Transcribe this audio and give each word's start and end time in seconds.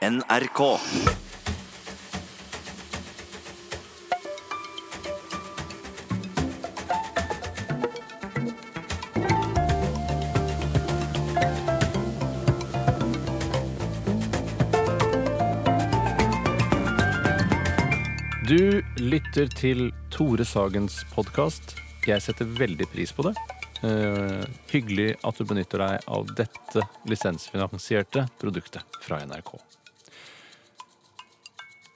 NRK. 0.00 0.78
Du 18.48 18.82
lytter 18.96 19.46
til 19.52 19.92
Tore 20.08 20.44
Sagens 20.48 21.02
podkast. 21.12 21.76
Jeg 22.08 22.24
setter 22.24 22.48
veldig 22.48 22.88
pris 22.88 23.12
på 23.12 23.28
det. 23.28 23.34
Uh, 23.84 24.40
hyggelig 24.72 25.10
at 25.20 25.36
du 25.36 25.44
benytter 25.44 25.84
deg 25.84 26.08
av 26.08 26.32
dette 26.40 26.86
lisensfinansierte 27.04 28.24
produktet 28.40 29.04
fra 29.04 29.20
NRK. 29.28 29.69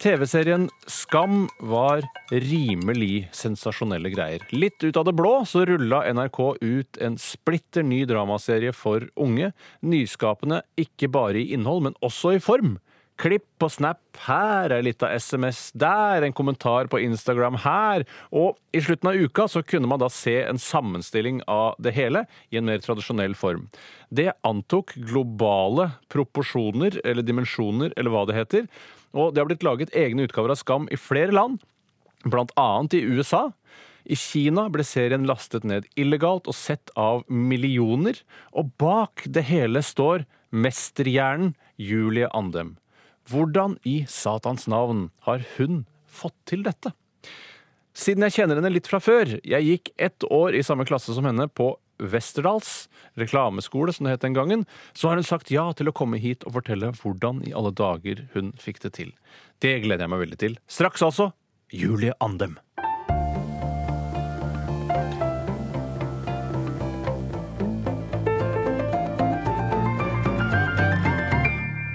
TV-serien 0.04 0.66
Skam 0.84 1.46
var 1.64 2.02
rimelig 2.28 3.30
sensasjonelle 3.32 4.10
greier. 4.12 4.42
Litt 4.52 4.84
ut 4.84 4.98
av 5.00 5.06
det 5.08 5.14
blå 5.16 5.38
så 5.48 5.62
rulla 5.64 6.02
NRK 6.12 6.40
ut 6.60 6.98
en 7.00 7.16
splitter 7.16 7.86
ny 7.88 8.02
dramaserie 8.04 8.74
for 8.77 9.06
unge. 9.16 9.54
Nyskapende 9.80 10.60
ikke 10.77 11.08
bare 11.08 11.40
i 11.40 11.54
innhold, 11.56 11.86
men 11.86 11.96
også 12.04 12.34
i 12.36 12.42
form. 12.44 12.74
Klipp 13.16 13.46
på 13.62 13.70
Snap 13.70 14.18
her, 14.27 14.74
ei 14.74 14.82
lita 14.84 15.08
SMS 15.08 15.70
der, 15.72 16.27
en 16.27 16.36
kommentar 16.36 16.91
på 16.92 17.00
Instagram 17.00 17.56
her. 17.64 18.05
Og 18.28 18.58
i 18.77 18.82
slutten 18.84 19.08
av 19.08 19.16
uka 19.16 19.46
så 19.48 19.62
kunne 19.64 19.88
man 19.88 20.02
da 20.02 20.10
se 20.12 20.34
en 20.42 20.60
sammenstilling 20.60 21.38
av 21.48 21.78
det 21.80 21.94
hele 21.96 22.27
i 22.52 22.58
en 22.60 22.68
mer 22.68 22.82
tradisjonell 22.84 23.38
form. 23.38 23.70
Det 24.12 24.34
antok 24.44 24.92
globale 25.08 25.94
proporsjoner, 26.12 27.00
eller 27.06 27.24
dimensjoner, 27.24 27.96
eller 27.96 28.12
hva 28.12 28.27
det 28.28 28.36
heter. 28.42 28.68
Og 29.14 29.32
det 29.32 29.42
har 29.42 29.48
blitt 29.48 29.66
laget 29.66 29.95
egne 29.95 30.27
utgaver 30.27 30.52
av 30.52 30.59
Skam 30.60 30.88
i 30.92 30.98
flere 30.98 31.34
land, 31.34 31.60
annet 32.58 32.97
i 32.98 33.05
USA. 33.06 33.52
I 34.05 34.16
Kina 34.20 34.66
ble 34.69 34.84
serien 34.84 35.25
lastet 35.28 35.64
ned 35.64 35.86
illegalt 35.97 36.48
og 36.50 36.56
sett 36.58 36.91
av 36.98 37.22
millioner. 37.28 38.19
Og 38.52 38.74
bak 38.80 39.24
det 39.24 39.47
hele 39.48 39.80
står 39.83 40.27
mesterhjernen 40.52 41.55
Julie 41.80 42.28
Andem. 42.34 42.77
Hvordan 43.30 43.78
i 43.89 44.05
satans 44.11 44.66
navn 44.69 45.08
har 45.24 45.46
hun 45.56 45.86
fått 46.05 46.36
til 46.44 46.67
dette? 46.67 46.92
Siden 47.94 48.27
jeg 48.27 48.34
kjenner 48.34 48.58
henne 48.58 48.72
litt 48.74 48.91
fra 48.91 48.98
før, 49.00 49.36
jeg 49.46 49.69
gikk 49.69 49.92
ett 49.96 50.27
år 50.27 50.56
i 50.58 50.64
samme 50.67 50.84
klasse 50.84 51.14
som 51.14 51.24
henne 51.24 51.46
på 51.48 51.70
Westerdals 51.98 52.89
reklameskole, 53.20 53.92
som 53.95 54.09
det 54.09 54.17
het 54.17 54.27
den 54.27 54.37
gangen, 54.37 54.67
så 54.95 55.11
har 55.11 55.20
hun 55.20 55.27
sagt 55.27 55.53
ja 55.55 55.69
til 55.77 55.91
å 55.91 55.97
komme 55.97 56.19
hit 56.23 56.47
og 56.48 56.59
fortelle 56.59 56.92
hvordan 56.98 57.45
i 57.47 57.55
alle 57.55 57.75
dager 57.75 58.27
hun 58.34 58.53
fikk 58.61 58.83
det 58.86 58.95
til. 58.98 59.14
Det 59.62 59.78
gleder 59.84 60.06
jeg 60.06 60.14
meg 60.14 60.25
veldig 60.27 60.41
til. 60.42 60.59
Straks 60.67 61.05
altså 61.06 61.31
Julie 61.75 62.14
Andem. 62.25 62.59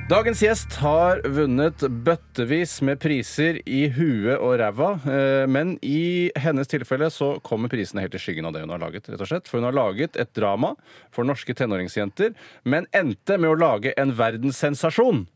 Dagens 0.09 0.39
gjest 0.41 0.73
har 0.81 1.19
vunnet 1.29 1.83
bøttevis 2.01 2.79
med 2.81 2.97
priser 2.97 3.59
i 3.69 3.83
huet 3.93 4.39
og 4.41 4.55
ræva. 4.57 4.87
eh, 5.05 5.45
Men 5.45 5.77
i 5.85 6.31
hennes 6.35 6.67
tilfelle 6.67 7.11
så 7.13 7.39
kommer 7.45 7.69
prisene 7.69 8.01
helt 8.01 8.15
i 8.15 8.17
skyggen 8.17 8.45
av 8.45 8.53
det 8.53 8.61
hun 8.61 8.73
har 8.73 8.79
laget. 8.79 9.07
rett 9.07 9.21
og 9.21 9.27
slett. 9.27 9.47
For 9.47 9.59
hun 9.59 9.65
har 9.65 9.77
laget 9.77 10.17
et 10.17 10.33
drama 10.33 10.75
for 11.11 11.23
norske 11.23 11.53
tenåringsjenter, 11.53 12.33
men 12.65 12.87
endte 12.91 13.37
med 13.37 13.51
å 13.51 13.59
lage 13.59 13.93
en 13.97 14.11
verdenssensasjon. 14.11 15.27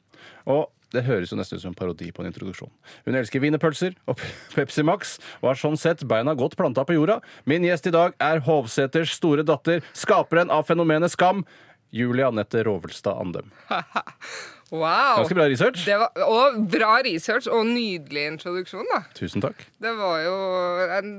Og 0.48 0.72
det 0.92 1.04
høres 1.06 1.30
jo 1.30 1.38
nesten 1.38 1.58
ut 1.58 1.62
som 1.62 1.70
en 1.70 1.76
parodi 1.76 2.12
på 2.12 2.24
en 2.24 2.32
introduksjon. 2.34 2.72
Hun 3.06 3.14
elsker 3.14 3.42
wienerpølser 3.42 3.94
og 4.08 4.18
Pepsi 4.56 4.82
Max 4.84 5.20
og 5.44 5.50
har 5.50 5.56
sånn 5.56 5.78
sett 5.78 6.04
beina 6.08 6.34
godt 6.34 6.58
planta 6.58 6.84
på 6.84 6.94
jorda. 6.98 7.22
Min 7.46 7.62
gjest 7.62 7.86
i 7.88 7.92
dag 7.92 8.14
er 8.20 8.40
Hovseters 8.40 9.14
store 9.14 9.44
datter, 9.44 9.82
skaperen 9.94 10.50
av 10.50 10.66
fenomenet 10.66 11.12
Skam, 11.12 11.46
Julie 11.94 12.26
Anette 12.26 12.64
Rovelstad 12.66 13.22
Andem. 13.22 13.52
Wow. 14.74 15.20
Ganske 15.22 15.36
bra 15.38 15.46
research. 15.52 15.84
Det 15.86 15.96
var, 16.02 16.10
og 16.26 16.56
bra 16.74 16.96
research 17.06 17.46
og 17.52 17.68
nydelig 17.70 18.24
introduksjon, 18.32 18.88
da. 18.90 19.04
Tusen 19.14 19.44
takk. 19.44 19.68
Det 19.84 19.92
var 20.00 20.22
jo 20.26 20.36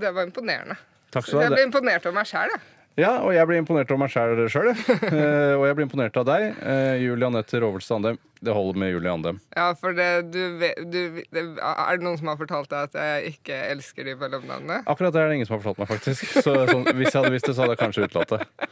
Det 0.03 0.11
var 0.17 0.27
imponerende. 0.27 0.75
Takk 1.15 1.29
skal 1.29 1.39
du 1.39 1.43
Jeg 1.45 1.53
ha. 1.53 1.55
ble 1.55 1.67
imponert 1.69 2.07
over 2.09 2.17
meg 2.19 2.27
sjæl, 2.27 2.51
jeg. 2.51 2.65
Ja, 2.99 3.13
og 3.27 3.33
jeg 3.35 3.47
blir 3.51 3.59
imponert 3.63 3.91
over 3.91 4.03
meg 4.05 4.11
sjæl 4.11 4.43
sjøl. 4.51 4.69
og 5.59 5.65
jeg 5.69 5.77
blir 5.79 5.87
imponert 5.87 6.19
av 6.19 6.27
deg, 6.29 6.45
eh, 6.63 6.97
Julie 7.03 7.27
Anette 7.27 7.59
Rovelstad 7.63 7.97
Andem. 8.01 8.19
Det 8.45 8.55
holder 8.55 8.81
med 8.83 8.93
Julie 8.93 9.13
Andem. 9.13 9.41
Ja, 9.57 9.71
for 9.79 9.97
det, 9.97 10.09
du, 10.35 10.41
du, 10.61 11.01
det, 11.33 11.45
Er 11.59 11.99
det 11.99 12.05
noen 12.05 12.19
som 12.21 12.31
har 12.33 12.41
fortalt 12.41 12.71
deg 12.73 12.91
at 12.91 12.99
jeg 13.01 13.35
ikke 13.39 13.61
elsker 13.73 14.09
de 14.09 14.17
mellomnavnene? 14.21 14.83
Akkurat 14.85 15.15
det 15.15 15.23
er 15.23 15.33
det 15.33 15.41
ingen 15.41 15.49
som 15.49 15.57
har 15.57 15.65
fortalt 15.65 15.83
meg, 15.85 15.91
faktisk. 15.95 16.27
Så 16.45 16.55
sånn, 16.71 16.89
hvis 16.93 17.11
jeg 17.11 17.21
hadde 17.21 17.35
visst 17.35 17.49
det, 17.49 17.57
så 17.57 17.65
hadde 17.65 17.77
jeg 17.77 17.85
kanskje 17.87 18.09
utelatt 18.09 18.37
det. 18.37 18.71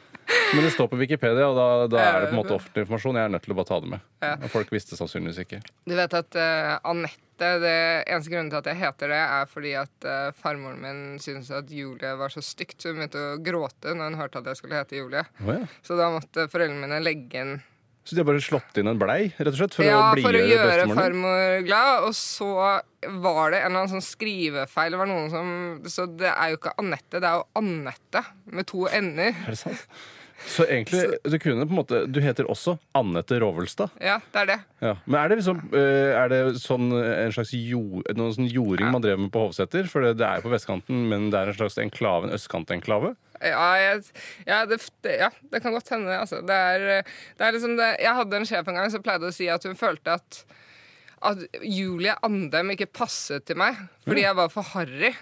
Men 0.54 0.64
det 0.64 0.70
står 0.70 0.88
på 0.92 0.96
Wikipedia, 1.00 1.48
og 1.48 1.56
da, 1.56 1.66
da 1.90 2.04
er 2.04 2.20
det 2.20 2.30
på 2.30 2.36
en 2.36 2.40
måte 2.42 2.56
offentlig 2.56 2.84
informasjon. 2.84 3.18
Jeg 3.18 3.28
er 3.28 3.34
nødt 3.34 3.44
til 3.46 3.54
å 3.54 3.58
bare 3.58 3.68
ta 3.68 3.78
det 3.82 3.90
med. 3.94 4.06
Ja. 4.24 4.32
Folk 4.52 4.72
visste 4.72 4.98
sannsynligvis 4.98 5.42
ikke. 5.44 5.60
Du 5.88 5.94
vet 5.96 6.16
at 6.18 6.38
uh, 6.38 6.76
Anette 6.92 7.50
det 7.62 7.74
Eneste 8.06 8.30
grunnen 8.30 8.52
til 8.52 8.60
at 8.60 8.68
jeg 8.70 8.78
heter 8.78 9.10
det, 9.10 9.18
er 9.38 9.48
fordi 9.50 9.72
at 9.80 10.06
uh, 10.06 10.28
farmoren 10.38 10.78
min 10.84 11.02
syntes 11.22 11.50
at 11.56 11.72
Julie 11.72 12.12
var 12.20 12.32
så 12.32 12.44
stygt, 12.44 12.78
så 12.78 12.92
hun 12.92 13.00
begynte 13.00 13.24
å 13.32 13.40
gråte 13.42 13.96
når 13.96 14.12
hun 14.12 14.20
hørte 14.20 14.42
at 14.42 14.52
jeg 14.52 14.60
skulle 14.60 14.78
hete 14.78 15.00
Julie. 15.00 15.24
Oh, 15.42 15.52
ja. 15.56 15.66
Så 15.82 15.98
da 15.98 16.12
måtte 16.14 16.46
foreldrene 16.52 16.84
mine 16.84 17.02
legge 17.02 17.42
inn 17.42 17.56
Så 18.02 18.16
de 18.16 18.22
har 18.22 18.26
bare 18.26 18.42
slått 18.42 18.78
inn 18.80 18.90
en 18.90 18.98
blei, 18.98 19.28
rett 19.36 19.52
og 19.52 19.58
slett, 19.60 19.76
for 19.78 19.86
ja, 19.86 19.98
å 20.10 20.22
for 20.24 20.34
å 20.34 20.40
gjøre 20.42 20.88
farmor 20.90 21.60
glad. 21.66 22.08
Og 22.08 22.16
så 22.18 22.48
var 22.50 23.52
det 23.54 23.60
en 23.60 23.68
eller 23.68 23.84
annen 23.84 23.92
sånn 23.92 24.02
skrivefeil. 24.04 24.94
Det 24.94 24.98
var 24.98 25.10
noen 25.10 25.30
som, 25.30 25.52
så 25.90 26.08
det 26.10 26.32
er 26.32 26.50
jo 26.50 26.58
ikke 26.58 26.74
Anette, 26.82 27.22
det 27.22 27.30
er 27.30 27.38
jo 27.38 27.46
Annette 27.62 28.24
med 28.50 28.66
to 28.70 28.88
n-er. 28.90 29.38
Er 29.46 29.54
det 29.54 29.60
sant? 29.62 29.86
Så 30.42 30.64
egentlig, 30.66 31.04
du 31.22 31.36
kunne 31.38 31.66
på 31.66 31.70
en 31.70 31.78
måte 31.78 31.98
Du 32.10 32.18
heter 32.22 32.48
også 32.50 32.74
Annette 32.98 33.38
Rovelstad. 33.38 33.92
Ja, 34.02 34.16
det 34.34 34.40
er 34.40 34.48
det. 34.50 34.58
Ja. 34.82 34.94
Men 35.04 35.18
er 35.20 35.30
det 35.30 35.38
liksom 35.38 35.60
eh, 35.70 36.12
Er 36.18 36.32
det 36.32 36.40
sånn 36.62 36.88
eh, 36.98 37.26
en 37.26 37.34
slags 37.36 37.52
jord, 37.54 38.08
noen 38.18 38.34
sånn 38.34 38.50
jording 38.50 38.90
man 38.90 39.04
drev 39.04 39.20
med 39.22 39.30
på 39.34 39.46
Hovseter? 39.46 39.86
For 39.90 40.04
det, 40.04 40.16
det 40.18 40.26
er 40.26 40.40
jo 40.40 40.48
på 40.48 40.54
vestkanten, 40.54 41.04
men 41.12 41.30
det 41.30 41.38
er 41.38 41.52
en 41.52 41.58
slags 41.60 41.78
enklave, 41.82 42.26
en 42.26 42.34
østkantenklave? 42.34 43.14
Ja, 43.42 43.68
jeg, 43.80 44.02
ja, 44.46 44.60
det, 44.70 44.78
ja, 45.18 45.30
det 45.52 45.62
kan 45.64 45.74
godt 45.74 45.90
hende. 45.94 46.14
Altså. 46.14 46.40
Det 46.46 46.54
er, 46.54 47.08
det 47.38 47.46
er 47.46 47.56
liksom 47.56 47.74
det, 47.80 47.88
jeg 48.04 48.18
hadde 48.20 48.38
en 48.38 48.48
sjef 48.48 48.70
en 48.70 48.78
gang 48.78 48.92
som 48.94 49.02
pleide 49.04 49.30
å 49.30 49.34
si 49.34 49.48
at 49.50 49.66
hun 49.66 49.78
følte 49.78 50.14
at, 50.20 50.44
at 51.26 51.42
Julie 51.66 52.14
Andem 52.22 52.74
ikke 52.76 52.90
passet 52.92 53.46
til 53.48 53.58
meg 53.60 53.78
fordi 54.06 54.24
jeg 54.24 54.38
var 54.38 54.52
for 54.54 54.74
harry. 54.76 55.12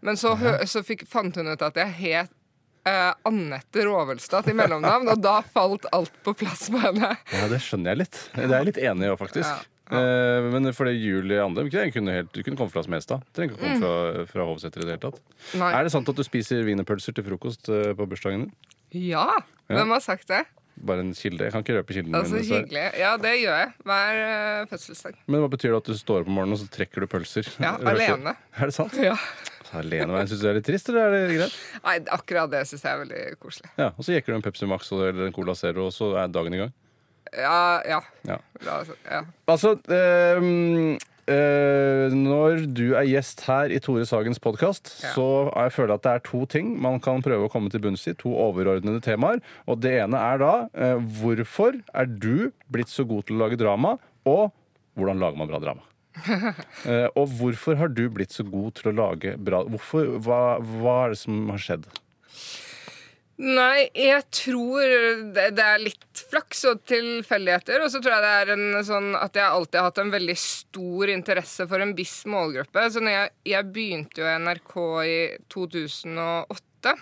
Men 0.00 0.16
så, 0.16 0.34
så 0.66 0.82
fikk, 0.86 1.06
fant 1.08 1.36
hun 1.36 1.52
ut 1.52 1.66
at 1.70 1.80
jeg 1.80 1.96
het 2.02 2.36
Uh, 2.80 3.12
Annette 3.28 3.82
Rovelstad 3.84 4.46
til 4.48 4.54
mellomnavn, 4.56 5.10
og 5.12 5.18
da 5.20 5.42
falt 5.44 5.84
alt 5.92 6.14
på 6.24 6.32
plass 6.40 6.70
på 6.72 6.80
henne. 6.80 7.10
Ja, 7.28 7.44
det 7.52 7.58
skjønner 7.60 7.92
jeg 7.92 8.00
litt. 8.00 8.20
Det 8.32 8.46
er 8.46 8.54
jeg 8.54 8.68
litt 8.70 8.80
enig 8.80 9.04
i 9.04 9.10
òg, 9.12 9.18
faktisk. 9.20 9.68
Eh, 9.90 10.48
men 10.54 10.70
fordi 10.76 10.92
Julie 11.00 11.40
Andem 11.42 11.70
kunne, 11.72 11.90
kunne, 11.94 12.14
helt, 12.20 12.32
kunne 12.46 12.56
komme 12.60 12.70
fra 12.70 12.82
Smestad. 12.86 13.24
Trenger 13.34 13.56
ikke 13.56 13.62
komme 13.64 13.80
fra, 13.82 14.24
fra 14.30 14.46
Hovseter 14.46 14.84
i 14.84 14.86
det 14.86 14.94
hele 14.96 15.02
tatt. 15.08 15.20
Nei. 15.58 15.72
Er 15.74 15.86
det 15.88 15.92
sant 15.94 16.08
at 16.12 16.16
du 16.20 16.22
spiser 16.26 16.62
wienerpølser 16.66 17.16
til 17.16 17.26
frokost 17.26 17.68
eh, 17.74 17.90
på 17.98 18.06
bursdagen 18.10 18.46
din? 18.48 18.54
Ja! 19.10 19.26
Hvem 19.70 19.92
har 19.94 20.02
sagt 20.02 20.28
det? 20.30 20.44
Bare 20.80 21.02
en 21.04 21.10
kilde. 21.12 21.44
Jeg 21.44 21.52
kan 21.52 21.60
ikke 21.64 21.74
røpe 21.76 21.92
kilden 21.92 22.14
Altså, 22.16 22.38
min. 22.38 22.40
dessverre. 22.42 22.64
hyggelig. 22.64 23.00
Ja, 23.02 23.10
det 23.20 23.32
gjør 23.42 23.56
jeg 23.60 23.72
hver 23.90 24.20
eh, 24.24 24.66
fødselsdag. 24.70 25.18
Men 25.28 25.42
hva 25.44 25.50
betyr 25.52 25.74
det 25.74 25.80
at 25.82 25.90
du 25.92 25.98
står 26.00 26.22
opp 26.24 26.30
om 26.30 26.38
morgenen 26.38 26.56
og 26.56 26.62
så 26.62 26.68
trekker 26.72 27.04
du 27.04 27.10
pølser? 27.12 27.50
Ja, 27.60 27.74
Røker- 27.82 27.90
alene. 28.16 28.36
Er 28.56 28.70
det 28.70 28.76
sant? 28.78 28.96
Ja. 28.96 29.16
Alene, 29.70 30.08
Alene, 30.10 30.26
Syns 30.26 30.40
du 30.40 30.46
det 30.48 30.50
er 30.50 30.56
litt 30.56 30.66
trist, 30.66 30.88
eller 30.90 31.12
er 31.14 31.28
det 31.28 31.36
greit? 31.36 31.58
Nei, 31.84 31.92
akkurat 32.16 32.50
det 32.50 32.64
syns 32.66 32.82
jeg 32.82 32.90
er 32.96 33.02
veldig 33.04 33.20
koselig. 33.38 33.68
Ja, 33.78 33.90
Og 33.94 34.02
så 34.02 34.16
jekker 34.16 34.32
du 34.32 34.38
en 34.40 34.42
Pepsi 34.42 34.66
Max 34.66 34.88
eller 34.96 35.20
en 35.28 35.36
Cola 35.36 35.54
Zero, 35.54 35.84
og 35.86 35.94
så 35.94 36.08
er 36.18 36.32
dagen 36.34 36.56
i 36.56 36.58
gang. 36.64 36.72
Ja, 37.36 37.80
ja. 37.86 38.00
Ja. 38.26 38.38
Ja. 39.06 39.22
Altså 39.50 39.76
ehm, 39.92 40.96
eh, 41.30 42.14
Når 42.14 42.64
du 42.74 42.94
er 42.98 43.06
gjest 43.06 43.44
her 43.46 43.70
i 43.70 43.78
Tore 43.82 44.06
Sagens 44.08 44.42
podkast, 44.42 44.90
så 45.14 45.26
jeg 45.48 45.74
føler 45.76 45.94
jeg 45.94 46.00
at 46.00 46.06
det 46.06 46.14
er 46.14 46.24
to 46.26 46.42
ting 46.50 46.72
man 46.82 46.98
kan 47.02 47.22
prøve 47.24 47.46
å 47.46 47.52
komme 47.52 47.70
til 47.70 47.82
bunns 47.84 48.06
i. 48.10 48.16
To 48.22 48.34
overordnede 48.48 49.02
temaer. 49.04 49.42
Og 49.70 49.82
det 49.84 49.94
ene 50.02 50.22
er 50.32 50.42
da 50.42 50.54
eh, 50.74 50.98
hvorfor 51.20 51.78
er 51.94 52.10
du 52.10 52.50
blitt 52.72 52.90
så 52.90 53.06
god 53.06 53.28
til 53.28 53.38
å 53.38 53.44
lage 53.46 53.60
drama? 53.60 53.96
Og 54.28 54.50
hvordan 54.98 55.22
lager 55.22 55.38
man 55.38 55.50
bra 55.50 55.62
drama? 55.62 55.86
uh, 56.26 57.06
og 57.18 57.30
hvorfor 57.38 57.78
har 57.78 57.92
du 57.94 58.02
blitt 58.12 58.34
så 58.34 58.42
god 58.44 58.74
til 58.76 58.90
å 58.90 58.92
lage 58.98 59.36
bra 59.40 59.62
Hvorfor, 59.70 60.16
hva, 60.20 60.58
hva 60.58 60.96
er 61.04 61.14
det 61.14 61.20
som 61.22 61.44
har 61.52 61.62
skjedd? 61.62 61.86
Nei, 63.40 63.86
jeg 63.96 64.20
tror 64.36 64.82
det, 65.32 65.62
er 65.64 65.80
litt 65.80 66.20
flaks 66.28 66.60
og 66.68 66.82
tilfeldigheter. 66.88 67.80
Og 67.80 67.88
så 67.88 68.02
tror 68.02 68.18
jeg 68.18 68.24
det 68.26 68.32
er 68.36 68.52
en 68.52 68.82
sånn 68.84 69.14
at 69.16 69.38
jeg 69.38 69.46
alltid 69.46 69.78
har 69.80 69.86
hatt 69.88 70.00
en 70.02 70.12
veldig 70.12 70.36
stor 70.36 71.12
interesse 71.14 71.64
for 71.70 71.80
en 71.80 71.94
viss 71.96 72.18
målgruppe. 72.28 72.84
Så 72.92 73.00
jeg, 73.08 73.32
jeg 73.48 73.70
begynte 73.72 74.20
jo 74.20 74.28
i 74.28 74.34
NRK 74.44 74.76
i 75.06 75.16
2008 75.56 76.98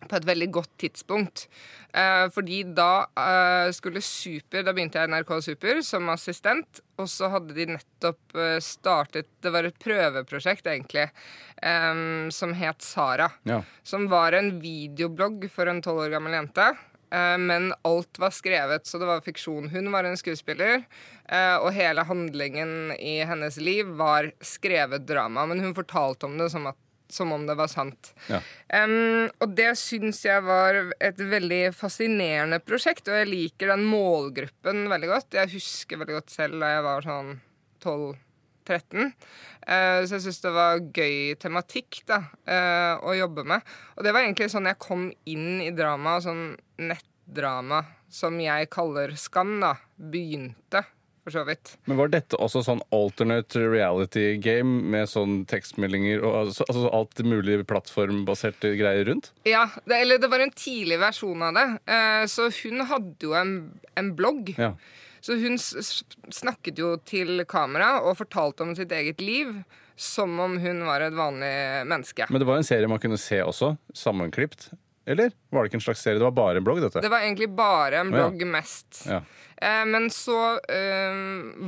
på 0.00 0.16
et 0.16 0.26
veldig 0.26 0.50
godt 0.58 0.72
tidspunkt. 0.80 1.46
Eh, 1.94 2.26
fordi 2.34 2.64
da 2.74 3.04
eh, 3.18 3.72
skulle 3.74 3.98
Super 4.04 4.62
Da 4.62 4.70
begynte 4.70 5.00
jeg 5.00 5.08
i 5.08 5.10
NRK 5.10 5.32
Super 5.42 5.80
som 5.86 6.10
assistent. 6.12 6.82
Og 7.00 7.08
så 7.10 7.30
hadde 7.32 7.56
de 7.56 7.66
nettopp 7.74 8.36
eh, 8.36 8.58
startet 8.62 9.28
Det 9.42 9.52
var 9.54 9.66
et 9.68 9.78
prøveprosjekt, 9.80 10.68
egentlig, 10.68 11.08
um, 11.64 12.28
som 12.34 12.52
het 12.56 12.84
Sara. 12.84 13.30
Ja. 13.48 13.62
Som 13.82 14.08
var 14.12 14.36
en 14.36 14.58
videoblogg 14.62 15.48
for 15.52 15.70
en 15.70 15.82
tolv 15.84 16.04
år 16.06 16.14
gammel 16.14 16.36
jente. 16.38 16.68
eh, 17.12 17.36
Men 17.38 17.72
alt 17.88 18.20
var 18.22 18.30
skrevet, 18.36 18.86
så 18.86 19.00
det 19.00 19.08
var 19.08 19.24
fiksjon. 19.24 19.70
Hun 19.72 19.90
var 19.92 20.04
en 20.04 20.16
skuespiller, 20.20 20.84
eh, 21.28 21.56
og 21.56 21.72
hele 21.74 22.04
handlingen 22.06 22.92
i 22.98 23.18
hennes 23.24 23.56
liv 23.56 23.86
var 23.98 24.30
skrevet 24.40 25.06
drama. 25.08 25.46
Men 25.46 25.60
hun 25.64 25.74
fortalte 25.74 26.26
om 26.28 26.38
det 26.38 26.50
som, 26.52 26.66
at, 26.70 26.76
som 27.14 27.32
om 27.34 27.44
det 27.48 27.56
var 27.58 27.70
sant. 27.70 28.12
Ja. 28.30 28.40
Um, 28.72 29.28
og 29.42 29.54
det 29.58 29.72
syns 29.80 30.22
jeg 30.26 30.44
var 30.46 30.78
et 31.00 31.20
veldig 31.20 31.62
fascinerende 31.76 32.60
prosjekt, 32.62 33.08
og 33.10 33.20
jeg 33.20 33.30
liker 33.30 33.72
den 33.74 33.86
målgruppen 33.88 34.86
veldig 34.92 35.12
godt. 35.12 35.38
Jeg 35.38 35.52
husker 35.54 36.00
veldig 36.00 36.20
godt 36.20 36.34
selv 36.34 36.60
da 36.62 36.74
jeg 36.74 36.86
var 36.86 37.06
sånn 37.06 37.32
12-13. 37.80 39.10
Uh, 39.66 40.00
så 40.04 40.16
jeg 40.16 40.24
syns 40.26 40.42
det 40.44 40.54
var 40.56 40.84
gøy 41.00 41.34
tematikk 41.40 42.02
da, 42.10 42.22
uh, 42.50 42.94
å 43.04 43.16
jobbe 43.18 43.46
med. 43.54 43.74
Og 43.98 44.06
det 44.06 44.14
var 44.14 44.24
egentlig 44.24 44.50
sånn 44.52 44.70
jeg 44.70 44.80
kom 44.82 45.10
inn 45.30 45.60
i 45.64 45.72
drama, 45.76 46.18
sånn 46.24 46.54
nettdrama, 46.80 47.84
som 48.10 48.38
jeg 48.42 48.70
kaller 48.72 49.14
Skam, 49.20 49.58
da, 49.62 49.76
begynte. 49.96 50.86
For 51.30 51.38
så 51.38 51.44
vidt. 51.46 51.76
Men 51.86 51.98
var 52.00 52.10
dette 52.10 52.38
også 52.42 52.64
sånn 52.66 52.80
alternate 52.94 53.62
reality 53.70 54.32
game 54.42 54.80
med 54.90 55.06
sånn 55.10 55.44
tekstmeldinger 55.50 56.24
og 56.24 56.38
altså, 56.44 56.66
altså 56.66 56.90
alt 56.96 57.22
mulig 57.22 57.60
plattformbaserte 57.70 58.72
greier 58.80 59.06
rundt? 59.06 59.30
Ja, 59.46 59.68
det, 59.84 60.00
eller 60.00 60.18
det 60.18 60.30
var 60.32 60.42
en 60.42 60.50
tidlig 60.50 60.98
versjon 60.98 61.44
av 61.46 61.54
det. 61.54 61.66
Eh, 61.86 62.24
så 62.30 62.48
hun 62.64 62.82
hadde 62.90 63.28
jo 63.28 63.36
en, 63.38 63.54
en 64.00 64.10
blogg. 64.18 64.50
Ja. 64.58 64.74
Så 65.20 65.36
hun 65.38 65.60
snakket 65.60 66.80
jo 66.80 66.96
til 67.06 67.44
kamera 67.46 68.00
og 68.02 68.18
fortalte 68.18 68.66
om 68.66 68.74
sitt 68.74 68.90
eget 68.96 69.22
liv 69.22 69.60
som 70.00 70.34
om 70.40 70.56
hun 70.58 70.82
var 70.88 71.04
et 71.04 71.14
vanlig 71.14 71.54
menneske. 71.86 72.26
Men 72.32 72.42
det 72.42 72.48
var 72.48 72.58
en 72.58 72.66
serie 72.66 72.88
man 72.90 73.02
kunne 73.02 73.20
se 73.20 73.38
også, 73.44 73.74
sammenklipt. 73.94 74.70
Eller 75.06 75.30
var 75.50 75.62
det 75.62 75.70
ikke 75.70 75.80
en 75.80 75.86
slags 75.88 76.02
serie? 76.04 76.18
Det 76.18 76.26
var 76.28 76.36
bare 76.36 76.60
en 76.62 76.66
blogg, 76.66 76.82
dette? 76.84 77.02
Det 77.02 77.12
var 77.12 77.26
egentlig 77.26 77.50
bare 77.58 78.02
en 78.02 78.12
Å, 78.12 78.16
ja. 78.16 78.26
blogg 78.28 78.46
mest. 78.46 79.04
Ja. 79.10 79.22
Eh, 79.60 79.86
men 79.86 80.10
så 80.10 80.38
eh, 80.52 81.20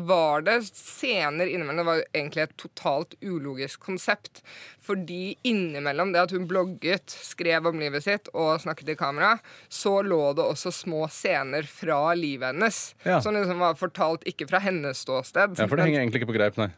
var 0.09 0.41
det 0.47 0.63
scener 0.65 1.47
innimellom 1.47 1.77
Det 1.77 1.85
var 1.85 2.05
egentlig 2.13 2.43
et 2.43 2.57
totalt 2.57 3.15
ulogisk 3.21 3.81
konsept. 3.85 4.41
Fordi 4.83 5.37
innimellom 5.47 6.13
det 6.13 6.23
at 6.25 6.33
hun 6.35 6.49
blogget, 6.51 7.13
skrev 7.13 7.69
om 7.71 7.79
livet 7.79 8.03
sitt 8.03 8.31
og 8.33 8.57
snakket 8.65 8.95
i 8.95 8.97
kamera, 8.99 9.37
så 9.71 10.01
lå 10.03 10.33
det 10.35 10.43
også 10.43 10.73
små 10.75 11.05
scener 11.13 11.69
fra 11.69 12.15
livet 12.19 12.51
hennes. 12.51 12.81
Ja. 13.07 13.21
Som 13.23 13.37
liksom 13.37 13.63
var 13.63 13.77
fortalt 13.79 14.27
ikke 14.27 14.49
fra 14.51 14.59
hennes 14.65 15.05
ståsted. 15.05 15.55
ja, 15.59 15.69
for 15.69 15.79
det 15.79 15.87
henger 15.87 16.03
egentlig 16.03 16.23
ikke 16.23 16.33
på 16.33 16.39
greip, 16.39 16.59
nei. 16.59 16.71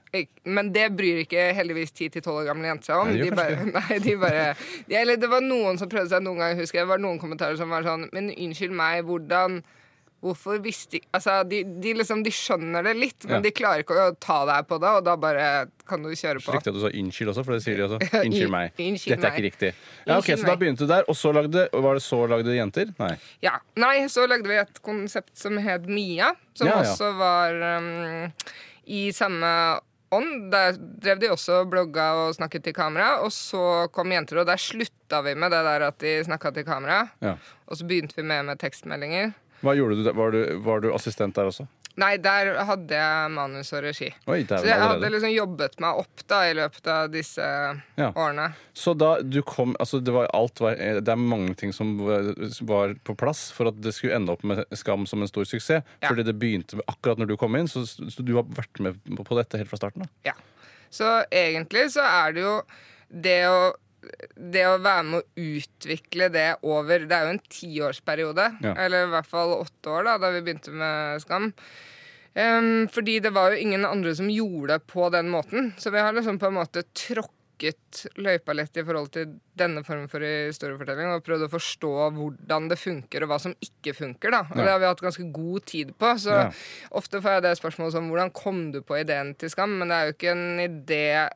Men 0.45 0.69
det 0.75 0.91
bryr 0.99 1.23
ikke 1.23 1.47
heldigvis 1.57 1.95
10-12 1.95 2.29
år 2.35 2.51
gamle 2.51 2.69
jenter 2.69 2.91
seg 2.91 3.01
om. 3.01 3.15
Nei, 3.15 3.23
de 3.23 3.39
bare, 3.41 3.65
nei, 3.79 3.99
de 4.05 4.17
bare 4.21 4.45
de, 4.85 4.99
Eller 5.01 5.21
det 5.21 5.31
var 5.33 5.47
noen 5.47 5.81
som 5.81 5.89
prøvde 5.91 6.13
seg 6.13 6.27
noen 6.27 6.43
gang, 6.45 6.59
husker 6.61 6.83
jeg. 6.83 6.91
Var 6.95 7.03
noen 7.05 7.19
kommentarer 7.23 7.59
som 7.61 7.71
var 7.75 7.83
sånn 7.87 8.09
Men 8.15 8.31
unnskyld 8.35 8.73
meg, 8.75 9.03
hvordan 9.09 9.61
Hvorfor 10.25 10.57
visste 10.65 11.03
Altså, 11.13 11.43
de, 11.45 11.59
de 11.85 11.91
liksom 11.99 12.23
De 12.25 12.31
skjønner 12.33 12.87
det 12.87 12.95
litt, 12.97 13.27
men 13.29 13.35
Ja. 13.37 13.41
de 13.45 13.51
klarer 13.53 13.83
ikke 13.85 13.99
å 14.07 14.15
ta 14.17 14.39
deg 14.49 14.65
på 14.71 14.79
det, 14.81 14.89
og 14.97 15.03
da 15.05 15.17
bare 15.21 15.49
kan 15.85 16.01
du 16.01 16.09
kjøre 16.17 16.41
på. 16.41 16.55
riktig 16.55 16.71
at 16.73 16.79
du 16.79 16.81
sa 16.81 16.89
unnskyld 16.89 17.29
også, 17.35 17.45
for 17.45 17.53
det 17.53 17.61
sier 17.61 17.77
de 17.77 17.85
også. 17.85 17.99
Unnskyld 18.25 18.53
meg. 18.55 18.71
Dette 18.79 19.21
er 19.21 19.35
ikke 19.35 19.45
riktig. 19.45 19.71
Ja, 20.09 20.17
ok, 20.17 20.31
Så 20.33 20.47
da 20.49 20.55
begynte 20.57 20.87
du 20.87 20.93
der, 20.95 21.05
og 21.13 21.19
så 21.21 21.29
lagde 21.37 21.67
Var 21.77 21.99
det 22.01 22.03
så 22.07 22.23
lagde 22.31 22.57
jenter? 22.57 22.95
Nei. 23.03 23.11
Ja. 23.45 23.59
Nei, 23.77 24.07
så 24.09 24.25
lagde 24.31 24.49
vi 24.49 24.57
et 24.63 24.81
konsept 24.87 25.37
som 25.37 25.61
het 25.61 25.85
Mia, 25.93 26.33
som 26.57 26.71
Ja, 26.73 26.79
ja. 26.81 26.89
også 26.89 27.11
var 27.21 27.61
um, 27.77 28.33
i 28.89 29.11
samme 29.13 29.53
ånd. 30.17 30.51
Der 30.53 30.79
drev 30.79 31.21
de 31.23 31.31
også 31.35 31.63
blogga 31.71 32.09
og 32.25 32.35
snakket 32.39 32.65
til 32.67 32.77
kamera, 32.77 33.21
og 33.25 33.33
så 33.35 33.87
kom 33.95 34.13
jenter, 34.15 34.43
og 34.43 34.49
der 34.51 34.61
slutta 34.61 35.23
vi 35.27 35.35
med 35.39 35.53
det 35.55 35.63
der 35.67 35.87
at 35.89 36.01
de 36.03 36.17
snakka 36.27 36.55
til 36.55 36.67
kamera. 36.69 37.05
Ja. 37.25 37.37
Og 37.67 37.81
så 37.81 37.87
begynte 37.89 38.17
vi 38.17 38.27
med 38.27 38.47
med 38.51 38.61
tekstmeldinger. 38.63 39.35
Hva 39.65 39.73
gjorde 39.79 39.97
du 39.97 40.05
der? 40.05 40.17
Var 40.17 40.35
du, 40.35 40.41
var 40.65 40.83
du 40.85 40.93
assistent 40.95 41.37
der 41.37 41.49
også? 41.49 41.67
Nei, 41.97 42.17
der 42.19 42.49
hadde 42.67 42.97
jeg 42.99 43.31
manus 43.31 43.69
og 43.77 43.85
regi. 43.85 44.09
Oi, 44.27 44.41
Så 44.49 44.57
jeg 44.65 44.73
jeg 44.73 44.81
hadde 44.83 45.11
liksom 45.15 45.31
jobbet 45.31 45.77
meg 45.85 46.01
opp 46.03 46.25
da 46.27 46.41
i 46.49 46.55
løpet 46.59 46.89
av 46.91 47.11
disse 47.13 47.45
Ja. 47.97 48.09
årene. 48.11 48.49
Så 48.75 48.97
da 48.99 49.21
du 49.23 49.41
kom 49.43 49.77
Altså, 49.79 50.01
det 50.03 50.13
var 50.13 50.27
alt 50.35 50.59
var 50.59 50.75
Det 50.75 51.09
er 51.09 51.17
mange 51.17 51.55
ting 51.55 51.73
som 51.73 51.97
var 51.99 52.95
på 53.05 53.15
plass 53.17 53.51
for 53.53 53.69
at 53.69 53.81
det 53.81 53.95
skulle 53.95 54.17
ende 54.17 54.33
opp 54.35 54.43
med 54.43 54.65
Skam 54.75 55.07
som 55.07 55.23
en 55.23 55.29
stor 55.31 55.45
suksess. 55.45 55.85
Ja. 56.03 56.09
Fordi 56.09 56.25
det 56.27 56.35
begynte 56.39 56.75
med 56.81 56.85
akkurat 56.91 57.19
når 57.19 57.27
du 57.29 57.37
kom 57.37 57.55
inn, 57.57 57.69
så, 57.71 57.87
så 57.87 58.23
du 58.25 58.35
har 58.35 58.43
vært 58.43 58.81
med 58.81 58.99
på 59.25 59.37
dette 59.39 59.57
helt 59.63 59.71
fra 59.71 59.77
starten 59.79 60.03
av. 60.03 60.09
Ja. 60.25 60.35
Så 60.91 61.25
egentlig 61.31 61.93
så 61.95 62.03
er 62.03 62.33
det 62.33 62.43
jo 62.43 62.63
det 63.11 63.39
å 63.47 63.73
det 64.37 64.65
å 64.67 64.79
være 64.83 65.05
med 65.05 65.21
å 65.23 65.27
utvikle 65.37 66.29
det 66.33 66.49
over 66.63 67.07
Det 67.07 67.13
er 67.17 67.25
jo 67.27 67.35
en 67.35 67.43
tiårsperiode, 67.49 68.47
Ja. 68.63 68.75
eller 68.77 69.07
i 69.07 69.11
hvert 69.15 69.27
fall 69.27 69.55
åtte 69.61 69.91
år, 69.91 70.05
da 70.05 70.19
da 70.19 70.31
vi 70.31 70.43
begynte 70.43 70.71
med 70.73 71.21
Skam. 71.23 71.53
Um, 72.37 72.89
fordi 72.91 73.21
det 73.23 73.31
var 73.33 73.53
jo 73.53 73.61
ingen 73.63 73.85
andre 73.87 74.15
som 74.15 74.27
gjorde 74.29 74.75
det 74.79 74.87
på 74.91 75.11
den 75.15 75.29
måten. 75.31 75.73
Så 75.79 75.93
vi 75.95 75.99
har 76.03 76.13
liksom 76.13 76.39
på 76.39 76.47
en 76.51 76.55
måte 76.59 76.83
tråkket 76.93 78.01
løypa 78.19 78.53
litt 78.59 78.77
i 78.77 78.83
forhold 78.83 79.13
til 79.15 79.37
denne 79.57 79.85
formen 79.87 80.09
for 80.11 80.19
historiefortelling 80.19 81.13
og 81.15 81.23
prøvd 81.23 81.47
å 81.47 81.53
forstå 81.53 81.93
hvordan 82.17 82.67
det 82.69 82.79
funker, 82.81 83.23
og 83.23 83.31
hva 83.31 83.39
som 83.41 83.55
ikke 83.63 83.95
funker. 83.95 84.33
da. 84.35 84.41
Og 84.51 84.57
Ja. 84.59 84.65
det 84.65 84.73
har 84.73 84.79
vi 84.81 84.87
hatt 84.91 85.01
ganske 85.01 85.33
god 85.33 85.65
tid 85.65 85.95
på. 85.97 86.07
Så 86.19 86.31
Ja. 86.35 86.51
ofte 86.91 87.23
får 87.23 87.39
jeg 87.39 87.43
det 87.43 87.59
spørsmålet 87.63 87.93
som 87.93 88.11
hvordan 88.11 88.33
kom 88.35 88.73
du 88.73 88.81
på 88.83 88.99
ideen 88.99 89.37
til 89.39 89.49
Skam? 89.49 89.79
Men 89.79 89.89
det 89.89 89.95
er 89.95 90.07
jo 90.07 90.13
ikke 90.13 90.33
en 90.33 90.59
idé 90.59 91.31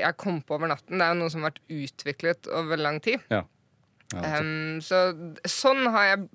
jeg 0.00 0.16
kom 0.20 0.40
på 0.44 0.56
over 0.58 0.70
natten. 0.70 0.98
Det 0.98 1.06
er 1.06 1.14
jo 1.14 1.20
noe 1.22 1.32
som 1.32 1.44
har 1.44 1.52
vært 1.52 1.76
utviklet 1.78 2.50
over 2.52 2.80
lang 2.80 3.00
tid. 3.04 3.22
Ja. 3.32 3.44
Ja, 4.12 4.38
um, 4.38 4.80
så 4.84 5.06
sånn 5.48 5.88
har 5.94 6.10
jeg 6.10 6.26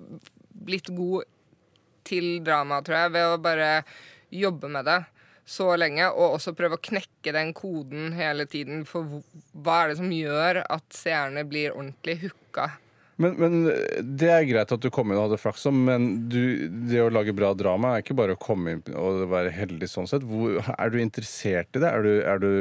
blitt 0.67 0.89
god 0.95 1.27
til 2.07 2.39
drama, 2.43 2.81
tror 2.83 3.03
jeg, 3.03 3.13
ved 3.15 3.27
å 3.29 3.41
bare 3.41 3.69
jobbe 4.33 4.71
med 4.71 4.87
det 4.89 4.99
så 5.49 5.71
lenge, 5.79 6.05
og 6.11 6.35
også 6.35 6.53
prøve 6.57 6.77
å 6.77 6.83
knekke 6.89 7.33
den 7.33 7.55
koden 7.57 8.13
hele 8.13 8.45
tiden 8.49 8.83
for 8.85 9.21
hva 9.53 9.79
er 9.83 9.91
det 9.91 9.97
som 9.97 10.11
gjør 10.13 10.61
at 10.61 10.85
seerne 10.93 11.45
blir 11.49 11.73
ordentlig 11.73 12.19
hooka. 12.25 12.67
Men, 13.19 13.35
men 13.39 13.55
det 14.17 14.29
er 14.31 14.47
greit 14.47 14.71
at 14.71 14.83
du 14.83 14.87
kom 14.93 15.11
inn 15.11 15.19
og 15.19 15.27
hadde 15.27 15.39
flaks, 15.41 15.65
men 15.75 16.07
du, 16.31 16.69
det 16.87 17.01
å 17.03 17.09
lage 17.11 17.35
bra 17.35 17.51
drama 17.57 17.95
er 17.95 18.03
ikke 18.03 18.15
bare 18.17 18.37
å 18.37 18.39
komme 18.39 18.77
inn 18.77 18.83
og 18.95 19.25
være 19.31 19.51
heldig 19.53 19.89
sånn 19.91 20.07
sett. 20.09 20.23
Hvor, 20.27 20.59
er 20.71 20.93
du 20.93 20.99
interessert 21.01 21.75
i 21.75 21.81
det? 21.83 21.89
Er 21.89 22.05
du, 22.05 22.11
er 22.23 22.41
du 22.43 22.51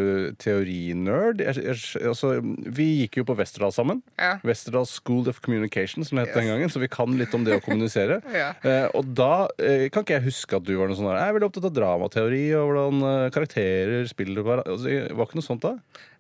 teorinerd? 0.43 1.45
Altså, 1.47 2.35
vi 2.43 2.89
gikk 3.05 3.21
jo 3.21 3.27
på 3.29 3.39
Westerdal 3.39 3.75
sammen. 3.75 4.03
Ja. 4.19 4.37
Westerdal 4.47 4.89
School 4.91 5.31
of 5.31 5.41
Communication, 5.45 6.07
som 6.07 6.19
det 6.19 6.29
het 6.29 6.39
den 6.41 6.51
gangen. 6.51 6.73
Så 6.75 6.83
vi 6.83 6.91
kan 6.91 7.15
litt 7.21 7.35
om 7.39 7.47
det 7.47 7.61
å 7.61 7.65
kommunisere. 7.65 8.21
Ja. 8.39 8.53
eh, 8.63 8.85
og 8.95 9.09
da 9.19 9.49
eh, 9.59 9.89
kan 9.91 10.05
ikke 10.05 10.19
jeg 10.19 10.29
huske 10.29 10.59
at 10.59 10.67
du 10.67 10.75
var 10.79 10.91
noe 10.91 10.99
sånn 10.99 11.09
der, 11.09 11.17
Jeg 11.19 11.33
er 11.33 11.35
veldig 11.39 11.49
opptatt 11.49 11.67
av 11.67 11.75
dramateori 11.75 12.43
og 12.59 12.69
hvordan 12.69 13.07
eh, 13.09 13.31
karakterer 13.35 14.07
spiller. 14.11 14.47
Altså, 14.61 14.85
det 14.87 15.17
var 15.17 15.27
ikke 15.27 15.41
noe 15.41 15.47
sånt 15.49 15.65
da? 15.65 15.73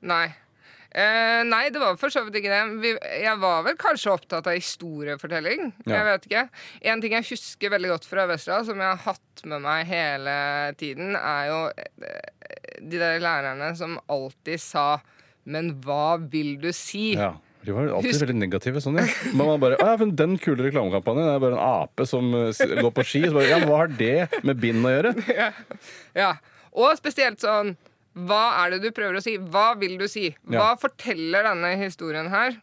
Nei. 0.09 0.27
Eh, 0.89 1.43
nei, 1.45 1.67
det 1.69 1.81
var 1.83 1.99
for 2.01 2.09
så 2.13 2.23
vidt 2.25 2.39
ikke 2.41 2.49
det. 2.53 2.61
Vi, 2.81 2.93
jeg 3.23 3.37
var 3.43 3.65
vel 3.67 3.77
kanskje 3.81 4.13
opptatt 4.15 4.47
av 4.49 4.57
historiefortelling. 4.57 5.73
Ja. 5.85 5.99
Jeg 5.99 6.07
vet 6.09 6.29
ikke. 6.31 6.45
En 6.93 7.03
ting 7.05 7.13
jeg 7.19 7.27
husker 7.29 7.75
veldig 7.75 7.91
godt 7.93 8.07
fra 8.09 8.25
Westerdal, 8.31 8.65
som 8.71 8.81
jeg 8.81 8.89
har 8.95 9.03
hatt 9.05 9.43
med 9.49 9.63
meg 9.67 9.85
hele 9.91 10.37
tiden, 10.81 11.13
er 11.19 11.51
jo 11.51 11.59
eh, 11.77 12.79
de 12.81 13.01
der 13.03 13.21
lærerne 13.23 13.73
som 13.79 13.99
alltid 14.11 14.61
sa 14.63 14.87
Men 15.49 15.71
hva 15.85 16.17
vil 16.31 16.57
du 16.61 16.69
si? 16.77 17.15
Ja. 17.17 17.35
De 17.65 17.73
var 17.75 17.89
alltid 17.91 18.13
Husk- 18.13 18.23
veldig 18.23 18.37
negative. 18.39 18.81
sånn, 18.81 18.97
ja. 19.01 19.07
Men 19.35 19.47
man 19.49 19.61
bare, 19.61 19.77
ja, 19.81 19.95
men 19.99 20.13
Den 20.17 20.37
kule 20.41 20.63
reklamekampanjen 20.69 21.27
er 21.35 21.41
bare 21.43 21.57
en 21.57 21.65
ape 21.85 22.07
som 22.09 22.29
eh, 22.39 22.53
går 22.81 22.93
på 22.97 23.05
ski. 23.05 23.23
Så 23.27 23.35
bare, 23.37 23.49
ja, 23.51 23.59
Hva 23.67 23.81
har 23.85 23.93
det 23.99 24.29
med 24.47 24.61
bind 24.63 24.85
å 24.89 24.93
gjøre? 24.95 25.15
Ja. 26.23 26.33
Og 26.79 26.95
spesielt 27.01 27.41
sånn 27.43 27.75
Hva 28.27 28.65
er 28.65 28.71
det 28.75 28.81
du 28.83 28.91
prøver 28.97 29.19
å 29.19 29.23
si? 29.23 29.37
Hva 29.39 29.79
vil 29.79 29.99
du 30.01 30.07
si? 30.11 30.31
Hva 30.47 30.73
Ja. 30.73 30.77
forteller 30.81 31.45
denne 31.47 31.77
historien 31.79 32.29
her 32.33 32.57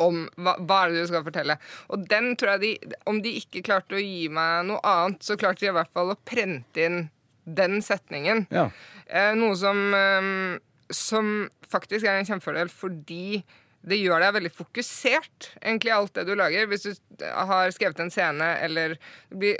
om 0.00 0.28
hva, 0.36 0.56
hva 0.58 0.78
er 0.84 0.90
det 0.94 1.02
du 1.04 1.06
skal 1.12 1.24
fortelle? 1.26 1.58
Og 1.90 2.06
den 2.08 2.32
tror 2.36 2.54
jeg 2.56 2.60
de 2.60 2.94
Om 3.06 3.20
de 3.22 3.34
ikke 3.40 3.62
klarte 3.62 3.94
å 3.94 4.02
gi 4.02 4.28
meg 4.28 4.64
noe 4.66 4.80
annet, 4.82 5.20
så 5.22 5.36
klarte 5.36 5.60
de 5.60 5.66
i 5.68 5.76
hvert 5.76 5.92
fall 5.92 6.10
å 6.14 6.18
prente 6.24 6.76
inn 6.82 7.10
den 7.46 7.82
setningen. 7.84 8.46
Ja. 8.50 8.70
Eh, 9.06 9.34
noe 9.36 9.54
som, 9.54 9.92
eh, 9.94 10.58
som 10.90 11.50
faktisk 11.68 12.06
er 12.08 12.18
en 12.18 12.24
kjempefordel 12.24 12.70
fordi 12.72 13.44
det 13.86 13.98
gjør 14.00 14.20
deg 14.24 14.32
veldig 14.40 14.50
fokusert, 14.56 15.50
egentlig, 15.60 15.92
alt 15.92 16.14
det 16.14 16.24
du 16.26 16.34
lager. 16.34 16.66
Hvis 16.66 16.86
du 16.88 16.94
har 17.26 17.68
skrevet 17.70 18.00
en 18.00 18.10
scene 18.10 18.58
eller 18.64 18.96
blir, 19.30 19.58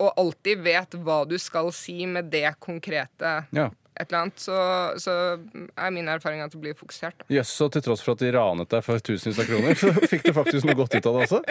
Og 0.00 0.14
alltid 0.16 0.62
vet 0.64 0.90
hva 1.04 1.28
du 1.28 1.36
skal 1.38 1.70
si 1.76 2.06
med 2.06 2.30
det 2.32 2.54
konkrete 2.58 3.46
ja. 3.52 3.66
Et 4.00 4.08
eller 4.08 4.24
annet, 4.24 4.40
så, 4.40 4.56
så 5.00 5.14
er 5.36 5.92
min 5.94 6.08
erfaring 6.08 6.42
at 6.44 6.54
det 6.54 6.60
blir 6.62 6.76
fokusert. 6.78 7.26
Jøss, 7.28 7.36
yes, 7.36 7.52
så 7.60 7.68
til 7.72 7.84
tross 7.84 8.04
for 8.04 8.16
at 8.16 8.24
de 8.24 8.32
ranet 8.34 8.70
deg 8.72 8.84
for 8.86 9.04
tusenvis 9.04 9.42
av 9.42 9.50
kroner, 9.50 9.76
så 9.78 9.92
fikk 10.12 10.26
du 10.28 10.32
faktisk 10.36 10.68
noe 10.68 10.78
godt 10.78 10.96
ut 10.96 11.04
av 11.04 11.18
det 11.20 11.28
også? 11.28 11.42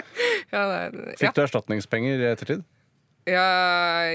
Ja, 0.50 0.63
det, 0.65 1.15
Fikk 1.20 1.36
du 1.38 1.44
erstatningspenger 1.44 2.24
i 2.24 2.29
ettertid? 2.32 2.63
Ja, 3.30 3.46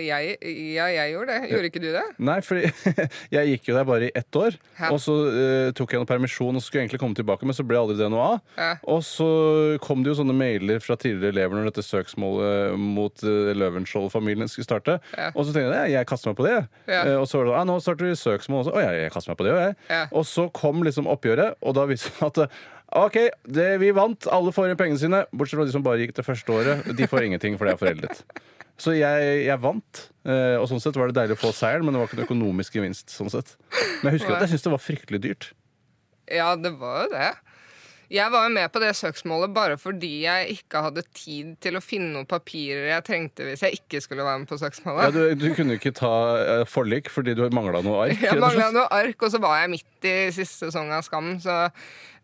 jeg, 0.02 0.36
ja, 0.74 0.88
jeg 0.92 1.14
gjorde 1.14 1.36
det. 1.36 1.50
Gjorde 1.52 1.70
ikke 1.70 1.82
du 1.82 1.88
det? 1.94 2.04
Nei, 2.28 2.38
for 2.44 2.60
jeg 3.36 3.54
gikk 3.54 3.70
jo 3.70 3.78
der 3.78 3.88
bare 3.88 4.10
i 4.10 4.12
ett 4.14 4.40
år. 4.40 4.58
Hæ? 4.78 4.90
Og 4.90 5.00
så 5.02 5.16
uh, 5.30 5.70
tok 5.76 5.94
jeg 5.94 6.02
noen 6.02 6.10
permisjon 6.10 6.60
og 6.60 6.64
skulle 6.64 6.84
egentlig 6.84 7.00
komme 7.02 7.18
tilbake, 7.18 7.48
men 7.48 7.56
så 7.56 7.66
ble 7.66 7.80
aldri 7.80 7.98
det 8.00 8.10
noe 8.12 8.28
av. 8.34 8.42
Ja. 8.58 8.70
Og 8.92 9.00
så 9.06 9.30
kom 9.84 10.04
det 10.04 10.12
jo 10.12 10.18
sånne 10.20 10.36
mailer 10.36 10.82
fra 10.84 10.98
tidligere 11.00 11.34
elever 11.34 11.58
når 11.60 11.70
dette 11.70 11.86
søksmålet 11.86 12.78
mot 12.80 13.24
uh, 13.24 13.52
Løvenskiold-familien 13.56 14.50
skulle 14.50 14.68
starte. 14.68 14.98
Ja. 15.16 15.30
Og 15.32 15.46
så 15.46 15.54
tenkte 15.54 15.80
jeg 15.84 15.94
jeg 15.94 16.08
kaster 16.08 16.30
meg 16.30 16.38
på 16.38 16.46
det. 16.46 16.56
Ja. 16.88 17.00
Eh, 17.04 17.16
og 17.18 17.26
så 17.30 17.40
var 17.40 17.48
det 17.48 17.56
ah, 17.58 17.66
nå 17.68 17.78
starter 17.82 18.08
vi 18.08 18.14
søksmål 18.18 18.64
også. 18.64 18.74
Å, 18.74 18.84
jeg, 18.84 19.02
jeg 19.04 19.14
kaster 19.14 19.32
meg 19.32 19.40
på 19.40 19.48
det, 19.48 19.56
jeg. 19.60 19.76
Ja. 19.90 20.00
Og 20.12 20.26
så 20.28 20.46
kom 20.54 20.82
liksom 20.86 21.10
oppgjøret, 21.10 21.60
og 21.62 21.76
da 21.78 21.86
viste 21.90 22.10
det 22.10 22.18
seg 22.18 22.30
at 22.30 22.42
eh, 22.46 22.62
OK, 22.94 23.16
det, 23.56 23.68
vi 23.82 23.90
vant. 23.96 24.28
Alle 24.30 24.52
får 24.54 24.68
igjen 24.68 24.78
pengene 24.78 25.00
sine. 25.00 25.24
Bortsett 25.34 25.58
fra 25.58 25.66
de 25.66 25.74
som 25.74 25.82
bare 25.82 26.04
gikk 26.04 26.14
det 26.18 26.26
første 26.26 26.54
året. 26.54 26.90
De 26.94 27.08
får 27.10 27.26
ingenting, 27.26 27.56
for 27.58 27.66
det 27.66 27.74
er 27.74 27.80
foreldet. 27.80 28.20
Så 28.80 28.90
jeg, 28.98 29.44
jeg 29.46 29.58
vant, 29.62 30.00
eh, 30.26 30.56
og 30.58 30.66
sånn 30.70 30.80
sett 30.82 30.96
var 30.98 31.06
det 31.12 31.14
deilig 31.20 31.36
å 31.38 31.42
få 31.44 31.52
seieren, 31.54 31.84
men 31.86 31.94
det 31.94 32.00
var 32.02 32.08
ikke 32.10 32.18
en 32.22 32.26
økonomisk 32.26 32.74
gevinst. 32.74 33.12
sånn 33.14 33.30
sett. 33.30 33.54
Men 34.02 34.10
jeg 34.10 34.18
husker 34.20 34.32
Nei. 34.34 34.36
at 34.40 34.46
jeg 34.48 34.54
syntes 34.56 34.64
det 34.66 34.72
var 34.74 34.82
fryktelig 34.82 35.20
dyrt. 35.28 35.50
Ja, 36.32 36.54
det 36.58 36.72
var 36.80 37.04
jo 37.04 37.10
det. 37.14 37.28
Jeg 38.14 38.30
var 38.30 38.44
jo 38.46 38.52
med 38.52 38.68
på 38.70 38.80
det 38.82 38.90
søksmålet 38.98 39.52
bare 39.56 39.76
fordi 39.80 40.10
jeg 40.26 40.50
ikke 40.58 40.82
hadde 40.84 41.02
tid 41.16 41.54
til 41.64 41.78
å 41.78 41.80
finne 41.82 42.10
noen 42.12 42.26
papirer 42.28 42.90
jeg 42.90 43.04
trengte 43.06 43.46
hvis 43.48 43.62
jeg 43.64 43.78
ikke 43.78 44.00
skulle 44.04 44.26
være 44.26 44.42
med 44.42 44.50
på 44.50 44.58
Ja, 44.58 44.60
søksmålet. 44.66 45.14
du, 45.16 45.22
du 45.40 45.46
kunne 45.56 45.78
ikke 45.78 45.94
ta 45.96 46.10
eh, 46.42 46.64
forlik 46.68 47.08
fordi 47.10 47.32
du 47.34 47.42
mangla 47.56 47.80
noe 47.82 48.04
ark? 48.04 48.20
Jeg 48.26 48.38
mangla 48.42 48.68
noe 48.76 48.84
ark, 48.92 49.16
og 49.24 49.32
så 49.32 49.40
var 49.42 49.62
jeg 49.62 49.72
midt 49.72 50.10
i 50.10 50.14
siste 50.36 50.68
sesong 50.68 50.92
av 50.94 51.02
Skam, 51.08 51.32
så 51.42 51.56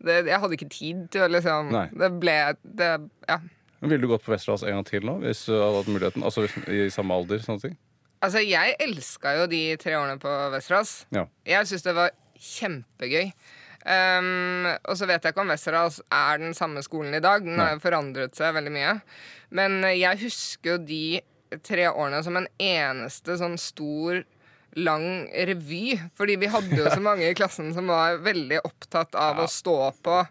det, 0.05 0.21
jeg 0.29 0.39
hadde 0.43 0.59
ikke 0.59 0.69
tid 0.71 1.01
til 1.11 1.25
å 1.25 1.31
liksom 1.33 1.73
Nei. 1.73 1.87
Det 1.97 2.11
ble 2.21 2.37
det, 2.61 2.91
Ja. 3.27 3.39
Men 3.81 3.89
Ville 3.89 4.05
du 4.05 4.11
gått 4.11 4.25
på 4.25 4.33
Westerdals 4.33 4.63
en 4.63 4.77
gang 4.77 4.85
til 4.85 5.05
nå? 5.07 5.17
Hvis 5.23 5.47
du 5.49 5.55
hadde 5.55 5.79
hatt 5.79 5.89
muligheten? 5.89 6.25
Altså 6.27 6.45
i 6.69 6.85
samme 6.93 7.17
alder? 7.17 7.41
sånne 7.41 7.63
ting? 7.63 7.79
Altså, 8.21 8.43
jeg 8.45 8.75
elska 8.85 9.33
jo 9.39 9.47
de 9.49 9.61
tre 9.81 9.95
årene 9.97 10.21
på 10.21 10.29
Westerdals. 10.53 11.07
Ja. 11.15 11.25
Jeg 11.49 11.69
syns 11.69 11.87
det 11.87 11.95
var 11.97 12.13
kjempegøy. 12.37 13.31
Um, 13.81 14.67
og 14.85 14.93
så 14.99 15.07
vet 15.09 15.25
jeg 15.25 15.33
ikke 15.33 15.41
om 15.41 15.49
Westerdals 15.49 15.97
er 16.13 16.37
den 16.43 16.53
samme 16.53 16.83
skolen 16.85 17.17
i 17.17 17.23
dag. 17.23 17.41
Den 17.41 17.57
har 17.57 17.73
jo 17.73 17.81
forandret 17.81 18.37
seg 18.37 18.53
veldig 18.59 18.73
mye. 18.75 18.93
Men 19.57 19.81
jeg 19.89 20.21
husker 20.21 20.75
jo 20.75 20.83
de 20.85 21.21
tre 21.65 21.89
årene 21.89 22.21
som 22.23 22.37
en 22.37 22.47
eneste 22.61 23.39
sånn 23.41 23.57
stor 23.59 24.21
lang 24.77 25.25
revy. 25.49 25.97
Fordi 26.17 26.37
vi 26.43 26.51
hadde 26.53 26.77
jo 26.77 26.85
så 26.93 27.01
mange 27.03 27.25
i 27.25 27.37
klassen 27.37 27.73
som 27.73 27.89
var 27.89 28.21
veldig 28.21 28.61
opptatt 28.67 29.17
av 29.17 29.41
å 29.41 29.49
stå 29.49 29.79
på 30.05 30.21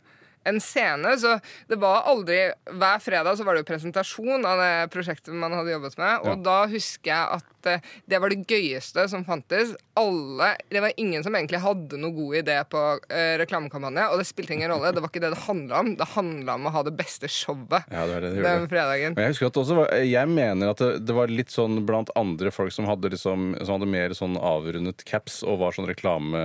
en 0.48 0.60
scene. 0.60 1.12
Så 1.20 1.34
det 1.68 1.78
var 1.80 2.02
aldri 2.08 2.38
Hver 2.70 2.98
fredag 3.04 3.36
så 3.36 3.44
var 3.44 3.54
det 3.54 3.64
jo 3.64 3.68
presentasjon 3.74 4.46
av 4.48 4.58
det 4.62 4.90
prosjektet 4.94 5.34
man 5.36 5.52
hadde 5.52 5.74
jobbet 5.74 5.98
med. 6.00 6.20
Og 6.24 6.26
Ja. 6.32 6.34
da 6.36 6.58
husker 6.66 7.10
jeg 7.12 7.28
at 7.40 7.44
eh, 7.66 7.80
det 8.10 8.20
var 8.22 8.32
det 8.32 8.44
gøyeste 8.48 9.06
som 9.10 9.24
fantes. 9.26 9.74
Alle 10.00 10.54
Det 10.70 10.80
var 10.80 10.92
ingen 10.96 11.22
som 11.24 11.34
egentlig 11.36 11.60
hadde 11.60 11.98
noe 12.00 12.14
god 12.14 12.36
idé 12.40 12.56
på 12.70 12.80
uh, 12.80 13.34
reklamekampanje, 13.40 14.06
og 14.10 14.20
det 14.20 14.26
spilte 14.28 14.54
ingen 14.56 14.70
rolle. 14.72 14.92
Det 14.94 15.02
var 15.02 15.10
ikke 15.12 15.22
det 15.24 15.32
det 15.34 15.42
handla 15.46 15.80
om. 15.82 15.92
Det 15.98 16.08
handla 16.14 16.56
om 16.56 16.68
å 16.70 16.74
ha 16.74 16.82
det 16.86 16.94
beste 16.96 17.28
showet 17.30 17.84
ja, 17.90 18.06
det 18.08 18.20
det 18.24 18.30
det 18.36 18.44
den 18.46 18.68
fredagen. 18.70 19.16
Og 19.16 19.22
jeg 19.24 19.34
husker 19.34 19.50
at 19.50 19.56
det 19.56 19.62
også 19.64 19.78
var, 19.80 19.92
jeg 20.06 20.30
mener 20.30 20.72
at 20.72 20.82
det, 21.00 21.16
var 21.16 21.32
litt 21.32 21.52
sånn 21.52 21.82
blant 21.88 22.10
andre 22.18 22.52
folk 22.54 22.72
som 22.74 22.88
hadde, 22.88 23.10
liksom, 23.12 23.52
som 23.60 23.76
hadde 23.76 23.90
mer 23.90 24.14
sånn 24.16 24.38
avrundet 24.38 25.04
caps 25.08 25.40
og 25.42 25.60
var 25.62 25.76
sånn 25.76 25.88
reklame, 25.90 26.40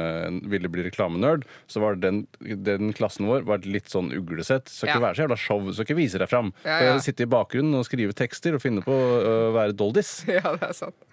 ville 0.52 0.72
bli 0.72 0.86
reklamenerd, 0.88 1.46
så 1.72 1.84
var 1.84 2.00
den, 2.02 2.26
den 2.42 2.94
klassen 2.98 3.30
vår 3.30 3.46
var 3.48 3.66
litt 3.66 3.90
sånn 3.94 4.12
uglesett. 4.16 4.70
Skal 4.72 4.90
ikke 4.90 5.00
Ja. 5.00 5.06
være 5.08 5.16
så 5.16 5.26
jævla 5.26 5.38
show, 5.40 5.72
skal 5.72 5.86
ikke 5.88 6.00
vise 6.00 6.22
deg 6.22 6.30
fram. 6.32 6.54
Ja, 6.66 6.80
ja. 6.84 7.00
Sitte 7.04 7.26
i 7.26 7.30
bakgrunnen 7.30 7.76
og 7.78 7.86
skrive 7.88 8.16
tekster 8.18 8.56
og 8.58 8.64
finne 8.64 8.82
på 8.86 8.94
å 8.96 9.52
være 9.56 9.76
doldis. 9.78 10.18
Ja, 10.36 10.56
det 10.58 10.68
er 10.68 10.74
sant. 10.76 11.05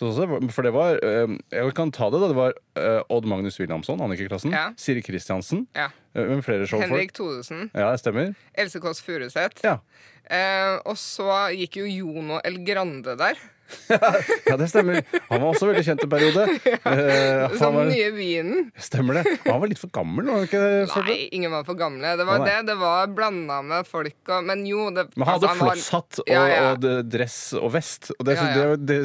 For 0.00 0.64
det 0.64 0.70
var 0.72 0.96
eh, 1.04 1.32
Jeg 1.52 1.74
kan 1.76 1.90
ta 1.92 2.08
det, 2.08 2.22
da. 2.22 2.28
Det 2.30 2.36
var 2.38 2.54
eh, 2.80 3.02
Odd 3.12 3.26
Magnus 3.28 3.58
Williamson, 3.60 4.00
Annike-klassen. 4.00 4.54
Ja. 4.56 4.70
Siri 4.80 5.02
Kristiansen. 5.04 5.66
Ja. 5.76 5.90
Eh? 6.16 6.24
Henrik 6.24 7.12
Thodesen. 7.12 7.68
Ja, 7.74 7.90
det 7.92 8.00
stemmer. 8.00 8.32
Else 8.56 8.80
Kåss 8.80 9.02
Furuseth. 9.04 9.60
Ja. 9.66 9.78
Eh, 10.24 10.78
og 10.88 10.96
så 10.96 11.28
gikk 11.52 11.82
jo 11.82 11.88
Jono 11.90 12.40
El 12.46 12.62
Grande 12.64 13.16
der. 13.20 13.36
ja, 14.48 14.56
det 14.56 14.68
stemmer. 14.70 15.00
Han 15.28 15.42
var 15.42 15.48
også 15.50 15.68
veldig 15.70 15.84
kjent 15.86 16.04
en 16.06 16.12
periode. 16.12 16.46
Ja, 16.70 17.46
uh, 17.50 17.56
Som 17.58 17.76
var, 17.76 17.88
nye 17.90 18.10
vinen. 18.14 18.70
stemmer 18.80 19.20
det. 19.20 19.34
Han 19.44 19.60
var 19.62 19.70
litt 19.70 19.80
for 19.80 19.92
gammel, 19.94 20.28
var 20.30 20.46
ikke 20.46 20.60
det? 20.62 21.02
Nei, 21.06 21.16
ingen 21.36 21.52
var 21.52 21.66
for 21.66 21.78
gamle. 21.78 22.14
Det 22.18 22.26
var 22.28 22.42
nei. 22.42 22.48
det. 22.48 22.56
Det 22.70 22.76
var 22.80 23.10
blanda 23.14 23.60
med 23.66 23.88
folk 23.88 24.30
og 24.30 24.46
Men 24.46 24.64
jo 24.68 24.88
det, 24.94 25.06
Men 25.14 25.26
han 25.26 25.36
hadde 25.36 25.50
altså, 25.50 25.66
flosshatt 25.66 26.22
og, 26.22 26.30
Ja, 26.30 26.44
ja. 26.50 26.62
og 26.72 27.10
dress 27.10 27.38
og 27.58 27.70
vest. 27.74 28.10
Og. 28.16 28.24
Det, 28.28 28.38
det, 28.86 29.00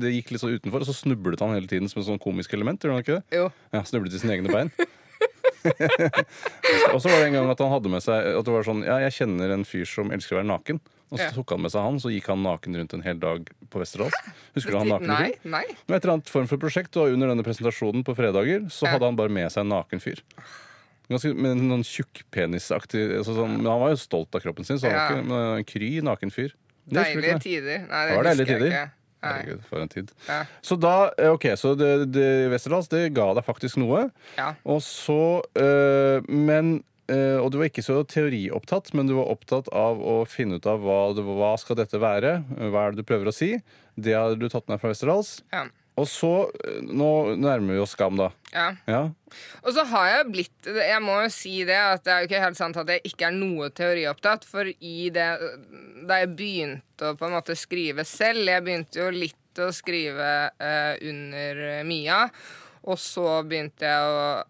det 0.00 0.14
gikk 0.16 0.34
litt 0.34 0.44
sånn 0.44 0.56
utenfor, 0.56 0.84
og 0.84 0.90
så 0.90 0.96
snublet 0.96 1.42
han 1.44 1.54
hele 1.56 1.70
tiden 1.70 1.90
som 1.90 2.02
et 2.02 2.08
sånn 2.08 2.22
komisk 2.22 2.56
element. 2.56 2.82
Gjorde 2.82 2.98
han 2.98 3.06
ikke 3.06 3.18
det? 3.20 3.38
Jo. 3.40 3.48
Ja, 3.74 3.84
Snublet 3.88 4.16
i 4.16 4.22
sine 4.22 4.36
egne 4.38 4.52
bein. 4.52 4.72
og 6.92 6.98
så 7.00 7.08
var 7.08 7.20
det 7.22 7.28
en 7.30 7.36
gang 7.38 7.50
at 7.52 7.60
han 7.62 7.70
hadde 7.72 7.88
med 7.92 8.02
seg 8.04 8.26
At 8.36 8.44
det 8.44 8.52
var 8.52 8.66
sånn 8.66 8.82
Ja, 8.84 8.98
jeg 9.00 9.14
kjenner 9.16 9.54
en 9.54 9.62
fyr 9.64 9.86
som 9.88 10.12
elsker 10.12 10.36
å 10.36 10.40
være 10.42 10.50
naken. 10.50 10.80
Og 11.14 11.22
så 11.22 11.30
tok 11.36 11.54
han 11.54 11.62
med 11.62 11.72
seg 11.72 11.86
han, 11.86 12.00
så 12.02 12.10
gikk 12.12 12.28
han 12.32 12.42
naken 12.44 12.78
rundt 12.80 12.96
en 12.96 13.04
hel 13.06 13.22
dag 13.22 13.48
på 13.70 13.82
Vesterålen. 13.82 14.34
Husker 14.56 14.74
du 14.74 14.80
han 14.80 14.90
naken? 14.90 15.12
Nei, 15.12 15.30
nei. 15.46 15.64
Med 15.86 15.96
et 15.96 16.04
eller 16.04 16.16
annet 16.18 16.32
form 16.32 16.50
for 16.50 16.60
prosjekt, 16.62 16.98
og 17.00 17.14
under 17.14 17.30
denne 17.30 17.46
presentasjonen 17.46 18.04
på 18.06 18.16
fredager 18.18 18.66
så 18.74 18.90
hadde 18.90 19.06
han 19.06 19.18
bare 19.18 19.32
med 19.32 19.52
seg 19.54 19.64
en 19.64 19.72
naken 19.76 20.02
fyr. 20.02 20.22
Ganske, 21.12 21.34
med 21.36 21.60
noen 21.60 21.82
tjukkpenisaktig 21.84 23.02
altså 23.18 23.34
sånn, 23.36 23.58
Men 23.58 23.68
han 23.68 23.80
var 23.82 23.90
jo 23.92 23.98
stolt 24.00 24.36
av 24.36 24.40
kroppen 24.40 24.64
sin, 24.64 24.78
så 24.80 24.88
han 24.88 24.96
var 24.96 25.10
ikke 25.12 25.26
men 25.28 25.40
en 25.60 25.66
kry 25.68 25.90
naken 26.04 26.32
fyr. 26.32 26.54
Det 26.84 27.00
Deilige 27.00 27.40
tider. 27.44 27.84
Nei, 27.88 28.04
Det 28.08 28.22
det 28.24 28.36
husker 28.38 28.54
jeg 28.54 28.70
ikke. 28.72 28.86
Herregud, 29.24 29.60
for 29.64 29.80
en 29.80 29.88
tid. 29.88 30.10
Ja. 30.28 30.42
Så 30.60 30.76
da, 30.76 31.10
eh, 31.16 31.32
ok, 31.32 31.46
så 31.56 31.72
det, 31.78 31.90
det, 32.12 32.26
Westerdals 32.52 32.90
det 32.92 33.06
ga 33.16 33.30
deg 33.38 33.46
faktisk 33.46 33.78
noe. 33.80 34.10
Ja. 34.36 34.50
Og 34.68 34.82
så 34.84 35.40
øh, 35.56 36.20
Men 36.28 36.82
øh, 37.12 37.38
Og 37.42 37.50
du 37.52 37.58
var 37.60 37.68
ikke 37.70 37.84
så 37.84 38.00
teoriopptatt, 38.08 38.92
men 38.94 39.06
du 39.10 39.14
var 39.18 39.30
opptatt 39.32 39.68
av 39.74 40.00
å 40.00 40.24
finne 40.28 40.56
ut 40.60 40.66
av 40.70 40.80
hva, 40.84 40.98
det, 41.16 41.24
hva 41.26 41.54
skal 41.60 41.76
dette 41.80 42.00
være. 42.00 42.36
Hva 42.70 42.86
er 42.88 42.92
det 42.94 43.02
du 43.04 43.08
prøver 43.08 43.30
å 43.30 43.34
si? 43.34 43.54
Det 43.96 44.14
har 44.16 44.34
du 44.38 44.48
tatt 44.50 44.68
med 44.68 44.80
fra 44.82 44.90
Westerdals. 44.92 45.38
Ja. 45.54 45.66
Og 45.94 46.08
så 46.10 46.30
øh, 46.50 46.80
Nå 46.90 47.36
nærmer 47.38 47.76
vi 47.76 47.82
oss 47.84 47.92
Skam, 47.94 48.16
da. 48.18 48.32
ja. 48.52 48.72
Ja. 48.90 49.02
Og 49.66 49.72
så 49.74 49.82
har 49.90 50.08
jeg 50.10 50.26
blitt 50.30 50.66
Jeg 50.70 51.02
må 51.02 51.16
jo 51.24 51.30
si 51.34 51.56
det, 51.66 51.74
at 51.78 52.04
det 52.06 52.12
er 52.12 52.20
jo 52.22 52.28
ikke 52.28 52.42
helt 52.44 52.58
sant 52.58 52.76
at 52.78 52.90
jeg 52.90 53.02
ikke 53.10 53.28
er 53.28 53.34
noe 53.34 53.68
teoriopptatt. 53.74 54.46
For 54.46 54.66
i 54.70 55.08
det 55.14 55.28
Da 56.08 56.20
jeg 56.22 56.34
begynte 56.38 57.12
å 57.12 57.16
på 57.18 57.26
en 57.28 57.34
måte 57.36 57.56
skrive 57.58 58.04
selv 58.06 58.46
Jeg 58.50 58.62
begynte 58.66 59.02
jo 59.02 59.08
litt 59.14 59.62
å 59.62 59.68
skrive 59.74 60.28
eh, 60.58 60.94
under 61.06 61.60
Mia. 61.86 62.24
Og 62.90 62.98
så 62.98 63.38
begynte 63.46 63.86
jeg 63.86 64.08
å 64.10 64.16
eh, 64.40 64.42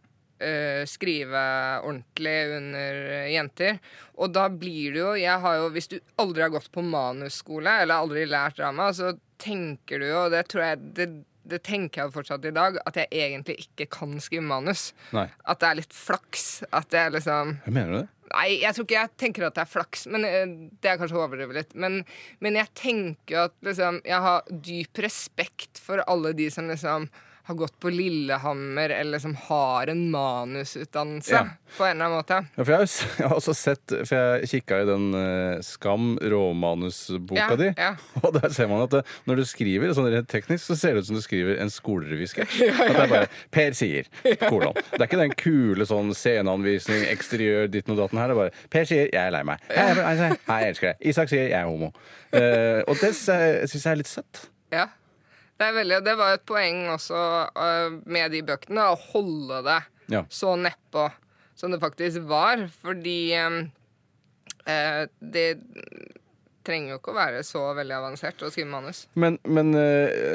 skrive 0.91 1.43
ordentlig 1.87 2.39
under 2.57 2.97
Jenter. 3.31 3.79
Og 4.19 4.33
da 4.35 4.49
blir 4.51 4.93
det 4.93 4.99
jo 4.99 5.13
Jeg 5.17 5.41
har 5.41 5.61
jo 5.61 5.69
Hvis 5.73 5.89
du 5.93 5.95
aldri 6.21 6.43
har 6.43 6.51
gått 6.53 6.73
på 6.75 6.83
manusskole, 6.83 7.71
eller 7.85 8.03
aldri 8.03 8.25
lært 8.27 8.59
drama, 8.59 8.91
så 8.93 9.15
tenker 9.41 10.03
du 10.03 10.09
jo 10.09 10.25
Og 10.25 10.35
det 10.35 10.43
tror 10.51 10.65
jeg 10.67 10.83
det, 10.99 11.07
det 11.45 11.61
tenker 11.67 12.03
jeg 12.03 12.15
fortsatt 12.15 12.47
i 12.49 12.55
dag, 12.57 12.79
at 12.89 12.99
jeg 12.99 13.11
egentlig 13.13 13.67
ikke 13.67 13.87
kan 13.99 14.15
skrive 14.23 14.47
manus. 14.49 14.89
Nei. 15.13 15.27
At 15.45 15.61
det 15.61 15.69
er 15.69 15.81
litt 15.83 15.97
flaks. 15.97 16.47
At 16.73 16.89
det 16.95 17.03
er 17.03 17.15
liksom 17.19 17.57
Hva 17.67 17.75
mener 17.75 17.93
du 17.93 17.99
det? 18.01 18.09
Nei, 18.35 18.47
jeg 18.65 18.75
tror 18.75 18.87
ikke 18.87 18.97
jeg 18.97 19.13
tenker 19.21 19.45
at 19.47 19.55
det 19.55 19.63
er 19.63 19.71
flaks, 19.71 20.07
men 20.11 20.25
eh, 20.27 20.55
det 20.83 20.91
er 20.91 20.97
kanskje 20.99 21.19
å 21.19 21.23
overdrive 21.27 21.55
litt. 21.55 21.75
Men, 21.79 22.01
men 22.43 22.57
jeg 22.59 22.73
tenker 22.81 23.37
jo 23.37 23.45
at 23.51 23.55
liksom 23.69 24.01
Jeg 24.09 24.25
har 24.25 24.49
dyp 24.49 25.03
respekt 25.05 25.83
for 25.83 26.03
alle 26.11 26.33
de 26.37 26.49
som 26.51 26.71
liksom 26.71 27.07
har 27.45 27.55
gått 27.55 27.75
på 27.81 27.91
Lillehammer, 27.93 28.89
eller 28.91 29.19
som 29.21 29.35
har 29.37 29.87
en 29.93 30.11
manusutdannelse. 30.11 31.35
Ja. 31.35 31.47
På 31.77 31.85
en 31.85 31.91
eller 31.91 32.05
annen 32.05 32.17
måte. 32.17 32.39
Ja, 32.55 32.65
for 32.65 32.73
jeg 32.73 32.89
har, 33.19 33.35
også 33.39 33.55
sett 33.59 33.93
For 34.07 34.15
jeg 34.15 34.49
kikka 34.53 34.79
i 34.81 34.87
den 34.89 35.07
uh, 35.13 35.59
Skam 35.67 36.15
råmanusboka 36.23 37.41
Ja, 37.41 37.57
di. 37.59 37.69
ja. 37.77 37.91
Og 38.23 38.33
der 38.39 38.49
ser 38.55 38.71
man 38.71 38.85
at 38.87 38.95
det, 38.95 39.03
når 39.29 39.43
du 39.43 39.45
skriver 39.51 39.93
sånn 39.97 40.09
rent 40.15 40.31
teknisk, 40.33 40.65
så 40.71 40.79
ser 40.79 40.95
det 40.97 41.05
ut 41.05 41.11
som 41.11 41.19
du 41.19 41.25
skriver 41.25 41.61
en 41.61 41.73
skolerevysketsj. 41.75 42.65
At 42.71 42.95
det 42.95 43.05
er 43.05 43.13
bare 43.13 43.31
Per 43.55 43.77
sier, 43.77 44.09
kolon. 44.47 44.79
Det 44.95 45.03
er 45.03 45.07
ikke 45.09 45.21
den 45.21 45.37
kule 45.39 45.89
sånn 45.89 46.15
sceneanvisning, 46.17 47.05
eksteriør, 47.13 47.69
ditten 47.73 47.93
og 47.97 48.01
datten 48.05 48.23
her. 48.23 48.33
Det 48.33 48.39
er 48.39 48.43
bare 48.45 48.67
Per 48.73 48.89
sier, 48.89 49.07
jeg 49.13 49.21
er 49.21 49.35
lei 49.35 49.45
meg. 49.53 49.69
Hei, 49.69 49.89
jeg, 49.93 50.19
jeg, 50.25 50.41
jeg 50.49 50.73
elsker 50.73 50.93
deg. 50.93 51.07
Isak 51.13 51.33
sier, 51.33 51.49
jeg 51.51 51.61
er 51.61 51.69
homo. 51.69 51.93
Uh, 52.33 52.81
og 52.89 52.97
det 53.03 53.13
syns 53.19 53.75
jeg 53.83 53.91
er 53.93 54.01
litt 54.01 54.11
søtt. 54.11 54.47
Ja. 54.73 54.89
Det, 55.65 55.71
er 55.71 55.79
veldig, 55.79 55.99
det 56.05 56.15
var 56.21 56.35
et 56.37 56.43
poeng 56.45 56.83
også 56.93 57.21
uh, 57.57 57.95
med 58.05 58.35
de 58.35 58.43
bøkene, 58.45 58.91
å 58.93 58.99
holde 59.15 59.63
det 59.65 59.81
Ja. 60.13 60.27
så 60.29 60.53
nedpå 60.61 61.07
som 61.57 61.73
det 61.73 61.81
faktisk 61.81 62.27
var. 62.29 62.67
Fordi 62.83 63.33
um, 63.41 63.63
uh, 64.69 65.07
det 65.25 65.47
trenger 66.65 66.95
jo 66.95 66.99
ikke 66.99 67.13
å 67.13 67.17
være 67.17 67.41
så 67.45 67.63
veldig 67.77 67.97
avansert 67.97 68.45
å 68.45 68.51
skrive 68.53 68.69
manus. 68.73 69.03
Men, 69.21 69.37
men 69.45 69.73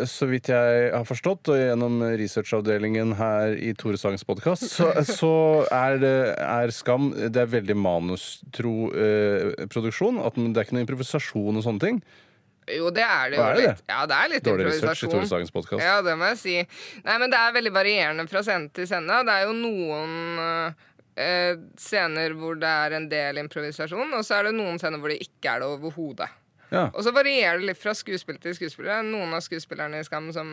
så 0.10 0.28
vidt 0.30 0.52
jeg 0.54 0.92
har 0.94 1.06
forstått, 1.10 1.50
og 1.50 1.58
gjennom 1.58 2.04
researchavdelingen 2.22 3.16
her 3.18 3.56
i 3.58 3.72
Tore 3.74 3.98
Sangs 3.98 4.26
podkast, 4.30 4.68
så, 4.70 4.92
så 5.22 5.34
er, 5.74 5.98
det, 6.02 6.16
er 6.38 6.74
Skam 6.74 7.10
Det 7.18 7.42
er 7.42 7.50
veldig 7.50 7.78
manustro 7.82 8.92
eh, 8.94 9.66
produksjon. 9.74 10.22
At 10.22 10.38
det 10.38 10.54
er 10.54 10.68
ikke 10.70 10.78
noe 10.78 10.86
improvisasjon 10.86 11.58
og 11.58 11.66
sånne 11.66 11.86
ting. 11.88 12.02
Jo, 12.76 12.90
det 12.94 13.06
er 13.06 13.32
det 13.32 13.40
jo 13.40 13.44
er 13.46 13.56
det? 13.58 13.64
litt. 13.66 13.84
Ja, 13.90 14.04
det 14.10 14.18
er 14.18 14.32
litt 14.34 14.46
Dårlig 14.46 14.68
research 14.70 15.04
i 15.06 15.10
Tore. 15.12 15.30
Sagens 15.30 15.54
podkast. 15.56 15.84
Ja, 15.84 16.00
det 16.06 16.16
må 16.20 16.30
jeg 16.34 16.40
si. 16.42 16.58
Nei, 17.06 17.18
men 17.22 17.32
det 17.34 17.40
er 17.40 17.56
veldig 17.56 17.74
varierende 17.76 18.28
fra 18.30 18.44
scene 18.46 18.70
til 18.76 18.88
scene. 18.90 19.22
Det 19.28 19.36
er 19.36 19.48
jo 19.48 19.56
noen 19.58 20.14
eh, 21.20 21.56
scener 21.80 22.36
hvor 22.38 22.60
det 22.60 22.70
er 22.86 22.98
en 23.00 23.10
del 23.12 23.42
improvisasjon, 23.44 24.14
og 24.18 24.26
så 24.28 24.40
er 24.40 24.50
det 24.50 24.58
noen 24.60 24.80
scener 24.82 25.02
hvor 25.02 25.14
det 25.14 25.22
ikke 25.26 25.56
er 25.56 25.64
det 25.64 25.72
overhodet. 25.74 26.30
Ja. 26.70 26.86
Og 26.94 27.02
så 27.06 27.14
varierer 27.16 27.58
det 27.62 27.72
litt 27.72 27.82
fra 27.82 27.96
skuespiller 27.98 28.42
til 28.44 28.54
skuespiller. 28.58 29.02
Noen 29.06 29.34
av 29.34 29.42
skuespillerne 29.42 30.02
i 30.02 30.06
Skam 30.06 30.30
som 30.36 30.52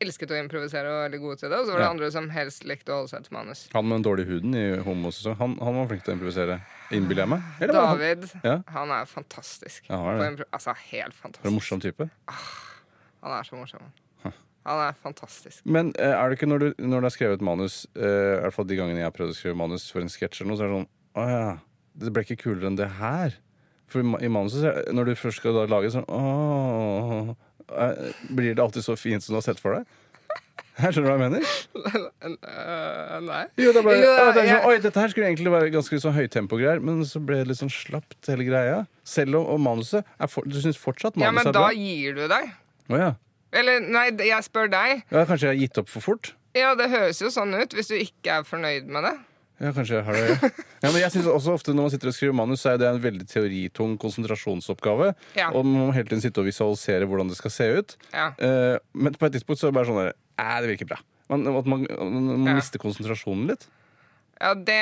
elsket 0.00 0.30
å 0.30 0.36
improvisere 0.38 0.86
og 0.90 0.96
var 0.98 1.04
veldig 1.08 1.20
gode 1.22 1.36
til 1.40 1.48
det, 1.50 1.58
og 1.58 1.66
så 1.66 1.72
var 1.72 1.78
det 1.78 1.84
Ja. 1.86 1.90
andre 1.90 2.10
som 2.12 2.28
helst 2.30 2.64
likte 2.64 2.92
å 2.92 2.96
holde 3.00 3.08
seg 3.14 3.24
til 3.24 3.32
manus. 3.36 3.68
Han 3.72 3.84
med 3.88 3.96
den 4.02 4.04
dårlige 4.06 4.26
huden 4.28 4.54
i 4.54 4.64
homosesong, 4.84 5.36
han, 5.40 5.56
han 5.58 5.74
var 5.80 5.86
flink 5.88 6.04
til 6.04 6.14
å 6.14 6.16
improvisere. 6.18 6.60
Innbiller 6.92 7.22
jeg 7.24 7.28
meg? 7.28 7.42
Eller 7.60 7.72
David. 7.72 8.24
han- 8.32 8.40
Ja. 8.44 8.56
han 8.68 8.90
er 8.90 9.04
fantastisk. 9.06 9.88
Ja, 9.88 9.96
han 9.96 10.20
er. 10.38 10.44
Altså, 10.52 10.74
helt 10.92 11.14
For 11.14 11.48
en 11.48 11.54
morsom 11.54 11.80
type. 11.80 12.10
Han 13.22 13.32
er 13.32 13.42
så 13.42 13.56
morsom. 13.56 13.80
Han 14.66 14.80
er 14.88 14.92
fantastisk. 15.00 15.60
Men 15.64 15.92
eh, 15.96 16.10
er 16.10 16.28
det 16.28 16.38
ikke 16.40 16.48
når 16.48 16.58
du, 16.58 16.74
når 16.82 16.98
du 17.00 17.04
har 17.06 17.10
skrevet 17.14 17.40
manus, 17.40 17.86
eh, 17.94 18.02
i 18.02 18.40
hvert 18.42 18.52
fall 18.52 18.64
de 18.66 18.74
gangene 18.76 18.98
jeg 18.98 19.04
har 19.06 19.12
prøvd 19.14 19.30
å 19.30 19.36
skrive 19.38 19.54
manus 19.56 19.90
for 19.92 20.00
en 20.00 20.08
sketsj 20.08 20.40
eller 20.42 20.50
noe, 20.50 20.58
så 20.58 20.64
er 20.64 20.68
det 20.72 20.76
sånn 20.80 20.88
Å 21.16 21.28
ja, 21.30 21.58
det 21.96 22.12
ble 22.12 22.22
ikke 22.24 22.36
kulere 22.42 22.66
enn 22.66 22.76
det 22.76 22.88
her. 22.98 23.34
For 23.86 24.00
i 24.00 24.26
manuset, 24.28 24.88
når 24.92 25.04
du 25.06 25.14
først 25.14 25.36
skal 25.38 25.68
lage 25.70 25.92
sånn 25.94 26.04
Åh 26.10 27.36
Blir 28.30 28.54
det 28.54 28.62
alltid 28.62 28.84
så 28.86 28.96
fint 28.98 29.24
som 29.24 29.34
du 29.34 29.38
har 29.40 29.46
sett 29.46 29.60
for 29.62 29.76
deg? 29.78 29.86
Her 30.76 30.92
skjønner 30.92 31.08
du 31.08 31.12
hva 31.16 31.16
jeg 31.16 31.30
mener? 31.32 32.40
Nei. 33.30 33.42
Jo, 33.60 33.70
det 33.72 33.82
ble, 33.86 33.94
ja, 33.96 34.26
det 34.36 34.42
er 34.42 34.50
sånn, 34.50 34.66
Oi, 34.68 34.74
dette 34.84 35.00
her 35.00 35.12
skulle 35.12 35.28
egentlig 35.30 35.52
være 35.54 35.70
ganske 35.72 35.98
sånn 36.02 36.14
høytempo-greier, 36.16 36.82
men 36.84 37.00
så 37.08 37.20
ble 37.24 37.38
det 37.40 37.48
litt 37.50 37.60
sånn 37.62 37.72
slapt, 37.72 38.18
hele 38.28 38.44
greia. 38.48 38.82
Selv 39.08 39.38
om 39.40 39.62
manuset 39.64 40.04
er 40.20 40.28
for, 40.30 40.44
Du 40.44 40.58
syns 40.60 40.76
fortsatt 40.80 41.16
Ja, 41.20 41.30
men 41.32 41.46
er 41.46 41.54
da 41.56 41.68
bra? 41.68 41.70
gir 41.76 42.16
du 42.18 42.26
deg. 42.28 42.50
Oh, 42.90 42.98
ja. 43.00 43.12
Eller 43.56 43.80
nei, 43.80 44.10
jeg 44.28 44.44
spør 44.44 44.68
deg. 44.72 45.04
ja. 45.08 45.24
Kanskje 45.24 45.48
jeg 45.48 45.54
har 45.54 45.62
gitt 45.64 45.80
opp 45.80 45.88
for 45.92 46.04
fort? 46.04 46.34
Ja, 46.56 46.74
det 46.76 46.90
høres 46.92 47.20
jo 47.24 47.30
sånn 47.32 47.56
ut 47.56 47.72
hvis 47.76 47.88
du 47.92 47.96
ikke 47.96 48.40
er 48.40 48.46
fornøyd 48.48 48.86
med 48.92 49.04
det. 49.08 49.14
Ja, 49.60 49.70
kanskje 49.72 49.96
jeg 49.96 50.04
har 50.04 50.12
det. 50.12 50.24
Ja. 50.28 50.50
Ja, 50.84 50.90
men 50.92 51.00
jeg 51.00 51.10
synes 51.14 51.26
også 51.32 51.54
ofte 51.56 51.72
Når 51.72 51.86
man 51.86 51.90
sitter 51.90 52.10
og 52.10 52.14
skriver 52.14 52.34
manus, 52.36 52.60
så 52.60 52.74
er 52.74 52.76
det 52.78 52.86
en 52.90 53.00
veldig 53.02 53.24
teoritung 53.26 53.94
konsentrasjonsoppgave. 53.98 55.14
Ja. 55.34 55.48
Og 55.56 55.64
man 55.64 55.86
må 55.88 55.94
hele 55.96 56.06
tiden 56.10 56.20
sitte 56.22 56.38
og 56.42 56.46
visualisere 56.46 57.08
hvordan 57.08 57.28
det 57.32 57.38
skal 57.38 57.50
se 57.54 57.66
ut. 57.78 57.96
Ja. 58.12 58.28
Eh, 58.38 58.76
men 58.92 59.16
på 59.16 59.26
et 59.26 59.32
tidspunkt 59.38 59.58
så 59.62 59.66
er 59.66 59.72
det 59.72 59.78
bare 59.80 59.88
sånn 59.88 60.02
der 60.04 60.12
Æ, 60.36 60.60
det 60.62 60.68
virker 60.74 60.90
bra. 60.92 60.98
Man, 61.32 61.46
at 61.48 61.66
man, 61.66 61.86
man 61.88 62.46
Ja. 62.46 62.54
mister 62.60 62.78
konsentrasjonen 62.78 63.48
litt. 63.54 63.64
Ja, 64.36 64.52
det 64.54 64.76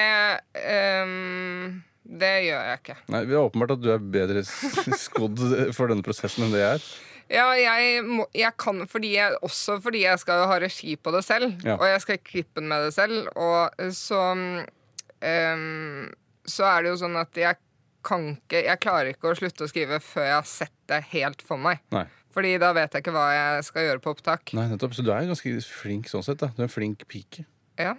ehm, 0.59 1.83
Det 2.05 2.33
gjør 2.45 2.63
jeg 2.69 2.79
ikke. 2.83 2.97
Nei, 3.15 3.21
Det 3.25 3.33
er 3.33 3.41
åpenbart 3.47 3.71
at 3.79 3.81
du 3.81 3.89
er 3.95 3.99
bedre 4.03 4.43
s- 4.45 4.91
skodd 5.07 5.39
for 5.73 5.89
denne 5.89 6.05
prosessen 6.05 6.45
enn 6.45 6.53
det 6.53 6.61
jeg 6.61 6.75
er. 6.81 6.89
Ja, 7.33 7.47
jeg, 7.57 8.03
må, 8.05 8.27
jeg 8.37 8.53
kan 8.61 8.83
fordi 8.91 9.15
jeg, 9.17 9.37
også 9.45 9.79
fordi 9.85 10.05
jeg 10.05 10.21
skal 10.21 10.45
ha 10.51 10.59
regi 10.63 10.97
på 11.01 11.13
det 11.15 11.23
selv. 11.27 11.55
Ja. 11.65 11.79
Og 11.79 11.87
jeg 11.89 12.03
skal 12.05 12.21
klippe 12.25 12.61
den 12.61 12.69
med 12.73 12.87
det 12.87 12.95
selv. 12.97 13.31
Og 13.35 13.95
så 13.97 14.21
um, 14.35 16.11
Så 16.45 16.67
er 16.69 16.85
det 16.85 16.93
jo 16.93 16.99
sånn 17.01 17.17
at 17.21 17.41
jeg 17.41 17.61
kan 18.05 18.35
ikke 18.35 18.61
Jeg 18.67 18.81
klarer 18.85 19.15
ikke 19.15 19.31
å 19.31 19.39
slutte 19.39 19.65
å 19.65 19.71
skrive 19.71 19.97
før 20.05 20.27
jeg 20.29 20.37
har 20.37 20.49
sett 20.49 20.77
det 20.93 21.01
helt 21.15 21.41
for 21.45 21.57
meg. 21.61 21.81
Nei. 21.95 22.05
Fordi 22.35 22.57
da 22.61 22.73
vet 22.75 22.93
jeg 22.93 23.05
ikke 23.05 23.15
hva 23.15 23.29
jeg 23.31 23.67
skal 23.71 23.87
gjøre 23.87 24.03
på 24.03 24.13
opptak. 24.13 24.53
Nei, 24.59 24.67
nettopp. 24.73 24.97
Så 24.97 25.05
du 25.07 25.13
er 25.15 25.29
ganske 25.29 25.53
flink 25.71 26.11
sånn 26.11 26.25
sett. 26.27 26.43
da 26.43 26.51
Du 26.53 26.65
er 26.65 26.67
en 26.67 26.73
flink 26.73 27.07
pike. 27.09 27.47
Ja, 27.75 27.97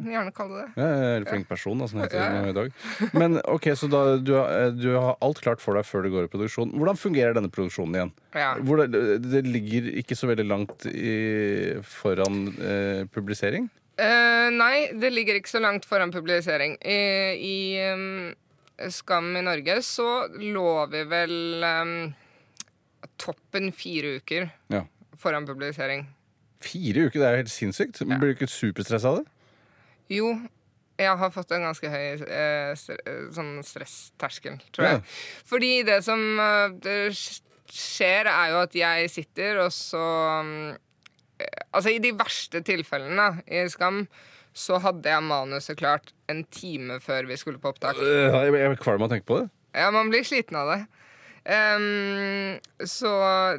gjerne 0.00 0.30
kalle 0.32 0.56
det 0.56 0.62
det. 0.64 0.80
Ja, 0.80 0.86
er 0.88 1.16
en 1.18 1.26
flink 1.28 1.48
person, 1.50 1.76
da, 1.82 1.86
som 1.90 2.00
heter 2.00 2.16
Ja, 2.16 2.28
ja. 2.38 2.46
i 2.48 2.54
dag. 2.56 2.70
Men 3.12 3.36
ok, 3.44 3.66
så 3.76 3.88
da, 3.92 4.00
du, 4.16 4.32
har, 4.38 4.70
du 4.72 4.86
har 4.94 5.18
alt 5.20 5.42
klart 5.44 5.60
for 5.60 5.76
deg 5.76 5.84
før 5.84 6.06
det 6.06 6.12
går 6.14 6.28
i 6.28 6.30
produksjon. 6.32 6.72
Hvordan 6.72 6.96
fungerer 6.96 7.36
denne 7.36 7.50
produksjonen 7.52 7.98
igjen? 7.98 8.12
Ja. 8.32 8.54
Hvor 8.64 8.80
det, 8.88 9.02
det 9.26 9.42
ligger 9.44 9.90
ikke 10.00 10.16
så 10.16 10.30
veldig 10.30 10.46
langt 10.48 10.86
i, 10.88 11.76
foran 11.84 12.40
eh, 12.56 13.02
publisering? 13.12 13.68
Eh, 14.00 14.48
nei, 14.54 14.88
det 14.96 15.12
ligger 15.12 15.36
ikke 15.42 15.52
så 15.52 15.60
langt 15.60 15.84
foran 15.88 16.12
publisering. 16.14 16.78
I, 16.80 16.98
i 17.36 17.56
um, 17.92 18.30
Skam 18.94 19.32
i 19.36 19.42
Norge 19.44 19.80
så 19.84 20.08
lå 20.38 20.68
vi 20.92 21.04
vel 21.10 21.66
um, 21.68 21.96
toppen 23.20 23.72
fire 23.76 24.16
uker 24.22 24.48
Ja. 24.72 24.84
foran 25.18 25.44
publisering. 25.50 26.06
Fire 26.60 27.04
uker, 27.06 27.20
det 27.20 27.26
er 27.28 27.36
jo 27.36 27.42
helt 27.44 27.52
sinnssykt. 27.54 28.00
Ja. 28.02 28.16
Blir 28.18 28.32
du 28.32 28.36
ikke 28.36 28.48
superstressa 28.50 29.12
av 29.12 29.20
det? 29.20 29.26
Jo, 30.10 30.32
jeg 30.98 31.18
har 31.20 31.30
fått 31.30 31.52
en 31.54 31.62
ganske 31.68 31.90
høy 31.92 32.24
eh, 32.26 32.72
eh, 32.74 33.20
sånn 33.36 33.58
stressterskel, 33.66 34.56
tror 34.74 34.84
Ja. 34.88 34.90
jeg. 34.96 35.02
Fordi 35.46 35.72
det 35.86 36.00
som 36.06 36.22
eh, 36.42 36.72
det 36.82 36.96
skjer, 37.68 38.26
er 38.32 38.50
jo 38.54 38.62
at 38.64 38.74
jeg 38.74 39.10
sitter, 39.12 39.60
og 39.66 39.70
så 39.76 40.00
um, 40.40 40.52
eh, 41.38 41.46
Altså, 41.72 41.92
i 41.94 42.00
de 42.02 42.10
verste 42.18 42.62
tilfellene 42.66 43.42
i 43.46 43.62
Skam 43.70 44.06
så 44.58 44.80
hadde 44.82 45.06
jeg 45.06 45.22
manuset 45.22 45.76
klart 45.78 46.10
en 46.32 46.40
time 46.50 46.96
før 47.04 47.28
vi 47.28 47.36
skulle 47.38 47.60
på 47.62 47.70
opptak. 47.70 47.94
Øh, 48.02 48.32
Jeg 48.32 48.52
jeg 48.58 48.70
er 48.72 48.80
kvalm 48.80 49.04
av 49.04 49.10
å 49.10 49.12
tenke 49.12 49.28
på 49.28 49.36
det. 49.44 49.50
Ja, 49.76 49.90
man 49.94 50.08
blir 50.10 50.24
sliten 50.26 50.56
av 50.58 50.72
det. 50.72 50.80
Ehm, 51.48 52.58
så 52.84 53.10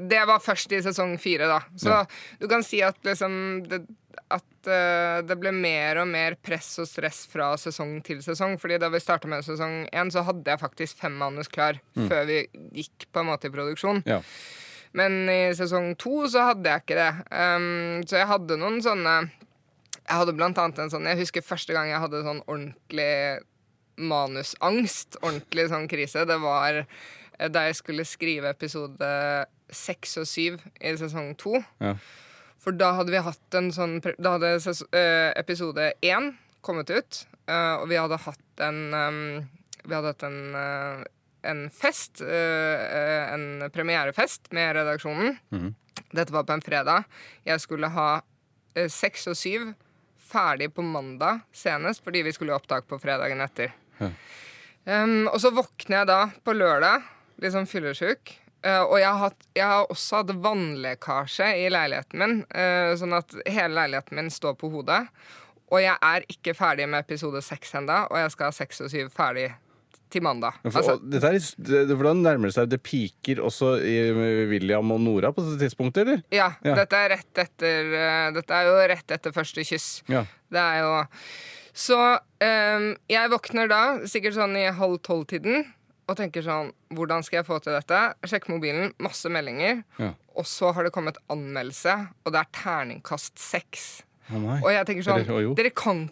det 0.08 0.22
var 0.30 0.40
først 0.46 0.72
i 0.78 0.82
sesong 0.86 1.16
fire, 1.22 1.48
da. 1.50 1.60
Så 1.76 1.90
Ja. 1.90 2.04
du 2.40 2.48
kan 2.48 2.62
si 2.64 2.82
at 2.86 3.02
liksom 3.04 3.68
det, 3.68 3.86
At 4.30 4.44
uh, 4.68 5.22
det 5.26 5.40
ble 5.40 5.50
mer 5.56 5.98
og 6.02 6.08
mer 6.08 6.36
press 6.36 6.78
og 6.78 6.86
stress 6.86 7.26
fra 7.26 7.56
sesong 7.58 8.04
til 8.04 8.20
sesong. 8.22 8.60
Fordi 8.60 8.78
da 8.78 8.90
vi 8.90 9.00
starta 9.00 9.26
med 9.28 9.42
sesong 9.46 9.88
én, 9.90 10.12
så 10.12 10.22
hadde 10.28 10.44
jeg 10.46 10.60
faktisk 10.60 10.98
fem 11.00 11.16
manus 11.18 11.48
klar 11.48 11.80
før 11.96 12.26
vi 12.28 12.44
gikk 12.76 13.08
på 13.14 13.22
en 13.24 13.30
måte 13.32 13.48
i 13.48 13.54
produksjon. 13.54 14.04
Ja. 14.06 14.20
Men 14.94 15.30
i 15.30 15.50
sesong 15.58 15.96
to 15.98 16.28
så 16.28 16.44
hadde 16.52 16.68
jeg 16.70 16.82
ikke 16.84 17.00
det. 17.00 17.10
Um, 17.32 18.04
så 18.06 18.20
jeg 18.20 18.28
hadde 18.28 18.58
noen 18.60 18.82
sånne 18.84 19.32
Jeg 20.10 20.18
hadde 20.18 20.36
blant 20.36 20.58
annet 20.58 20.80
en 20.80 20.90
sånn 20.90 21.06
Jeg 21.06 21.18
husker 21.24 21.42
første 21.46 21.74
gang 21.74 21.88
jeg 21.90 22.00
hadde 22.02 22.22
sånn 22.26 22.44
ordentlig 22.46 23.40
manusangst. 23.98 25.18
Ordentlig 25.24 25.70
sånn 25.72 25.88
krise. 25.92 26.26
Det 26.28 26.38
var 26.42 26.84
da 27.48 27.68
jeg 27.70 27.78
skulle 27.80 28.04
skrive 28.08 28.52
episode 28.52 29.12
seks 29.72 30.18
og 30.20 30.28
syv 30.28 30.58
i 30.82 30.96
sesong 31.00 31.32
to. 31.40 31.60
Ja. 31.80 31.96
For 32.60 32.76
da 32.76 32.92
hadde 32.98 33.14
vi 33.14 33.24
hatt 33.24 33.56
en 33.58 33.70
sånn 33.72 34.00
Da 34.04 34.36
hadde 34.36 34.52
eh, 34.58 35.30
episode 35.40 35.94
én 36.04 36.34
kommet 36.66 36.92
ut, 36.92 37.22
eh, 37.48 37.76
og 37.80 37.88
vi 37.92 38.00
hadde 38.00 38.20
hatt 38.26 38.64
en 38.66 38.82
eh, 38.94 39.22
Vi 39.86 39.96
hadde 39.96 40.14
hatt 40.14 40.28
en 40.28 41.08
en 41.40 41.70
fest, 41.72 42.20
en 42.20 43.62
premierefest 43.72 44.50
med 44.52 44.74
redaksjonen. 44.76 45.38
Mm. 45.56 45.70
Dette 46.12 46.34
var 46.36 46.44
på 46.44 46.58
en 46.58 46.64
fredag. 46.66 47.06
Jeg 47.48 47.64
skulle 47.64 47.88
ha 47.96 48.08
seks 48.92 49.24
og 49.32 49.38
syv 49.40 49.70
ferdig 50.20 50.68
på 50.76 50.84
mandag 50.84 51.46
senest, 51.56 52.04
fordi 52.04 52.26
vi 52.28 52.34
skulle 52.36 52.52
ha 52.52 52.60
opptak 52.60 52.90
på 52.92 53.00
fredagen 53.00 53.40
etter. 53.46 53.72
Ja. 54.02 54.12
Um, 54.84 55.30
og 55.32 55.40
så 55.40 55.54
våkner 55.56 56.02
jeg 56.02 56.10
da 56.12 56.20
på 56.44 56.58
lørdag, 56.60 57.08
litt 57.42 57.54
sånn 57.56 57.68
fyllesyk. 57.70 58.36
Uh, 58.60 58.84
og 58.92 58.98
jeg 59.00 59.08
har, 59.08 59.20
hatt, 59.30 59.46
jeg 59.56 59.64
har 59.72 59.86
også 59.94 60.18
hatt 60.20 60.34
vannlekkasje 60.44 61.46
i 61.62 61.70
leiligheten 61.72 62.20
min, 62.20 62.34
uh, 62.52 62.92
sånn 63.00 63.16
at 63.16 63.32
hele 63.48 63.72
leiligheten 63.78 64.20
min 64.20 64.28
står 64.34 64.58
på 64.60 64.68
hodet. 64.74 65.06
Og 65.72 65.80
jeg 65.84 65.96
er 66.02 66.26
ikke 66.28 66.56
ferdig 66.58 66.88
med 66.90 67.06
episode 67.06 67.40
seks 67.46 67.72
ennå, 67.80 68.02
og 68.10 68.18
jeg 68.20 68.34
skal 68.34 68.50
ha 68.50 68.56
seks 68.58 68.82
og 68.84 68.90
syv 68.92 69.12
ferdig 69.16 69.48
til 70.10 70.24
mandag. 70.26 70.56
For, 70.66 70.80
Altså, 70.82 70.96
dette 71.06 71.30
er, 71.30 71.38
det, 71.62 71.84
det- 71.88 71.96
hvordan 71.96 72.24
nærmer 72.26 72.50
det 72.50 72.56
seg 72.56 72.70
Det 72.72 72.80
piker 72.82 73.40
også 73.46 73.76
i 73.86 73.94
William 74.50 74.92
og 74.92 75.00
Nora 75.06 75.30
på 75.32 75.44
dette 75.46 75.62
tidspunktet, 75.68 76.02
eller? 76.08 76.24
ja, 76.34 76.50
Ja. 76.66 76.74
Dette, 76.82 76.98
er 76.98 77.10
rett 77.14 77.44
etter, 77.46 77.94
uh, 77.94 78.32
dette 78.34 78.50
er 78.58 78.66
jo 78.66 78.76
rett 78.90 79.12
etter 79.20 79.32
første 79.32 79.62
kyss. 79.64 80.02
Ja. 80.10 80.26
Det 80.50 80.60
er 80.60 80.80
jo 80.82 80.96
Så 81.80 81.96
um, 81.96 82.88
jeg 83.08 83.30
våkner 83.32 83.70
da, 83.70 83.82
sikkert 84.10 84.34
sånn 84.36 84.58
i 84.58 84.66
halv 84.74 84.98
tolv-tiden, 85.06 85.68
og 86.10 86.18
tenker 86.18 86.46
sånn 86.46 86.74
Hvordan 86.96 87.24
skal 87.26 87.42
jeg 87.42 87.48
få 87.48 87.60
til 87.64 87.76
dette? 87.78 88.02
Sjekker 88.26 88.56
mobilen, 88.56 88.94
masse 89.04 89.30
meldinger. 89.32 89.84
Ja. 90.02 90.14
Og 90.40 90.48
så 90.50 90.74
har 90.74 90.88
det 90.88 90.94
kommet 90.96 91.20
anmeldelse, 91.30 91.96
og 92.26 92.34
det 92.34 92.42
er 92.42 92.54
terningkast 92.56 93.38
seks. 93.40 93.90
Oh. 94.30 94.60
Og 94.62 94.68
jeg 94.70 94.86
tenker 94.86 95.06
sånn 95.08 95.24
Eller. 95.24 95.48
Dere 95.58 95.72
kan 95.74 96.04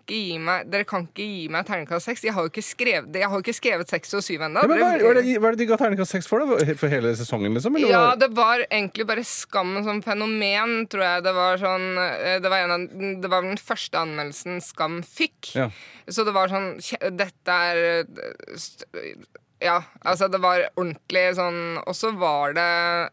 meg 0.42 0.70
Dere 0.74 0.86
kan 0.90 1.04
ikke 1.06 1.26
gi 1.26 1.44
meg 1.54 1.68
terningkast 1.68 2.10
seks. 2.10 2.24
Jeg 2.26 2.34
har 2.34 2.46
jo 2.48 2.50
ikke 2.50 2.64
skrevet, 2.66 3.14
jeg 3.14 3.30
har 3.30 3.44
ikke 3.44 3.54
skrevet 3.54 3.94
seks 3.94 4.16
og 4.18 4.24
syv 4.26 4.48
ennå. 4.48 4.64
Ja, 4.64 4.70
hva, 4.72 4.78
hva, 5.04 5.12
er 5.12 5.20
det, 5.20 5.36
hva 5.38 5.52
er 5.52 5.58
det 5.58 5.62
de 5.62 5.68
ga 5.70 5.78
terningkast 5.84 6.16
seks 6.16 6.30
for? 6.30 6.42
da? 6.42 6.58
For 6.82 6.90
hele 6.92 7.14
sesongen, 7.20 7.54
liksom? 7.58 7.78
Eller 7.78 7.94
Ja, 7.94 8.04
det 8.18 8.32
var 8.38 8.66
egentlig 8.66 9.06
bare 9.10 9.26
Skam 9.28 9.76
som 9.86 10.02
fenomen, 10.06 10.80
tror 10.90 11.06
jeg. 11.06 11.26
Det 11.28 11.36
var 11.38 11.62
sånn 11.62 11.88
eh, 12.02 12.40
Det 12.42 12.52
var, 12.54 12.66
en 12.66 12.74
av, 12.74 12.88
det 13.22 13.32
var 13.34 13.46
den 13.46 13.62
første 13.62 14.02
anmeldelsen 14.02 14.62
Skam 14.66 15.02
fikk. 15.06 15.54
Ja. 15.54 15.70
Så 16.10 16.26
det 16.26 16.34
var 16.34 16.50
sånn 16.50 16.74
Dette 17.20 17.62
er 17.70 17.84
eh, 18.02 19.12
Ja, 19.60 19.80
altså 20.06 20.28
det 20.30 20.38
var 20.44 20.62
ordentlig 20.78 21.24
sånn 21.34 21.80
Og 21.82 21.96
så 21.98 22.12
var 22.14 22.54
det 22.54 22.66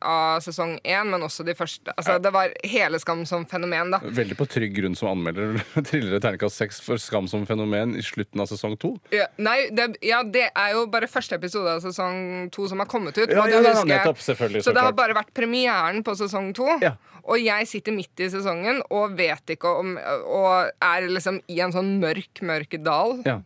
av 0.05 0.43
sesong 0.45 0.75
én, 0.85 1.09
men 1.09 1.25
også 1.25 1.45
de 1.47 1.55
første. 1.57 1.89
Altså 1.97 2.19
Det 2.21 2.33
var 2.35 2.53
hele 2.69 3.01
Skam 3.01 3.23
som 3.29 3.47
fenomen, 3.49 3.95
da. 3.95 4.01
Veldig 4.05 4.37
på 4.37 4.47
trygg 4.53 4.75
grunn 4.77 4.97
som 4.99 5.09
anmelder 5.15 5.57
triller 5.89 6.21
terningkast 6.21 6.61
seks 6.61 6.83
for 6.85 7.01
Skam 7.01 7.31
som 7.31 7.47
fenomen 7.49 7.97
i 7.97 8.05
slutten 8.05 8.45
av 8.45 8.51
sesong 8.51 8.77
to. 8.81 8.93
Ja, 9.15 9.31
nei, 9.41 9.71
det, 9.73 9.95
ja, 10.05 10.21
det 10.23 10.51
er 10.51 10.75
jo 10.77 10.85
bare 10.93 11.09
første 11.11 11.39
episode 11.41 11.79
av 11.79 11.83
sesong 11.85 12.51
to 12.55 12.69
som 12.69 12.83
har 12.83 12.91
kommet 12.91 13.17
ut. 13.17 13.31
Ja, 13.31 13.47
ja, 13.49 13.63
ja, 13.65 13.75
nettopp, 13.89 14.21
selvfølgelig, 14.25 14.65
så 14.65 14.71
så 14.71 14.77
det 14.77 14.85
har 14.85 14.97
bare 14.97 15.17
vært 15.17 15.33
premieren 15.37 16.05
på 16.05 16.17
sesong 16.19 16.53
to. 16.57 16.69
Ja. 16.85 16.95
Og 17.25 17.41
jeg 17.41 17.69
sitter 17.71 17.95
midt 17.97 18.21
i 18.21 18.29
sesongen 18.33 18.83
og 18.93 19.15
vet 19.17 19.55
ikke 19.55 19.71
om 19.81 19.95
Og 19.97 20.69
er 20.85 21.07
liksom 21.09 21.39
i 21.49 21.61
en 21.65 21.73
sånn 21.73 21.95
mørk, 22.03 22.43
mørk 22.45 22.77
dal. 22.85 23.23
Ja. 23.25 23.39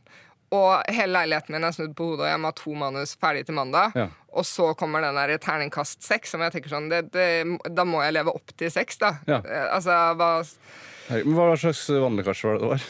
Og 0.50 0.82
hele 0.88 1.12
leiligheten 1.12 1.52
min 1.52 1.64
er 1.68 1.74
snudd 1.76 1.92
på 1.98 2.06
hodet, 2.12 2.24
og 2.24 2.30
jeg 2.30 2.40
må 2.40 2.48
ha 2.48 2.56
to 2.56 2.74
manus 2.74 3.10
ferdig 3.20 3.42
til 3.48 3.54
mandag. 3.58 3.92
Ja. 3.98 4.06
Og 4.32 4.46
så 4.48 4.70
kommer 4.80 5.02
den 5.04 5.14
der 5.18 5.34
terningkast 5.44 6.02
seks, 6.06 6.30
som 6.32 6.40
jeg 6.40 6.54
tenker 6.54 6.72
sånn 6.72 6.88
det, 6.88 7.02
det, 7.12 7.26
Da 7.76 7.84
må 7.84 8.00
jeg 8.04 8.14
leve 8.16 8.32
opp 8.32 8.54
til 8.56 8.70
seks, 8.72 8.96
da. 9.02 9.10
Ja. 9.28 9.42
Eh, 9.44 9.66
Altså, 9.76 9.96
hva 10.16 10.30
Hei, 11.08 11.22
Men 11.24 11.34
Hva 11.36 11.56
slags 11.56 11.84
vannlekkasje 11.88 12.48
var 12.48 12.56
det 12.58 12.62
det 12.64 12.70
var? 12.72 12.86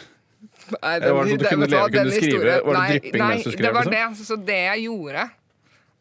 Nei, 0.69 0.93
Eller 0.97 1.13
var 1.15 1.25
det 1.25 1.31
sånn 1.31 1.39
at 1.39 1.43
du 1.43 1.49
kunne 1.49 1.67
leve- 1.73 1.91
kunne 1.95 2.15
skrive- 2.15 2.65
var 2.65 2.75
det 2.75 2.79
nei, 2.79 2.89
drypping 2.99 3.21
nei, 3.23 3.29
mens 3.35 3.45
du 3.45 3.51
skrev, 3.51 3.63
Det 3.67 3.75
var 3.75 3.85
liksom? 3.91 4.17
det. 4.19 4.27
Så 4.31 4.37
det 4.47 4.61
jeg 4.69 4.85
gjorde, 4.87 5.31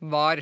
var 0.02 0.42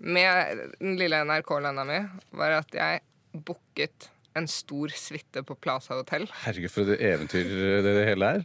Med 0.00 0.60
den 0.78 0.96
lille 0.96 1.24
NRK-lønna 1.26 1.84
mi, 1.84 1.98
var 2.38 2.50
at 2.60 2.70
jeg 2.72 3.00
booket 3.34 4.08
en 4.36 4.46
stor 4.46 4.88
suite 4.94 5.42
på 5.42 5.56
Plaza 5.60 5.94
Hotel. 5.98 6.28
Herregud, 6.44 6.70
for 6.70 6.82
et 6.94 7.00
eventyr 7.02 7.42
det, 7.48 7.82
det 7.82 8.04
hele 8.06 8.28
er. 8.38 8.44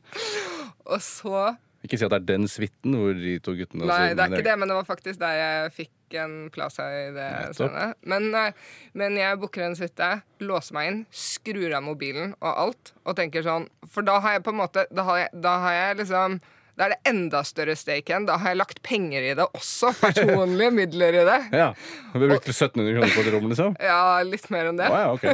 Og 0.90 0.98
så 1.06 1.56
Ikke 1.84 2.00
si 2.00 2.06
at 2.08 2.14
det 2.14 2.22
er 2.22 2.28
den 2.30 2.48
suiten 2.48 2.96
hvor 2.96 3.18
de 3.18 3.34
to 3.44 3.54
guttene 3.60 3.88
Nei, 3.90 4.14
det 4.16 4.24
er 4.24 4.32
ikke 4.32 4.46
det, 4.46 4.56
men 4.60 4.72
det 4.72 4.78
var 4.78 4.88
faktisk 4.88 5.20
der 5.20 5.36
jeg 5.36 5.74
fikk 5.82 6.18
en 6.24 6.36
Plaza 6.54 6.86
i 6.94 7.06
det 7.12 7.30
scenet. 7.58 7.98
Men, 8.08 8.30
eh, 8.38 8.54
men 8.94 9.18
jeg 9.20 9.40
booker 9.42 9.66
en 9.66 9.76
suite, 9.76 10.10
låser 10.46 10.78
meg 10.78 10.92
inn, 10.92 11.00
skrur 11.10 11.76
av 11.76 11.84
mobilen 11.84 12.36
og 12.40 12.52
alt, 12.52 12.94
og 13.04 13.18
tenker 13.20 13.44
sånn 13.44 13.68
For 13.92 14.06
da 14.06 14.20
har 14.24 14.38
jeg 14.38 14.46
på 14.46 14.54
en 14.54 14.62
måte 14.62 14.86
Da 14.94 15.08
har 15.10 15.24
jeg, 15.26 15.42
da 15.44 15.58
har 15.66 15.80
jeg 15.80 16.00
liksom 16.04 16.40
da 16.74 16.88
er 16.88 16.94
det 16.96 17.10
enda 17.12 17.44
større 17.46 17.76
stake 17.78 18.10
igjen. 18.10 18.24
Da 18.26 18.40
har 18.42 18.50
jeg 18.54 18.58
lagt 18.58 18.80
penger 18.86 19.22
i 19.22 19.34
det 19.38 19.46
også. 19.46 19.92
Personlige 20.00 20.72
midler 20.74 21.18
i 21.20 21.26
det. 21.28 21.36
Ja. 21.64 21.68
Du 22.14 22.24
brukte 22.24 22.50
1700 22.50 22.96
kroner 22.96 23.12
på 23.14 23.22
et 23.22 23.30
rom, 23.36 23.46
liksom? 23.52 23.76
Ja, 23.78 24.00
litt 24.26 24.48
mer 24.54 24.72
enn 24.72 24.80
det. 24.80 24.88
Å 24.90 25.02
ja, 25.04 25.12
ok. 25.14 25.28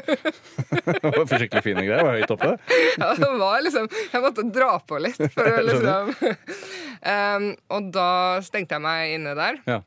det 1.00 1.14
var 1.16 1.40
skikkelig 1.40 1.64
fine 1.64 1.86
greier. 1.88 2.04
Var 2.04 2.20
høyt 2.20 2.34
oppe. 2.36 2.52
Ja, 3.00 3.14
det 3.16 3.30
var 3.40 3.62
liksom 3.64 3.88
Jeg 4.12 4.24
måtte 4.26 4.44
dra 4.52 4.74
på 4.84 5.00
litt. 5.00 5.22
For 5.36 5.48
å 5.48 5.62
liksom 5.64 6.12
um, 6.20 7.48
Og 7.78 7.88
da 7.96 8.10
stengte 8.44 8.76
jeg 8.76 8.84
meg 8.84 9.16
inne 9.16 9.36
der, 9.40 9.62
Ja. 9.70 9.80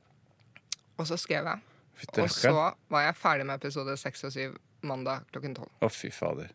og 0.96 1.08
så 1.10 1.20
skrev 1.20 1.50
jeg. 1.52 1.60
Fytti 2.00 2.24
Og 2.24 2.32
så 2.32 2.54
var 2.56 3.04
jeg 3.10 3.18
ferdig 3.20 3.46
med 3.50 3.60
episode 3.60 3.98
6 4.00 4.24
og 4.30 4.34
7 4.34 4.56
mandag 4.88 5.28
klokken 5.34 5.52
tolv. 5.60 5.68
Å, 5.84 5.92
fy 5.92 6.08
fader. 6.14 6.48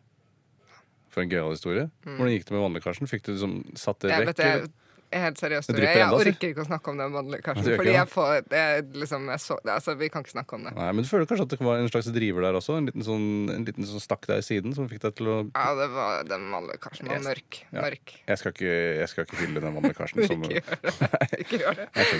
For 1.14 1.22
en 1.22 1.30
gøyal 1.30 1.54
historie. 1.54 1.86
Hvordan 2.04 2.34
gikk 2.34 2.50
det 2.50 2.56
med 2.56 2.64
vannlekkasjen? 2.66 3.08
Fikk 3.08 3.24
du 3.24 3.32
liksom 3.36 3.54
satt 3.78 4.02
det 4.04 4.12
vekk? 4.26 4.42
Jeg 4.42 4.66
Helt 5.08 5.38
seriøst, 5.40 5.70
jeg, 5.72 5.86
Jeg 5.96 6.08
orker 6.12 6.50
ikke 6.52 6.60
å 6.60 6.66
snakke 6.68 6.90
om 6.92 6.98
det 7.00 7.06
vanlige, 7.14 7.40
Du 7.40 7.46
kanskje. 7.46 7.76
Fordi 7.80 7.92
jeg 7.94 8.08
får 8.12 8.42
det, 8.52 8.58
er 8.60 8.82
liksom, 9.00 9.28
jeg 9.32 9.40
så, 9.40 9.56
det, 9.64 9.72
altså, 9.72 9.94
Vi 9.96 10.08
kan 10.12 10.24
ikke 10.24 10.34
snakke 10.34 10.58
om 10.58 10.66
det. 10.66 10.72
Nei, 10.76 10.88
men 10.92 11.06
du 11.06 11.08
føler 11.08 11.28
kanskje 11.30 11.46
at 11.46 11.54
det 11.54 11.58
var 11.64 11.80
en 11.80 11.88
slags 11.88 12.10
driver 12.12 12.44
der 12.44 12.58
også? 12.60 12.76
En 12.76 12.88
liten 12.90 13.06
sånn, 13.06 13.24
en 13.54 13.64
liten 13.64 13.88
sånn 13.88 14.02
stakk 14.04 14.28
deg 14.28 14.42
i 14.42 14.44
siden 14.44 14.74
som 14.76 14.88
fikk 14.90 15.00
deg 15.06 15.16
til 15.20 15.30
å 15.32 15.36
Ja, 15.48 15.68
det 15.78 15.88
var 15.94 16.28
den 16.28 16.44
vanlige 16.52 16.82
Karsten 16.84 17.08
var 17.08 17.22
mørk. 17.24 17.60
Ja. 17.72 17.84
Mørk. 17.86 18.14
Jeg 18.28 18.42
skal 18.42 18.52
ikke, 18.52 18.74
jeg 19.00 19.08
skal 19.14 19.24
ikke 19.28 19.40
hylle 19.40 19.62
den 19.64 19.78
vannlekkasjen. 19.78 20.26
som- 20.28 20.44
Ikke 20.44 21.62
gjør 21.62 21.80
det. 21.82 21.88
Det. 21.98 22.18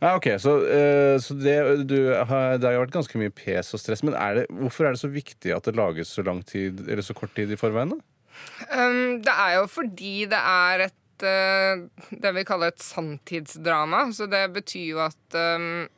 Nei, 0.00 0.10
ok, 0.16 0.26
Så, 0.42 0.52
uh, 0.64 1.16
så 1.22 1.36
det, 1.38 1.56
du 1.88 1.98
har, 2.14 2.56
det 2.60 2.66
har 2.70 2.80
vært 2.82 2.94
ganske 2.96 3.20
mye 3.20 3.32
pes 3.34 3.74
og 3.76 3.80
stress. 3.82 4.02
Men 4.06 4.16
er 4.18 4.40
det, 4.40 4.46
hvorfor 4.62 4.88
er 4.88 4.96
det 4.96 5.02
så 5.02 5.10
viktig 5.12 5.52
at 5.56 5.68
det 5.68 5.76
lages 5.78 6.12
så 6.16 6.24
lang 6.26 6.40
tid, 6.46 6.82
eller 6.88 7.04
så 7.04 7.16
kort 7.16 7.34
tid 7.36 7.52
i 7.52 7.58
forveien? 7.60 7.92
da? 7.94 8.00
Um, 8.72 9.20
det 9.24 9.32
er 9.34 9.58
jo 9.58 9.66
fordi 9.68 10.14
det 10.30 10.38
er 10.40 10.86
et 10.88 10.96
eh, 11.26 11.84
det 12.10 12.32
vi 12.36 12.44
kaller 12.48 12.72
et 12.72 12.82
sanntidsdrama. 12.84 14.06
Så 14.16 14.28
det 14.30 14.44
betyr 14.54 14.86
jo 14.94 15.04
at 15.06 15.38
um, 15.38 15.88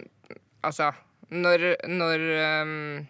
Altså, 0.62 0.92
når 1.34 1.72
Når 1.90 2.22
um, 2.62 3.08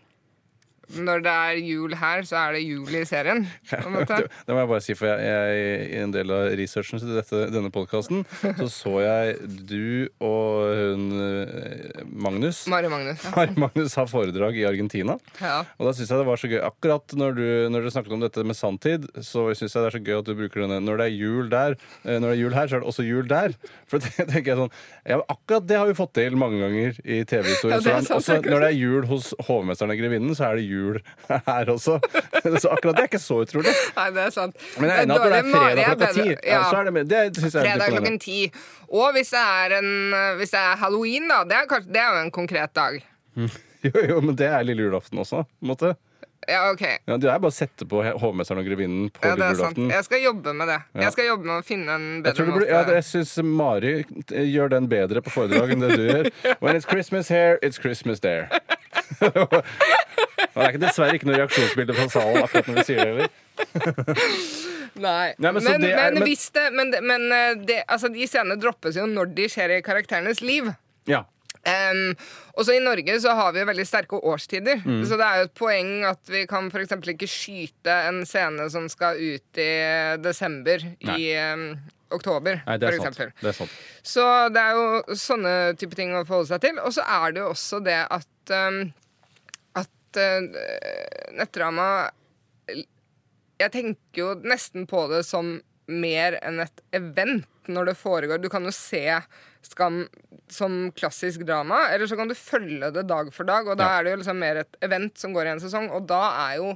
når 0.99 1.23
det 1.25 1.33
er 1.33 1.61
jul 1.65 1.95
her, 1.97 2.23
så 2.29 2.37
er 2.43 2.57
det 2.57 2.63
jul 2.67 2.97
i 2.99 3.05
serien. 3.09 3.47
Det, 4.13 4.27
det 4.47 4.55
må 4.55 4.59
jeg 4.59 4.69
bare 4.69 4.83
si, 4.83 4.95
for 4.99 5.09
jeg, 5.09 5.23
jeg, 5.25 5.85
i 5.93 5.99
en 6.03 6.13
del 6.13 6.31
av 6.35 6.49
researchen 6.59 7.01
til 7.01 7.13
dette, 7.17 7.39
denne 7.53 7.71
podkasten, 7.73 8.25
så 8.59 8.67
så 8.73 8.93
jeg 9.05 9.37
du 9.69 10.09
og 10.23 10.73
hun 10.77 11.05
eh, 11.23 12.03
Magnus 12.11 12.65
Mari 12.71 12.91
Magnus. 12.93 13.23
Ja. 13.25 13.33
Mari 13.37 13.55
Magnus 13.63 13.95
har 13.99 14.09
foredrag 14.11 14.59
i 14.59 14.67
Argentina. 14.69 15.17
ja. 15.41 15.63
Og 15.79 15.87
da 15.89 15.95
synes 15.97 16.11
jeg 16.11 16.21
det 16.21 16.27
var 16.29 16.41
så 16.41 16.51
gøy 16.51 16.61
Akkurat 16.67 17.15
når 17.19 17.37
du, 17.39 17.45
når 17.73 17.87
du 17.87 17.91
snakket 17.95 18.17
om 18.17 18.23
dette 18.25 18.45
med 18.47 18.59
sanntid, 18.59 19.07
så 19.23 19.47
synes 19.55 19.75
jeg 19.77 19.85
det 19.85 19.91
er 19.93 19.97
så 19.97 20.03
gøy 20.03 20.19
at 20.19 20.29
du 20.29 20.35
bruker 20.39 20.65
denne 20.65 20.81
Når 20.85 21.01
det 21.01 21.07
er 21.09 21.17
jul 21.17 21.51
der, 21.53 21.77
eh, 22.05 22.19
når 22.19 22.27
det 22.27 22.35
er 22.35 22.43
jul 22.43 22.57
her, 22.59 22.69
så 22.71 22.79
er 22.79 22.85
det 22.85 22.91
også 22.93 23.07
jul 23.07 23.31
der. 23.31 23.57
For 23.91 24.03
det 24.03 24.13
tenker 24.33 24.53
jeg 24.53 24.61
sånn 24.65 24.75
ja, 25.09 25.21
Akkurat 25.33 25.69
det 25.69 25.79
har 25.81 25.89
vi 25.91 25.97
fått 25.99 26.15
til 26.19 26.37
mange 26.41 26.61
ganger 26.63 26.99
i 27.05 27.23
TV-historien. 27.29 27.87
Ja, 27.87 28.01
når 28.03 28.67
det 28.67 28.69
er 28.73 28.77
jul 28.77 29.07
hos 29.11 29.33
hovmesteren 29.49 29.95
og 29.95 30.01
grevinnen, 30.03 30.35
så 30.39 30.51
er 30.51 30.61
det 30.61 30.67
jul 30.69 30.82
her 31.49 31.71
også. 31.73 31.97
Så 32.63 32.71
akkurat 32.75 32.99
det 32.99 33.05
er 33.05 33.09
ikke 33.11 33.21
så 33.23 33.41
utrolig. 33.45 33.73
Nei, 33.97 34.07
det 34.17 34.25
er 34.27 34.35
sant. 34.35 34.57
Men 34.81 34.91
jeg 34.91 35.05
er 35.05 35.09
i 35.09 35.17
at 35.17 35.25
det 35.25 35.41
er 35.41 35.51
fredag 35.53 35.85
klokka 35.91 36.13
ti, 36.17 36.29
ja, 36.51 36.61
så 36.69 36.81
er 36.83 36.91
det, 36.91 37.05
det 37.13 37.21
synes 37.39 37.55
jeg 37.59 37.67
Fredag 37.67 37.93
klokken 37.97 38.19
ti. 38.23 38.39
Og 38.93 39.13
hvis 39.17 39.31
det 39.35 39.43
er, 39.43 39.77
en, 39.81 39.91
hvis 40.41 40.53
det 40.55 40.61
er 40.63 40.81
halloween, 40.83 41.29
da. 41.31 41.43
Det 41.49 41.57
er, 41.61 41.69
kanskje, 41.71 41.93
det 41.95 42.03
er 42.03 42.17
jo 42.17 42.25
en 42.27 42.33
konkret 42.41 42.75
dag. 42.79 43.03
Jo, 43.83 43.99
jo, 44.07 44.21
men 44.23 44.37
det 44.39 44.47
er 44.47 44.63
lille 44.63 44.85
julaften 44.85 45.19
også. 45.19 45.41
på 45.43 45.65
en 45.67 45.71
måte. 45.73 45.89
Ja, 46.47 46.69
OK. 46.71 46.83
Ja, 47.07 47.17
det 47.19 47.27
er 47.31 47.41
bare 47.43 47.51
å 47.51 47.55
sette 47.55 47.87
på 47.87 48.01
hovmesteren 48.19 48.61
og 48.63 48.67
grevinnen 48.67 49.09
på 49.15 49.23
Ja, 49.27 49.33
det 49.35 49.43
lille 49.43 49.57
sant. 49.59 49.77
julaften. 49.79 49.91
Jeg 49.95 50.07
skal 50.07 50.23
jobbe 50.23 50.55
med 50.59 50.71
det. 50.71 50.77
Ja. 50.95 51.01
Jeg 51.05 51.15
skal 51.17 51.27
jobbe 51.29 51.49
med 51.49 51.55
å 51.57 51.67
finne 51.67 51.97
en 51.99 52.07
bedre 52.23 52.47
måte. 52.47 52.69
ja, 52.71 52.81
jeg 52.97 53.07
syns 53.09 53.33
Mari 53.47 53.93
eh, 54.03 54.47
gjør 54.51 54.73
den 54.77 54.87
bedre 54.91 55.23
på 55.23 55.35
foredrag 55.35 55.75
enn 55.75 55.83
det 55.83 55.99
du 55.99 56.05
gjør. 56.07 56.31
When 56.63 56.79
it's 56.79 56.87
Christmas 56.87 57.31
here, 57.31 57.59
it's 57.63 57.79
Christmas 57.83 58.23
there. 58.23 58.47
Og 59.23 60.59
det 60.61 60.69
er 60.75 60.79
dessverre 60.83 61.17
ikke 61.17 61.29
noe 61.31 61.39
reaksjonsbilde 61.41 61.95
fra 61.97 62.09
salen 62.13 62.43
akkurat 62.45 62.69
når 62.69 62.81
vi 62.81 62.87
sier 62.89 62.99
det 63.01 63.11
heller. 63.11 63.31
Nei. 64.93 65.33
Nei, 65.41 65.51
men 65.51 65.65
men, 65.65 65.81
det 65.81 65.93
er- 65.97 66.13
men- 66.13 66.23
hvis 66.29 66.51
det 66.53 66.65
Men, 66.73 66.91
men 67.07 67.33
eh, 67.33 67.55
det, 67.65 67.79
altså, 67.89 68.11
de 68.13 68.27
scenene 68.29 68.59
droppes 68.61 68.97
jo 68.97 69.07
når 69.09 69.33
de 69.35 69.47
skjer 69.49 69.79
i 69.79 69.83
karakterenes 69.85 70.43
liv. 70.45 70.69
Ja. 71.09 71.23
Um, 71.63 72.17
også 72.59 72.75
i 72.75 72.81
Norge 72.83 73.15
så 73.23 73.37
har 73.39 73.53
vi 73.55 73.61
jo 73.63 73.67
veldig 73.69 73.87
sterke 73.87 74.19
årstider. 74.19 74.81
Mm. 74.85 75.05
Så 75.07 75.17
det 75.17 75.27
er 75.29 75.37
jo 75.39 75.47
et 75.49 75.55
poeng 75.55 75.91
at 76.11 76.19
vi 76.29 76.45
kan 76.51 76.67
f.eks. 76.73 76.93
ikke 77.15 77.29
skyte 77.31 77.95
en 78.11 78.25
scene 78.27 78.67
som 78.75 78.89
skal 78.91 79.17
ut 79.17 79.61
i 79.63 79.69
desember 80.25 80.83
i 81.15 81.29
um, 81.55 81.69
oktober, 82.13 82.59
Nei, 82.67 82.77
det 82.83 82.89
er 82.91 82.99
for 82.99 83.13
sant. 83.15 83.37
Det 83.41 83.49
er 83.49 83.57
sant. 83.57 83.71
Så 84.05 84.25
det 84.53 84.61
er 84.61 84.75
jo 84.77 85.17
sånne 85.17 85.55
type 85.81 85.95
ting 85.97 86.13
å 86.19 86.25
forholde 86.27 86.51
seg 86.51 86.61
til. 86.67 86.83
Og 86.83 86.93
så 86.99 87.07
er 87.07 87.33
det 87.33 87.41
jo 87.45 87.53
også 87.55 87.81
det 87.87 88.01
at 88.11 88.53
um, 88.69 88.83
At 90.13 90.21
uh, 90.21 91.35
nettdrama 91.39 92.11
Jeg 93.63 93.73
tenker 93.73 94.19
jo 94.21 94.33
nesten 94.45 94.87
på 94.91 95.07
det 95.13 95.23
som 95.27 95.55
mer 95.93 96.37
enn 96.43 96.61
et 96.63 96.81
event 96.95 97.47
når 97.71 97.91
det 97.91 97.95
foregår. 97.99 98.41
Du 98.43 98.49
kan 98.51 98.65
jo 98.67 98.73
se 98.75 99.05
Skam 99.63 100.01
som 100.51 100.91
klassisk 100.99 101.45
drama, 101.47 101.85
eller 101.95 102.09
så 102.11 102.17
kan 102.19 102.27
du 102.31 102.35
følge 102.35 102.89
det 102.95 103.05
dag 103.07 103.29
for 103.35 103.47
dag. 103.47 103.69
Og 103.71 103.77
da 103.79 103.85
Ja. 103.87 103.99
er 104.01 104.05
det 104.05 104.11
jo 104.13 104.17
liksom 104.23 104.39
mer 104.43 104.57
et 104.65 104.77
event 104.83 105.17
som 105.19 105.33
går 105.33 105.47
i 105.47 105.53
en 105.53 105.61
sesong, 105.63 105.87
og 105.95 106.07
da 106.11 106.51
er 106.51 106.57
jo 106.59 106.73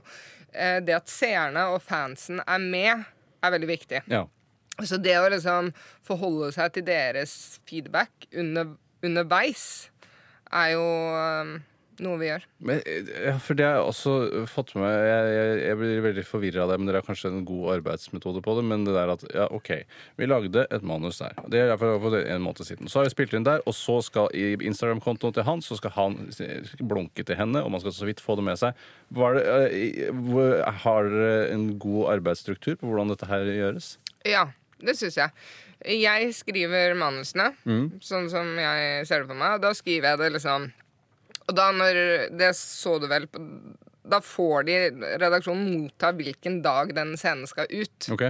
eh, 0.55 0.79
det 0.81 0.95
at 0.95 1.09
seerne 1.11 1.65
og 1.75 1.83
fansen 1.83 2.39
er 2.47 2.59
med, 2.63 3.05
er 3.43 3.51
veldig 3.51 3.69
viktig. 3.69 4.03
Ja. 4.07 4.23
Så 4.85 5.01
det 5.03 5.17
å 5.19 5.27
liksom 5.33 5.73
forholde 6.07 6.53
seg 6.55 6.73
til 6.77 6.85
deres 6.87 7.59
feedback 7.67 8.29
under, 8.33 8.77
underveis 9.03 9.91
er 10.53 10.73
jo 10.77 10.87
um, 10.87 11.57
noe 12.05 12.19
vi 12.21 12.27
gjør. 12.29 12.43
Men, 12.61 12.81
eh, 12.87 13.09
ja, 13.27 13.35
for 13.39 13.55
det 13.59 13.65
har 13.67 13.79
jeg 13.79 13.87
også 13.91 14.47
fått 14.51 14.75
med 14.77 14.91
Jeg, 14.91 15.31
jeg, 15.37 15.61
jeg 15.67 15.77
blir 15.81 16.01
veldig 16.05 16.25
forvirra 16.27 16.63
av 16.65 16.71
det, 16.73 16.79
men 16.81 16.87
dere 16.91 17.01
har 17.01 17.07
kanskje 17.09 17.31
en 17.33 17.45
god 17.49 17.77
arbeidsmetode 17.79 18.43
på 18.45 18.57
det. 18.59 18.65
Men 18.69 18.85
det 18.85 18.95
der 18.97 19.13
at 19.15 19.25
ja, 19.35 19.47
OK, 19.55 19.71
vi 20.17 20.27
lagde 20.29 20.67
et 20.71 20.83
manus 20.87 21.19
der. 21.23 21.33
Det 21.49 21.61
er 21.65 21.77
for, 21.81 21.99
for 22.03 22.17
en 22.21 22.43
måned 22.45 22.65
siden. 22.67 22.89
Så 22.89 23.01
har 23.01 23.09
vi 23.09 23.15
spilt 23.17 23.35
inn 23.39 23.47
der, 23.47 23.61
og 23.67 23.75
så 23.77 23.99
skal 24.05 24.29
i 24.37 24.55
Instagram-kontoen 24.57 25.35
til 25.37 25.47
han 25.49 25.63
så 25.65 25.77
skal 25.81 25.95
han 25.97 26.19
blunke 26.81 27.25
til 27.27 27.37
henne, 27.39 27.63
og 27.65 27.71
man 27.73 27.81
skal 27.81 27.93
så 27.97 28.09
vidt 28.09 28.21
få 28.25 28.37
det 28.37 28.45
med 28.47 28.59
seg. 28.61 28.75
Var 29.17 29.39
det, 29.39 29.45
eh, 29.73 30.73
har 30.85 31.09
dere 31.11 31.53
en 31.55 31.69
god 31.79 32.11
arbeidsstruktur 32.19 32.77
på 32.81 32.87
hvordan 32.91 33.13
dette 33.13 33.29
her 33.31 33.45
gjøres? 33.47 33.97
Ja, 34.27 34.49
det 34.83 34.97
syns 34.99 35.17
jeg. 35.17 35.31
Jeg 35.87 36.33
skriver 36.35 36.95
manusene 36.97 37.51
Mm. 37.67 38.01
sånn 38.01 38.31
som 38.33 38.57
jeg 38.57 39.07
ser 39.07 39.21
det 39.21 39.29
for 39.29 39.37
meg, 39.37 39.55
og 39.59 39.61
da 39.63 39.71
skriver 39.77 40.09
jeg 40.15 40.19
det 40.19 40.33
liksom 40.41 40.73
Og 41.47 41.55
da 41.55 41.71
når 41.75 42.01
Det 42.39 42.53
så 42.59 42.97
du 43.03 43.07
vel 43.11 43.29
på 43.31 43.43
Da 44.07 44.21
får 44.23 44.67
de 44.69 44.81
redaksjonen 45.19 45.85
motta 45.85 46.13
hvilken 46.15 46.61
dag 46.63 46.93
den 46.95 47.17
scenen 47.19 47.47
skal 47.51 47.71
ut. 47.71 48.11
Ok? 48.15 48.29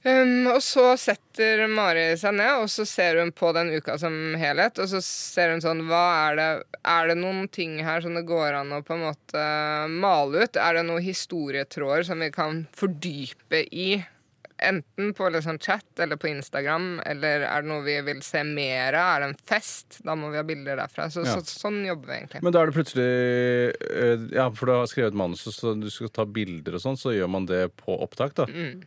Um, 0.00 0.46
og 0.48 0.62
så 0.64 0.94
setter 0.96 1.66
Mari 1.68 2.14
seg 2.16 2.32
ned, 2.38 2.62
og 2.62 2.70
så 2.72 2.86
ser 2.88 3.18
hun 3.20 3.34
på 3.36 3.50
den 3.52 3.68
uka 3.74 3.98
som 4.00 4.14
helhet. 4.40 4.78
Og 4.80 4.88
så 4.88 5.02
ser 5.04 5.52
hun 5.52 5.60
sånn 5.60 5.82
Hva 5.90 6.04
er 6.30 6.38
det 6.38 6.46
Er 6.88 7.10
det 7.10 7.18
noen 7.20 7.50
ting 7.52 7.76
her 7.84 8.00
som 8.00 8.16
det 8.16 8.24
går 8.28 8.56
an 8.62 8.72
å 8.78 8.80
på 8.86 8.96
en 8.96 9.04
måte 9.10 9.42
male 9.90 10.46
ut? 10.46 10.56
Er 10.56 10.78
det 10.78 10.86
noen 10.88 11.04
historietråder 11.04 12.06
som 12.08 12.24
vi 12.24 12.30
kan 12.32 12.64
fordype 12.78 13.66
i? 13.68 13.90
Enten 14.62 15.14
på 15.16 15.28
liksom 15.32 15.58
chat 15.58 15.98
eller 16.04 16.16
på 16.20 16.28
Instagram, 16.28 17.00
eller 17.06 17.46
er 17.48 17.62
det 17.62 17.68
noe 17.70 17.82
vi 17.86 17.96
vil 18.04 18.20
se 18.22 18.42
mer 18.44 18.92
av? 18.98 19.14
Er 19.16 19.20
det 19.24 19.28
en 19.30 19.38
fest? 19.48 20.00
Da 20.04 20.14
må 20.18 20.30
vi 20.32 20.36
ha 20.40 20.44
bilder 20.46 20.76
derfra. 20.82 21.08
Så, 21.10 21.24
Ja. 21.24 21.38
så, 21.40 21.44
sånn 21.46 21.80
jobber 21.86 22.12
vi 22.12 22.18
egentlig. 22.20 22.42
Men 22.44 22.52
da 22.52 22.62
er 22.62 22.70
det 22.70 22.76
plutselig 22.76 23.10
eh, 23.80 24.28
Ja, 24.36 24.50
for 24.50 24.66
du 24.66 24.72
har 24.76 24.86
skrevet 24.90 25.14
manus, 25.16 25.46
så 25.56 25.74
du 25.80 25.88
skal 25.90 26.08
ta 26.12 26.24
bilder 26.28 26.76
og 26.76 26.84
sånn, 26.84 26.98
så 27.00 27.14
gjør 27.16 27.30
man 27.32 27.46
det 27.46 27.64
på 27.80 27.96
opptak, 28.04 28.34
da. 28.34 28.46
Mm. 28.46 28.82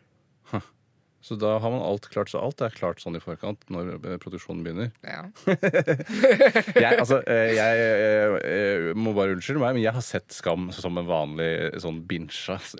Så 1.23 1.37
da 1.39 1.53
har 1.63 1.71
man 1.71 1.79
alt 1.79 2.09
klart, 2.11 2.27
så 2.33 2.41
alt 2.43 2.59
er 2.65 2.73
klart 2.75 2.99
sånn 2.99 3.15
i 3.15 3.21
forkant 3.23 3.61
når 3.71 3.93
eh, 3.95 4.17
produksjonen 4.19 4.63
begynner. 4.65 4.89
Ja. 5.07 5.21
Jeg, 6.83 6.97
altså, 6.99 7.19
jeg, 7.27 7.53
jeg, 7.55 7.83
eh, 7.83 8.33
eh, 8.49 8.89
må 8.97 9.13
bare 9.15 9.35
unnskylde 9.37 9.61
meg, 9.61 9.77
men 9.77 9.83
jeg 9.85 9.93
har 9.95 10.03
sett 10.03 10.33
Skam 10.35 10.67
som 10.75 10.97
en 10.99 11.07
vanlig 11.07 11.49
sånn 11.83 12.01
binge, 12.09 12.33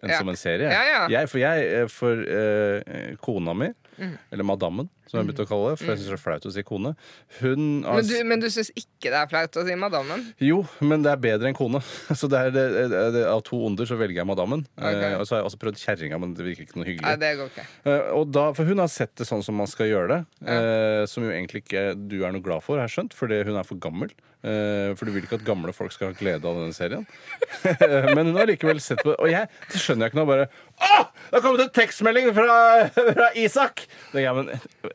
Ja. 0.04 0.18
som 0.18 0.30
en 0.32 0.40
serie. 0.40 0.68
Ja, 0.74 0.84
ja. 0.90 1.02
Jeg, 1.14 1.30
for 1.32 1.40
jeg, 1.42 1.70
eh, 1.80 1.88
for 1.92 2.20
uh, 2.20 3.16
kona 3.24 3.56
mi, 3.58 3.72
Mm. 3.94 4.16
eller 4.34 4.44
madammen, 4.50 4.88
som 5.10 5.20
jeg 5.20 5.28
begynte 5.28 5.46
å 5.46 5.50
kalle 5.50 5.74
det, 5.74 5.80
for 5.82 5.92
jeg 5.92 6.00
syns 6.00 6.10
det 6.12 6.18
er 6.18 6.22
flaut 6.24 6.48
å 6.48 6.54
si 6.54 6.64
kone, 6.68 6.94
hun 7.40 7.66
har 7.86 8.00
Men 8.00 8.10
du, 8.10 8.16
men 8.32 8.44
du 8.44 8.48
syns 8.54 8.72
ikke 8.80 9.12
det 9.12 9.20
er 9.20 9.30
flaut 9.32 9.60
å 9.60 9.66
si 9.68 9.78
madammen? 9.80 10.26
Jo, 10.44 10.62
men 10.82 11.06
det 11.06 11.14
er 11.14 11.22
bedre 11.24 11.52
enn 11.52 11.58
kone. 11.58 11.84
Så 12.20 12.30
det 12.32 12.40
er, 12.40 12.54
det, 12.56 12.66
det, 12.92 13.04
det, 13.18 13.24
Av 13.30 13.44
to 13.46 13.60
onder 13.68 13.88
så 13.90 13.98
velger 14.00 14.22
jeg 14.22 14.30
madammen. 14.30 14.66
Okay. 14.78 15.14
Eh, 15.14 15.18
og 15.20 15.28
så 15.28 15.36
har 15.36 15.44
jeg 15.44 15.50
også 15.52 15.62
prøvd 15.62 15.82
kjerringa, 15.82 16.20
men 16.22 16.36
det 16.38 16.46
virker 16.46 16.68
ikke 16.68 16.80
noe 16.80 16.88
hyggelig. 16.88 17.06
Nei, 17.08 17.16
det 17.22 17.32
går 17.40 17.52
ikke. 17.52 17.66
Eh, 17.90 18.12
og 18.18 18.34
da, 18.34 18.50
for 18.58 18.70
hun 18.70 18.84
har 18.84 18.92
sett 18.92 19.16
det 19.20 19.28
sånn 19.30 19.44
som 19.46 19.58
man 19.60 19.70
skal 19.70 19.90
gjøre 19.90 20.12
det, 20.14 20.20
eh, 20.54 21.04
som 21.10 21.26
jo 21.26 21.34
egentlig 21.34 21.66
ikke 21.66 21.90
du 22.00 22.22
er 22.22 22.36
noe 22.36 22.46
glad 22.46 22.64
for, 22.66 22.80
har 22.80 22.88
jeg 22.88 22.98
skjønt, 22.98 23.18
fordi 23.18 23.44
hun 23.48 23.60
er 23.60 23.68
for 23.68 23.82
gammel. 23.84 24.14
Eh, 24.44 24.92
for 25.00 25.08
du 25.08 25.14
vil 25.16 25.24
ikke 25.24 25.38
at 25.40 25.46
gamle 25.48 25.72
folk 25.72 25.94
skal 25.96 26.10
ha 26.10 26.18
glede 26.18 26.44
av 26.44 26.58
denne 26.60 26.76
serien. 26.76 27.06
men 28.16 28.28
hun 28.28 28.36
har 28.36 28.50
likevel 28.50 28.82
sett 28.84 29.00
på 29.00 29.14
det. 29.14 29.20
Og 29.24 29.32
jeg 29.32 29.48
det 29.72 29.80
skjønner 29.80 30.10
jeg 30.10 30.12
ikke 30.12 30.20
nå. 30.20 30.26
Bare 30.28 30.48
Å! 30.84 30.98
Det 31.30 31.38
har 31.38 31.44
kommet 31.46 31.64
en 31.64 31.72
tekstmelding 31.78 32.28
fra, 32.36 32.58
fra 33.16 33.30
Isak! 33.40 33.86
Det, 34.12 34.20
tenker 34.20 34.36
men 34.36 34.52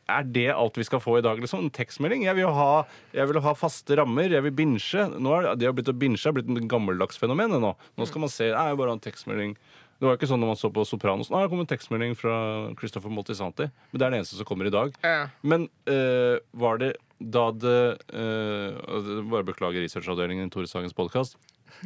Er 0.08 0.24
det 0.24 0.46
alt 0.54 0.78
vi 0.80 0.84
skal 0.88 1.00
få 1.04 1.18
i 1.18 1.24
dag? 1.24 1.38
liksom? 1.42 1.66
En 1.66 1.70
tekstmelding? 1.74 2.22
Jeg 2.24 2.34
vil 2.38 2.46
jo 2.46 2.52
ha, 2.56 2.84
jeg 3.12 3.28
vil 3.28 3.40
ha 3.44 3.52
faste 3.54 3.96
rammer. 4.00 4.30
Jeg 4.32 4.42
vil 4.46 4.54
binche. 4.56 5.04
Nå 5.20 5.34
er 5.36 5.42
det, 5.50 5.58
det 5.60 5.66
har 5.68 5.74
blitt 5.76 5.90
å 5.92 5.96
binche 6.00 6.24
har 6.30 6.32
blitt 6.36 6.48
et 6.48 6.68
gammeldags 6.70 7.20
fenomen. 7.20 7.52
Nå 7.60 7.74
Nå 7.76 8.06
skal 8.08 8.20
man 8.24 8.32
se 8.32 8.48
Er 8.48 8.78
bare 8.78 8.94
en 8.96 9.02
tekstmelding. 9.04 9.52
Det 9.98 10.06
var 10.06 10.14
ikke 10.16 10.28
sånn 10.30 10.38
når 10.38 10.52
man 10.52 10.56
så 10.60 10.70
på 10.70 10.84
Sopranos. 10.86 11.28
Nå 11.28 11.36
har 11.36 11.44
det 11.44 11.50
kommet 11.52 11.66
en 11.66 11.72
tekstmelding 11.76 12.12
fra 12.16 12.34
Christopher 12.78 13.10
Moltisanti. 13.10 13.66
Men 13.90 13.98
det 13.98 14.06
er 14.06 14.10
det 14.14 14.20
eneste 14.22 14.38
som 14.38 14.46
kommer 14.46 14.68
i 14.70 14.72
dag. 14.72 14.94
Ja. 15.02 15.26
Men 15.42 15.66
eh, 15.90 16.38
var 16.54 16.78
det 16.78 16.92
da 17.18 17.48
det 17.50 17.98
det- 18.08 19.24
Bare 19.28 19.42
beklager 19.44 19.82
researchavdelingen 19.82 20.46
i 20.46 20.50
Tore 20.54 20.70
Sagens 20.70 20.94
podkast. 20.94 21.36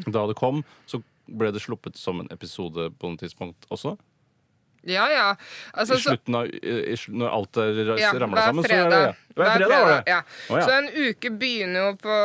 Da 0.06 0.26
det 0.28 0.36
kom, 0.36 0.62
så 0.86 1.02
ble 1.26 1.50
det 1.52 1.62
sluppet 1.64 1.96
som 1.96 2.20
en 2.20 2.28
episode 2.30 2.90
på 3.00 3.08
noe 3.08 3.16
tidspunkt 3.16 3.64
også. 3.72 3.96
Ja, 4.88 5.04
ja. 5.12 5.26
Altså, 5.72 5.98
I 5.98 6.02
slutten 6.02 6.34
av 6.34 6.46
i, 6.48 6.96
Når 7.08 7.34
alt 7.36 7.60
er 7.62 7.82
ja, 8.00 8.12
sammen, 8.12 8.38
så 8.38 8.46
er 8.46 8.54
det 8.54 8.70
fredag. 8.70 9.20
Hver 9.36 9.52
fredag 9.56 9.68
var 9.74 9.92
det. 9.92 10.00
Ja. 10.10 10.22
Oh, 10.48 10.56
ja. 10.58 10.64
Så 10.66 10.72
en 10.78 10.88
uke 10.94 11.30
begynner 11.38 11.86
jo 11.86 11.92
på 12.02 12.16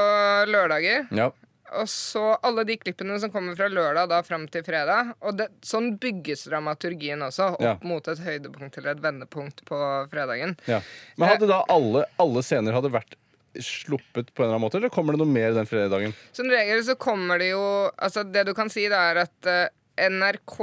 lørdager. 0.49 1.05
Ja. 1.15 1.29
Og 1.77 1.89
så 1.91 2.23
alle 2.47 2.63
de 2.63 2.77
klippene 2.79 3.17
som 3.19 3.31
kommer 3.31 3.55
fra 3.59 3.67
lørdag 3.67 4.07
da 4.09 4.21
fram 4.23 4.45
til 4.51 4.63
fredag. 4.63 5.13
Og 5.19 5.35
det, 5.37 5.49
sånn 5.67 5.93
bygges 6.01 6.45
dramaturgien 6.47 7.21
også, 7.25 7.53
opp 7.57 7.63
Ja. 7.63 7.77
mot 7.83 8.07
et 8.07 8.21
høydepunkt 8.23 8.77
eller 8.79 8.95
et 8.95 9.03
vendepunkt 9.03 9.65
på 9.67 9.79
fredagen. 10.11 10.55
Ja. 10.65 10.81
Men 11.17 11.33
hadde 11.33 11.49
da 11.51 11.63
alle, 11.69 12.05
alle 12.17 12.43
scener 12.43 12.73
hadde 12.77 12.93
vært 12.93 13.17
sluppet 13.57 14.33
på 14.33 14.43
en 14.43 14.47
eller 14.47 14.55
annen 14.55 14.65
måte, 14.67 14.77
eller 14.77 14.93
kommer 14.93 15.15
det 15.15 15.21
noe 15.23 15.33
mer 15.33 15.53
den 15.55 15.65
fredagen? 15.65 16.13
Som 16.35 16.49
regel 16.51 16.83
så 16.85 16.95
kommer 16.95 17.39
det 17.41 17.51
jo 17.51 17.63
Altså, 17.97 18.23
det 18.23 18.45
du 18.45 18.53
kan 18.53 18.69
si, 18.69 18.87
det 18.87 18.97
er 18.97 19.23
at 19.23 19.49
eh, 19.49 19.67
NRK 19.97 20.57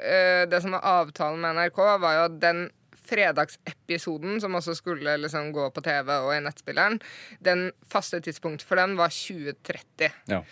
eh, 0.00 0.44
Det 0.50 0.62
som 0.62 0.74
var 0.76 0.86
avtalen 1.00 1.42
med 1.42 1.58
NRK, 1.58 1.82
var 2.02 2.16
jo 2.18 2.24
at 2.28 2.38
den 2.42 2.64
fredagsepisoden, 3.02 4.40
som 4.40 4.54
også 4.54 4.76
skulle 4.78 5.16
liksom 5.18 5.50
gå 5.52 5.64
på 5.74 5.82
TV 5.84 6.12
og 6.14 6.30
i 6.36 6.42
nettspilleren, 6.44 7.00
den 7.44 7.66
faste 7.90 8.20
tidspunktet 8.22 8.66
for 8.68 8.78
den 8.78 8.94
var 8.98 9.12
2030. 9.12 10.12
Ja. 10.30 10.42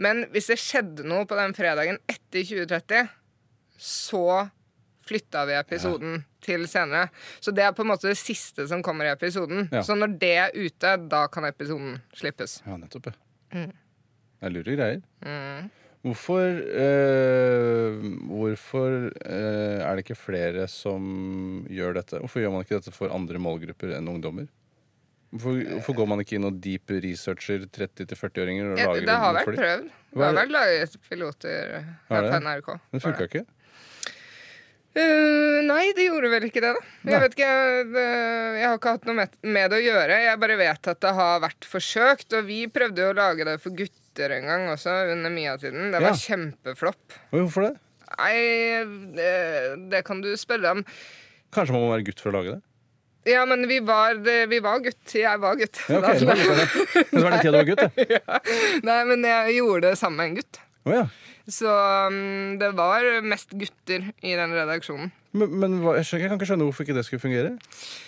Men 0.00 0.26
hvis 0.32 0.50
det 0.52 0.58
skjedde 0.62 1.06
noe 1.08 1.26
på 1.28 1.38
den 1.38 1.54
fredagen 1.56 1.98
etter 2.06 2.46
2030, 2.46 3.10
så 3.76 4.26
flytta 5.06 5.44
vi 5.46 5.56
episoden 5.58 6.20
til 6.42 6.66
senere. 6.70 7.10
Så 7.40 7.52
det 7.54 7.64
er 7.66 7.74
på 7.76 7.84
en 7.84 7.90
måte 7.92 8.10
det 8.10 8.18
siste 8.18 8.66
som 8.70 8.82
kommer 8.86 9.06
i 9.06 9.12
episoden. 9.14 9.68
Ja. 9.72 9.82
Så 9.86 9.98
når 9.98 10.16
det 10.20 10.34
er 10.42 10.54
ute, 10.56 10.96
da 11.10 11.26
kan 11.32 11.46
episoden 11.48 11.98
slippes. 12.16 12.60
Ja, 12.66 12.78
nettopp, 12.80 13.10
ja. 13.12 13.18
Mm. 13.54 13.74
Det 14.36 14.48
er 14.48 14.52
lure 14.52 14.78
greier. 14.78 15.02
Hvorfor 16.06 16.60
eh, 16.78 17.96
Hvorfor 18.30 19.08
eh, 19.26 19.80
er 19.82 19.96
det 19.96 20.04
ikke 20.04 20.18
flere 20.18 20.68
som 20.70 21.64
gjør 21.72 21.98
dette? 21.98 22.20
Hvorfor 22.22 22.44
gjør 22.44 22.54
man 22.54 22.66
ikke 22.66 22.78
dette 22.78 22.94
for 22.94 23.14
andre 23.14 23.40
målgrupper 23.42 23.96
enn 23.96 24.12
ungdommer? 24.12 24.46
Hvorfor, 25.34 25.58
hvorfor 25.72 25.98
går 25.98 26.08
man 26.12 26.22
ikke 26.22 26.38
inn 26.38 26.46
og 26.46 26.60
deep 26.62 26.94
researcher 27.02 27.66
30-40-åringer 27.74 28.78
Ja, 28.78 28.92
det 28.94 29.18
har 29.18 29.34
vært 29.34 29.50
prøvd. 29.50 29.90
Det 29.90 30.22
har 30.22 30.38
vært 30.38 30.54
laget 30.54 30.96
piloter 31.10 31.74
her 32.12 32.30
på 32.30 32.40
NRK. 32.46 32.72
Det 32.94 33.02
funka 33.02 33.26
ikke? 33.26 33.44
Uh, 34.96 35.58
nei, 35.66 35.90
det 35.92 36.06
gjorde 36.06 36.30
vel 36.32 36.46
ikke 36.46 36.62
det, 36.64 36.70
da. 36.72 36.94
Jeg 37.10 37.20
vet 37.26 37.34
ikke, 37.36 37.50
jeg, 37.50 37.88
jeg 38.56 38.64
har 38.64 38.78
ikke 38.78 38.94
hatt 38.94 39.10
noe 39.10 39.18
med, 39.18 39.34
med 39.44 39.68
det 39.68 39.82
å 39.82 39.84
gjøre. 39.90 40.22
Jeg 40.22 40.40
bare 40.46 40.56
vet 40.62 40.90
at 40.94 41.02
det 41.04 41.12
har 41.18 41.42
vært 41.44 41.68
forsøkt. 41.68 42.30
Og 42.38 42.46
vi 42.46 42.62
prøvde 42.72 43.04
jo 43.04 43.10
å 43.12 43.18
lage 43.18 43.44
det 43.50 43.58
for 43.60 43.76
gutter 43.76 44.05
en 44.20 44.46
gang 44.46 44.68
også, 44.72 44.92
under 45.12 45.30
Mia-tiden. 45.30 45.90
Det 45.92 46.00
var 46.00 46.08
Ja. 46.08 46.14
kjempeflopp. 46.14 47.12
Hvorfor 47.30 47.62
det? 47.68 47.74
Nei, 48.18 48.36
det, 49.16 49.90
det 49.90 50.04
kan 50.06 50.20
du 50.22 50.30
spørre 50.36 50.70
om. 50.76 50.84
Kanskje 51.52 51.72
man 51.74 51.82
må 51.82 51.92
være 51.94 52.06
gutt 52.06 52.20
for 52.22 52.30
å 52.30 52.38
lage 52.40 52.54
det? 52.56 52.62
Ja, 53.26 53.44
men 53.44 53.66
vi 53.66 53.80
var, 53.82 54.14
vi 54.22 54.58
var 54.62 54.78
gutt. 54.84 55.14
Jeg 55.18 55.40
var 55.42 55.56
gutt. 55.58 55.80
Ja, 55.90 55.98
ok, 55.98 56.18
det 56.20 56.26
var 56.26 56.36
det. 56.36 57.04
Det 57.10 57.22
var 57.24 57.30
den 57.34 57.40
tida 57.42 57.50
du 57.50 57.58
var 57.58 57.66
gutt, 57.66 57.82
det. 57.96 58.20
Nei, 58.86 58.98
men 59.10 59.24
jeg 59.26 59.56
gjorde 59.58 59.88
det 59.90 59.98
sammen 59.98 60.16
med 60.20 60.26
en 60.30 60.36
gutt. 60.38 60.60
Å 60.86 60.94
ja. 60.94 61.06
Så 61.46 61.70
um, 61.70 62.56
det 62.58 62.72
var 62.74 63.04
mest 63.22 63.52
gutter 63.54 64.10
i 64.22 64.34
den 64.34 64.54
redaksjonen. 64.54 65.12
Men, 65.36 65.52
men 65.60 65.78
hva, 65.82 65.94
jeg, 65.98 66.08
skjønner, 66.08 66.24
jeg 66.24 66.32
kan 66.32 66.40
ikke 66.40 66.48
skjønne 66.50 66.66
hvorfor 66.66 66.86
ikke 66.86 66.96
det 66.96 67.04
skulle 67.06 67.22
fungere. 67.22 67.52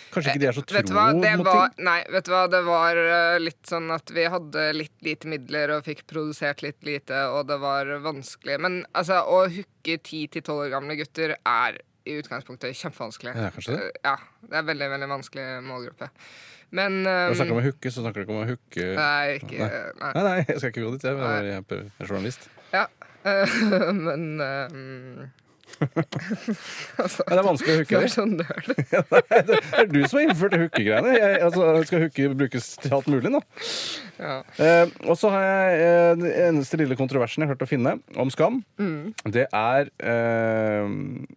Kanskje 0.08 0.32
ikke 0.32 0.42
de 0.42 0.48
er 0.48 0.56
så 0.56 0.64
tro 0.64 0.82
hva, 0.96 1.04
det 1.12 1.32
mot 1.38 1.48
ting? 1.50 1.84
nei, 1.86 1.98
vet 2.14 2.26
du 2.26 2.32
hva, 2.32 2.44
det 2.50 2.62
var 2.66 2.98
eh, 3.02 3.36
litt 3.42 3.68
sånn 3.68 3.92
at 3.94 4.10
vi 4.14 4.24
hadde 4.32 4.64
litt 4.74 4.94
lite 5.04 5.30
midler 5.30 5.74
og 5.76 5.84
fikk 5.86 6.06
produsert 6.08 6.64
litt 6.64 6.80
lite, 6.86 7.26
og 7.34 7.46
det 7.50 7.60
var 7.62 7.92
vanskelig. 8.02 8.58
Men 8.64 8.80
altså, 8.96 9.20
å 9.22 9.44
hooke 9.52 9.98
10-12 10.00 10.54
år 10.56 10.72
gamle 10.74 10.98
gutter 10.98 11.36
er 11.38 11.80
i 12.08 12.18
utgangspunktet 12.18 12.78
kjempevanskelig. 12.78 13.36
Ja, 13.36 13.50
kanskje 13.54 13.76
det? 13.76 13.88
Eh, 13.90 14.04
Ja, 14.08 14.16
det 14.48 14.62
er 14.62 14.70
veldig, 14.72 14.92
veldig 14.96 15.10
vanskelig 15.12 15.48
målgruppe. 15.68 16.10
Men 16.74 17.02
Når 17.04 17.30
du 17.30 17.32
um, 17.32 17.38
snakker 17.38 17.54
om 17.54 17.62
å 17.62 17.68
hooke, 17.68 17.90
så 17.92 18.02
snakker 18.02 18.20
du 18.20 18.26
ikke 18.26 18.34
om 18.34 18.42
å 18.42 18.48
hooke 18.48 18.88
Nei, 18.98 19.36
ikke 19.38 19.60
Nei. 19.62 19.68
Nei, 20.02 20.24
nei, 20.26 20.38
jeg 20.42 20.58
skal 20.58 20.72
ikke 20.72 20.82
gå 20.84 20.96
dit. 20.96 21.06
Jeg, 21.06 21.44
jeg 21.48 21.84
er 21.84 22.10
journalist. 22.10 22.48
Ja. 22.74 22.86
Uh, 23.26 23.92
men 24.06 24.40
um, 24.44 25.28
altså, 26.98 27.24
det 27.28 27.36
er 27.36 27.44
vanskelig 27.46 27.74
å 27.74 27.80
hooke. 27.80 27.90
Det 27.92 27.98
er 27.98 28.06
det. 28.06 28.12
sånn 28.16 28.34
nerd. 28.38 28.70
Det 29.48 29.58
er 29.78 29.90
du 29.90 30.00
som 30.04 30.18
har 30.18 30.24
innført 30.26 30.56
hookegreiene. 30.62 31.14
Altså, 31.46 31.66
skal 31.88 32.04
hooke 32.06 32.30
brukes 32.38 32.70
til 32.82 32.96
alt 32.98 33.10
mulig 33.12 33.32
nå. 33.34 33.42
Ja. 34.18 34.40
Eh, 34.58 34.94
og 35.06 35.18
så 35.20 35.30
har 35.34 35.46
jeg 35.46 35.84
eh, 35.84 36.14
den 36.22 36.32
eneste 36.48 36.80
lille 36.80 36.98
kontroversen 36.98 37.44
jeg 37.44 37.50
har 37.50 37.54
hørt 37.54 37.66
å 37.66 37.70
finne 37.70 37.98
om 38.18 38.32
Skam. 38.34 38.62
Det 39.28 39.46
er 39.46 39.92
eh, 40.02 40.96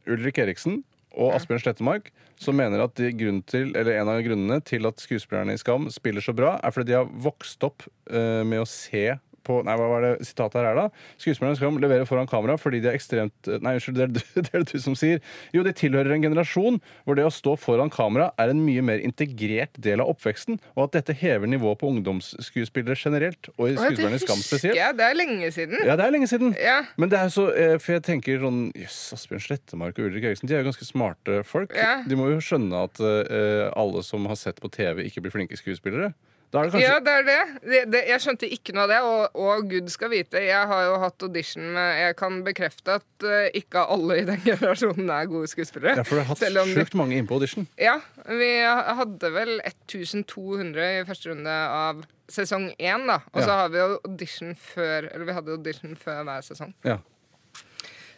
Ulrik 0.10 0.42
Eriksen 0.42 0.82
og 1.12 1.36
Asbjørn 1.36 1.66
Slettemark 1.66 2.12
som 2.42 2.58
mener 2.58 2.82
at 2.82 2.98
de 2.98 3.12
til, 3.46 3.74
eller 3.78 4.00
en 4.00 4.10
av 4.10 4.22
grunnene 4.26 4.58
til 4.66 4.88
at 4.90 5.02
skuespillerne 5.02 5.54
i 5.54 5.62
Skam 5.62 5.86
spiller 5.94 6.24
så 6.26 6.34
bra, 6.34 6.56
er 6.58 6.74
fordi 6.74 6.90
de 6.90 6.98
har 6.98 7.12
vokst 7.22 7.62
opp 7.68 7.86
eh, 8.10 8.42
med 8.48 8.64
å 8.64 8.70
se 8.70 9.12
på 9.52 9.60
Nei, 9.68 9.76
hva 9.78 9.90
var 9.92 10.06
det 10.06 10.12
sitatet 10.28 10.62
her 10.62 10.72
er, 10.72 10.80
da? 10.80 11.06
Skuespillerne 11.22 11.60
skal 11.60 11.80
levere 11.84 12.08
foran 12.10 12.30
kamera 12.30 12.58
fordi 12.60 12.82
de 12.84 12.92
er 12.92 12.98
ekstremt 12.98 13.52
Nei, 13.62 13.76
unnskyld, 13.78 13.98
det 14.00 14.06
er, 14.08 14.14
du, 14.16 14.22
det 14.40 14.48
er 14.48 14.64
det 14.64 14.72
du 14.72 14.84
som 14.84 14.98
sier. 14.98 15.22
Jo, 15.56 15.66
de 15.68 15.74
tilhører 15.76 16.16
en 16.16 16.26
generasjon 16.26 16.80
hvor 17.06 17.18
det 17.20 17.28
å 17.28 17.34
stå 17.34 17.58
foran 17.60 17.92
kamera 17.94 18.32
er 18.42 18.54
en 18.54 18.64
mye 18.66 18.84
mer 18.86 19.04
integrert 19.04 19.78
del 19.82 20.04
av 20.04 20.12
oppveksten, 20.14 20.60
og 20.76 20.88
at 20.88 20.98
dette 21.00 21.16
hever 21.22 21.50
nivået 21.50 21.80
på 21.82 21.90
ungdomsskuespillere 21.92 22.98
generelt, 22.98 23.52
og 23.58 23.70
i 23.70 23.76
skuespillerne 23.78 24.20
i 24.20 24.24
Skam 24.24 24.42
spesielt. 24.44 24.78
Ja, 24.78 24.92
Det 24.96 25.06
er 25.08 25.18
lenge 25.18 25.52
siden. 25.54 25.82
Ja, 25.88 25.98
det 26.00 26.06
er 26.06 26.16
lenge 26.16 26.30
siden. 26.30 26.56
Ja. 26.60 26.80
Men 27.02 27.12
det 27.12 27.20
er 27.20 27.32
så, 27.34 27.48
eh, 27.56 27.78
for 27.82 27.98
jeg 27.98 28.06
tenker 28.08 28.42
sånn 28.44 28.64
Jøss, 28.78 29.00
Asbjørn 29.18 29.46
Slettemark 29.46 30.00
og 30.00 30.10
Ulrik 30.10 30.28
Eriksen 30.30 30.50
De 30.50 30.56
er 30.56 30.64
jo 30.64 30.70
ganske 30.70 30.88
smarte 30.88 31.42
folk. 31.48 31.74
Ja. 31.78 32.02
De 32.08 32.18
må 32.20 32.30
jo 32.32 32.42
skjønne 32.44 32.86
at 32.88 33.02
uh, 33.02 33.72
alle 33.78 34.04
som 34.06 34.28
har 34.30 34.40
sett 34.40 34.62
på 34.62 34.72
TV, 34.72 35.06
ikke 35.08 35.26
blir 35.26 35.34
flinke 35.34 35.60
skuespillere. 35.60 36.14
Da 36.52 36.66
kanskje 36.68 36.82
Ja, 36.84 36.98
det 37.00 37.12
er 37.16 37.24
det. 37.24 37.36
det, 37.64 37.82
det 37.94 38.00
jeg 38.10 38.20
skjønte 38.26 38.48
ikke 38.52 38.74
noe 38.76 38.84
av 38.84 38.90
det, 38.92 39.00
og, 39.08 39.36
og 39.40 39.70
gud 39.72 39.88
skal 39.94 40.10
vite, 40.12 40.42
jeg 40.44 40.68
har 40.68 40.82
jo 40.90 40.98
hatt 41.00 41.24
audition 41.24 41.64
med 41.78 42.00
Jeg 42.02 42.16
kan 42.20 42.42
bekrefte 42.44 42.98
at 43.00 43.24
uh, 43.24 43.48
ikke 43.56 43.86
alle 43.96 44.18
i 44.20 44.26
den 44.28 44.42
generasjonen 44.50 45.10
er 45.16 45.30
gode 45.32 45.48
skuespillere. 45.48 45.96
Ja, 46.02 46.04
for 46.04 46.20
du 46.20 46.24
har 46.26 46.32
hatt 46.34 46.74
sjukt 46.74 46.98
mange 47.00 47.16
inn 47.16 47.30
på 47.30 47.38
audition. 47.40 47.70
Ja, 47.80 47.98
vi 48.28 48.50
hadde 48.68 49.32
vel 49.32 49.54
1200 49.64 50.90
i 51.00 51.06
første 51.08 51.32
runde 51.32 51.56
av 51.56 52.04
sesong 52.32 52.70
én, 52.80 53.08
da. 53.08 53.22
Og 53.32 53.42
så 53.44 53.48
Ja. 53.48 53.58
har 53.64 53.72
vi 53.74 53.80
jo 53.82 53.88
audition 54.08 54.54
før 54.56 55.08
Eller 55.14 55.26
vi 55.28 55.34
hadde 55.36 55.52
audition 55.56 55.96
før 56.00 56.22
hver 56.28 56.44
sesong. 56.46 56.74
Ja. 56.88 57.00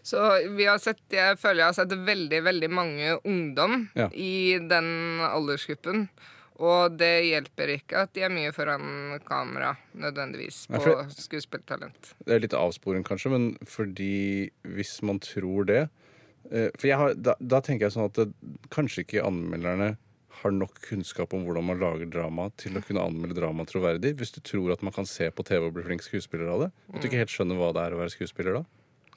Så 0.04 0.20
vi 0.58 0.66
har 0.68 0.78
sett, 0.84 1.00
jeg 1.14 1.38
føler 1.40 1.62
jeg 1.64 1.70
har 1.70 1.78
sett 1.78 1.94
veldig, 1.96 2.42
veldig 2.44 2.70
mange 2.70 3.14
ungdom 3.24 3.90
Ja. 3.96 4.10
i 4.12 4.58
den 4.60 5.22
aldersgruppen. 5.24 6.10
Og 6.62 6.94
det 7.00 7.24
hjelper 7.26 7.68
ikke 7.80 8.04
at 8.06 8.12
de 8.14 8.22
er 8.28 8.32
mye 8.34 8.52
foran 8.54 8.84
kamera, 9.26 9.72
nødvendigvis, 9.98 10.68
på 10.70 10.80
for- 10.84 11.06
skuespilltalent. 11.10 12.12
Det 12.26 12.34
er 12.36 12.40
litt 12.44 12.54
avsporing, 12.54 13.04
kanskje, 13.08 13.30
men 13.34 13.58
fordi 13.66 14.52
hvis 14.76 15.00
man 15.02 15.20
tror 15.24 15.66
det 15.66 15.80
eh, 16.52 16.70
For 16.78 16.88
har, 16.94 17.14
da, 17.16 17.34
da 17.42 17.60
tenker 17.66 17.86
jeg 17.88 17.94
sånn 17.96 18.06
at 18.12 18.16
det, 18.22 18.28
kanskje 18.70 19.02
ikke 19.08 19.26
anmelderne 19.26 19.96
har 20.44 20.52
nok 20.52 20.82
kunnskap 20.90 21.34
om 21.34 21.44
hvordan 21.46 21.64
man 21.66 21.80
lager 21.80 22.06
drama 22.10 22.50
til 22.58 22.78
å 22.78 22.82
kunne 22.86 23.02
anmelde 23.06 23.36
drama 23.38 23.66
troverdig. 23.70 24.16
Hvis 24.20 24.32
du 24.36 24.42
tror 24.42 24.72
at 24.74 24.82
man 24.84 24.94
kan 24.94 25.06
se 25.10 25.30
på 25.32 25.44
TV 25.46 25.66
og 25.70 25.74
bli 25.78 25.84
flink 25.86 26.02
skuespiller 26.06 26.48
av 26.54 26.60
det. 26.66 26.72
At 26.94 27.02
du 27.02 27.08
ikke 27.08 27.22
helt 27.22 27.32
skjønner 27.34 27.56
hva 27.58 27.72
det 27.78 27.84
er 27.86 27.92
å 27.96 28.00
være 28.02 28.10
skuespiller 28.14 28.54
da. 28.60 28.64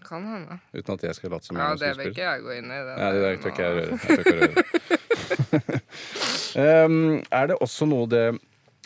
Kan 0.06 0.22
hende. 0.28 0.54
Uten 0.76 0.92
at 0.94 1.02
jeg 1.08 1.14
skal 1.18 1.30
late 1.34 1.46
som 1.48 1.56
jeg 1.56 1.64
Ja, 1.64 1.68
er 1.72 1.76
det 1.82 1.92
vil 1.98 2.10
ikke 2.12 2.26
jeg 2.28 2.38
gå 2.46 2.50
inn 2.60 2.68
i. 2.70 2.78
Det 2.86 2.94
Nei, 3.00 3.10
det 3.12 3.20
der 3.24 3.34
tør 3.42 3.50
ikke 3.50 3.64
jeg 3.66 3.74
gjøre. 3.74 3.92
Um, 6.56 7.20
er 7.28 7.50
det 7.50 7.58
også 7.60 7.88
noe 7.88 8.08
det 8.08 8.26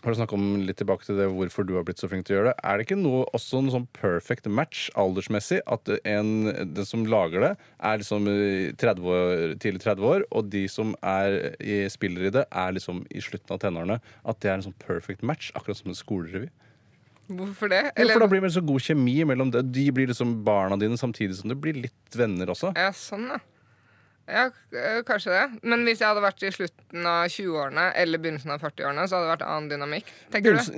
har 0.01 0.15
du 0.15 0.17
snakket 0.17 0.39
om 0.39 0.63
litt 0.65 0.79
tilbake 0.81 1.05
til 1.05 1.19
det 1.21 1.27
hvorfor 1.29 1.67
du 1.69 1.75
har 1.77 1.85
blitt 1.85 2.01
så 2.01 2.09
flink 2.09 2.25
til 2.25 2.33
å 2.33 2.39
gjøre 2.39 2.53
det. 2.55 2.61
Er 2.65 2.79
det 2.79 2.87
ikke 2.87 2.97
noe, 2.97 3.27
også 3.37 3.61
en 3.61 3.69
sånn 3.75 3.85
perfect 3.93 4.49
match 4.49 4.87
aldersmessig? 4.99 5.59
At 5.69 5.91
en, 6.09 6.31
den 6.73 6.89
som 6.89 7.05
lager 7.05 7.45
det, 7.45 7.51
er 7.85 8.01
liksom 8.01 8.31
30 8.81 9.11
år, 9.13 9.53
tidlig 9.61 9.83
30 9.85 10.09
år, 10.09 10.25
og 10.33 10.49
de 10.55 10.65
som 10.73 10.95
er 11.05 11.37
i, 11.61 11.83
spiller 11.93 12.31
i 12.31 12.33
det, 12.39 12.47
er 12.49 12.73
liksom 12.79 13.05
i 13.13 13.21
slutten 13.25 13.53
av 13.53 13.61
tenårene? 13.61 14.01
At 14.25 14.41
det 14.41 14.49
er 14.49 14.57
en 14.57 14.67
sånn 14.71 14.79
perfect 14.81 15.27
match, 15.27 15.53
akkurat 15.53 15.83
som 15.83 15.93
en 15.93 16.01
skolerevy? 16.01 16.49
Hvorfor 17.31 17.71
det? 17.71 17.85
Ja, 17.93 18.09
for 18.09 18.25
da 18.25 18.31
blir 18.33 18.43
det 18.43 18.55
så 18.57 18.65
god 18.65 18.83
kjemi 18.83 19.21
mellom 19.29 19.53
det. 19.53 19.67
De 19.69 19.85
blir 19.95 20.09
liksom 20.11 20.39
barna 20.49 20.81
dine 20.81 20.97
samtidig 20.99 21.37
som 21.39 21.53
det 21.53 21.61
blir 21.61 21.77
litt 21.77 22.17
venner 22.17 22.51
også. 22.57 22.73
Ja, 22.73 22.89
sånn, 22.97 23.29
ja. 23.37 23.39
Ja, 24.31 24.45
eh, 24.79 25.01
kanskje 25.07 25.35
det. 25.35 25.61
Men 25.67 25.83
hvis 25.87 26.03
jeg 26.03 26.09
hadde 26.09 26.23
vært 26.23 26.45
i 26.47 26.53
slutten 26.55 27.09
av 27.11 27.25
20-årene 27.33 27.89
eller 27.99 28.23
begynnelsen 28.23 28.55
av 28.55 28.63
40-årene, 28.63 29.09
så 29.09 29.19
hadde 29.19 29.27
det 29.27 29.35
vært 29.35 29.49
annen 29.49 29.71
dynamikk. 29.73 30.13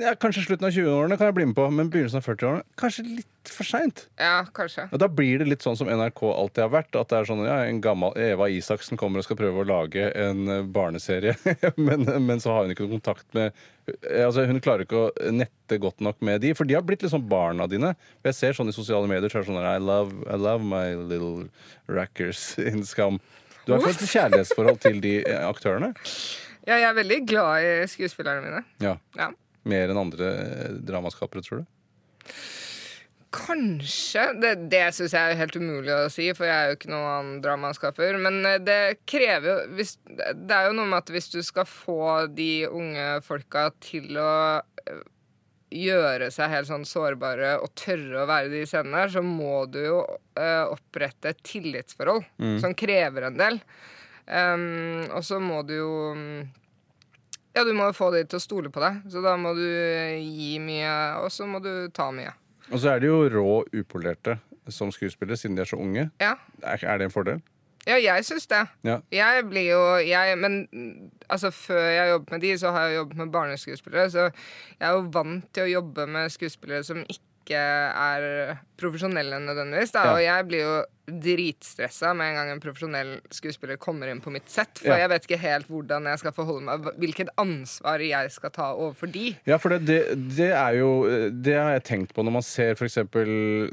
Ja, 0.01 0.15
kanskje 0.21 0.47
slutten 0.47 0.69
av 0.71 0.73
20-årene 0.77 1.19
kan 1.21 1.31
jeg 1.31 1.37
bli 1.39 1.49
med 1.51 1.59
på, 1.59 1.69
men 1.75 1.93
begynnelsen 1.93 2.23
av 2.23 2.29
40-årene 2.31 2.65
kanskje 2.81 3.05
litt 3.07 3.51
for 3.51 3.67
seint. 3.67 4.07
Ja, 4.21 4.45
kanskje. 4.55 4.87
Da 4.99 5.09
blir 5.11 5.43
det 5.43 5.49
litt 5.51 5.65
sånn 5.65 5.77
som 5.79 5.91
NRK 5.91 6.23
alltid 6.31 6.63
har 6.65 6.73
vært. 6.73 6.97
At 6.99 7.11
det 7.11 7.19
er 7.19 7.29
sånn, 7.29 7.45
ja, 7.47 7.59
en 7.67 7.83
gammel 7.85 8.15
Eva 8.21 8.49
Isaksen 8.53 9.01
kommer 9.01 9.21
og 9.21 9.27
skal 9.27 9.39
prøve 9.41 9.65
å 9.65 9.69
lage 9.69 10.09
en 10.19 10.47
eh, 10.49 10.65
barneserie, 10.65 11.35
men, 11.89 12.07
men 12.07 12.43
så 12.43 12.55
har 12.55 12.65
hun 12.67 12.75
ikke 12.75 12.87
noen 12.87 13.01
kontakt 13.01 13.27
med 13.37 13.51
eh, 13.51 14.23
Altså, 14.23 14.47
Hun 14.47 14.63
klarer 14.63 14.87
ikke 14.87 15.05
å 15.09 15.35
nette 15.35 15.81
godt 15.83 16.03
nok 16.05 16.23
med 16.25 16.43
de, 16.45 16.55
for 16.59 16.69
de 16.69 16.79
har 16.79 16.87
blitt 16.87 17.03
liksom 17.05 17.27
barna 17.29 17.67
dine. 17.71 17.95
Jeg 18.27 18.39
ser 18.39 18.57
sånn 18.57 18.71
i 18.71 18.77
sosiale 18.77 19.11
medier 19.11 19.33
så 19.33 19.41
er 19.41 19.47
det 19.47 19.51
sånn 19.51 19.63
I 19.67 19.79
love, 19.83 20.23
I 20.31 20.39
love 20.39 20.63
my 20.63 20.95
little 20.95 21.49
rackers 21.91 22.53
in 22.63 22.87
Skam. 22.87 23.19
Du 23.67 23.73
har 23.75 23.83
fått 23.85 24.03
et 24.03 24.11
kjærlighetsforhold 24.11 24.81
til 24.83 24.99
de 25.05 25.15
eh, 25.23 25.45
aktørene. 25.47 25.93
Ja, 26.67 26.77
jeg 26.79 26.89
er 26.89 26.99
veldig 26.99 27.21
glad 27.31 27.67
i 27.67 27.71
skuespillerne 27.91 28.43
mine. 28.45 28.65
Ja, 28.83 28.97
Ja. 29.19 29.31
Mer 29.71 29.93
enn 29.93 29.99
andre 30.01 30.29
eh, 30.43 30.73
dramaskapere, 30.83 31.43
tror 31.47 31.61
du? 31.63 32.33
Kanskje. 33.33 34.25
Det, 34.43 34.51
det 34.73 34.83
syns 34.93 35.15
jeg 35.17 35.33
er 35.33 35.39
helt 35.39 35.55
umulig 35.57 35.93
å 35.95 36.11
si, 36.13 36.27
for 36.37 36.45
jeg 36.45 36.53
er 36.53 36.73
jo 36.73 36.77
ikke 36.77 36.91
noen 36.93 37.31
dramaskaper. 37.45 38.19
Men 38.21 38.41
eh, 38.49 38.59
det 38.61 38.81
krever 39.09 39.47
jo 39.49 39.77
hvis, 39.79 39.95
Det 40.05 40.53
er 40.57 40.69
jo 40.69 40.75
noe 40.77 40.91
med 40.91 40.99
at 40.99 41.13
hvis 41.15 41.31
du 41.33 41.39
skal 41.47 41.69
få 41.69 42.27
de 42.35 42.51
unge 42.69 43.07
folka 43.25 43.71
til 43.83 44.19
å 44.21 44.33
gjøre 45.73 46.31
seg 46.35 46.53
helt 46.53 46.69
sånn 46.69 46.85
sårbare 46.89 47.57
og 47.63 47.73
tørre 47.79 48.23
å 48.23 48.29
være 48.29 48.53
de 48.53 48.63
scenene 48.69 49.05
her, 49.05 49.13
så 49.15 49.23
må 49.25 49.65
du 49.73 49.81
jo 49.81 49.99
uh, 50.05 50.67
opprette 50.73 51.33
et 51.33 51.43
tillitsforhold 51.47 52.25
som 52.63 52.77
krever 52.79 53.29
en 53.29 53.41
del. 53.41 53.61
Um, 54.27 55.03
og 55.11 55.25
så 55.27 55.41
må 55.43 55.65
du 55.67 55.73
jo 55.75 55.95
mm, 56.15 56.43
Ja, 57.57 57.65
du 57.67 57.73
må 57.75 57.89
jo 57.89 57.97
få 57.97 58.13
de 58.15 58.21
til 58.23 58.39
å 58.39 58.45
stole 58.45 58.71
på 58.73 58.81
deg, 58.81 59.03
så 59.11 59.21
da 59.25 59.35
må 59.37 59.51
du 59.59 59.67
gi 59.67 60.55
mye, 60.63 60.93
og 61.21 61.29
så 61.35 61.49
må 61.51 61.59
du 61.61 61.91
ta 61.93 62.07
mye. 62.15 62.31
Og 62.71 62.79
så 62.81 62.95
er 62.95 63.03
de 63.03 63.11
jo 63.11 63.19
rå 63.29 63.59
upolerte 63.75 64.39
som 64.73 64.93
skuespillere, 64.95 65.37
siden 65.37 65.59
de 65.59 65.65
er 65.65 65.69
så 65.69 65.77
unge. 65.83 66.07
Ja. 66.23 66.37
Er, 66.63 66.85
er 66.87 67.03
det 67.03 67.11
en 67.11 67.15
fordel? 67.15 67.43
Ja, 67.89 67.97
jeg 67.99 68.25
syns 68.29 68.47
det. 68.47 68.63
Ja. 68.87 69.01
Jeg 69.11 69.49
blir 69.51 69.65
jo 69.73 69.81
jeg, 70.07 70.39
Men 70.39 70.61
altså, 71.29 71.51
før 71.51 71.83
jeg 71.91 72.13
jobbet 72.13 72.31
med 72.37 72.41
de, 72.47 72.55
så 72.59 72.71
har 72.71 72.87
jeg 72.89 73.01
jobbet 73.01 73.17
med 73.25 73.33
barneskuespillere. 73.35 74.11
Så 74.11 74.29
jeg 74.29 74.87
er 74.89 74.97
jo 74.97 75.09
vant 75.15 75.49
til 75.53 75.67
å 75.67 75.73
jobbe 75.81 76.07
med 76.07 76.31
skuespillere 76.31 76.85
som 76.87 77.03
ikke 77.03 77.59
er 77.59 78.57
profesjonelle 78.79 79.41
nødvendigvis. 79.43 79.91
Da. 79.97 80.05
Ja. 80.07 80.13
Og 80.15 80.23
jeg 80.23 80.47
blir 80.47 80.63
jo 80.63 80.75
dritstressa 81.13 82.13
med 82.15 82.31
en 82.31 82.37
gang 82.39 82.51
en 82.53 82.61
profesjonell 82.63 83.11
skuespiller 83.35 83.77
kommer 83.83 84.09
inn 84.13 84.21
på 84.23 84.31
mitt 84.33 84.47
sett. 84.49 84.79
For 84.79 84.93
Ja. 84.95 85.01
jeg 85.03 85.11
vet 85.11 85.27
ikke 85.27 85.41
helt 85.43 85.67
hvordan 85.69 86.07
jeg 86.07 86.21
skal 86.23 86.33
forholde 86.37 86.63
meg, 86.69 86.87
hvilket 87.03 87.29
ansvar 87.37 87.99
jeg 87.99 88.31
skal 88.31 88.51
ta 88.55 88.69
overfor 88.79 89.11
de. 89.13 89.37
Ja, 89.45 89.59
for 89.59 89.75
det, 89.75 89.85
det, 89.87 90.01
det 90.37 90.53
er 90.55 90.79
jo 90.79 90.93
Det 91.43 91.55
har 91.59 91.73
jeg 91.75 91.85
tenkt 91.85 92.15
på 92.15 92.23
når 92.23 92.33
man 92.39 92.43
ser 92.47 92.77
f.eks. 92.79 92.97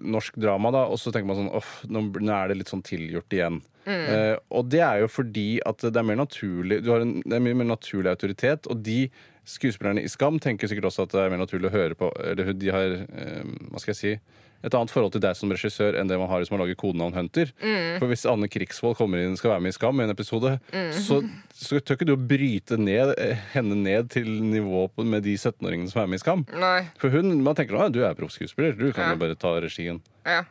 norsk 0.01 0.33
drama, 0.41 0.71
da, 0.73 0.85
og 0.89 0.97
så 0.97 1.13
tenker 1.13 1.29
man 1.29 1.37
sånn 1.43 1.53
åh, 1.53 1.69
nå 1.87 2.07
nå 2.19 2.33
er 2.33 2.47
det 2.49 2.57
litt 2.63 2.71
sånn 2.73 2.81
tilgjort 2.83 3.29
igjen. 3.37 3.61
Eh, 3.89 4.37
og 4.51 4.69
det 4.69 4.81
er 4.85 4.99
jo 5.01 5.07
fordi 5.11 5.59
at 5.65 5.77
det 5.81 5.95
er 5.97 6.03
mer 6.05 6.19
naturlig 6.21 6.83
Du 6.85 6.91
har 6.93 7.01
en, 7.01 7.21
det 7.25 7.33
er 7.39 7.41
mye 7.41 7.57
mer 7.57 7.71
naturlig 7.75 8.11
autoritet, 8.11 8.67
og 8.69 8.83
de 8.85 9.09
skuespillerne 9.49 10.03
i 10.03 10.07
Skam 10.11 10.37
tenker 10.39 10.69
sikkert 10.69 10.91
også 10.91 11.07
at 11.07 11.15
det 11.15 11.23
er 11.23 11.31
mer 11.33 11.41
naturlig 11.41 11.71
å 11.71 11.73
høre 11.73 11.95
på 11.97 12.11
Eller 12.21 12.53
de 12.53 12.69
har, 12.69 12.99
eh, 13.09 13.43
hva 13.71 13.79
skal 13.81 13.95
jeg 13.95 14.01
si 14.03 14.19
et 14.59 14.73
annet 14.75 14.91
forhold 14.91 15.13
til 15.13 15.21
deg 15.23 15.37
som 15.39 15.47
regissør 15.55 15.95
enn 15.95 16.09
det 16.11 16.17
man 16.19 16.27
har 16.27 16.41
hvis 16.41 16.49
man 16.51 16.59
lager 16.59 16.75
kodenavn 16.75 17.13
Hunter. 17.15 17.47
For 17.95 18.09
hvis 18.11 18.25
Anne 18.27 18.49
Krigsvold 18.51 18.97
kommer 18.99 19.21
inn 19.23 19.31
og 19.31 19.39
skal 19.39 19.53
være 19.53 19.63
med 19.63 19.71
i 19.71 19.77
Skam 19.77 20.01
i 20.01 20.03
en 20.03 20.11
episode, 20.11 20.51
så, 20.91 21.21
så 21.55 21.79
tør 21.79 21.95
ikke 21.95 22.07
du 22.09 22.11
å 22.17 22.19
bryte 22.19 22.75
ned, 22.75 23.13
eh, 23.23 23.39
henne 23.53 23.77
ned 23.79 24.09
til 24.11 24.27
nivået 24.27 24.99
med 25.07 25.23
de 25.23 25.37
17-åringene 25.39 25.87
som 25.93 26.01
er 26.03 26.11
med 26.11 26.19
i 26.19 26.23
Skam. 26.25 26.43
Nei. 26.59 26.89
For 26.99 27.07
hun, 27.15 27.37
man 27.41 27.55
tenker 27.55 27.79
at 27.79 27.95
du 27.95 28.01
er 28.03 28.19
proffskuespiller, 28.19 28.75
du 28.75 28.91
kan 28.91 29.05
Ja. 29.07 29.13
jo 29.15 29.21
bare 29.23 29.39
ta 29.39 29.53
regien. 29.63 30.01
Ja. 30.27 30.41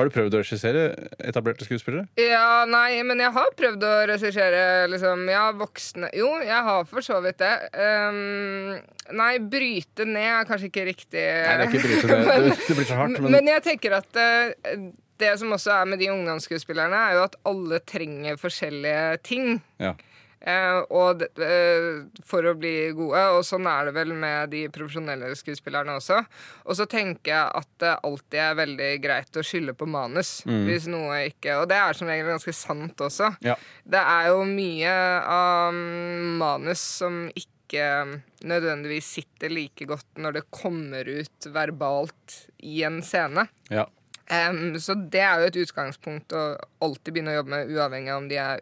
Har 0.00 0.08
du 0.08 0.14
prøvd 0.14 0.32
å 0.32 0.40
regissere 0.40 0.82
etablerte 1.28 1.66
skuespillere? 1.66 2.06
Ja, 2.16 2.64
nei, 2.64 3.02
men 3.04 3.20
jeg 3.20 3.34
har 3.36 3.50
prøvd 3.58 3.82
å 3.84 3.90
regissere 4.08 4.62
liksom, 4.88 5.26
ja, 5.28 5.42
voksne 5.60 6.08
Jo, 6.16 6.30
jeg 6.40 6.64
har 6.70 6.86
for 6.88 7.04
så 7.04 7.18
vidt 7.20 7.42
det. 7.42 7.52
Um, 7.76 8.78
nei, 9.20 9.34
bryte 9.44 10.06
ned 10.08 10.30
er 10.38 10.48
kanskje 10.48 10.70
ikke 10.70 10.86
riktig. 10.88 11.20
Nei, 11.20 11.52
det 11.60 11.66
er 11.66 11.68
ikke 11.68 11.84
bryte 11.84 12.08
ned. 12.14 12.28
Det, 12.50 12.56
det 12.64 12.76
blir 12.78 12.88
så 12.88 12.96
hardt, 12.96 13.20
men, 13.20 13.34
men 13.36 13.48
jeg 13.50 13.62
tenker 13.66 13.98
at 13.98 14.16
uh, 14.16 14.78
det 15.20 15.34
som 15.42 15.52
også 15.52 15.74
er 15.74 15.90
med 15.90 16.00
de 16.00 16.08
ungdomsskuespillerne, 16.14 16.96
er 16.96 17.18
jo 17.18 17.26
at 17.26 17.36
alle 17.50 17.82
trenger 17.84 18.40
forskjellige 18.40 19.20
ting. 19.26 19.58
ja. 19.82 19.92
Eh, 20.40 20.78
og 20.96 21.20
eh, 21.44 21.88
for 22.24 22.46
å 22.48 22.54
bli 22.56 22.72
gode. 22.96 23.20
Og 23.36 23.44
sånn 23.46 23.68
er 23.68 23.88
det 23.88 23.94
vel 23.98 24.14
med 24.16 24.52
de 24.54 24.64
profesjonelle 24.72 25.32
skuespillerne 25.38 25.98
også. 26.00 26.22
Og 26.64 26.78
så 26.78 26.88
tenker 26.90 27.34
jeg 27.34 27.60
at 27.60 27.70
det 27.82 27.94
alltid 28.08 28.40
er 28.46 28.58
veldig 28.62 28.90
greit 29.04 29.36
å 29.40 29.44
skylde 29.46 29.76
på 29.76 29.88
manus. 29.90 30.40
Hvis 30.48 30.88
noe 30.90 31.22
ikke 31.28 31.60
Og 31.60 31.68
det 31.70 31.76
er 31.78 31.96
som 31.96 32.08
regel 32.10 32.32
ganske 32.32 32.54
sant 32.56 33.00
også. 33.04 33.34
Ja. 33.44 33.56
Det 33.84 34.00
er 34.00 34.30
jo 34.32 34.42
mye 34.48 34.96
av 35.28 35.76
mm, 35.76 36.36
manus 36.40 36.84
som 37.02 37.24
ikke 37.34 38.18
nødvendigvis 38.50 39.12
sitter 39.20 39.52
like 39.52 39.86
godt 39.86 40.18
når 40.18 40.40
det 40.40 40.48
kommer 40.50 41.06
ut 41.06 41.50
verbalt 41.54 42.44
i 42.66 42.82
en 42.88 43.02
scene. 43.04 43.48
ja. 43.70 43.86
Um, 44.30 44.76
så 44.78 44.94
det 44.94 45.24
er 45.26 45.40
jo 45.42 45.48
et 45.48 45.56
utgangspunkt 45.64 46.30
å 46.38 46.42
alltid 46.86 47.16
begynne 47.16 47.32
å 47.32 47.40
jobbe 47.40 47.50
med, 47.50 47.72
uavhengig 47.74 48.12
av 48.12 48.20
om 48.20 48.28
de 48.30 48.36
er 48.38 48.60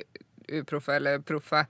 uproffe 0.60 0.96
eller 0.96 1.20
proffe. 1.24 1.66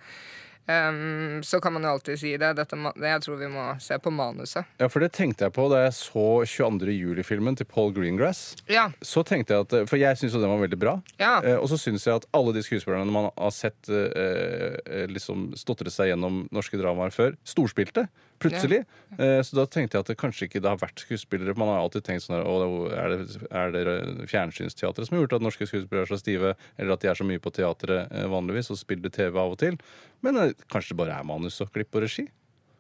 Um, 0.69 1.43
så 1.43 1.61
kan 1.61 1.73
man 1.73 1.83
jo 1.83 1.95
alltid 1.95 2.19
si 2.21 2.35
det. 2.37 2.51
Dette, 2.59 2.77
jeg 2.77 3.23
tror 3.25 3.38
vi 3.41 3.49
må 3.49 3.62
se 3.81 3.97
på 4.05 4.11
manuset. 4.12 4.69
ja, 4.77 4.88
for 4.93 5.01
det 5.01 5.14
tenkte 5.17 5.47
jeg 5.47 5.55
på 5.57 5.64
da 5.73 5.87
jeg 5.87 5.95
så 5.97 6.25
22. 6.45 6.93
juli-filmen 6.93 7.57
til 7.57 7.64
Paul 7.64 7.95
Greengrass. 7.97 8.53
Ja. 8.69 8.91
Så 9.01 9.25
tenkte 9.25 9.57
jeg 9.57 9.64
at, 9.64 9.77
For 9.88 9.97
jeg 9.97 10.21
syns 10.21 10.37
jo 10.37 10.43
den 10.43 10.53
var 10.53 10.61
veldig 10.61 10.81
bra. 10.81 10.99
Ja. 11.17 11.38
Uh, 11.41 11.57
og 11.62 11.71
så 11.73 11.81
syns 11.81 12.05
jeg 12.05 12.21
at 12.21 12.29
alle 12.37 12.53
de 12.53 12.64
skuespillerne 12.67 13.09
man 13.14 13.31
har 13.33 13.55
sett 13.57 13.88
uh, 13.88 14.12
eh, 14.12 15.07
liksom 15.09 15.55
stotre 15.57 15.88
seg 15.93 16.12
gjennom 16.12 16.45
norske 16.53 16.77
dramaer 16.77 17.17
før, 17.17 17.38
storspilte. 17.49 18.05
Plutselig. 18.38 18.85
Ja. 19.18 19.42
så 19.42 19.57
da 19.59 19.64
tenkte 19.66 19.96
jeg 19.98 20.05
at 20.05 20.11
det 20.12 20.16
kanskje 20.20 20.46
ikke 20.46 20.61
det 20.62 20.70
har 20.70 20.79
vært 20.79 21.01
skuespillere. 21.03 21.56
Man 21.58 21.69
har 21.73 21.81
alltid 21.83 22.04
tenkt 22.06 22.23
sånn 22.23 22.37
her, 22.38 22.46
er 22.94 23.15
det, 23.17 23.38
er 23.50 23.73
det 23.75 24.29
fjernsynsteatret 24.31 25.08
som 25.08 25.17
har 25.17 25.25
gjort 25.25 25.37
at 25.40 25.42
norske 25.46 25.67
skuespillere 25.67 26.06
er 26.06 26.13
så 26.13 26.19
stive, 26.21 26.52
eller 26.79 26.94
at 26.94 27.02
de 27.02 27.10
er 27.10 27.19
så 27.19 27.27
mye 27.27 27.42
på 27.42 27.50
teatret 27.56 28.13
eh, 28.15 28.29
vanligvis 28.31 28.71
og 28.75 28.79
spiller 28.79 29.10
TV 29.10 29.35
av 29.42 29.56
og 29.56 29.58
til? 29.63 29.79
Men 30.23 30.38
eh, 30.38 30.52
kanskje 30.71 30.94
det 30.94 31.00
bare 31.02 31.19
er 31.19 31.27
manus 31.27 31.58
og 31.65 31.73
klipp 31.75 31.94
og 31.98 32.06
regi? 32.06 32.29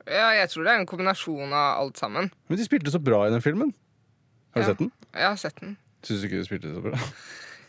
Ja, 0.08 0.30
jeg 0.38 0.48
tror 0.52 0.64
det 0.64 0.72
er 0.72 0.80
en 0.80 0.88
kombinasjon 0.88 1.50
av 1.52 1.82
alt 1.82 1.98
sammen. 2.00 2.30
Men 2.48 2.56
de 2.60 2.64
spilte 2.64 2.94
så 2.94 3.00
bra 3.02 3.26
i 3.26 3.32
den 3.34 3.42
filmen. 3.44 3.74
Har 4.54 4.62
du 4.62 4.64
Ja. 4.64 4.70
sett 4.72 4.78
den? 4.84 4.92
Jeg 5.12 5.26
har 5.28 5.36
sett 5.36 5.58
den. 5.60 5.76
Syns 6.06 6.22
du 6.22 6.26
ikke 6.30 6.38
de 6.38 6.46
spilte 6.48 6.70
så 6.72 6.80
bra? 6.86 6.96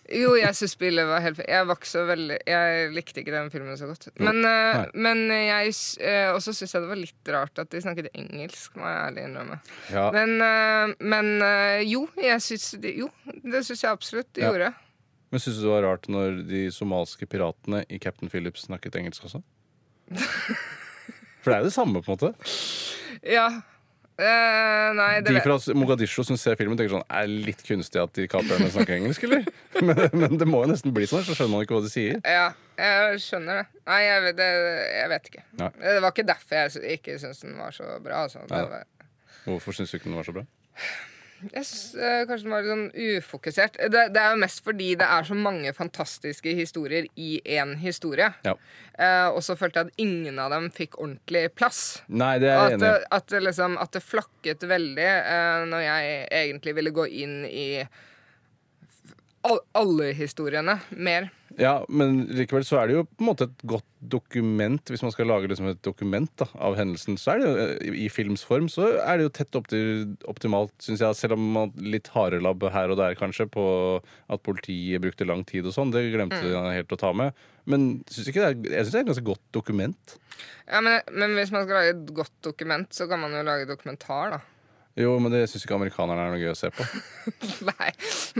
Jo, 0.10 0.32
jeg 0.40 0.56
syns 0.58 0.74
spillet 0.74 1.06
var 1.06 1.22
helt 1.22 1.42
Jeg 1.44 1.68
vokste 1.70 2.02
veldig 2.08 2.38
Jeg 2.50 2.88
likte 2.96 3.22
ikke 3.22 3.34
den 3.36 3.52
filmen 3.54 3.78
så 3.78 3.90
godt. 3.90 4.08
Men, 4.18 4.42
uh, 4.42 4.88
men 4.98 5.26
jeg 5.30 5.74
eh, 6.02 6.32
også 6.34 6.54
syns 6.58 6.74
jeg 6.74 6.84
det 6.84 6.90
var 6.90 7.00
litt 7.02 7.32
rart 7.36 7.62
at 7.62 7.70
de 7.70 7.82
snakket 7.84 8.10
engelsk, 8.18 8.78
må 8.80 8.90
jeg 8.90 9.04
ærlig 9.06 9.26
innrømme. 9.28 9.60
Ja. 9.94 10.08
Men, 10.16 10.36
uh, 10.42 10.96
men 11.14 11.32
jo, 11.86 12.08
jeg 12.18 12.42
syns 12.46 12.72
de, 12.82 12.96
Jo, 13.04 13.10
det 13.44 13.64
syns 13.68 13.86
jeg 13.86 13.92
absolutt 13.92 14.32
de 14.34 14.46
Ja. 14.46 14.54
gjorde. 14.54 14.74
Men 15.30 15.44
syns 15.44 15.60
du 15.60 15.68
det 15.68 15.74
var 15.76 15.86
rart 15.86 16.08
når 16.10 16.40
de 16.50 16.66
somalske 16.74 17.28
piratene 17.30 17.84
i 17.86 18.00
Captain 18.02 18.32
Phillips 18.32 18.66
snakket 18.66 18.98
engelsk 18.98 19.28
også? 19.30 19.44
For 21.44 21.52
det 21.52 21.56
er 21.56 21.62
jo 21.62 21.70
det 21.70 21.76
samme, 21.76 22.02
på 22.02 22.12
en 22.12 22.18
måte. 22.18 22.32
Ja. 23.24 23.50
Eh, 24.20 24.90
nei, 24.98 25.22
det 25.24 25.32
De 25.32 25.42
fra 25.46 25.56
Mogadishu 25.80 26.26
som 26.28 26.36
ser 26.40 26.58
filmen, 26.60 26.76
tenker 26.76 26.92
sånn 26.98 27.06
Er 27.08 27.28
det 27.30 27.46
litt 27.46 27.62
kunstig 27.64 28.02
at 28.02 28.12
de 28.18 28.26
kaperne 28.28 28.68
snakker 28.74 28.98
engelsk, 28.98 29.24
eller? 29.30 29.46
Men, 29.86 30.02
men 30.12 30.34
det 30.42 30.48
må 30.50 30.60
jo 30.66 30.72
nesten 30.74 30.92
bli 30.92 31.08
sånn, 31.08 31.24
så 31.24 31.38
skjønner 31.38 31.54
man 31.54 31.64
ikke 31.64 31.78
hva 31.78 31.86
de 31.86 31.92
sier. 31.94 32.18
Ja, 32.28 32.50
jeg 32.76 33.22
skjønner 33.24 33.62
det. 33.62 33.82
Nei, 33.88 34.00
jeg 34.04 34.24
vet, 34.26 34.36
det, 34.42 34.48
jeg 34.98 35.12
vet 35.14 35.30
ikke. 35.32 35.44
Nei. 35.62 35.70
Det 35.86 35.94
var 36.04 36.12
ikke 36.12 36.26
derfor 36.28 36.60
jeg 36.60 36.98
ikke 36.98 37.16
syntes 37.22 37.46
den 37.46 37.56
var 37.62 37.78
så 37.78 37.88
bra. 38.04 38.26
Altså. 38.26 38.44
Var, 38.50 38.84
Hvorfor 39.46 39.78
syns 39.78 39.94
du 39.94 40.00
ikke 40.02 40.10
den 40.10 40.20
var 40.20 40.28
så 40.28 40.36
bra? 40.36 40.44
Jeg 41.48 41.64
syns 41.64 41.96
eh, 41.96 42.22
kanskje 42.28 42.46
den 42.46 42.54
var 42.54 42.66
litt 42.66 42.74
sånn 42.74 43.16
ufokusert. 43.20 43.80
Det, 43.94 44.04
det 44.16 44.22
er 44.22 44.34
jo 44.34 44.42
mest 44.42 44.62
fordi 44.66 44.90
det 45.00 45.08
er 45.08 45.28
så 45.28 45.38
mange 45.38 45.72
fantastiske 45.76 46.54
historier 46.58 47.08
i 47.16 47.30
én 47.58 47.76
historie. 47.80 48.32
Ja. 48.46 48.56
Eh, 49.00 49.28
og 49.32 49.40
så 49.46 49.56
følte 49.60 49.84
jeg 49.84 49.90
at 49.90 50.04
ingen 50.04 50.42
av 50.42 50.52
dem 50.54 50.68
fikk 50.76 51.00
ordentlig 51.00 51.48
plass. 51.56 52.02
Nei, 52.12 52.36
det 52.44 52.52
er 52.52 52.60
jeg 52.60 52.80
enig 52.80 52.92
at, 53.16 53.28
det 53.32 53.44
liksom, 53.46 53.80
at 53.80 53.96
det 53.96 54.04
flakket 54.04 54.68
veldig 54.68 55.10
eh, 55.16 55.66
når 55.72 55.86
jeg 55.86 56.22
egentlig 56.44 56.76
ville 56.82 56.96
gå 57.00 57.08
inn 57.24 57.42
i 57.48 57.70
alle 59.48 60.14
historiene 60.18 60.80
mer. 60.92 61.30
Ja, 61.58 61.80
men 61.90 62.22
likevel 62.36 62.64
så 62.68 62.78
er 62.80 62.90
det 62.90 62.96
jo 62.96 63.04
på 63.08 63.24
en 63.24 63.28
måte 63.30 63.48
et 63.48 63.64
godt 63.68 63.88
dokument, 64.12 64.92
hvis 64.92 65.02
man 65.04 65.12
skal 65.12 65.28
lage 65.32 65.50
liksom 65.50 65.70
et 65.72 65.82
dokument 65.84 66.30
da, 66.40 66.46
av 66.62 66.78
hendelsen. 66.78 67.18
Så 67.20 67.34
er 67.34 67.42
det 67.42 67.48
jo, 67.48 67.56
eh, 67.64 67.96
I 68.06 68.10
films 68.14 68.44
form 68.46 68.70
så 68.72 68.92
er 69.02 69.18
det 69.18 69.26
jo 69.26 69.34
tett 69.40 69.58
opp 69.58 69.70
til 69.72 70.14
optimalt, 70.30 70.76
syns 70.84 71.04
jeg. 71.04 71.18
Selv 71.18 71.38
om 71.38 71.48
man 71.56 71.74
litt 71.82 72.12
harelabb 72.14 72.68
her 72.74 72.94
og 72.94 73.00
der 73.02 73.18
kanskje 73.20 73.50
på 73.52 73.66
at 74.00 74.46
politiet 74.46 75.04
brukte 75.04 75.28
lang 75.28 75.44
tid 75.48 75.68
og 75.68 75.76
sånn. 75.76 75.96
Det 75.96 76.06
glemte 76.14 76.44
jeg 76.44 76.78
helt 76.78 76.96
å 76.96 77.02
ta 77.02 77.12
med. 77.16 77.34
Men 77.70 77.90
synes 78.12 78.30
ikke 78.30 78.44
det 78.44 78.52
er, 78.52 78.78
jeg 78.78 78.86
syns 78.86 78.94
det 78.94 79.02
er 79.02 79.08
et 79.08 79.12
ganske 79.14 79.30
godt 79.32 79.46
dokument. 79.56 80.16
Ja, 80.70 80.84
men, 80.86 81.02
men 81.12 81.36
hvis 81.40 81.52
man 81.56 81.66
skal 81.66 81.82
lage 81.82 81.98
et 81.98 82.16
godt 82.22 82.36
dokument, 82.46 82.94
så 82.96 83.10
kan 83.10 83.24
man 83.24 83.36
jo 83.36 83.44
lage 83.48 83.68
dokumentar, 83.70 84.38
da. 84.38 84.44
Jo, 85.00 85.14
men 85.24 85.32
det 85.32 85.46
syns 85.48 85.64
ikke 85.64 85.78
amerikanerne 85.78 86.26
er 86.26 86.34
noe 86.34 86.42
gøy 86.42 86.52
å 86.52 86.58
se 86.60 86.70
på. 86.76 86.84
Nei, 87.70 87.92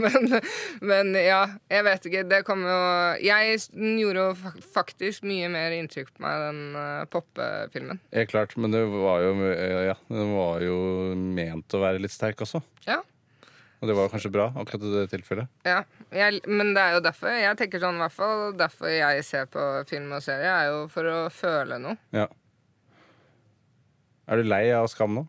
men, 0.02 0.34
men 0.84 1.14
ja, 1.16 1.40
jeg 1.72 1.86
vet 1.86 2.08
ikke. 2.10 2.24
Det 2.28 2.42
kom 2.44 2.66
jo 2.68 2.80
Jeg 3.24 3.62
gjorde 4.02 4.26
jo 4.26 4.52
faktisk 4.74 5.24
mye 5.28 5.48
mer 5.52 5.72
inntrykk 5.78 6.10
på 6.12 6.24
meg, 6.26 6.42
den 6.44 6.60
uh, 6.76 7.06
poppefilmen. 7.08 8.02
Helt 8.12 8.32
klart, 8.34 8.52
men 8.60 8.76
det 8.76 8.82
var 8.92 9.24
jo, 9.24 9.32
eh, 9.48 9.86
ja, 9.88 9.96
den 10.12 10.34
var 10.36 10.60
jo 10.66 10.76
ment 11.16 11.76
å 11.76 11.80
være 11.80 12.04
litt 12.04 12.12
sterk 12.12 12.44
også. 12.44 12.60
Ja. 12.84 13.00
Og 13.80 13.88
det 13.88 13.96
var 13.96 14.12
kanskje 14.12 14.32
bra, 14.34 14.50
akkurat 14.60 14.84
i 14.84 14.92
det 14.98 15.06
tilfellet. 15.14 15.48
Ja, 15.64 15.80
jeg, 16.12 16.42
men 16.44 16.74
det 16.76 16.84
er 16.84 16.98
jo 16.98 17.04
derfor 17.08 17.32
jeg 17.32 17.56
tenker 17.56 17.80
sånn, 17.80 17.96
i 17.96 18.04
hvert 18.04 18.18
fall 18.18 18.50
derfor 18.60 18.92
jeg 18.92 19.24
ser 19.24 19.48
på 19.48 19.64
film 19.88 20.12
og 20.12 20.20
serie, 20.24 20.52
er 20.52 20.68
jo 20.74 20.84
for 20.92 21.08
å 21.08 21.18
føle 21.32 21.80
noe. 21.80 21.96
Ja. 22.12 22.28
Er 24.28 24.36
du 24.36 24.44
lei 24.44 24.66
av 24.76 24.92
Skam 24.92 25.16
nå? 25.16 25.24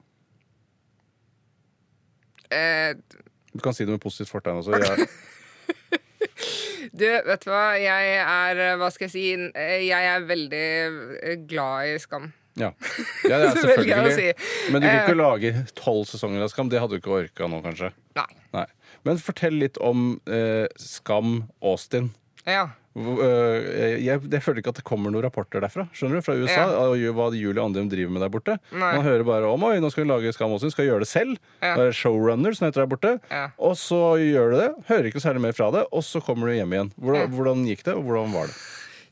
Eh, 2.51 2.93
Du 3.53 3.59
kan 3.63 3.73
si 3.75 3.83
det 3.85 3.91
med 3.95 4.01
positivt 4.03 4.29
fortegn 4.31 4.59
også. 4.61 4.77
Jeg, 4.81 5.07
du, 6.91 7.05
vet 7.05 7.43
du 7.45 7.49
hva? 7.51 7.63
Jeg 7.79 8.13
er 8.21 8.59
eh, 8.61 8.75
Hva 8.79 8.89
skal 8.93 9.07
jeg 9.07 9.13
si? 9.13 9.23
Eh, 9.57 9.81
Jeg 9.87 10.07
er 10.11 10.25
veldig 10.27 11.45
glad 11.49 11.91
i 11.93 11.97
Skam. 12.01 12.29
ja. 12.59 12.71
ja, 13.23 13.37
det 13.39 13.47
er 13.47 13.55
selvfølgelig. 13.61 14.13
si. 14.17 14.71
Men 14.73 14.81
du 14.83 14.87
kan 14.87 14.99
ikke 15.05 15.17
lage 15.19 15.51
tolv 15.77 16.05
sesonger 16.09 16.43
av 16.45 16.51
Skam. 16.51 16.69
Det 16.71 16.81
hadde 16.81 16.97
du 16.97 17.01
ikke 17.01 17.13
orka 17.21 17.47
nå, 17.51 17.61
kanskje. 17.65 17.91
Nei. 18.17 18.27
Nei. 18.55 18.65
Men 19.07 19.21
fortell 19.23 19.55
litt 19.61 19.79
om 19.81 20.17
eh, 20.29 20.67
Skam 20.81 21.43
Austin. 21.63 22.11
Ja. 22.45 22.67
Eh, 22.91 24.01
jeg, 24.03 24.19
jeg 24.27 24.43
føler 24.43 24.59
ikke 24.59 24.73
at 24.73 24.79
det 24.81 24.83
kommer 24.83 25.13
noen 25.13 25.23
rapporter 25.23 25.63
derfra 25.63 25.85
Skjønner 25.95 26.19
du, 26.19 26.23
fra 26.25 26.33
USA. 26.35 26.65
Ja. 26.67 26.89
Og 26.91 26.99
hva 27.15 27.29
Julie 27.31 27.63
Andem 27.63 27.87
driver 27.91 28.11
med 28.11 28.25
der 28.25 28.31
borte. 28.33 28.57
Nei. 28.73 28.91
Man 28.97 29.05
hører 29.07 29.23
bare 29.27 29.47
om 29.47 29.63
Oi, 29.69 29.77
nå 29.83 29.91
skal 29.93 30.03
vi 30.03 30.09
lage 30.11 30.33
Skam 30.35 30.51
Austin. 30.51 30.73
Skal 30.73 30.89
gjøre 30.89 31.05
det 31.05 31.11
selv. 31.11 31.39
Ja. 31.63 31.77
Er 31.79 31.95
Showrunner, 31.95 32.57
som 32.57 32.67
heter 32.67 32.83
der 32.83 32.91
borte. 32.91 33.15
Ja. 33.31 33.45
Og 33.63 33.77
så 33.79 34.01
gjør 34.19 34.51
du 34.51 34.59
det. 34.59 34.69
Hører 34.91 35.11
ikke 35.11 35.23
særlig 35.23 35.45
mer 35.47 35.55
fra 35.55 35.71
det. 35.77 35.85
Og 35.95 36.03
så 36.07 36.23
kommer 36.25 36.51
du 36.51 36.57
hjem 36.57 36.75
igjen. 36.75 36.93
Hvordan, 36.99 37.31
hvordan 37.37 37.65
gikk 37.69 37.85
det, 37.87 37.95
og 37.95 38.05
hvordan 38.09 38.35
var 38.35 38.51
det? 38.51 38.59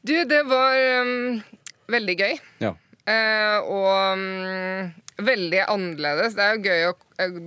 Du, 0.03 0.15
det 0.27 0.43
var 0.47 1.03
um, 1.03 1.39
veldig 1.91 2.19
gøy. 2.19 2.37
Ja. 2.63 2.75
Uh, 3.09 3.71
og 3.79 4.19
um, 4.19 4.91
veldig 5.23 5.63
annerledes. 5.67 6.35
Det 6.35 6.45
er 6.45 6.55
jo 6.55 6.67
gøy 6.67 6.85
å 6.89 6.95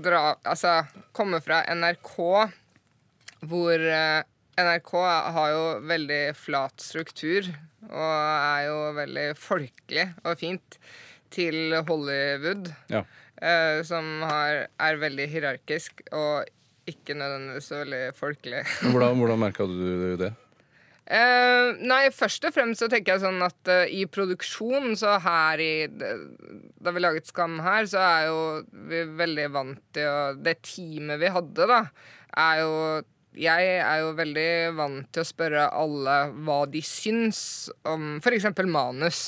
dra 0.04 0.22
Altså 0.48 0.82
komme 1.16 1.40
fra 1.44 1.62
NRK, 1.72 2.12
hvor 3.48 3.84
eh, 3.92 4.22
NRK 4.60 4.90
har 5.36 5.52
jo 5.52 5.62
veldig 5.88 6.20
flat 6.36 6.82
struktur 6.82 7.46
og 7.88 8.10
er 8.12 8.66
jo 8.68 8.76
veldig 8.98 9.24
folkelig 9.40 10.04
og 10.22 10.36
fint, 10.40 10.76
til 11.32 11.72
Hollywood, 11.88 12.66
Ja. 12.92 13.00
eh, 13.40 13.80
som 13.88 14.04
har, 14.28 14.66
er 14.78 14.98
veldig 15.00 15.24
hierarkisk 15.32 16.02
og 16.12 16.44
ikke 16.86 17.14
nødvendigvis 17.16 17.70
så 17.70 17.78
veldig 17.80 18.00
folkelig. 18.18 18.60
Hvordan, 18.84 19.16
hvordan 19.16 19.40
merka 19.40 19.64
du 19.64 20.16
det? 20.20 20.28
Eh, 21.08 21.72
nei, 21.80 22.10
først 22.14 22.44
og 22.44 22.52
fremst 22.54 22.84
så 22.84 22.88
tenker 22.92 23.14
jeg 23.16 23.24
sånn 23.24 23.40
at 23.42 23.70
eh, 23.72 23.88
i 23.96 24.04
produksjon, 24.06 24.92
så 25.00 25.16
her 25.24 25.58
i 25.64 25.72
Da 25.88 26.92
vi 26.94 27.00
laget 27.02 27.26
Skam 27.32 27.56
her, 27.64 27.88
så 27.90 27.98
er 28.04 28.28
jo 28.28 28.38
vi 28.92 29.00
veldig 29.18 29.48
vant 29.56 29.80
til 29.96 30.06
å 30.12 30.20
Det 30.38 30.58
teamet 30.68 31.18
vi 31.24 31.32
hadde, 31.32 31.66
da, 31.72 31.80
er 32.44 32.60
jo 32.60 32.76
jeg 33.38 33.74
er 33.80 33.98
jo 34.02 34.12
veldig 34.18 34.48
vant 34.78 35.10
til 35.14 35.22
å 35.24 35.28
spørre 35.28 35.66
alle 35.72 36.16
hva 36.44 36.62
de 36.70 36.82
syns 36.84 37.42
om 37.88 38.16
f.eks. 38.22 38.48
manus. 38.68 39.22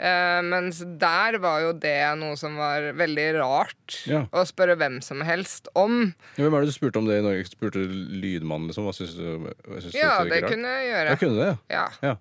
Eh, 0.00 0.40
mens 0.46 0.78
der 1.00 1.36
var 1.42 1.60
jo 1.60 1.74
det 1.76 1.98
noe 2.16 2.36
som 2.40 2.54
var 2.56 2.86
veldig 2.96 3.26
rart 3.36 3.98
Ja. 4.08 4.22
å 4.32 4.46
spørre 4.48 4.78
hvem 4.80 5.02
som 5.04 5.20
helst 5.28 5.68
om. 5.76 6.14
Hvem 6.38 6.54
er 6.56 6.64
det 6.64 6.72
du 6.72 6.76
spurte 6.78 7.02
om 7.02 7.08
det 7.10 7.18
i 7.20 7.26
Norge? 7.26 7.44
Spurte 7.52 7.82
Lydmannen, 7.84 8.70
liksom? 8.70 8.88
Hva 8.88 8.94
syns 8.96 9.12
du? 9.18 9.50
Syns 9.76 9.94
Ja, 9.98 10.22
det, 10.24 10.40
det 10.40 10.48
kunne 10.48 10.72
jeg 10.78 10.88
gjøre. 10.88 11.04
gjøre. 11.12 11.20
kunne 11.20 11.36
det, 11.42 11.50
ja. 11.50 11.56
Ja. 11.76 11.86
ja. 12.08 12.16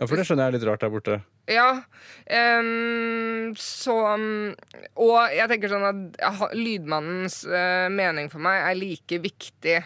Ja, 0.00 0.08
for 0.10 0.16
det 0.18 0.24
skjønner 0.26 0.48
jeg 0.48 0.54
er 0.54 0.56
litt 0.56 0.64
rart 0.66 0.80
der 0.82 0.90
borte. 0.90 1.20
Ja. 1.46 1.68
Um, 2.26 3.52
så 3.60 3.94
um, 4.16 4.54
Og 4.96 5.18
jeg 5.36 5.46
tenker 5.52 5.70
sånn 5.70 5.84
at 5.86 6.56
lydmannens 6.56 7.42
uh, 7.46 7.86
mening 7.92 8.30
for 8.32 8.42
meg 8.42 8.62
er 8.64 8.78
like 8.80 9.20
viktig 9.22 9.76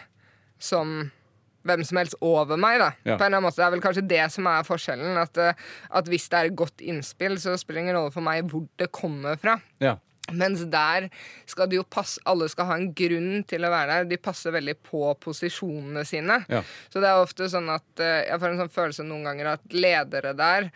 som 0.59 1.09
hvem 1.67 1.83
som 1.85 1.99
helst 1.99 2.17
over 2.23 2.59
meg, 2.59 2.79
da. 2.81 2.91
Ja. 3.03 3.17
På 3.17 3.25
en 3.25 3.29
eller 3.29 3.39
annen 3.39 3.47
måte. 3.49 3.59
Det 3.59 3.65
er 3.67 3.73
vel 3.75 3.83
kanskje 3.83 4.05
det 4.09 4.25
som 4.33 4.47
er 4.49 4.67
forskjellen. 4.67 5.17
At, 5.19 5.39
eh, 5.41 5.65
at 5.99 6.11
hvis 6.11 6.29
det 6.31 6.39
er 6.39 6.51
et 6.51 6.59
godt 6.59 6.83
innspill, 6.83 7.35
så 7.41 7.57
spiller 7.59 7.81
det 7.81 7.87
ingen 7.87 7.99
rolle 7.99 8.13
for 8.15 8.25
meg 8.25 8.47
hvor 8.51 8.67
det 8.79 8.91
kommer 8.95 9.39
fra. 9.41 9.57
Ja. 9.83 9.97
Mens 10.29 10.61
der 10.69 11.07
skal 11.49 11.69
det 11.71 11.79
jo 11.79 11.85
passe 11.89 12.21
Alle 12.29 12.45
skal 12.51 12.67
ha 12.69 12.75
en 12.77 12.91
grunn 12.93 13.43
til 13.49 13.65
å 13.65 13.71
være 13.73 13.95
der. 13.95 14.09
De 14.11 14.21
passer 14.21 14.53
veldig 14.53 14.77
på 14.85 15.01
posisjonene 15.23 16.05
sine. 16.07 16.43
Ja. 16.51 16.61
Så 16.93 17.01
det 17.01 17.09
er 17.09 17.23
ofte 17.23 17.49
sånn 17.51 17.69
at 17.73 18.03
eh, 18.03 18.27
jeg 18.29 18.41
får 18.41 18.53
en 18.53 18.63
sånn 18.63 18.75
følelse 18.77 19.07
noen 19.07 19.27
ganger 19.31 19.53
at 19.55 19.75
ledere 19.75 20.35
der 20.37 20.71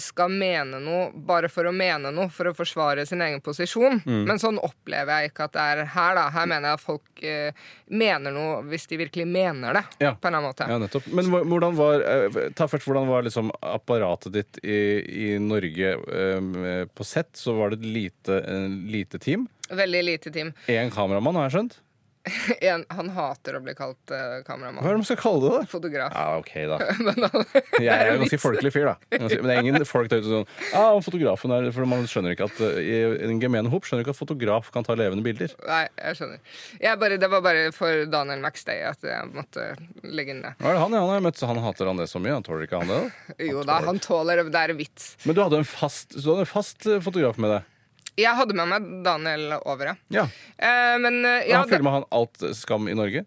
skal 0.00 0.32
mene 0.32 0.78
noe 0.80 1.10
bare 1.12 1.50
for 1.52 1.68
å 1.68 1.72
mene 1.74 2.08
noe, 2.14 2.30
for 2.32 2.48
å 2.48 2.54
forsvare 2.56 3.04
sin 3.08 3.20
egen 3.20 3.42
posisjon. 3.44 4.00
Mm. 4.06 4.22
Men 4.28 4.40
sånn 4.40 4.60
opplever 4.62 5.20
jeg 5.20 5.32
ikke 5.32 5.48
at 5.50 5.56
det 5.56 5.66
er 5.72 5.82
her, 5.92 6.16
da. 6.16 6.26
Her 6.32 6.48
mener 6.48 6.70
jeg 6.70 6.78
at 6.78 6.84
folk 6.84 7.24
eh, 7.26 7.66
mener 7.92 8.32
noe 8.32 8.62
hvis 8.70 8.88
de 8.90 9.00
virkelig 9.02 9.26
mener 9.28 9.76
det. 9.76 9.84
Ja. 10.06 10.14
På 10.20 10.30
en 10.30 10.40
måte. 10.44 10.68
Ja, 10.70 10.80
nettopp. 10.80 11.08
Men 11.12 11.28
hvordan 11.28 11.76
var 11.76 12.04
eh, 12.04 12.40
Ta 12.56 12.68
først, 12.70 12.88
hvordan 12.88 13.08
var 13.10 13.26
liksom 13.26 13.52
apparatet 13.60 14.36
ditt 14.36 14.60
i, 14.64 14.80
i 15.26 15.30
Norge 15.42 15.92
eh, 15.92 16.84
på 16.88 17.06
sett? 17.06 17.34
Så 17.36 17.56
var 17.58 17.72
det 17.74 17.82
et 17.82 17.90
lite, 17.98 18.40
eh, 18.40 18.68
lite 18.96 19.20
team. 19.22 19.44
Veldig 19.68 20.04
lite 20.06 20.32
team. 20.32 20.54
Én 20.70 20.92
kameramann, 20.94 21.36
har 21.36 21.50
jeg 21.50 21.58
skjønt. 21.58 21.80
En, 22.66 22.84
han 22.88 23.10
hater 23.14 23.58
å 23.58 23.60
bli 23.62 23.74
kalt 23.76 24.12
uh, 24.12 24.40
kameramann. 24.46 24.82
Hva 24.82 24.90
er 24.90 24.96
det 24.96 25.02
man 25.02 25.08
skal 25.08 25.18
kalle 25.20 25.42
det? 25.44 25.52
da? 25.52 25.70
Fotograf. 25.70 26.14
Ja, 26.16 26.38
ok, 26.40 26.52
da. 26.70 26.78
Jeg 27.86 27.92
er 27.92 28.12
en 28.12 28.22
ganske 28.24 28.40
folkelig 28.42 28.72
fyr, 28.74 28.88
da. 28.90 28.96
Men 29.12 29.30
det 29.30 29.54
er 29.54 29.62
ingen 29.62 29.86
folk 29.88 30.10
der 30.10 30.22
ute 30.22 30.30
sånn 30.30 30.46
Ja, 30.72 30.82
ah, 30.82 30.98
fotografen 31.04 31.54
er 31.54 31.68
For 31.74 31.88
man 31.88 32.06
skjønner 32.10 32.34
ikke 32.34 32.48
at 32.48 32.60
eh, 32.64 32.80
i 32.82 33.28
en 33.28 33.40
gemene 33.42 33.70
hop 33.72 33.86
skjønner 33.86 34.04
ikke 34.04 34.14
at 34.14 34.18
fotograf 34.18 34.70
kan 34.74 34.86
ta 34.86 34.96
levende 34.98 35.24
bilder. 35.26 35.52
Nei, 35.66 35.84
jeg 36.00 36.18
skjønner. 36.20 36.42
Jeg 36.82 37.00
bare, 37.02 37.20
det 37.22 37.30
var 37.32 37.44
bare 37.44 37.68
for 37.76 38.06
Daniel 38.10 38.42
Maxday 38.44 38.82
at 38.88 39.06
jeg 39.06 39.30
måtte 39.34 39.68
legge 40.02 40.34
inn 40.34 40.42
det. 40.44 40.56
Hva 40.60 40.72
er 40.72 40.78
det 40.78 40.82
han, 40.84 40.98
ja, 40.98 41.04
han 41.04 41.14
har 41.14 41.24
møtt, 41.28 41.44
han 41.52 41.62
hater 41.62 41.90
han 41.90 42.02
det 42.02 42.08
så 42.10 42.22
mye? 42.22 42.36
Han 42.38 42.46
tåler 42.46 42.66
ikke 42.66 42.82
han 42.82 42.92
det? 42.92 43.00
da? 43.06 43.38
Jo 43.46 43.64
da, 43.66 43.80
han 43.86 44.02
tåler 44.02 44.42
det. 44.42 44.50
Det 44.56 44.66
er 44.66 44.76
vits. 44.78 45.08
Men 45.24 45.38
du 45.38 45.42
hadde 45.44 45.62
en 45.62 45.68
fast, 45.68 46.16
du 46.16 46.26
hadde 46.32 46.46
en 46.46 46.54
fast 46.56 46.88
eh, 46.88 47.02
fotograf 47.04 47.40
med 47.42 47.58
deg? 47.58 47.72
Jeg 48.16 48.32
hadde 48.38 48.54
med 48.56 48.68
meg 48.70 48.86
Daniel 49.04 49.56
over, 49.60 49.90
ja. 49.92 49.96
Ja. 50.22 50.26
Eh, 50.56 50.94
men 51.02 51.18
eh, 51.24 51.48
ja, 51.50 51.60
han 51.62 51.68
filma 51.70 51.92
han 51.98 52.06
alt 52.16 52.46
Skam 52.56 52.88
i 52.88 52.94
Norge? 52.96 53.26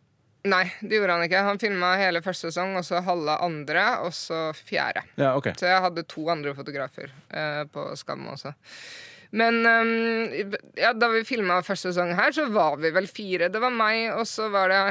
Nei, 0.49 0.63
det 0.81 0.95
gjorde 0.95 1.17
han 1.17 1.25
ikke. 1.27 1.41
Han 1.45 1.59
filma 1.61 1.91
hele 1.99 2.21
første 2.25 2.47
sesong, 2.49 2.77
og 2.79 2.85
så 2.87 3.01
halve 3.03 3.35
andre, 3.43 3.83
og 4.07 4.13
så 4.15 4.49
fjerde. 4.55 5.03
Ja, 5.19 5.33
okay. 5.37 5.53
Så 5.59 5.67
jeg 5.67 5.83
hadde 5.83 6.05
to 6.09 6.23
andre 6.31 6.53
fotografer 6.57 7.11
eh, 7.29 7.65
på 7.69 7.83
Skam 7.99 8.23
også. 8.31 8.53
Men 9.35 9.59
um, 9.61 10.53
ja, 10.79 10.89
da 10.97 11.09
vi 11.13 11.21
filma 11.27 11.59
første 11.61 11.91
sesong 11.91 12.15
her, 12.17 12.31
så 12.33 12.47
var 12.49 12.79
vi 12.81 12.89
vel 12.95 13.05
fire. 13.11 13.51
Det 13.53 13.61
var 13.61 13.75
meg, 13.75 14.07
og 14.15 14.23
så 14.25 14.47
var 14.49 14.71
det 14.73 14.81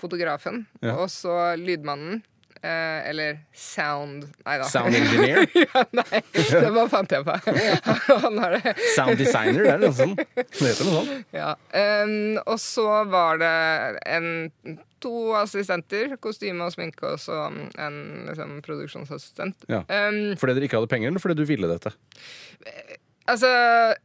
fotografen, 0.00 0.62
Ja. 0.84 0.94
og 1.00 1.08
så 1.12 1.56
lydmannen. 1.58 2.20
Eh, 2.62 3.08
eller 3.08 3.38
sound 3.56 4.26
Nei 4.44 4.58
da. 4.60 4.66
Sound 4.68 4.94
engineer? 4.98 5.46
ja, 5.56 5.84
nei, 5.96 6.20
det 6.34 6.68
bare 6.74 6.88
fant 6.92 7.14
jeg 7.14 7.24
på. 7.24 7.36
Sound 8.96 9.16
designer, 9.16 9.64
det 9.64 9.72
er 9.72 9.80
noe 9.80 9.96
sånt. 9.96 10.20
Det 10.36 10.60
heter 10.60 10.84
noe 10.90 11.00
sånt. 11.00 11.32
Ja. 11.32 11.54
Um, 11.72 12.36
og 12.44 12.60
så 12.60 12.86
var 13.08 13.40
det 13.40 13.52
en, 14.12 14.28
to 15.00 15.14
assistenter, 15.40 16.18
kostyme 16.20 16.68
og 16.68 16.74
sminke, 16.76 17.14
og 17.14 17.22
så 17.22 17.46
en 17.48 18.00
liksom, 18.28 18.58
produksjonsassistent. 18.66 19.64
Ja. 19.72 19.80
Um, 19.88 20.36
Fordi 20.40 20.58
dere 20.58 20.68
ikke 20.68 20.82
hadde 20.82 20.92
penger, 20.92 21.14
eller 21.14 21.24
fordi 21.24 21.40
du 21.40 21.46
ville 21.48 21.70
dette? 21.70 21.94
Altså, 23.28 23.48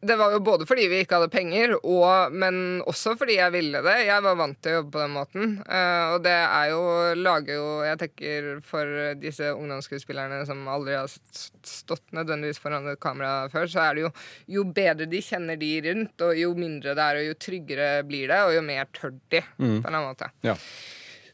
Det 0.02 0.16
var 0.20 0.34
jo 0.36 0.42
både 0.44 0.66
fordi 0.68 0.88
vi 0.92 1.00
ikke 1.04 1.18
hadde 1.20 1.32
penger, 1.34 1.76
og, 1.80 2.34
men 2.36 2.82
også 2.86 3.16
fordi 3.18 3.38
jeg 3.40 3.54
ville 3.56 3.82
det. 3.86 3.96
Jeg 4.08 4.24
var 4.26 4.38
vant 4.40 4.60
til 4.62 4.74
å 4.74 4.80
jobbe 4.80 4.92
på 4.94 5.02
den 5.02 5.14
måten. 5.16 5.54
Uh, 5.66 6.16
og 6.16 6.26
det 6.26 6.36
er 6.36 6.72
jo 6.74 6.82
lager 7.20 7.58
jo 7.58 7.70
Jeg 7.86 8.02
tenker 8.02 8.50
for 8.66 8.92
disse 9.22 9.54
ungdomsskuespillerne 9.54 10.42
som 10.50 10.66
aldri 10.72 10.98
har 10.98 11.10
stått 11.10 12.06
nødvendigvis 12.16 12.62
foran 12.62 12.92
et 12.92 13.02
kamera 13.02 13.48
før, 13.54 13.70
så 13.72 13.88
er 13.88 13.96
det 13.96 14.06
jo 14.06 14.12
jo 14.52 14.66
bedre 14.76 15.08
de 15.10 15.22
kjenner 15.24 15.58
de 15.60 15.72
rundt, 15.88 16.22
og 16.22 16.38
jo 16.38 16.52
mindre 16.58 16.94
det 16.98 17.06
er, 17.06 17.22
og 17.22 17.30
jo 17.30 17.40
tryggere 17.48 17.90
blir 18.08 18.30
det, 18.32 18.42
og 18.46 18.54
jo 18.56 18.62
mer 18.66 18.88
tør 18.96 19.16
de, 19.34 19.42
på 19.42 19.66
en 19.66 19.90
annen 19.90 20.12
måte. 20.12 20.30
Ja. 20.46 20.56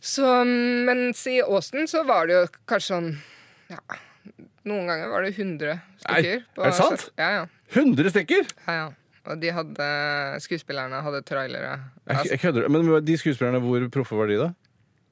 Så, 0.02 0.26
mens 0.88 1.22
i 1.30 1.42
Åsen 1.44 1.90
så 1.90 2.02
var 2.08 2.30
det 2.30 2.38
jo 2.40 2.46
kanskje 2.70 2.96
sånn 2.96 3.12
ja, 3.70 3.82
Noen 4.70 4.90
ganger 4.90 5.10
var 5.10 5.26
det 5.26 5.32
100 5.34 5.78
stykker. 6.04 6.42
Nei, 6.44 6.66
er 6.66 6.68
det 6.70 6.78
sant? 6.78 7.08
Ja, 7.18 7.30
ja. 7.40 7.46
100 7.74 8.14
stykker! 8.14 8.52
Ja, 8.68 8.76
ja. 8.78 8.90
Og 9.30 9.38
de 9.38 9.52
hadde, 9.54 9.88
skuespillerne 10.42 11.02
hadde 11.06 11.22
trailere. 11.26 11.76
Jeg, 12.08 12.16
Altså, 12.16 12.32
jeg 12.34 12.40
kødder. 12.42 12.68
Men 12.74 13.06
de 13.06 13.18
skuespillerne, 13.22 13.62
hvor 13.62 13.86
proffe 13.94 14.18
var 14.18 14.30
de, 14.32 14.38
da? 14.42 14.52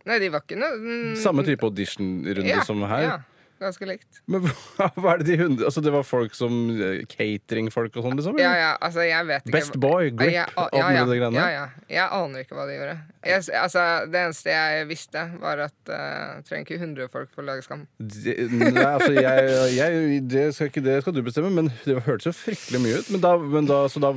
nei, 0.10 0.18
de 0.24 0.30
var 0.34 0.42
ikke 0.42 0.58
noe 0.58 0.78
mm, 0.80 1.18
Samme 1.22 1.44
type 1.46 1.66
audition-runde 1.68 2.50
ja, 2.50 2.64
som 2.66 2.82
her? 2.90 3.04
Ja, 3.06 3.18
ganske 3.62 3.88
likt. 3.90 4.22
Men 4.30 4.46
hva 4.78 4.90
hva 4.96 5.14
er 5.14 5.22
det 5.22 5.28
de 5.30 5.38
hundre 5.44 5.68
Altså, 5.70 5.84
det 5.86 5.94
var 5.94 6.06
folk 6.08 6.36
som 6.38 6.56
eh, 6.74 7.04
Cateringfolk 7.10 7.98
og 8.00 8.06
sånn, 8.06 8.18
liksom? 8.20 8.40
Ja, 8.42 8.54
ja, 8.58 8.72
altså, 8.86 9.04
jeg 9.06 9.28
vet 9.30 9.46
ikke 9.46 9.56
Best 9.58 9.78
Boy, 9.82 10.12
Grip, 10.14 10.34
Ja, 10.36 10.46
ja, 10.56 10.90
ja, 10.96 11.04
det 11.10 11.20
greiene 11.20 11.40
ja, 11.40 11.48
ja. 11.54 11.66
Jeg 11.92 12.06
aner 12.20 12.46
ikke 12.46 12.58
hva 12.58 12.68
de 12.70 12.78
gjorde. 12.78 12.96
Jeg, 13.26 13.46
altså, 13.60 13.86
det 14.10 14.24
eneste 14.24 14.54
jeg 14.54 14.88
visste, 14.90 15.26
var 15.42 15.64
at 15.66 15.92
uh, 15.92 16.40
trenger 16.48 16.66
ikke 16.66 16.80
100 16.80 17.12
folk 17.12 17.32
for 17.34 17.44
å 17.44 17.50
lage 17.50 17.66
Skam. 17.66 17.86
Det, 18.00 18.36
nei, 18.54 18.86
altså, 18.86 19.12
jeg, 19.16 19.52
jeg, 19.76 20.24
det, 20.32 20.46
skal 20.56 20.72
ikke, 20.72 20.86
det 20.86 21.00
skal 21.04 21.16
du 21.18 21.24
bestemme, 21.26 21.52
men 21.54 21.72
det 21.86 22.00
hørtes 22.08 22.30
jo 22.30 22.36
fryktelig 22.36 22.84
mye 22.86 23.02
ut. 23.02 23.14
Men 23.14 23.26
da, 23.26 23.36
men 23.58 23.70
da, 23.70 23.84
så 23.92 24.02
da 24.04 24.14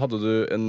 hadde 0.00 0.22
du 0.22 0.32
en 0.54 0.68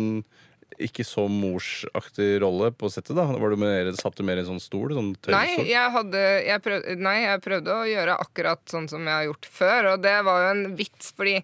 ikke 0.87 1.03
så 1.07 1.27
morsaktig 1.31 2.27
rolle 2.43 2.71
på 2.75 2.89
settet, 2.91 3.15
da? 3.17 3.25
Var 3.29 3.53
du 3.53 3.57
mer, 3.61 3.89
satt 3.97 4.17
du 4.17 4.23
mer 4.27 4.39
i 4.39 4.43
en 4.43 4.49
sånn 4.53 4.61
stol? 4.63 4.93
Sånn 4.95 5.11
Nei 5.31 5.67
jeg, 5.69 5.91
hadde, 5.95 6.21
jeg 6.47 6.63
prøvde, 6.65 6.95
nei, 7.01 7.15
jeg 7.25 7.41
prøvde 7.45 7.75
å 7.75 7.85
gjøre 7.89 8.17
akkurat 8.23 8.61
sånn 8.71 8.89
som 8.91 9.05
jeg 9.07 9.13
har 9.17 9.27
gjort 9.29 9.49
før, 9.51 9.89
og 9.93 10.03
det 10.05 10.15
var 10.27 10.43
jo 10.45 10.49
en 10.55 10.63
vits, 10.79 11.11
fordi 11.17 11.35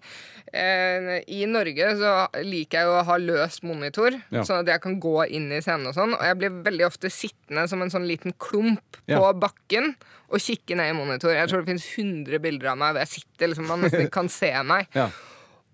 eh, 0.52 1.10
i 1.28 1.42
Norge 1.50 1.90
så 2.00 2.12
liker 2.44 2.80
jeg 2.82 2.88
jo 2.90 2.96
å 2.98 3.06
ha 3.08 3.18
løs 3.22 3.60
monitor, 3.66 4.16
Ja. 4.34 4.44
sånn 4.44 4.62
at 4.62 4.72
jeg 4.74 4.82
kan 4.84 4.98
gå 5.00 5.16
inn 5.30 5.50
i 5.52 5.60
scenen 5.64 5.90
og 5.90 5.96
sånn, 5.96 6.14
og 6.16 6.24
jeg 6.24 6.38
blir 6.40 6.62
veldig 6.68 6.86
ofte 6.88 7.10
sittende 7.12 7.66
som 7.70 7.82
en 7.84 7.90
sånn 7.92 8.06
liten 8.08 8.34
klump 8.38 9.00
Ja. 9.08 9.18
på 9.20 9.32
bakken 9.40 9.94
og 10.28 10.40
kikke 10.44 10.76
ned 10.76 10.90
i 10.92 10.96
monitor. 10.98 11.32
Jeg 11.32 11.48
tror 11.48 11.62
det 11.64 11.70
finnes 11.72 11.88
100 11.96 12.38
bilder 12.44 12.72
av 12.74 12.78
meg 12.78 12.92
hvor 12.94 13.00
jeg 13.06 13.14
sitter, 13.22 13.48
liksom, 13.48 13.66
man 13.70 13.80
nesten 13.80 14.04
ikke 14.06 14.16
kan 14.20 14.28
se 14.28 14.52
meg. 14.62 14.88
Ja. 14.94 15.08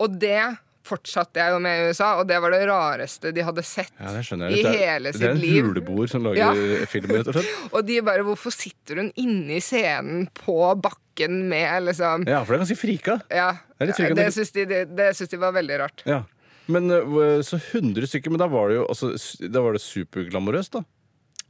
Og 0.02 0.18
det 0.18 0.38
fortsatte 0.84 1.40
jeg 1.40 1.54
jo 1.54 1.58
med 1.64 1.78
i 1.80 1.88
USA, 1.90 2.10
og 2.20 2.26
det 2.28 2.36
var 2.44 2.52
det 2.52 2.62
rareste 2.68 3.32
de 3.34 3.44
hadde 3.46 3.62
sett 3.64 3.92
ja, 3.98 4.10
i 4.12 4.20
hele 4.20 4.48
Det 4.52 4.64
er, 4.68 4.78
hele 4.84 5.12
det 5.12 5.22
er 5.22 5.30
en 5.32 5.40
liv. 5.40 5.64
huleboer 5.64 6.10
som 6.12 6.24
lager 6.26 6.42
Ja. 6.42 6.86
film, 6.90 7.08
rett 7.10 7.30
og 7.32 7.38
slett. 7.38 7.52
Og 7.74 7.86
de 7.88 8.00
bare 8.04 8.24
'Hvorfor 8.26 8.52
sitter 8.52 9.00
hun 9.00 9.10
inne 9.16 9.56
i 9.56 9.60
scenen 9.64 10.28
på 10.34 10.58
bakken 10.80 11.48
med 11.48 11.88
liksom 11.88 12.26
Ja, 12.28 12.42
for 12.44 12.52
det 12.54 12.60
er 12.60 12.64
ganske 12.66 12.80
frika. 12.80 13.20
Ja. 13.30 13.50
Det 13.80 13.98
er. 13.98 14.14
Det 14.14 14.32
syns 14.34 14.52
de, 14.52 14.64
det, 14.64 14.82
det 14.96 15.10
syns 15.16 15.30
de 15.30 15.36
var 15.40 15.52
veldig 15.52 15.78
rart. 15.80 16.02
Ja. 16.06 16.22
Men 16.66 16.90
øh, 16.90 17.42
så 17.44 17.56
100 17.60 18.06
stykker, 18.08 18.30
men 18.30 18.40
da 18.40 18.46
var 18.48 18.68
det 18.68 18.76
jo 18.78 18.86
altså, 18.88 19.12
Da 19.52 19.60
var 19.60 19.72
det 19.76 19.82
superglamorøst, 19.84 20.72
da? 20.72 20.84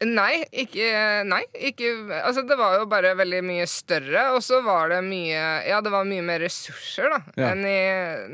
Nei, 0.02 0.42
ikke, 0.50 0.88
nei, 1.30 1.42
ikke 1.70 1.90
Altså, 2.18 2.42
det 2.48 2.56
var 2.58 2.80
jo 2.80 2.86
bare 2.90 3.12
veldig 3.16 3.40
mye 3.46 3.64
større, 3.70 4.24
og 4.34 4.42
så 4.44 4.58
var 4.66 4.90
det 4.90 4.98
mye 5.06 5.42
Ja, 5.68 5.78
det 5.84 5.92
var 5.94 6.04
mye 6.08 6.24
mer 6.26 6.42
ressurser, 6.42 7.08
da, 7.14 7.20
Ja. 7.38 7.52
enn 7.52 7.62
i 7.64 7.78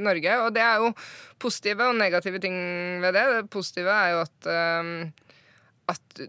Norge. 0.00 0.38
Og 0.46 0.54
det 0.56 0.62
er 0.64 0.80
jo 0.80 0.94
positive 1.38 1.86
og 1.90 1.98
negative 2.00 2.40
ting 2.40 2.56
ved 3.04 3.12
det. 3.14 3.26
Det 3.36 3.50
positive 3.52 3.92
er 3.92 4.14
jo 4.16 4.22
at 4.24 4.50
um, 4.80 5.12
at 5.90 6.20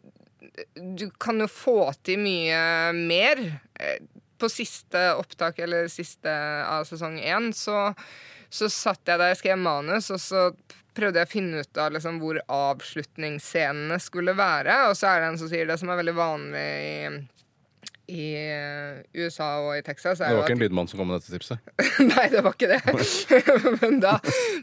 du 0.75 1.05
kan 1.21 1.39
jo 1.39 1.47
få 1.47 1.77
til 2.03 2.19
mye 2.19 2.91
mer. 2.97 3.39
Eh, 3.79 3.99
På 4.41 4.49
siste 4.49 4.97
opptak, 5.15 5.59
eller 5.61 5.85
siste 5.87 6.27
av 6.65 6.83
sesong 6.89 7.19
én, 7.21 7.51
så, 7.53 7.91
så 8.49 8.65
satt 8.73 9.05
jeg 9.05 9.19
der 9.21 9.35
og 9.35 9.37
skrev 9.37 9.59
manus, 9.61 10.07
og 10.09 10.17
så 10.19 10.47
prøvde 10.97 11.21
jeg 11.21 11.29
å 11.29 11.31
finne 11.31 11.61
ut 11.63 11.79
av 11.81 11.93
liksom, 11.95 12.17
hvor 12.21 12.41
avslutningsscenene 12.51 13.99
skulle 14.03 14.35
være. 14.37 14.85
Og 14.89 14.97
så 14.99 15.11
er 15.13 15.21
det 15.23 15.29
en 15.31 15.39
som 15.41 15.51
sier 15.51 15.69
det 15.69 15.79
som 15.81 15.91
er 15.91 15.99
veldig 16.01 16.15
vanlig 16.17 16.63
i, 16.63 17.21
i 18.11 18.25
eh, 18.35 18.97
USA 19.15 19.47
og 19.63 19.77
i 19.77 19.83
Texas. 19.85 20.19
Det 20.19 20.31
var 20.35 20.43
ikke 20.43 20.57
en 20.57 20.63
lydmann 20.65 20.89
som 20.91 20.99
kom 20.99 21.07
med 21.13 21.21
dette 21.21 21.31
tipset? 21.31 21.61
Nei, 22.11 22.25
det 22.33 22.41
var 22.43 22.57
ikke 22.57 22.71
det. 22.73 22.81
men 23.79 24.01
da, 24.03 24.17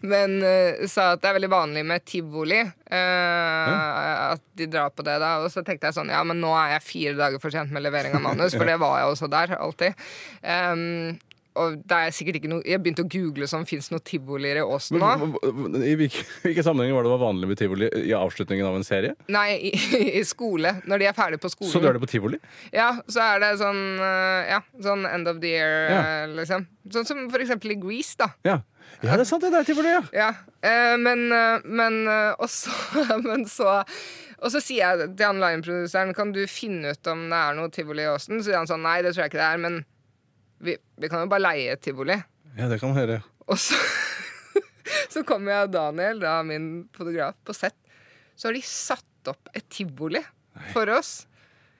men 0.05 0.37
uh, 0.45 0.85
sa 0.91 1.13
at 1.15 1.23
det 1.25 1.31
er 1.31 1.39
veldig 1.39 1.53
vanlig 1.55 1.85
med 1.89 2.05
tivoli. 2.09 2.61
eh, 2.61 3.73
At 4.35 4.45
de 4.59 4.67
drar 4.69 4.93
på 4.93 5.07
det 5.07 5.17
da. 5.23 5.39
Og 5.45 5.49
så 5.55 5.65
tenkte 5.65 5.89
jeg 5.89 5.97
sånn, 5.97 6.13
ja, 6.13 6.21
men 6.29 6.43
nå 6.45 6.53
er 6.61 6.77
jeg 6.77 6.85
fire 6.91 7.17
dager 7.23 7.41
for 7.41 7.55
sent 7.55 7.73
med 7.73 7.87
levering 7.87 8.19
av 8.19 8.27
manus, 8.27 8.53
for 8.59 8.69
det 8.69 8.77
var 8.83 9.01
jeg 9.01 9.15
også 9.15 9.31
der, 9.33 9.57
alltid. 9.57 10.05
Um, 10.45 11.17
og 11.59 11.77
det 11.91 11.97
er 11.99 12.15
sikkert 12.15 12.39
ikke 12.41 12.51
noe 12.53 12.63
Jeg 12.67 12.81
begynte 12.85 13.05
å 13.05 13.09
google 13.11 13.49
sånn, 13.51 13.67
fins 13.69 13.89
det 13.91 13.97
noe 13.97 14.05
tivolier 14.07 14.61
i 14.61 14.65
Åsen 14.65 14.99
nå? 15.03 15.11
I 15.83 15.95
hvilke, 15.99 16.23
hvilke 16.47 16.65
sammenhenger 16.67 16.97
var 16.99 17.07
det 17.09 17.13
var 17.15 17.23
vanlig 17.25 17.51
med 17.51 17.61
tivoli 17.61 17.91
i 18.07 18.15
avslutningen 18.17 18.69
av 18.69 18.79
en 18.79 18.87
serie? 18.87 19.15
Nei, 19.35 19.49
i, 19.71 19.73
i 20.21 20.25
skole. 20.29 20.77
Når 20.89 21.03
de 21.03 21.09
er 21.11 21.17
ferdige 21.19 21.43
på 21.43 21.51
skolen. 21.53 21.73
Så 21.73 21.83
du 21.83 21.89
er 21.91 21.99
det 21.99 22.03
på 22.05 22.11
tivoli? 22.11 22.39
Ja, 22.75 22.91
så 23.11 23.23
er 23.25 23.43
det 23.45 23.53
sånn 23.63 23.83
eh, 23.99 24.53
Ja, 24.55 24.63
sånn 24.85 25.05
end 25.11 25.29
of 25.31 25.43
the 25.43 25.53
year, 25.57 25.77
Ja. 25.91 26.01
eh, 26.23 26.35
liksom. 26.39 26.67
Sånn 26.95 27.05
som 27.09 27.27
for 27.33 27.43
eksempel 27.45 27.75
i 27.75 27.79
Grease, 27.83 28.15
da. 28.21 28.31
Ja. 28.49 28.57
ja, 29.03 29.13
det 29.19 29.27
er 29.27 29.29
sant, 29.29 29.45
det 29.45 29.53
er 29.59 29.67
tivoli, 29.69 29.91
ja. 29.93 30.01
Ja, 30.17 30.31
eh, 30.65 30.95
men, 31.01 31.27
men 31.69 31.99
også 32.41 32.73
Men 33.27 33.45
så 33.51 33.75
Og 34.39 34.53
så 34.55 34.63
sier 34.63 34.95
jeg 34.97 35.13
til 35.19 35.27
han 35.29 35.41
lineproduseren 35.43 36.15
Kan 36.17 36.31
du 36.33 36.41
finne 36.49 36.95
ut 36.95 37.11
om 37.13 37.27
det 37.29 37.39
er 37.43 37.57
noe 37.59 37.73
tivoli 37.75 38.05
i 38.07 38.11
Åsen? 38.13 38.39
Så 38.41 38.49
sier 38.49 38.61
han 38.61 38.71
sånn 38.71 38.85
Nei, 38.87 39.01
det 39.05 39.13
tror 39.13 39.27
jeg 39.27 39.33
ikke 39.35 39.43
det 39.43 39.49
er, 39.51 39.63
men 39.67 39.81
vi, 40.65 40.77
vi 40.99 41.11
kan 41.11 41.25
jo 41.25 41.31
bare 41.31 41.45
leie 41.45 41.75
et 41.75 41.83
tivoli. 41.85 42.17
Ja, 42.59 42.69
det 42.71 42.81
kan 42.81 42.93
man 42.93 42.99
høre. 42.99 43.21
Og 43.49 43.59
så, 43.63 43.79
så 45.15 45.23
kommer 45.27 45.55
jeg 45.55 45.69
og 45.69 45.75
Daniel, 45.77 46.23
da 46.25 46.39
min 46.47 46.69
fotograf, 46.97 47.39
på 47.47 47.57
sett. 47.57 47.77
Så 48.39 48.49
har 48.51 48.59
de 48.59 48.63
satt 48.67 49.31
opp 49.31 49.51
et 49.57 49.67
tivoli 49.73 50.23
for 50.75 50.91
oss. 50.95 51.27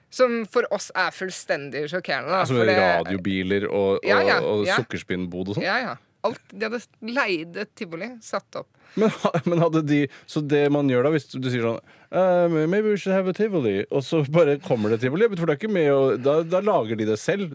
Som 0.09 0.41
for 0.49 0.65
oss 0.73 0.89
er 0.97 1.13
fullstendig 1.13 1.83
sjokkerende. 1.91 2.31
Da, 2.33 2.39
Altså 2.41 2.63
radiobiler 2.65 3.67
og, 3.69 3.99
og, 3.99 4.07
Ja, 4.07 4.21
ja, 4.25 4.39
og 4.41 4.65
sukkerspinnbod 4.65 5.51
og 5.51 5.59
sånn. 5.59 5.67
Ja, 5.67 5.77
ja. 5.83 5.97
Alt, 6.27 6.41
de 6.51 6.67
hadde 6.67 6.81
leid 7.15 7.55
et 7.61 7.69
tivoli, 7.79 8.09
satt 8.23 8.59
opp. 8.59 8.67
Men, 8.99 9.11
men 9.45 9.61
hadde 9.61 9.83
de 9.85 9.99
Så 10.25 10.41
det 10.41 10.63
man 10.73 10.89
gjør 10.89 11.05
da, 11.05 11.11
hvis 11.13 11.27
du 11.29 11.45
sier 11.45 11.61
sånn 11.61 11.77
uh, 12.09 12.49
Maybe 12.49 12.89
we 12.89 12.97
should 12.97 13.13
have 13.13 13.29
a 13.29 13.35
tivoli. 13.37 13.83
Og 13.93 14.03
så 14.03 14.23
bare 14.27 14.57
kommer 14.63 14.91
det 14.91 14.99
tivoli. 15.03 15.29
For 15.31 15.45
det 15.45 15.55
er 15.55 15.59
ikke 15.61 15.71
med 15.71 15.89
å 15.93 16.01
Da, 16.19 16.39
da 16.43 16.61
lager 16.65 16.99
de 16.99 17.07
det 17.11 17.19
selv. 17.21 17.53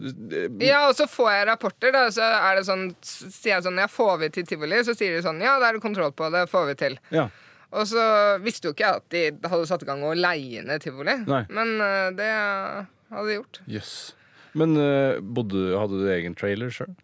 Ja, 0.63 0.85
og 0.87 0.95
så 0.97 1.09
får 1.11 1.31
jeg 1.33 1.47
rapporter, 1.51 1.93
da. 1.93 2.07
Så 2.13 2.25
er 2.25 2.59
det 2.59 2.65
sånn, 2.69 2.87
sier 3.05 3.57
jeg 3.57 3.67
sånn 3.67 3.81
Ja, 3.83 3.89
får 3.91 4.17
vi 4.23 4.31
til 4.39 4.49
tivoli? 4.49 4.81
Så 4.87 4.97
sier 4.97 5.17
de 5.17 5.25
sånn 5.25 5.43
Ja, 5.43 5.57
da 5.61 5.69
er 5.69 5.77
det 5.77 5.85
kontroll 5.85 6.15
på 6.15 6.31
det. 6.33 6.47
Får 6.51 6.69
vi 6.71 6.79
til. 6.81 6.99
Ja. 7.13 7.29
Og 7.75 7.89
så 7.89 8.01
visste 8.43 8.69
jo 8.69 8.75
ikke 8.75 8.87
jeg 8.87 9.01
at 9.01 9.07
de 9.11 9.49
hadde 9.51 9.69
satt 9.69 9.83
i 9.83 9.87
gang 9.89 10.03
å 10.05 10.15
leie 10.15 10.63
ned 10.65 10.83
tivoli. 10.83 11.19
Nei. 11.27 11.43
Men 11.53 11.75
uh, 11.81 12.09
det 12.15 12.31
hadde 13.11 13.27
de 13.27 13.39
gjort. 13.41 13.59
Jøss. 13.69 13.95
Men 14.55 14.77
uh, 14.79 15.19
bodde, 15.19 15.73
hadde 15.75 15.99
du 15.99 16.07
egen 16.13 16.37
trailer 16.39 16.71
sjøl? 16.71 16.95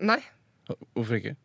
Nei. 0.00 0.22
Hvorfor 0.66 1.18
ikke? 1.18 1.36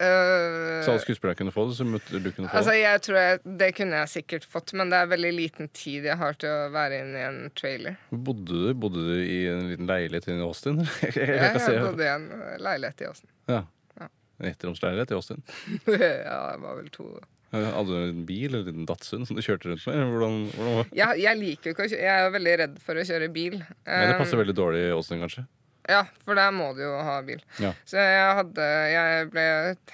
Uh, 0.00 0.80
Så 0.80 0.94
alle 0.94 1.00
skuespillere 1.02 1.36
kunne 1.36 1.52
få 1.52 1.66
det, 1.68 1.74
så 1.76 1.84
måtte 1.84 2.16
du 2.24 2.30
kunne 2.32 2.48
få 2.48 2.56
altså, 2.56 2.72
jeg 2.72 3.00
tror 3.04 3.18
jeg, 3.20 3.40
Det 3.60 3.66
kunne 3.76 3.98
jeg 3.98 4.08
sikkert 4.08 4.46
fått, 4.48 4.72
men 4.72 4.88
det 4.88 4.96
er 4.96 5.10
veldig 5.10 5.32
liten 5.36 5.68
tid 5.76 6.06
jeg 6.08 6.16
har 6.16 6.38
til 6.40 6.48
å 6.48 6.70
være 6.72 7.02
inne 7.02 7.20
i 7.20 7.26
en 7.26 7.40
trailer. 7.52 7.98
Bodde 8.08 8.46
du 8.48 8.70
Bodde 8.80 9.02
du 9.04 9.18
i 9.20 9.42
en 9.50 9.68
liten 9.68 9.90
leilighet 9.90 10.30
inne 10.30 10.40
i 10.40 10.46
Austin? 10.46 10.80
jeg, 11.04 11.12
jeg, 11.18 11.28
jeg, 11.28 11.60
Jeg, 11.60 11.84
bodde 11.84 12.06
i 12.06 12.14
en 12.14 12.24
leilighet 12.64 13.04
i 13.04 13.10
Austin. 13.10 13.34
Ja. 13.52 13.60
Ja. 14.00 14.08
En 14.40 14.48
etteromsleilighet 14.54 15.12
i 15.12 15.18
Austin. 15.20 15.44
ja, 15.92 16.40
det 16.54 16.64
var 16.64 16.80
vel 16.80 16.90
to. 16.96 17.10
Hadde 17.52 17.86
du 17.90 18.00
en 18.06 18.24
bil 18.24 18.54
eller 18.54 18.72
en 18.72 18.88
Datsun 18.88 19.28
som 19.28 19.36
du 19.36 19.42
kjørte 19.44 19.68
rundt 19.68 19.84
med? 19.84 20.00
Hvordan, 20.14 20.42
hvordan 20.54 20.76
var 20.78 20.92
Jeg, 20.96 21.22
jeg 21.26 21.42
liker 21.44 21.68
jo 21.68 21.76
ikke 21.76 21.88
å 21.88 21.92
kjøre 21.92 22.04
Jeg 22.06 22.24
er 22.24 22.36
veldig 22.38 22.58
redd 22.64 22.76
for 22.86 22.96
å 23.00 23.08
kjøre 23.08 23.32
bil. 23.34 23.56
Men 23.84 24.12
det 24.14 24.20
passer 24.22 24.38
Um, 24.38 24.44
veldig 24.46 24.56
dårlig 24.56 24.84
i 24.86 24.92
Austin, 24.94 25.20
kanskje? 25.20 25.44
Ja, 25.90 26.04
for 26.24 26.38
der 26.38 26.52
må 26.54 26.70
du 26.76 26.84
jo 26.84 26.92
ha 27.06 27.18
bil. 27.26 27.42
Ja. 27.62 27.72
Så 27.88 27.98
jeg 27.98 28.34
hadde 28.40 28.66
Jeg 28.94 29.28
ble 29.32 29.44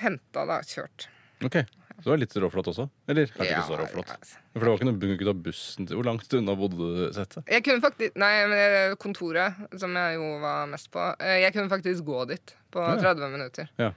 henta 0.03 0.45
da, 0.49 0.61
kjørt. 0.69 1.09
Ok, 1.45 1.57
Så 1.97 2.05
det 2.05 2.11
var 2.13 2.21
litt 2.21 2.37
råflott 2.45 2.69
også? 2.73 2.85
Eller 3.09 3.27
kanskje 3.33 3.55
ikke 3.57 3.67
så 3.71 3.79
råflott? 3.81 4.13
ja. 4.13 4.43
For 4.57 4.65
det 4.65 4.69
var 4.71 4.79
ikke 4.79 4.89
noe 4.89 5.01
bunk 5.03 5.21
ut 5.25 5.31
av 5.33 5.41
bussen 5.45 5.87
til 5.89 5.99
Hvor 5.99 6.07
langt 6.09 6.33
unna 6.39 6.55
bodde 6.57 6.77
du, 6.79 7.13
Sette? 7.17 7.43
Jeg 7.49 7.65
kunne 7.67 7.83
faktisk 7.85 8.17
Nei, 8.21 8.31
men 8.53 8.95
kontoret, 9.03 9.59
som 9.81 9.97
jeg 9.97 10.17
jo 10.17 10.31
var 10.45 10.67
mest 10.73 10.89
på 10.95 11.03
eh, 11.21 11.41
Jeg 11.43 11.53
kunne 11.57 11.73
faktisk 11.73 12.05
gå 12.09 12.23
dit 12.31 12.55
på 12.73 12.81
Ja. 12.85 12.97
30 13.01 13.33
minutter. 13.33 13.69
Ja. 13.81 13.91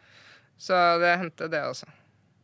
Så 0.60 0.76
det 1.00 1.14
hendte, 1.22 1.48
det 1.52 1.62
også. 1.64 1.88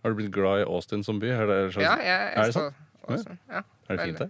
Har 0.03 0.13
du 0.13 0.19
blitt 0.19 0.31
glad 0.35 0.61
i 0.61 0.65
Austin 0.69 1.03
som 1.03 1.17
by? 1.19 1.31
Er 1.35 1.47
det, 1.49 1.59
slags, 1.73 1.83
Ja, 1.83 1.95
jeg 2.03 2.33
er 2.35 2.45
det 2.51 2.53
sant? 2.55 2.81
Austin, 3.09 3.39
Ja, 3.51 3.61
Er 3.89 3.97
det 3.97 4.05
fint 4.09 4.19
der? 4.23 4.29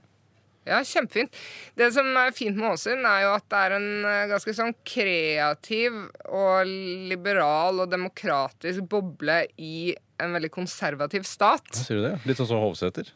Ja, 0.65 0.79
kjempefint. 0.85 1.35
Det 1.77 1.91
som 1.93 2.07
er 2.17 2.33
fint 2.33 2.57
med 2.57 2.71
Åsund, 2.73 3.05
er 3.05 3.25
jo 3.27 3.33
at 3.35 3.45
det 3.53 3.59
er 3.61 3.75
en 3.77 3.89
eh, 4.09 4.23
ganske 4.31 4.55
sånn 4.57 4.73
kreativ 4.87 5.99
og 6.25 6.71
liberal 7.11 7.83
og 7.83 7.91
demokratisk 7.91 8.87
boble 8.89 9.43
i 9.61 9.93
en 10.21 10.33
veldig 10.33 10.49
konservativ 10.53 11.27
stat. 11.27 11.69
Hva 11.69 11.83
Sier 11.83 12.01
du 12.01 12.07
det? 12.07 12.15
Litt 12.25 12.41
sånn 12.41 12.49
som 12.53 12.63
Hovseter? 12.63 13.13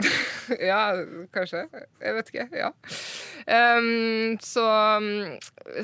Ja, 0.58 0.94
kanskje. 1.34 1.64
Jeg 2.02 2.14
vet 2.16 2.30
ikke. 2.32 2.46
Ja. 2.58 2.70
Um, 3.78 4.36
så, 4.42 4.66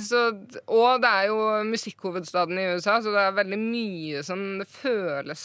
så 0.03 0.23
Og 0.67 1.03
det 1.03 1.11
er 1.11 1.29
jo 1.31 1.39
musikkhovedstaden 1.71 2.59
i 2.59 2.69
USA, 2.75 2.99
så 3.03 3.15
det 3.15 3.23
er 3.23 3.37
veldig 3.39 3.61
mye 3.63 4.25
som 4.27 4.43
det 4.61 4.67
føles 4.71 5.45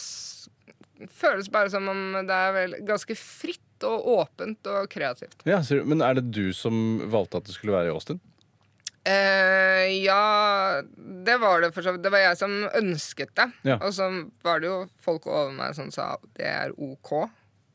Føles 1.10 1.50
bare 1.52 1.72
som 1.72 1.88
om 1.90 2.02
det 2.28 2.36
er 2.36 2.54
vel 2.56 2.76
ganske 2.86 3.16
fritt 3.18 3.86
og 3.86 4.06
åpent 4.14 4.68
og 4.70 4.86
kreativt. 4.92 5.40
Ja. 5.48 5.58
Men 5.88 6.04
er 6.04 6.20
det 6.20 6.28
du 6.34 6.52
som 6.54 7.02
valgte 7.10 7.40
at 7.40 7.48
det 7.48 7.56
skulle 7.56 7.74
være 7.74 7.90
i 7.90 7.94
Austin? 7.94 8.20
Uh, 9.02 9.88
ja, 9.90 10.82
det 11.26 11.34
var 11.42 11.64
det 11.64 11.72
for 11.74 11.82
så 11.82 11.94
vidt. 11.94 12.04
Det 12.04 12.12
var 12.14 12.22
jeg 12.22 12.38
som 12.38 12.52
ønsket 12.78 13.32
det. 13.34 13.48
Ja. 13.66 13.80
Og 13.82 13.94
så 13.96 14.06
var 14.46 14.62
det 14.62 14.70
jo 14.70 14.76
folk 15.02 15.26
over 15.26 15.50
meg 15.56 15.74
som 15.74 15.90
sa 15.94 16.14
det 16.38 16.46
er 16.46 16.76
OK. 16.78 17.16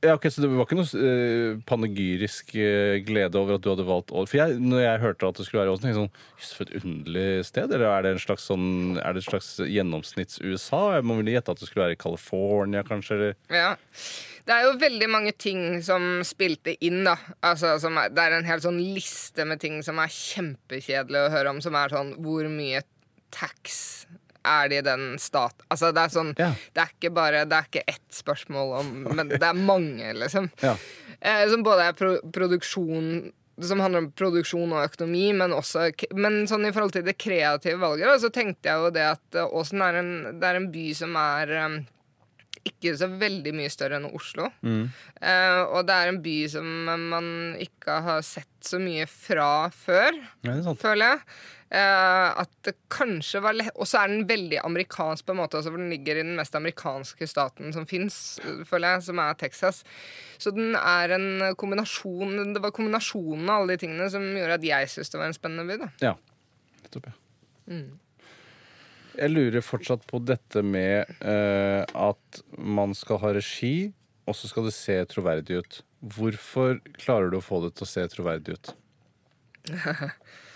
Ja, 0.07 0.15
ok, 0.15 0.29
Så 0.31 0.43
det 0.43 0.49
var 0.51 0.63
ikke 0.63 0.77
noe 0.79 1.07
eh, 1.09 1.57
panegyrisk 1.67 2.53
eh, 2.55 2.99
glede 3.05 3.39
over 3.39 3.57
at 3.57 3.65
du 3.65 3.69
hadde 3.73 3.85
valgt 3.87 4.13
Ål? 4.15 4.29
For 4.29 4.39
jeg, 4.39 4.59
når 4.63 4.83
jeg 4.83 5.03
hørte 5.03 5.31
at 5.31 5.39
det 5.39 5.47
skulle 5.47 5.63
være 5.63 5.73
i 5.73 5.81
tenkte 5.81 5.91
jeg 5.91 5.99
sånn 5.99 6.13
Jøss, 6.37 6.51
for 6.55 6.63
et 6.67 6.79
underlig 6.79 7.27
sted. 7.47 7.75
Eller 7.75 7.91
er 7.91 8.05
det 8.05 8.13
en 8.15 8.23
slags 8.23 8.47
sånn 8.47 8.67
Er 9.01 9.13
det 9.15 9.23
et 9.23 9.29
slags 9.29 9.51
gjennomsnitts-USA? 9.65 10.81
Jeg 10.97 11.07
må 11.09 11.19
vel 11.19 11.33
gjette 11.33 11.53
at 11.53 11.61
det 11.61 11.69
skulle 11.69 11.87
være 11.87 11.97
i 11.97 12.01
California, 12.01 12.85
kanskje? 12.87 13.17
Eller? 13.17 13.37
Ja. 13.51 13.73
Det 14.47 14.55
er 14.55 14.63
jo 14.63 14.77
veldig 14.79 15.09
mange 15.11 15.33
ting 15.35 15.81
som 15.83 16.21
spilte 16.23 16.77
inn, 16.79 17.01
da. 17.03 17.17
Altså, 17.43 17.73
er, 17.75 18.13
det 18.15 18.23
er 18.23 18.37
en 18.37 18.47
hel 18.47 18.63
sånn 18.63 18.79
liste 18.79 19.43
med 19.49 19.59
ting 19.59 19.81
som 19.83 19.99
er 19.99 20.13
kjempekjedelig 20.13 21.25
å 21.25 21.33
høre 21.33 21.51
om, 21.51 21.59
som 21.63 21.75
er 21.75 21.91
sånn 21.91 22.15
Hvor 22.23 22.47
mye 22.51 22.85
tax 23.35 24.07
er 24.47 24.69
det 24.71 24.81
i 24.81 24.85
den 24.87 25.07
stat... 25.21 25.65
Altså, 25.67 25.91
det 25.95 26.03
er 26.03 26.13
sånn 26.13 26.31
Ja. 26.39 26.51
Det 26.73 26.83
er 26.83 26.93
ikke 26.93 27.13
bare 27.15 27.43
Det 27.49 27.57
er 27.57 27.67
ikke 27.69 27.85
ett 27.87 28.07
spørsmål 28.15 28.77
om 28.81 28.93
Men 29.17 29.33
det 29.33 29.43
er 29.43 29.57
mange, 29.57 30.13
liksom. 30.21 30.49
Ja. 30.63 30.75
Eh, 31.19 31.43
som 31.51 31.65
både 31.65 31.89
er 31.89 31.97
pro 31.97 32.15
produksjon 32.33 33.29
som 33.57 33.79
handler 33.81 34.03
om 34.03 34.11
produksjon 34.13 34.69
og 34.69 34.83
økonomi, 34.85 35.31
men 35.33 35.53
også 35.55 35.87
Men 36.13 36.43
sånn 36.45 36.67
i 36.67 36.73
forhold 36.75 36.93
til 36.93 37.05
det 37.07 37.15
kreative 37.17 37.79
valget, 37.81 38.21
så 38.21 38.29
tenkte 38.29 38.69
jeg 38.69 38.83
jo 38.83 38.91
det 38.93 39.05
at 39.15 39.37
eh, 39.37 39.53
Åsen 39.57 39.81
er 39.81 40.01
en, 40.01 40.11
det 40.37 40.49
er 40.49 40.59
en 40.59 40.67
by 40.73 40.83
som 40.97 41.17
er 41.17 41.53
um, 41.65 41.79
ikke 42.67 42.93
så 42.99 43.09
veldig 43.09 43.53
mye 43.57 43.71
større 43.71 43.99
enn 43.99 44.09
Oslo. 44.11 44.49
Eh, 44.61 45.61
og 45.63 45.87
det 45.87 45.97
er 45.97 46.11
en 46.11 46.21
by 46.23 46.37
som 46.51 46.71
man 47.13 47.29
ikke 47.63 47.99
har 48.05 48.25
sett 48.25 48.51
så 48.67 48.79
mye 48.81 49.07
fra 49.09 49.69
før, 49.73 50.17
Ja, 50.45 50.57
er 50.59 50.79
føler 50.79 51.13
jeg. 51.15 51.21
Eh, 51.67 52.29
at 52.41 52.51
det 52.63 52.77
kanskje 52.87 53.41
var 53.43 53.57
lett 53.57 53.75
Og 53.75 53.89
så 53.89 53.99
er 53.99 54.07
den 54.07 54.21
veldig 54.29 54.61
amerikansk 54.63 55.25
på 55.27 55.33
en 55.33 55.39
måte 55.41 55.57
også, 55.59 55.73
for 55.73 55.81
den 55.81 55.91
ligger 55.91 56.15
i 56.15 56.23
den 56.23 56.37
mest 56.39 56.55
amerikanske 56.55 57.27
staten 57.27 57.75
som 57.75 57.83
fins, 57.89 58.37
føler 58.69 58.95
jeg, 58.95 59.03
som 59.09 59.19
er 59.19 59.35
Texas. 59.41 59.81
Så 60.39 60.53
den 60.55 60.77
er 60.79 61.17
en 61.17 61.27
kombinasjon 61.59 62.53
Det 62.55 62.63
var 62.63 62.71
kombinasjonen 62.75 63.51
av 63.51 63.65
alle 63.65 63.75
de 63.75 63.83
tingene 63.83 64.07
som 64.13 64.23
gjorde 64.23 64.61
at 64.61 64.67
jeg 64.69 64.93
syntes 64.93 65.11
det 65.11 65.19
var 65.19 65.27
en 65.27 65.37
spennende 65.41 65.67
by. 65.67 65.79
da 65.83 66.11
Ja. 66.13 66.15
Nettopp, 66.85 67.11
ja. 67.11 67.17
Jeg 69.17 69.33
lurer 69.33 69.65
fortsatt 69.65 70.07
på 70.07 70.21
dette 70.23 70.61
med 70.63 71.09
uh, 71.19 71.83
at 71.83 72.41
man 72.55 72.93
skal 72.95 73.19
ha 73.23 73.33
regi, 73.35 73.91
og 74.29 74.37
så 74.37 74.47
skal 74.47 74.69
det 74.69 74.75
se 74.77 74.95
troverdig 75.09 75.59
ut. 75.59 75.79
Hvorfor 76.15 76.77
klarer 77.01 77.33
du 77.33 77.39
å 77.39 77.43
få 77.43 77.63
det 77.65 77.73
til 77.75 77.87
å 77.87 77.89
se 77.89 78.05
troverdig 78.13 78.55
ut? 78.55 78.75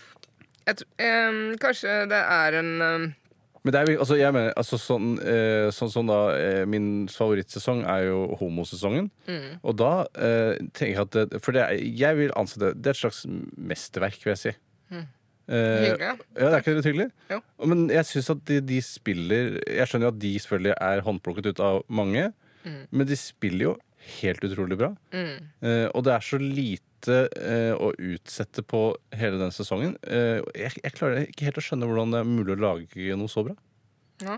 Jeg 0.68 0.86
eh, 1.02 1.40
kanskje 1.62 1.96
det 2.12 2.22
er 2.22 2.58
en 2.60 2.72
eh, 2.86 3.06
Men 3.64 3.74
det 3.74 3.80
er, 3.82 3.92
altså, 4.02 4.18
jeg 4.18 4.34
mener, 4.34 4.54
altså, 4.58 4.78
sånn, 4.82 5.16
eh, 5.22 5.70
sånn 5.74 5.92
som 5.94 6.10
da 6.10 6.20
eh, 6.38 6.64
Min 6.70 7.08
favorittsesong 7.12 7.84
er 7.86 8.08
jo 8.10 8.24
homosesongen. 8.40 9.10
Og 9.62 9.78
da 9.82 9.92
eh, 10.18 10.62
tenker 10.74 10.94
jeg 10.94 11.08
at 11.08 11.40
For 11.42 11.58
det 11.58 11.66
jeg 11.82 12.20
vil 12.20 12.36
anse 12.40 12.62
det 12.62 12.76
Det 12.80 12.94
er 12.94 12.98
et 12.98 13.02
slags 13.04 13.24
mesterverk, 13.58 14.22
vil 14.24 14.36
jeg 14.36 14.44
si. 14.46 14.56
Mm. 14.92 15.08
Hyggelig, 15.52 16.06
ja. 16.06 16.16
Ja, 16.38 16.46
det 16.46 16.52
er 16.54 16.62
ikke 16.62 16.74
det 16.78 16.86
hyggelig? 16.86 17.10
Jo. 17.34 17.40
Men 17.68 17.88
jeg 17.92 18.08
syns 18.08 18.30
at 18.32 18.44
de, 18.48 18.60
de 18.64 18.78
spiller 18.86 19.58
Jeg 19.66 19.90
skjønner 19.90 20.08
jo 20.08 20.14
at 20.14 20.22
de 20.22 20.34
selvfølgelig 20.40 20.76
er 20.78 21.02
håndplukket 21.08 21.50
ut 21.52 21.64
av 21.66 21.82
mange, 21.92 22.30
men 22.64 23.10
de 23.10 23.18
spiller 23.18 23.66
jo 23.66 23.74
helt 24.22 24.44
utrolig 24.46 24.78
bra. 24.80 24.92
Eh, 25.14 25.88
og 25.92 26.06
det 26.06 26.14
er 26.16 26.26
så 26.26 26.40
lite 26.42 26.86
eh, 27.10 27.74
og 27.74 27.98
utsette 27.98 28.64
på 28.66 28.84
hele 29.18 29.40
den 29.42 29.54
sesongen. 29.56 29.98
Eh, 30.04 30.40
jeg, 30.58 30.78
jeg 30.84 30.96
klarer 30.98 31.26
ikke 31.26 31.50
helt 31.50 31.60
å 31.62 31.66
skjønne 31.66 31.90
hvordan 31.90 32.16
det 32.16 32.22
er 32.22 32.32
mulig 32.32 32.56
å 32.56 32.62
lage 32.62 33.20
noe 33.20 33.32
så 33.32 33.46
bra. 33.48 33.58
Ja. 34.22 34.38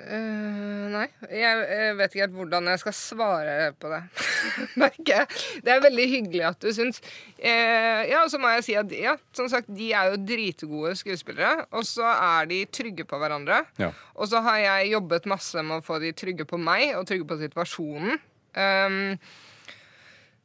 Uh, 0.00 0.86
nei, 0.88 1.08
jeg, 1.28 1.64
jeg 1.68 1.96
vet 1.98 2.14
ikke 2.14 2.22
helt 2.22 2.36
hvordan 2.38 2.68
jeg 2.70 2.80
skal 2.80 2.94
svare 2.96 3.56
på 3.76 3.90
det. 3.90 3.98
Merker. 4.80 5.26
Det 5.60 5.74
er 5.74 5.82
veldig 5.84 6.06
hyggelig 6.08 6.46
at 6.48 6.62
du 6.62 6.70
syns. 6.72 7.02
Uh, 7.36 8.06
ja, 8.08 8.22
og 8.22 8.30
så 8.32 8.40
må 8.40 8.52
jeg 8.54 8.64
si 8.64 8.76
at 8.80 8.94
ja, 8.96 9.16
som 9.36 9.50
sagt, 9.52 9.68
de 9.76 9.90
er 9.92 10.12
jo 10.12 10.22
dritgode 10.24 10.94
skuespillere. 11.00 11.66
Og 11.76 11.84
så 11.88 12.06
er 12.14 12.48
de 12.50 12.62
trygge 12.72 13.04
på 13.08 13.20
hverandre. 13.20 13.60
Ja. 13.82 13.90
Og 14.16 14.30
så 14.30 14.40
har 14.46 14.62
jeg 14.62 14.94
jobbet 14.94 15.28
masse 15.30 15.66
med 15.66 15.80
å 15.80 15.84
få 15.84 16.00
de 16.02 16.14
trygge 16.16 16.48
på 16.48 16.60
meg 16.60 16.94
og 16.96 17.04
trygge 17.10 17.28
på 17.28 17.40
situasjonen. 17.42 18.20
Um, 18.56 19.12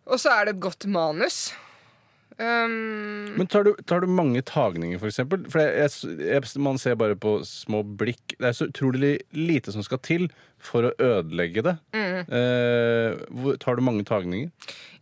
og 0.06 0.20
så 0.22 0.34
er 0.36 0.46
det 0.48 0.56
et 0.56 0.64
godt 0.66 0.86
manus. 0.92 1.54
Um, 2.36 3.32
Men 3.38 3.48
tar 3.48 3.64
du, 3.64 3.72
tar 3.88 4.04
du 4.04 4.10
mange 4.12 4.42
tagninger, 4.44 5.00
for 5.00 5.08
eksempel? 5.08 5.46
For 5.52 5.64
jeg, 5.64 5.92
jeg, 6.20 6.44
man 6.60 6.78
ser 6.82 6.98
bare 7.00 7.16
på 7.16 7.38
små 7.48 7.80
blikk. 7.98 8.36
Det 8.36 8.50
er 8.50 8.58
så 8.58 8.68
utrolig 8.68 9.14
lite 9.32 9.72
som 9.72 9.86
skal 9.86 10.02
til 10.04 10.28
for 10.60 10.90
å 10.90 10.96
ødelegge 11.00 11.64
det. 11.64 11.78
Mm. 11.96 12.26
Uh, 12.28 13.54
tar 13.62 13.80
du 13.80 13.86
mange 13.86 14.04
tagninger? 14.08 14.52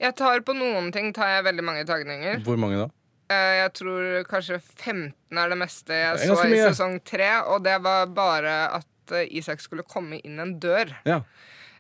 jeg 0.04 0.16
tar 0.20 0.44
på 0.46 0.54
noen 0.58 0.92
ting 0.94 1.14
tar 1.16 1.38
jeg 1.38 1.48
veldig 1.50 1.66
mange 1.66 1.88
tagninger. 1.90 2.44
Hvor 2.46 2.60
mange 2.62 2.84
da? 2.84 2.90
Eh, 3.32 3.56
Jeg 3.64 3.72
tror 3.80 4.24
kanskje 4.30 4.60
15 4.60 5.40
er 5.40 5.50
det 5.50 5.58
meste 5.58 5.96
jeg 5.96 6.18
Det 6.20 6.28
så 6.28 6.44
i 6.44 6.60
sesong 6.60 6.98
3, 7.08 7.30
og 7.54 7.64
det 7.66 7.78
var 7.86 8.12
bare 8.14 8.56
at 8.82 9.16
eh, 9.16 9.30
Isak 9.40 9.64
skulle 9.64 9.86
komme 9.88 10.20
inn 10.22 10.42
en 10.44 10.58
dør. 10.62 10.92
Ja. 11.08 11.22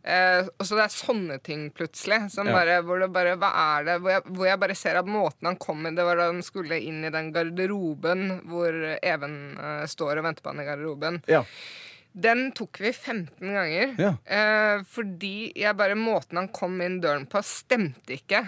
Eh, 0.04 0.42
og 0.60 0.66
så 0.68 0.76
det 0.76 0.84
er 0.84 0.92
sånne 0.92 1.38
ting 1.44 1.70
plutselig. 1.72 2.30
Som 2.34 2.48
Ja. 2.48 2.54
bare, 2.58 2.82
hvor 2.84 3.00
det 3.00 3.12
bare, 3.16 3.38
hva 3.40 3.52
er 3.80 3.84
det? 3.88 3.96
Hvor 4.02 4.12
jeg, 4.12 4.24
hvor 4.36 4.46
jeg 4.50 4.60
bare 4.60 4.76
ser 4.76 4.98
at 5.00 5.06
måten 5.08 5.48
han 5.48 5.56
kom 5.56 5.86
inn 5.88 5.96
Det 5.96 6.04
var 6.04 6.18
da 6.20 6.26
han 6.32 6.42
skulle 6.44 6.82
inn 6.84 7.06
i 7.06 7.10
den 7.14 7.32
garderoben 7.34 8.42
hvor 8.50 8.76
Even 9.02 9.58
eh, 9.58 9.86
står 9.88 10.18
og 10.20 10.24
venter 10.28 10.44
på 10.44 10.52
han 10.52 10.60
i 10.60 10.68
garderoben. 10.68 11.22
ja. 11.28 11.44
Den 12.16 12.52
tok 12.54 12.78
vi 12.78 12.92
15 12.94 13.42
ganger. 13.56 13.96
Ja. 13.98 14.12
Eh, 14.30 14.84
fordi 14.86 15.52
jeg 15.58 15.74
bare 15.80 15.96
måten 15.98 16.38
han 16.38 16.48
kom 16.54 16.76
inn 16.86 17.00
døren 17.02 17.26
på, 17.26 17.42
stemte 17.42 18.14
ikke 18.14 18.44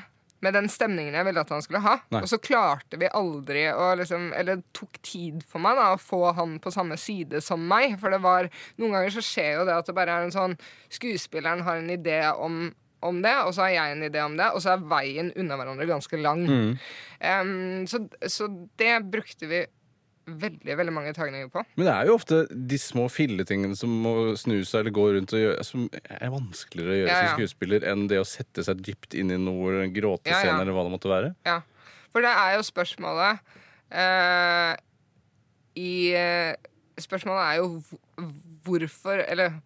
med 0.46 0.56
den 0.56 0.70
stemningen 0.72 1.18
jeg 1.18 1.28
ville 1.28 1.44
at 1.44 1.52
han 1.54 1.66
skulle 1.66 1.82
ha. 1.84 1.98
Nei. 2.14 2.22
Og 2.24 2.30
så 2.32 2.40
klarte 2.42 3.00
vi 3.02 3.10
aldri 3.10 3.66
å 3.74 3.92
liksom 4.00 4.32
Eller 4.38 4.62
det 4.62 4.70
tok 4.78 5.00
tid 5.06 5.44
for 5.50 5.64
meg 5.64 5.78
da 5.80 5.92
å 5.96 6.02
få 6.02 6.22
han 6.38 6.58
på 6.62 6.74
samme 6.74 6.98
side 7.02 7.42
som 7.44 7.66
meg. 7.70 7.98
For 8.02 8.14
det 8.14 8.22
var 8.24 8.50
Noen 8.80 8.98
ganger 8.98 9.18
så 9.18 9.26
skjer 9.26 9.60
jo 9.60 9.68
det 9.68 9.76
at 9.76 9.90
det 9.90 9.98
bare 9.98 10.16
er 10.16 10.28
en 10.28 10.36
sånn 10.36 10.58
Skuespilleren 10.94 11.66
har 11.66 11.82
en 11.82 11.94
idé 11.94 12.22
om 12.34 12.68
om 13.06 13.20
det, 13.22 13.34
og 13.46 13.52
så 13.54 13.68
har 13.68 13.74
jeg 13.76 13.94
en 13.94 14.06
idé 14.08 14.22
om 14.24 14.34
det, 14.38 14.48
og 14.56 14.64
så 14.64 14.72
er 14.72 14.86
veien 14.90 15.28
unna 15.38 15.58
hverandre 15.60 15.86
ganske 15.86 16.18
lang. 16.18 16.42
Em, 17.20 17.84
så, 17.86 18.00
så 18.26 18.48
det 18.82 18.96
brukte 19.14 19.50
vi 19.52 19.60
veldig 20.26 20.76
veldig 20.80 20.94
mange 20.96 21.14
tagninger 21.14 21.50
på. 21.54 21.62
Men 21.78 21.88
det 21.88 21.94
er 21.94 22.10
jo 22.10 22.16
ofte 22.18 22.40
de 22.50 22.80
små 22.82 23.06
filletingene 23.14 23.78
som 23.78 23.92
må 24.04 24.14
snu 24.40 24.58
seg 24.66 24.82
eller 24.82 24.96
gå 24.96 25.06
rundt 25.16 25.36
og 25.38 25.44
gjøre, 25.44 25.66
som 25.68 25.86
er 25.94 26.34
vanskeligere 26.34 26.96
å 26.96 27.00
gjøre 27.02 27.12
Ja, 27.12 27.20
som 27.22 27.38
skuespiller 27.40 27.86
enn 27.92 28.08
det 28.12 28.20
å 28.22 28.28
sette 28.28 28.66
seg 28.66 28.82
dypt 28.86 29.18
inn 29.18 29.34
i 29.34 29.40
noe 29.42 29.86
gråtescene 29.94 30.50
Ja, 30.50 30.56
ja. 30.56 30.60
eller 30.64 30.76
hva 30.78 30.88
det 30.88 30.96
måtte 30.96 31.12
være. 31.12 31.34
Ja, 31.48 31.60
for 32.14 32.26
det 32.26 32.34
er 32.34 32.56
jo 32.58 32.66
spørsmålet 32.66 33.56
eh, 33.92 34.74
I 35.86 35.94
eh, 36.18 36.54
spørsmålet 37.06 37.46
er 37.46 37.62
jo 37.62 38.30
hvorfor 38.66 39.22
Eller 39.28 39.60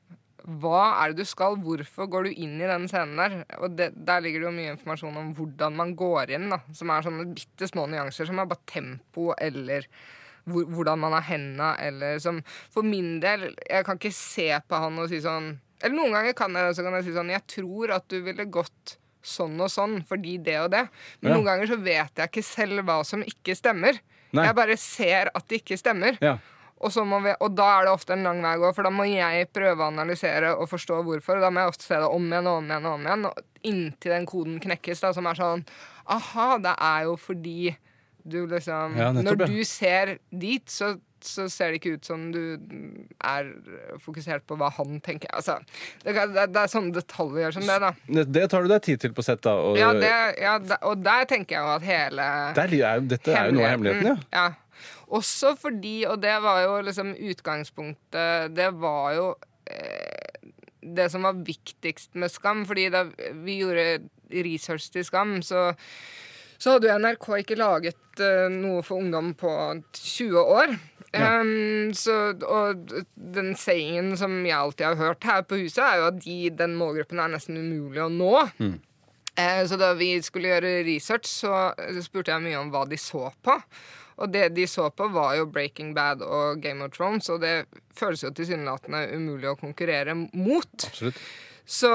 hva 0.60 0.84
er 1.04 1.12
det 1.12 1.22
du 1.22 1.30
skal? 1.30 1.60
Hvorfor 1.62 2.08
går 2.10 2.26
du 2.26 2.38
inn 2.42 2.56
i 2.58 2.68
den 2.68 2.88
scenen 2.90 3.20
der? 3.20 3.36
Og 3.60 3.76
det, 3.78 3.92
Der 4.08 4.24
ligger 4.24 4.42
det 4.42 4.48
jo 4.48 4.54
mye 4.56 4.72
informasjon 4.74 5.20
om 5.20 5.34
hvordan 5.38 5.76
man 5.78 5.92
går 6.00 6.32
inn, 6.34 6.48
da. 6.50 6.62
Som 6.74 6.90
er 6.90 7.06
sånne 7.06 7.28
bitte 7.36 7.68
små 7.70 7.86
nyanser 7.92 8.26
som 8.26 8.40
er 8.42 8.48
bare 8.50 8.66
tempo 8.72 9.28
eller 9.38 9.86
hvordan 10.50 11.00
man 11.00 11.16
har 11.18 11.26
henda, 11.30 11.72
eller 11.80 12.20
som 12.24 12.42
For 12.74 12.86
min 12.86 13.20
del, 13.24 13.50
jeg 13.70 13.86
kan 13.88 14.00
ikke 14.00 14.14
se 14.16 14.50
på 14.68 14.82
han 14.84 15.00
og 15.00 15.10
si 15.12 15.22
sånn 15.24 15.52
Eller 15.82 15.96
noen 15.96 16.16
ganger 16.18 16.34
kan 16.38 16.54
jeg 16.58 16.68
det, 16.70 16.76
så 16.78 16.84
kan 16.86 16.98
jeg 17.00 17.08
si 17.08 17.16
sånn 17.16 17.32
Jeg 17.34 17.46
tror 17.48 17.96
at 17.96 18.08
du 18.12 18.20
ville 18.26 18.46
gått 18.52 18.98
sånn 19.30 19.58
og 19.62 19.68
sånn 19.72 19.98
fordi 20.08 20.38
det 20.42 20.56
og 20.62 20.70
det. 20.72 20.86
Men 21.22 21.32
Ja. 21.32 21.36
noen 21.38 21.46
ganger 21.50 21.68
så 21.68 21.78
vet 21.84 22.16
jeg 22.16 22.30
ikke 22.32 22.44
selv 22.48 22.86
hva 22.88 23.02
som 23.06 23.22
ikke 23.22 23.56
stemmer. 23.56 24.00
Nei. 24.32 24.46
Jeg 24.46 24.56
bare 24.56 24.78
ser 24.80 25.30
at 25.36 25.48
det 25.52 25.60
ikke 25.62 25.78
stemmer. 25.78 26.18
Ja. 26.24 26.38
Og, 26.80 26.94
vi, 26.96 27.34
og 27.44 27.52
da 27.58 27.66
er 27.82 27.84
det 27.90 27.92
ofte 27.92 28.14
en 28.16 28.24
lang 28.24 28.40
vei 28.42 28.54
å 28.56 28.62
gå, 28.62 28.70
for 28.74 28.88
da 28.88 28.90
må 28.96 29.04
jeg 29.04 29.50
prøve 29.52 29.84
å 29.84 29.90
analysere 29.92 30.54
og 30.56 30.70
forstå 30.72 31.02
hvorfor. 31.04 31.36
Og 31.36 31.42
da 31.44 31.50
må 31.52 31.60
jeg 31.66 31.74
ofte 31.74 31.84
se 31.84 32.00
det 32.00 32.08
om 32.08 32.30
igjen 32.32 32.48
og 32.48 32.62
om 32.62 32.70
igjen, 32.72 32.86
og 32.88 32.94
om 32.96 33.08
igjen, 33.10 33.26
og 33.28 33.68
inntil 33.68 34.14
den 34.16 34.26
koden 34.32 34.60
knekkes, 34.64 35.02
da, 35.04 35.12
som 35.14 35.28
er 35.28 35.36
sånn 35.36 35.66
Aha, 36.08 36.48
det 36.64 36.72
er 36.80 37.04
jo 37.10 37.18
fordi 37.20 37.76
du 38.24 38.42
liksom 38.50 38.98
Ja, 38.98 39.12
nettopp, 39.16 39.46
Når 39.46 39.54
du 39.54 39.64
ser 39.68 40.18
dit, 40.30 40.66
så, 40.70 40.94
så 41.24 41.48
ser 41.52 41.72
det 41.72 41.80
ikke 41.80 41.98
ut 41.98 42.10
som 42.10 42.30
du 42.34 42.42
er 43.20 43.52
fokusert 44.04 44.46
på 44.50 44.58
hva 44.60 44.72
han 44.78 45.00
tenker. 45.06 45.32
Altså, 45.36 45.60
det, 46.04 46.16
det, 46.16 46.48
det 46.54 46.64
er 46.64 46.72
sånne 46.72 46.96
detaljer 46.96 47.56
som 47.58 47.68
det, 47.68 47.78
da. 47.84 47.92
Det, 48.28 48.48
tar 48.52 48.66
du 48.66 48.72
deg 48.72 48.86
tid 48.88 49.04
til 49.06 49.14
på 49.18 49.26
sett, 49.26 49.44
da. 49.46 49.56
Og, 49.60 49.80
Ja, 49.80 49.92
det, 49.96 50.14
ja, 50.42 50.58
og 50.82 51.04
der 51.06 51.30
tenker 51.30 51.60
jeg 51.60 51.68
jo 51.68 51.76
at 51.76 51.88
hele 51.88 52.32
er, 52.56 53.06
dette 53.16 53.36
er 53.36 53.52
jo 53.52 53.60
noe 53.60 53.68
av 53.68 53.78
hemmeligheten, 53.78 54.12
ja. 54.14 54.18
ja. 54.36 54.48
Også 55.10 55.56
fordi, 55.58 56.04
og 56.06 56.20
det 56.22 56.36
var 56.44 56.62
jo 56.62 56.74
liksom 56.86 57.16
utgangspunktet 57.18 58.54
Det 58.54 58.68
var 58.78 59.16
jo 59.18 59.26
eh, 59.66 60.50
det 60.82 61.10
som 61.12 61.26
var 61.26 61.40
viktigst 61.46 62.16
med 62.16 62.32
Skam. 62.32 62.66
Fordi 62.70 62.88
da 62.94 63.06
vi 63.44 63.60
gjorde 63.62 64.02
research 64.30 64.92
til 64.94 65.06
Skam, 65.06 65.40
så, 65.46 65.72
så 66.60 66.76
hadde 66.76 66.90
jo 66.92 66.98
NRK 67.00 67.28
ikke 67.42 67.56
laget 67.60 68.20
eh, 68.24 68.48
noe 68.52 68.82
for 68.84 69.00
ungdom 69.00 69.34
på 69.40 69.52
20 69.96 70.42
år. 70.44 70.74
Ja. 71.16 71.40
Um, 71.42 71.90
så, 71.98 72.36
og 72.46 72.92
den 73.16 73.56
sayingen 73.58 74.12
som 74.20 74.36
jeg 74.46 74.54
alltid 74.58 74.86
har 74.92 75.00
hørt 75.00 75.26
her 75.26 75.42
på 75.48 75.58
huset, 75.64 75.82
er 75.82 76.02
jo 76.04 76.10
at 76.12 76.20
de, 76.22 76.36
den 76.54 76.76
målgruppen 76.78 77.22
er 77.24 77.32
nesten 77.34 77.58
umulig 77.58 78.04
å 78.04 78.12
nå. 78.14 78.34
Eh, 79.40 79.64
Så 79.66 79.80
da 79.80 79.94
vi 79.98 80.12
skulle 80.22 80.52
gjøre 80.52 80.76
research, 80.86 81.26
så 81.32 81.72
spurte 82.06 82.36
jeg 82.36 82.44
mye 82.46 82.60
om 82.62 82.70
hva 82.76 82.84
de 82.92 83.00
så 83.00 83.32
på. 83.42 83.56
Og 84.20 84.34
det 84.34 84.50
de 84.58 84.68
så 84.68 84.90
på, 84.92 85.08
var 85.16 85.38
jo 85.40 85.48
Breaking 85.48 85.94
Bad 85.96 86.22
og 86.22 86.60
Game 86.62 86.84
of 86.84 86.92
Thrones, 86.94 87.30
og 87.32 87.40
det 87.42 87.64
føles 87.96 88.22
jo 88.26 88.34
tilsynelatende 88.36 89.06
umulig 89.16 89.48
å 89.50 89.56
konkurrere 89.58 90.14
mot. 90.20 90.68
Absolutt. 90.92 91.22
Så 91.70 91.90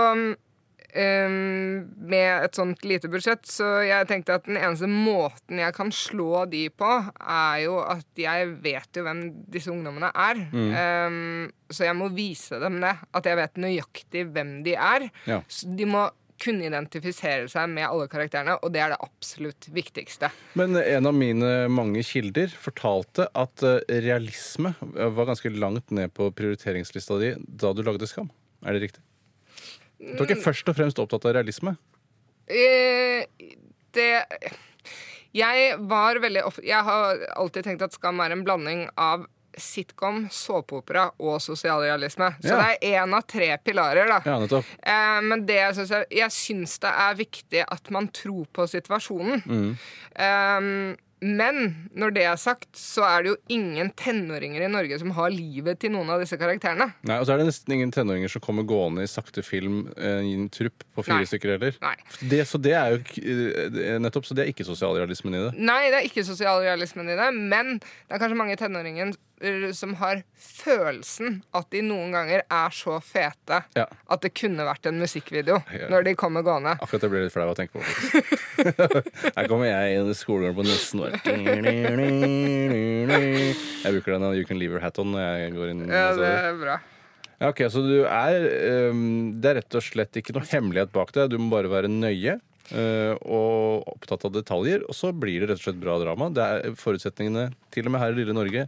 ehm, 0.98 1.84
med 2.08 2.46
et 2.46 2.58
sånt 2.58 2.84
lite 2.86 3.10
budsjett, 3.12 3.44
så 3.48 3.68
jeg 3.86 4.08
tenkte 4.10 4.38
at 4.38 4.48
den 4.48 4.58
eneste 4.60 4.88
måten 4.90 5.60
jeg 5.62 5.76
kan 5.76 5.92
slå 5.94 6.44
de 6.50 6.66
på, 6.70 6.90
er 7.20 7.62
jo 7.66 7.78
at 7.82 8.20
jeg 8.20 8.50
vet 8.64 8.98
jo 8.98 9.06
hvem 9.06 9.24
disse 9.52 9.72
ungdommene 9.72 10.10
er. 10.10 10.42
Ehm, 10.54 11.48
så 11.70 11.88
jeg 11.88 11.98
må 11.98 12.10
vise 12.14 12.60
dem 12.62 12.80
det. 12.84 12.96
At 13.14 13.26
jeg 13.28 13.40
vet 13.40 13.64
nøyaktig 13.64 14.28
hvem 14.34 14.60
de 14.66 14.76
er. 14.78 15.08
Ja. 15.28 15.40
Så 15.48 15.70
de 15.74 15.88
må 15.88 16.08
kunne 16.42 16.66
identifisere 16.66 17.46
seg 17.50 17.70
med 17.72 17.86
alle 17.86 18.08
karakterene, 18.10 18.56
og 18.60 18.72
det 18.74 18.82
er 18.82 18.94
det 18.94 19.00
absolutt 19.04 19.68
viktigste. 19.74 20.30
Men 20.58 20.76
en 20.80 21.08
av 21.08 21.16
mine 21.16 21.52
mange 21.72 22.02
kilder 22.06 22.52
fortalte 22.60 23.28
at 23.38 23.64
eh, 23.64 23.80
realisme 24.04 24.74
var 24.80 25.30
ganske 25.30 25.52
langt 25.54 25.94
ned 25.94 26.12
på 26.16 26.30
prioriteringslista 26.36 27.20
di 27.22 27.34
da 27.46 27.72
du 27.74 27.84
lagde 27.86 28.10
Skam. 28.10 28.32
Er 28.64 28.76
det 28.76 28.88
riktig? 28.88 29.04
Du 29.98 30.22
er 30.22 30.26
ikke 30.26 30.42
først 30.42 30.68
og 30.68 30.76
fremst 30.76 30.98
opptatt 30.98 31.24
av 31.28 31.34
realisme? 31.36 31.76
Eh, 32.50 33.24
det 33.94 34.10
Jeg 35.34 35.78
var 35.90 36.18
veldig. 36.22 36.42
Jeg 36.62 36.82
har 36.86 37.22
alltid 37.36 37.64
tenkt 37.66 37.82
at 37.82 37.92
Skam 37.96 38.20
er 38.22 38.30
en 38.34 38.44
blanding 38.46 38.84
av 38.96 39.24
sitcom, 39.56 40.24
såpeopera 40.34 41.12
og 41.22 41.38
sosialrealisme. 41.42 42.32
Så 42.42 42.48
Ja. 42.50 42.56
det 42.58 42.78
er 42.82 42.98
én 43.04 43.14
av 43.14 43.22
tre 43.26 43.56
pilarer, 43.64 44.08
da. 44.08 44.20
Ja. 44.26 44.62
Eh, 44.82 45.20
men 45.22 45.46
det 45.46 45.54
jeg 45.54 45.74
syns 45.76 45.90
er 45.92 46.06
Jeg 46.10 46.30
syns 46.30 46.78
det 46.80 46.90
er 46.90 47.14
viktig 47.14 47.64
at 47.70 47.90
man 47.90 48.08
tror 48.08 48.46
på 48.52 48.66
situasjonen. 48.68 49.76
Eh, 50.16 50.96
men 51.24 51.88
når 51.96 52.12
det 52.14 52.24
er 52.28 52.36
sagt, 52.40 52.68
så 52.76 53.04
er 53.08 53.24
det 53.24 53.30
jo 53.32 53.36
ingen 53.56 53.88
tenåringer 53.96 54.66
i 54.66 54.70
Norge 54.70 54.98
som 55.00 55.12
har 55.16 55.32
livet 55.32 55.80
til 55.80 55.94
noen 55.94 56.10
av 56.12 56.20
disse 56.20 56.36
karakterene. 56.40 56.90
Nei, 57.08 57.16
Og 57.18 57.24
så 57.26 57.34
er 57.34 57.40
det 57.40 57.46
nesten 57.48 57.74
ingen 57.78 57.92
tenåringer 57.94 58.28
som 58.32 58.44
kommer 58.44 58.66
gående 58.68 59.06
i 59.06 59.10
sakte 59.10 59.44
film 59.46 59.86
eh, 59.96 60.20
i 60.26 60.34
en 60.36 60.50
trupp 60.52 60.84
på 60.94 61.04
fire 61.06 61.22
Nei. 61.22 61.28
stykker 61.30 61.54
heller. 61.56 61.78
Nei. 61.80 61.94
Det, 62.28 62.42
så 62.50 62.60
det 62.60 62.74
er 62.76 62.94
jo 62.94 63.00
eh, 63.24 63.96
nettopp 64.04 64.28
Så 64.28 64.36
det 64.36 64.44
er 64.44 64.52
ikke 64.52 64.66
sosialrealismen 64.68 65.38
i 65.38 65.44
det. 65.46 65.52
Nei, 65.64 65.82
det 65.90 66.00
er 66.02 66.08
ikke 66.10 66.26
sosialrealismen 66.28 67.08
i 67.14 67.18
det, 67.18 67.30
men 67.34 67.78
det 67.80 68.14
er 68.18 68.20
kanskje 68.22 68.40
mange 68.42 68.58
tenåringer 68.60 69.14
som 69.74 69.94
har 69.98 70.22
følelsen 70.38 71.40
at 71.54 71.66
de 71.74 71.80
noen 71.84 72.12
ganger 72.14 72.44
er 72.46 72.70
så 72.74 73.00
fete 73.02 73.62
Ja. 73.76 73.86
at 74.08 74.20
det 74.22 74.30
kunne 74.38 74.64
vært 74.64 74.86
en 74.86 75.00
musikkvideo 75.02 75.58
Ja. 75.74 75.88
når 75.90 76.04
de 76.04 76.14
kommer 76.14 76.42
gående. 76.46 76.76
Akkurat 76.80 77.00
det 77.02 77.10
blir 77.10 77.24
litt 77.26 77.32
flau 77.34 77.50
å 77.50 77.56
tenke 77.58 77.72
på. 77.74 77.82
Her 79.36 79.48
kommer 79.50 79.66
jeg 79.68 79.98
inn 79.98 80.08
i 80.10 80.14
skolegården 80.16 80.56
på 80.56 80.64
nesten 80.68 81.00
år. 81.04 81.18
Jeg 83.84 83.92
bruker 83.92 84.16
den 84.16 84.26
You 84.38 84.44
Can 84.48 84.58
Leave 84.60 84.76
Your 84.78 84.84
Hat 84.84 84.98
On 85.02 85.12
når 85.12 85.24
jeg 85.42 85.54
går 85.58 85.70
inn. 85.74 85.84
Ja, 85.90 86.08
det 86.16 86.30
er 86.32 86.58
bra. 86.60 86.78
Ja, 87.40 87.50
ok, 87.50 87.64
Så 87.68 87.82
du 87.82 88.04
er 88.06 88.90
um, 88.94 89.34
Det 89.42 89.50
er 89.50 89.56
rett 89.58 89.74
og 89.76 89.82
slett 89.84 90.16
ikke 90.20 90.32
noe 90.36 90.46
hemmelighet 90.48 90.92
bak 90.94 91.10
det. 91.16 91.26
Du 91.32 91.38
må 91.42 91.50
bare 91.56 91.68
være 91.72 91.90
nøye. 91.90 92.38
Uh, 92.72 93.12
og 93.28 93.84
opptatt 93.92 94.22
av 94.24 94.32
detaljer, 94.32 94.86
og 94.88 94.96
så 94.96 95.10
blir 95.12 95.42
det 95.42 95.50
rett 95.50 95.60
og 95.60 95.66
slett 95.66 95.82
bra 95.82 95.98
drama. 96.00 96.30
Det 96.32 96.44
er 96.46 96.78
Forutsetningene, 96.80 97.50
til 97.74 97.84
og 97.90 97.92
med 97.92 98.00
her 98.00 98.14
i 98.14 98.16
lille 98.22 98.32
Norge, 98.36 98.62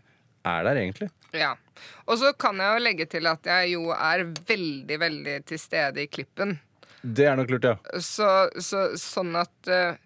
er 0.47 0.67
der 0.67 0.81
egentlig. 0.81 1.11
Ja. 1.37 1.55
Og 2.07 2.19
så 2.21 2.33
kan 2.39 2.61
jeg 2.63 2.79
jo 2.79 2.85
legge 2.87 3.07
til 3.11 3.29
at 3.29 3.47
jeg 3.51 3.75
jo 3.75 3.91
er 3.93 4.25
veldig, 4.49 4.99
veldig 5.03 5.37
til 5.51 5.61
stede 5.61 6.05
i 6.05 6.11
klippen. 6.11 6.57
Det 7.03 7.27
er 7.29 7.37
nok 7.39 7.53
lurt, 7.53 7.67
ja. 7.69 8.01
Så, 8.03 8.29
så 8.63 8.89
sånn 8.99 9.37
at 9.39 9.71
eh, 9.71 9.99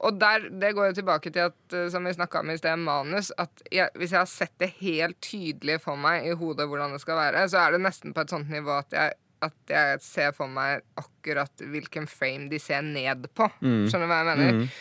Og 0.00 0.16
der, 0.16 0.46
det 0.56 0.70
går 0.76 0.90
jo 0.90 0.96
tilbake 1.00 1.32
til 1.32 1.48
at, 1.50 1.56
eh, 1.76 1.88
som 1.92 2.06
vi 2.06 2.12
snakka 2.16 2.40
om 2.40 2.52
i 2.52 2.58
sted, 2.60 2.78
manus. 2.80 3.32
At 3.40 3.64
jeg, 3.72 3.90
hvis 4.00 4.14
jeg 4.14 4.20
har 4.22 4.30
sett 4.30 4.54
det 4.62 4.70
helt 4.78 5.18
tydelig 5.24 5.80
for 5.84 5.98
meg 6.00 6.28
i 6.28 6.36
hodet 6.40 6.68
hvordan 6.70 6.94
det 6.94 7.02
skal 7.02 7.18
være, 7.18 7.42
så 7.52 7.64
er 7.64 7.74
det 7.74 7.82
nesten 7.84 8.14
på 8.16 8.24
et 8.24 8.32
sånt 8.32 8.48
nivå 8.52 8.78
at 8.78 8.96
jeg, 8.96 9.18
at 9.44 9.74
jeg 9.74 10.00
ser 10.04 10.32
for 10.36 10.48
meg 10.52 10.84
akkurat 11.00 11.62
hvilken 11.72 12.08
frame 12.08 12.48
de 12.52 12.60
ser 12.60 12.84
ned 12.86 13.28
på. 13.36 13.48
Skjønner 13.60 14.06
du 14.06 14.12
hva 14.12 14.22
jeg 14.22 14.30
mener? 14.30 14.80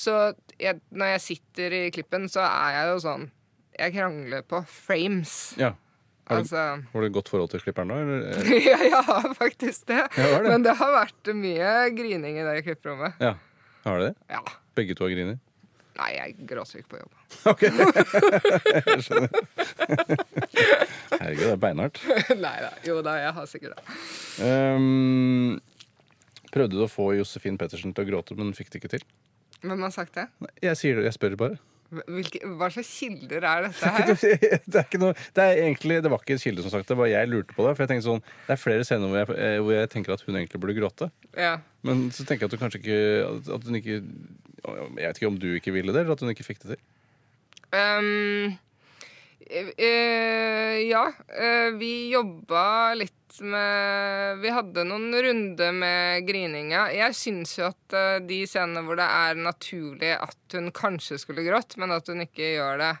Så 0.00 0.14
jeg, 0.60 0.78
når 0.94 1.14
jeg 1.16 1.26
sitter 1.26 1.76
i 1.80 1.82
klippen, 1.94 2.28
så 2.30 2.42
er 2.46 2.76
jeg 2.76 2.92
jo 2.92 3.02
sånn 3.08 3.26
Jeg 3.80 3.94
krangler 3.96 4.42
på 4.46 4.60
frames. 4.68 5.36
ja. 5.60 5.74
Har 6.30 6.36
du, 6.36 6.40
Altså 6.44 6.60
har 6.92 7.02
du 7.02 7.06
et 7.08 7.12
godt 7.16 7.26
forhold 7.32 7.50
til 7.50 7.58
klipperen 7.64 7.88
nå? 7.90 7.96
Ja, 8.70 8.76
jeg 8.86 9.00
har 9.02 9.24
faktisk 9.34 9.88
det. 9.90 9.96
Ja, 10.14 10.26
er 10.36 10.44
det? 10.44 10.50
Men 10.52 10.62
det 10.62 10.76
har 10.78 10.92
vært 10.94 11.30
mye 11.34 11.70
grining 11.96 12.36
i 12.38 12.44
det 12.46 12.60
klipperommet. 12.68 13.16
Ja. 13.18 13.32
Har 13.82 13.98
du 13.98 14.04
det? 14.04 14.12
Ja. 14.30 14.38
Begge 14.78 14.94
to 14.94 15.08
har 15.08 15.10
griner? 15.16 15.40
Nei, 15.98 16.10
jeg 16.14 16.36
gråter 16.46 16.84
ikke 16.84 16.92
på 16.94 17.00
jobb. 17.00 17.16
Ok, 17.50 17.64
jeg 18.86 19.02
skjønner. 19.08 19.32
Herregud, 21.16 21.42
det 21.42 21.50
er 21.50 21.60
beinhardt. 21.64 21.98
Nei 22.38 22.54
da. 22.62 22.70
Jo 22.86 23.00
da, 23.04 23.16
jeg 23.24 23.34
har 23.40 23.48
sikkert 23.50 23.80
det. 23.80 23.98
Um, 24.46 25.58
prøvde 26.54 26.78
du 26.78 26.84
å 26.86 26.90
få 26.90 27.10
Josefin 27.18 27.58
Pettersen 27.60 27.90
til 27.96 28.06
å 28.06 28.10
gråte, 28.12 28.38
men 28.38 28.54
fikk 28.56 28.70
det 28.70 28.84
ikke 28.84 28.92
til? 28.94 29.04
Hvem 29.66 29.82
har 29.84 29.92
sagt 29.98 30.14
det? 30.16 30.28
Jeg 30.64 30.78
sier 30.80 31.02
jeg 31.04 31.16
spør 31.18 31.34
bare. 31.42 31.58
Hvilke, 31.90 32.38
hva 32.54 32.68
slags 32.70 32.90
kilder 33.00 33.42
er 33.50 33.64
dette 33.66 33.90
her? 33.96 34.12
det 34.14 34.76
er 34.78 34.84
ikke 34.84 35.00
noe 35.02 35.16
Det 35.34 35.42
er 35.42 35.62
egentlig, 35.64 35.96
det 36.04 36.12
var 36.12 36.22
ikke 36.22 36.36
en 36.36 36.42
kilde 36.44 36.62
som 36.62 36.70
sagt 36.70 36.86
det, 36.92 36.96
var 37.00 37.10
jeg 37.10 37.30
lurte 37.32 37.56
på 37.56 37.66
det. 37.66 37.72
For 37.74 37.82
jeg 37.82 37.90
tenkte 37.90 38.06
sånn, 38.06 38.22
Det 38.46 38.54
er 38.54 38.60
flere 38.62 38.86
scener 38.86 39.10
hvor 39.10 39.18
jeg, 39.22 39.34
eh, 39.34 39.56
hvor 39.58 39.74
jeg 39.74 39.90
tenker 39.90 40.14
at 40.14 40.22
hun 40.26 40.38
egentlig 40.38 40.60
burde 40.62 40.76
gråte. 40.78 41.10
Ja. 41.34 41.56
Men 41.86 42.06
så 42.14 42.22
tenker 42.28 42.46
jeg 42.46 42.52
at 42.52 42.56
hun 42.58 42.62
kanskje 42.62 42.82
ikke 42.84 43.54
At 43.56 43.64
hun 43.66 43.78
ikke 43.80 43.98
Jeg 43.98 44.88
vet 45.00 45.18
ikke 45.22 45.30
om 45.32 45.38
du 45.42 45.48
ikke 45.56 45.74
ville 45.74 45.94
det, 45.96 46.04
eller 46.04 46.14
at 46.14 46.22
hun 46.22 46.30
ikke 46.34 46.46
fikk 46.46 46.62
det 46.62 46.76
til. 46.76 46.82
Um, 47.70 48.56
ja, 49.50 51.12
eh, 51.28 51.70
vi 51.74 52.10
jobba 52.10 52.94
litt 52.94 53.16
med 53.40 54.38
Vi 54.42 54.50
hadde 54.50 54.84
noen 54.86 55.14
runder 55.22 55.72
med 55.74 56.26
grininga. 56.26 56.86
Jeg 56.94 57.16
syns 57.18 57.56
jo 57.58 57.68
at 57.70 57.96
eh, 57.96 58.18
de 58.26 58.42
scenene 58.46 58.84
hvor 58.86 58.98
det 59.00 59.06
er 59.06 59.40
naturlig 59.40 60.12
at 60.16 60.56
hun 60.56 60.70
kanskje 60.74 61.18
skulle 61.22 61.46
grått, 61.46 61.76
men 61.80 61.94
at 61.94 62.10
hun 62.10 62.22
ikke 62.26 62.54
gjør 62.56 62.82
det 62.82 62.92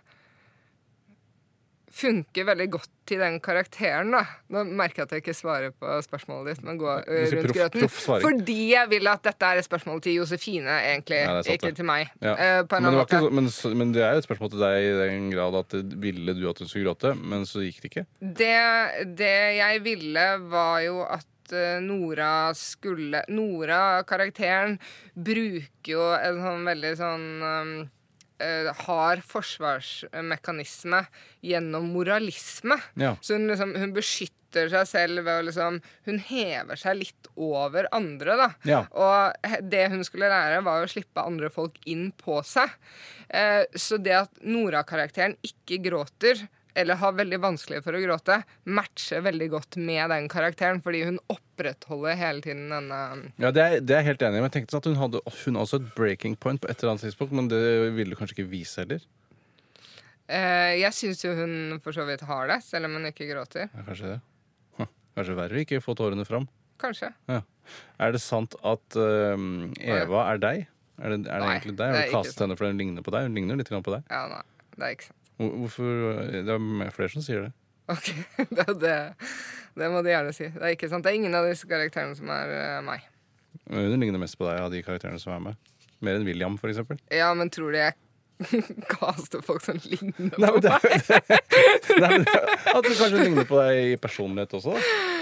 funker 1.90 2.46
veldig 2.46 2.66
godt 2.70 2.90
til 3.10 3.18
den 3.22 3.40
karakteren. 3.42 4.12
da 4.14 4.22
Nå 4.54 4.62
merker 4.78 5.02
jeg 5.02 5.08
at 5.08 5.14
jeg 5.16 5.22
ikke 5.24 5.34
svarer 5.34 5.72
på 5.74 5.96
spørsmålet 6.06 6.52
ditt, 6.54 6.64
men 6.66 6.78
går 6.78 7.02
rundt 7.32 7.54
grøten. 7.56 7.88
Fordi 7.90 8.58
jeg 8.72 8.90
vil 8.92 9.10
at 9.10 9.24
dette 9.26 9.48
er 9.48 9.60
et 9.60 9.66
spørsmål 9.66 10.02
til 10.04 10.20
Josefine, 10.20 10.76
egentlig. 10.92 11.20
Ja, 11.24 11.40
ikke 11.56 11.72
til 11.74 11.88
meg. 11.88 12.12
Ja. 12.22 12.36
Uh, 12.62 12.78
Men, 12.80 12.92
det 12.94 13.02
ikke, 13.08 13.22
men, 13.34 13.50
men 13.82 13.92
det 13.96 14.04
er 14.06 14.20
et 14.20 14.26
spørsmål 14.28 14.52
til 14.54 14.62
deg 14.62 14.86
i 14.86 14.94
den 15.02 15.30
grad 15.34 15.58
at 15.64 15.74
det- 15.74 15.98
ville 16.00 16.34
du 16.38 16.48
at 16.48 16.58
hun 16.62 16.68
skulle 16.70 16.86
gråte, 16.86 17.14
men 17.18 17.42
så 17.48 17.64
gikk 17.64 17.82
det 17.82 17.90
ikke? 17.90 18.06
Det, 18.20 18.54
det 19.18 19.34
jeg 19.58 19.82
ville, 19.84 20.26
var 20.52 20.80
jo 20.86 21.02
at 21.02 21.52
eh, 21.52 21.80
Nora 21.82 22.52
skulle 22.54 23.24
Nora, 23.28 24.02
karakteren, 24.06 24.78
bruker 25.14 25.96
jo 25.96 26.04
en 26.14 26.38
sånn 26.44 26.68
veldig 26.70 26.92
sånn 27.00 27.26
um, 27.42 27.74
eh, 28.40 28.70
hard 28.86 29.22
forsvarsmekanisme 29.26 31.04
gjennom 31.46 31.90
moralisme. 31.94 32.78
Ja. 33.00 33.16
Så 33.20 33.38
hun, 33.38 33.48
liksom, 33.50 33.74
hun 33.78 33.94
beskytter 33.96 34.70
seg 34.72 34.88
selv 34.90 35.22
ved 35.28 35.36
å 35.38 35.42
liksom 35.46 35.76
Hun 36.08 36.16
hever 36.26 36.78
seg 36.80 36.96
litt 36.98 37.28
over 37.38 37.86
andre, 37.94 38.34
da. 38.40 38.48
Ja. 38.66 38.80
Og 38.90 39.60
det 39.70 39.84
hun 39.92 40.02
skulle 40.06 40.30
lære, 40.32 40.64
var 40.66 40.82
å 40.82 40.90
slippe 40.90 41.22
andre 41.22 41.52
folk 41.54 41.78
inn 41.86 42.10
på 42.18 42.40
seg. 42.46 42.72
Eh, 43.28 43.62
så 43.78 44.00
det 44.02 44.16
at 44.24 44.42
Nora-karakteren 44.42 45.36
ikke 45.46 45.78
gråter, 45.84 46.48
eller 46.74 46.98
har 47.00 47.12
veldig 47.18 47.38
vanskelig 47.42 47.80
for 47.84 47.96
å 47.96 48.02
gråte, 48.02 48.40
matcher 48.70 49.22
veldig 49.26 49.48
godt 49.56 49.76
med 49.80 50.10
den 50.12 50.28
karakteren, 50.32 50.82
fordi 50.84 51.02
hun 51.08 51.18
opprettholder 51.32 52.18
hele 52.20 52.44
tiden 52.44 52.68
denne 52.72 53.00
Ja, 53.42 53.50
det 53.50 53.62
er, 53.64 53.78
det 53.80 53.96
er 53.96 54.02
jeg 54.04 54.10
helt 54.12 54.22
enig 54.28 54.38
i. 54.38 54.42
Men 54.44 54.50
jeg 54.50 54.56
tenkte 54.60 54.80
at 54.80 54.88
hun 54.90 55.00
hadde 55.00 55.22
hun 55.44 55.60
også 55.60 55.80
et 55.80 55.90
breaking 55.98 56.36
point 56.40 56.60
på 56.62 56.70
et 56.70 56.78
eller 56.82 56.94
annet 56.94 57.06
tidspunkt, 57.08 57.32
men 57.36 57.48
det 57.52 57.60
ville 57.96 58.14
du 58.14 58.18
kanskje 58.20 58.38
ikke 58.38 58.50
vise 58.52 58.82
heller? 58.84 59.02
eh, 60.28 60.78
Jeg 60.80 60.92
syns 60.96 61.24
jo 61.24 61.34
hun 61.38 61.80
for 61.84 61.96
så 61.96 62.06
vidt 62.08 62.24
har 62.28 62.50
det, 62.52 62.60
selv 62.66 62.88
om 62.88 62.98
hun 62.98 63.10
ikke 63.10 63.28
gråter. 63.30 63.68
Ja, 63.74 63.84
kanskje 63.88 64.14
det. 64.14 64.18
Hm. 64.78 64.90
Kanskje 65.18 65.38
verre 65.38 65.64
ikke 65.64 65.82
få 65.84 65.96
tårene 65.98 66.26
fram. 66.28 66.48
Kanskje. 66.80 67.10
Ja. 67.28 67.42
Er 68.00 68.14
det 68.14 68.22
sant 68.24 68.54
at 68.66 68.96
øhm, 68.98 69.72
Eva 69.78 70.24
er 70.32 70.40
deg? 70.42 70.66
Er 71.00 71.12
det, 71.14 71.18
er 71.28 71.40
det 71.40 71.44
Nei, 71.44 71.52
egentlig 71.56 71.76
deg? 71.78 71.94
Har 71.94 72.08
du 72.08 72.14
kastet 72.14 72.42
henne 72.44 72.56
fordi 72.58 72.72
hun 72.74 72.80
ligner 72.80 73.04
på 73.04 73.12
deg? 73.14 73.28
Hun 73.28 73.36
ligner 73.36 73.60
litt 73.60 73.70
på 73.72 73.92
deg. 73.94 74.02
Ja, 74.10 74.22
nei. 74.32 74.42
Det 74.76 74.86
er 74.86 74.94
ikke 74.96 75.08
sant. 75.10 75.19
Hvor- 75.40 75.54
Hvorfor 75.62 76.20
Det 76.36 76.52
er 76.52 76.92
flere 76.92 77.12
som 77.14 77.24
sier 77.24 77.46
det. 77.48 77.52
Ok, 77.90 78.10
det, 78.84 78.98
det, 79.74 79.88
må 79.90 80.02
de 80.04 80.12
gjerne 80.12 80.34
si. 80.36 80.46
Det 80.52 80.60
er 80.62 80.76
ikke 80.76 80.90
sant. 80.92 81.02
Det 81.06 81.10
er 81.10 81.18
ingen 81.18 81.34
av 81.34 81.48
disse 81.48 81.66
karakterene 81.66 82.14
som 82.18 82.28
er 82.30 82.52
uh, 82.52 82.84
meg. 82.86 83.06
Hun 83.70 83.96
ligner 84.02 84.20
mest 84.22 84.38
på 84.38 84.46
deg 84.46 84.60
av 84.62 84.70
de 84.70 84.82
karakterene 84.86 85.18
som 85.22 85.32
er 85.34 85.42
med. 85.48 85.72
Mer 86.04 86.20
enn 86.20 86.28
William, 86.28 86.54
for 86.60 86.70
eksempel. 86.70 87.00
Ja, 87.12 87.32
men 87.36 87.50
tror 87.52 87.74
de 87.74 87.82
jeg 87.82 87.96
kaster 88.94 89.42
folk 89.44 89.64
som 89.64 89.80
ligner 89.84 90.30
Nei, 90.40 90.52
på 90.52 90.52
men 90.54 90.64
det, 90.64 90.76
meg? 90.84 91.10
Nei, 92.00 92.12
men 92.14 92.28
at 92.30 92.86
du 92.86 92.92
kanskje 92.94 93.24
ligner 93.24 93.48
på 93.48 93.58
deg 93.60 93.80
i 93.94 93.98
personlighet 94.00 94.54
også? 94.60 94.76
Da. 94.76 95.19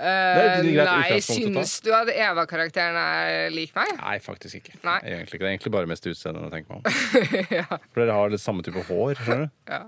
Det 0.00 0.74
greit 0.74 0.90
nei, 0.90 1.20
syns 1.24 1.76
du 1.84 1.90
at 1.94 2.10
Eva-karakteren 2.14 2.96
er 2.96 3.54
lik 3.54 3.74
meg? 3.76 3.94
Nei, 4.00 4.16
faktisk 4.24 4.60
ikke. 4.62 4.78
Nei. 4.86 4.98
Egentlig 5.04 5.36
ikke. 5.36 5.44
Det 5.44 5.48
er 5.48 5.54
egentlig 5.54 5.72
bare 5.76 5.90
mest 5.90 6.06
utseendet 6.08 6.46
jeg 6.46 6.52
tenker 6.56 6.74
meg 6.74 6.80
om. 6.80 7.16
ja. 7.60 7.80
For 7.90 8.02
dere 8.02 8.16
har 8.16 8.32
litt 8.32 8.42
samme 8.42 8.64
type 8.66 8.84
hår. 8.88 9.18
skjønner 9.20 9.48
du? 9.48 9.56
ja. 9.74 9.82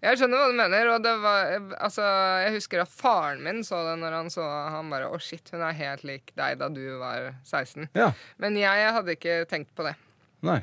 Jeg 0.00 0.16
skjønner 0.16 0.40
hva 0.40 0.48
du 0.48 0.56
mener. 0.56 0.90
Og 0.94 1.04
det 1.04 1.14
var, 1.20 1.54
altså, 1.76 2.04
jeg 2.46 2.54
husker 2.56 2.84
at 2.84 2.92
faren 2.92 3.42
min 3.44 3.62
så 3.66 3.82
det 3.90 3.98
når 4.00 4.16
han 4.16 4.30
så 4.32 4.44
Han 4.74 4.92
bare 4.92 5.10
Å, 5.12 5.20
shit, 5.20 5.52
hun 5.52 5.64
er 5.66 5.76
helt 5.76 6.04
lik 6.08 6.32
deg 6.40 6.60
da 6.60 6.70
du 6.72 6.84
var 7.00 7.32
16. 7.44 7.90
Ja. 7.96 8.12
Men 8.40 8.56
jeg 8.60 8.92
hadde 8.96 9.16
ikke 9.16 9.42
tenkt 9.50 9.74
på 9.76 9.88
det. 9.88 9.96
Nei. 10.46 10.62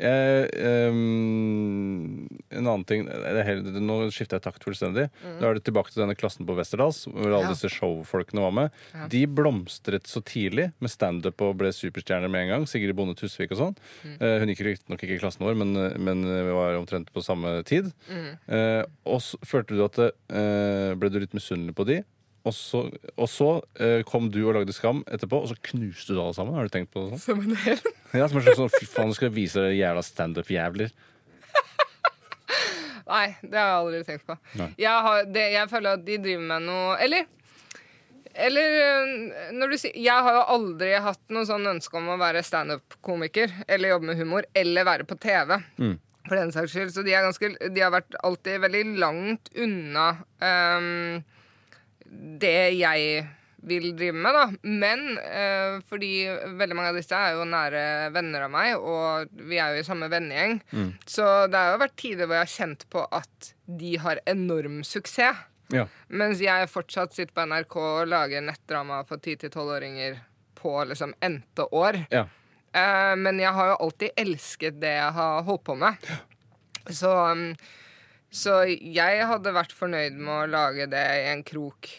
Jeg, 0.00 0.48
um, 0.90 2.26
en 2.50 2.64
annen 2.66 2.84
ting 2.88 3.02
det 3.06 3.42
helt, 3.46 3.66
Nå 3.84 3.98
skifter 4.14 4.38
jeg 4.38 4.44
takt 4.46 4.64
fullstendig. 4.64 5.08
Da 5.40 5.50
er 5.50 5.58
det 5.58 5.64
tilbake 5.66 5.92
til 5.92 6.02
denne 6.02 6.16
klassen 6.18 6.46
på 6.48 6.56
Westerdals, 6.56 7.02
hvor 7.10 7.28
alle 7.28 7.42
Ja. 7.44 7.52
disse 7.52 7.68
showfolkene 7.72 8.40
var 8.44 8.54
med. 8.56 8.70
Ja. 8.94 9.08
De 9.12 9.22
blomstret 9.26 10.08
så 10.08 10.22
tidlig 10.24 10.70
med 10.80 10.90
standup 10.92 11.40
og 11.44 11.56
ble 11.60 11.72
superstjerner 11.74 12.30
med 12.32 12.46
en 12.46 12.52
gang. 12.54 12.66
Sigrid 12.70 12.96
Bonde 12.96 13.14
Tusvik 13.18 13.52
og 13.52 13.60
sånn. 13.60 13.76
Eh, 14.20 14.38
hun 14.40 14.48
gikk 14.48 14.64
riktignok 14.66 15.02
ikke 15.04 15.18
i 15.18 15.22
klassen 15.22 15.44
vår, 15.46 15.56
men, 15.60 15.74
men 16.02 16.24
vi 16.24 16.54
var 16.56 16.78
omtrent 16.80 17.12
på 17.12 17.22
samme 17.24 17.60
tid. 17.68 17.92
Eh, 18.48 18.84
og 19.04 19.20
så 19.20 19.36
følte 19.44 19.76
du 19.76 19.84
at 19.84 19.98
eh, 20.00 20.94
Ble 21.00 21.10
du 21.12 21.20
litt 21.20 21.34
misunnelig 21.36 21.74
på 21.76 21.84
de? 21.88 22.00
Og 22.48 22.54
så, 22.56 22.86
og 23.20 23.28
så 23.28 23.48
eh, 23.76 24.00
kom 24.08 24.30
du 24.32 24.38
og 24.46 24.54
lagde 24.56 24.72
Skam 24.72 25.02
etterpå, 25.12 25.42
og 25.44 25.50
så 25.50 25.56
knuste 25.70 26.14
du 26.14 26.22
alle 26.22 26.36
sammen. 26.36 26.56
Har 26.56 26.68
du 26.68 26.72
tenkt 26.72 26.92
på 26.94 27.02
det 27.04 27.18
sånn? 27.18 27.24
Som 27.26 27.42
en 27.44 27.58
hel 27.66 27.82
Ja, 28.16 28.28
som 28.30 28.40
en 28.40 28.46
slags 28.46 28.60
sånn, 28.62 28.72
Fy 28.78 28.88
faen, 28.88 29.12
du 29.12 29.18
skal 29.18 29.32
vise 29.34 29.60
dere 29.60 29.76
jævla 29.76 30.04
standup-jævler. 30.06 30.94
Nei, 33.10 33.26
det 33.42 33.58
har 33.58 33.68
jeg 33.68 33.76
aldri 33.82 34.00
tenkt 34.08 34.24
på. 34.30 34.38
Jeg, 34.80 34.96
har, 35.08 35.28
det, 35.28 35.44
jeg 35.52 35.72
føler 35.72 35.98
at 35.98 36.06
de 36.06 36.16
driver 36.22 36.48
med 36.54 36.66
noe 36.70 36.96
Eller 37.02 37.28
eller 38.40 38.76
øh, 38.78 39.08
når 39.58 39.72
du 39.72 39.76
sier 39.80 39.96
Jeg 39.98 40.22
har 40.22 40.36
jo 40.36 40.42
aldri 40.54 40.92
hatt 41.02 41.32
noe 41.34 41.42
sånn 41.48 41.66
ønske 41.66 41.98
om 41.98 42.12
å 42.12 42.18
være 42.20 42.44
standup-komiker 42.46 43.50
eller 43.66 43.90
jobbe 43.90 44.12
med 44.12 44.20
humor 44.20 44.46
eller 44.54 44.86
være 44.86 45.06
på 45.08 45.18
TV. 45.20 45.56
Mm. 45.82 45.96
For 46.28 46.38
den 46.38 46.52
saks 46.54 46.70
skyld. 46.70 46.92
Så 46.94 47.02
de, 47.02 47.14
er 47.16 47.26
ganske, 47.26 47.50
de 47.74 47.82
har 47.82 47.92
vært 47.94 48.14
alltid 48.22 48.62
veldig 48.62 48.84
langt 49.02 49.50
unna 49.58 50.06
øhm, 50.46 51.24
det 52.10 52.72
jeg 52.78 53.26
vil 53.68 53.90
drive 53.96 54.16
med, 54.16 54.36
da. 54.36 54.46
Men 54.62 55.18
øh, 55.18 55.82
fordi 55.88 56.12
veldig 56.56 56.76
mange 56.78 56.92
av 56.94 56.98
disse 56.98 57.16
er 57.16 57.36
jo 57.36 57.44
nære 57.48 57.82
venner 58.14 58.46
av 58.46 58.54
meg, 58.54 58.72
og 58.78 59.28
vi 59.50 59.60
er 59.60 59.74
jo 59.74 59.82
i 59.82 59.86
samme 59.86 60.08
vennegjeng. 60.12 60.58
Så 61.04 61.26
det 61.52 61.60
har 61.60 61.74
jo 61.74 61.84
vært 61.84 61.98
tider 62.00 62.26
hvor 62.26 62.38
jeg 62.38 62.48
har 62.48 62.56
kjent 62.56 62.86
på 62.92 63.04
at 63.20 63.52
de 63.80 63.94
har 64.00 64.22
enorm 64.30 64.80
suksess. 64.86 65.46
Ja. 65.70 65.84
Mens 66.08 66.40
jeg 66.42 66.66
fortsatt 66.66 67.14
sitter 67.14 67.30
på 67.36 67.44
NRK 67.46 67.76
og 67.78 68.08
lager 68.10 68.42
nettdrama 68.42 69.04
for 69.06 69.22
10-12-åringer 69.22 70.18
på 70.58 70.72
liksom 70.90 71.14
endte 71.22 71.68
år. 71.70 72.04
ja. 72.10 72.26
Eh, 72.70 73.16
men 73.18 73.40
jeg 73.42 73.50
har 73.50 73.72
jo 73.72 73.78
alltid 73.86 74.20
elsket 74.20 74.76
det 74.82 74.92
jeg 74.94 75.14
har 75.16 75.46
holdt 75.46 75.64
på 75.66 75.74
med. 75.78 76.10
Så, 76.86 77.10
um, 77.10 77.48
så 78.30 78.62
jeg 78.70 79.26
hadde 79.26 79.52
vært 79.54 79.74
fornøyd 79.74 80.18
med 80.18 80.34
å 80.36 80.50
lage 80.50 80.86
det 80.90 81.02
i 81.18 81.26
en 81.32 81.42
krok 81.46 81.90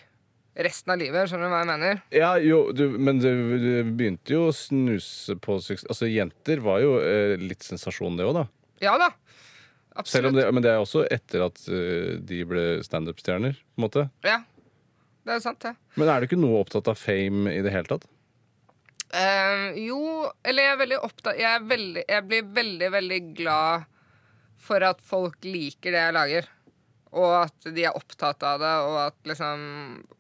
resten 0.56 0.94
av 0.94 1.00
livet. 1.00 1.30
Skjønner 1.30 1.48
du 1.48 1.54
hva 1.54 1.62
jeg 1.64 1.70
mener? 1.70 2.02
Ja, 2.16 2.32
jo, 2.42 2.62
du, 2.76 2.86
men 3.00 3.20
du, 3.24 3.30
du 3.62 3.72
begynte 3.88 4.36
jo 4.36 4.48
å 4.50 4.56
snuse 4.56 5.38
på 5.40 5.60
Altså, 5.60 6.08
jenter 6.12 6.64
var 6.64 6.82
jo 6.84 6.98
eh, 7.04 7.36
litt 7.40 7.64
sensasjon, 7.68 8.18
det 8.20 8.28
òg, 8.28 8.42
da. 8.42 8.46
Ja 8.82 8.96
da. 9.00 9.12
Absolutt. 10.00 10.38
det, 10.38 10.48
men 10.56 10.64
det 10.64 10.72
er 10.72 10.80
også 10.80 11.04
etter 11.12 11.44
at 11.50 11.60
uh, 11.68 12.16
de 12.24 12.40
ble 12.48 12.64
standup-stjerner, 12.86 13.58
på 13.60 13.82
en 13.82 13.86
måte. 13.86 14.06
Ja. 14.24 14.40
Det 15.28 15.36
er 15.36 15.44
sant, 15.44 15.60
det. 15.62 15.76
Men 16.00 16.10
er 16.10 16.22
du 16.22 16.30
ikke 16.30 16.40
noe 16.40 16.62
opptatt 16.64 16.88
av 16.90 16.98
fame 16.98 17.52
i 17.52 17.60
det 17.62 17.74
hele 17.76 17.92
tatt? 17.92 18.08
Uh, 19.12 19.76
jo, 19.76 20.00
eller 20.48 20.64
jeg 20.64 20.72
er 20.72 20.80
veldig 20.80 20.98
opptatt 21.04 21.36
jeg, 21.36 21.52
er 21.52 21.66
veldig, 21.68 22.04
jeg 22.08 22.26
blir 22.30 22.46
veldig, 22.56 22.90
veldig 22.94 23.18
glad 23.36 23.90
for 24.62 24.84
at 24.86 25.02
folk 25.06 25.38
liker 25.48 25.94
det 25.96 26.02
jeg 26.06 26.16
lager. 26.18 26.50
Og 27.12 27.34
at 27.42 27.66
de 27.76 27.84
er 27.84 27.98
opptatt 27.98 28.44
av 28.48 28.62
det, 28.64 28.72
og 28.88 28.98
at 29.02 29.18
liksom 29.28 29.64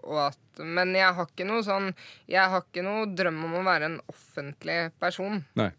og 0.03 0.17
at, 0.25 0.39
Men 0.59 0.91
jeg 0.97 1.13
har 1.15 1.29
ikke 1.29 1.45
noe 1.47 1.63
sånn 1.63 1.85
Jeg 2.27 2.49
har 2.51 2.65
ikke 2.65 2.83
noe 2.83 3.05
drøm 3.15 3.37
om 3.47 3.53
å 3.61 3.63
være 3.63 3.87
en 3.87 3.99
offentlig 4.11 4.91
person. 4.99 5.39
Nei. 5.55 5.69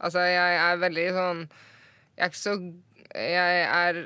Altså, 0.00 0.22
jeg 0.24 0.56
er 0.62 0.80
veldig 0.80 1.04
sånn 1.18 1.42
Jeg 2.16 2.24
er 2.24 2.30
ikke 2.32 2.40
så 2.40 2.54
Jeg 3.12 3.66
er 3.68 4.00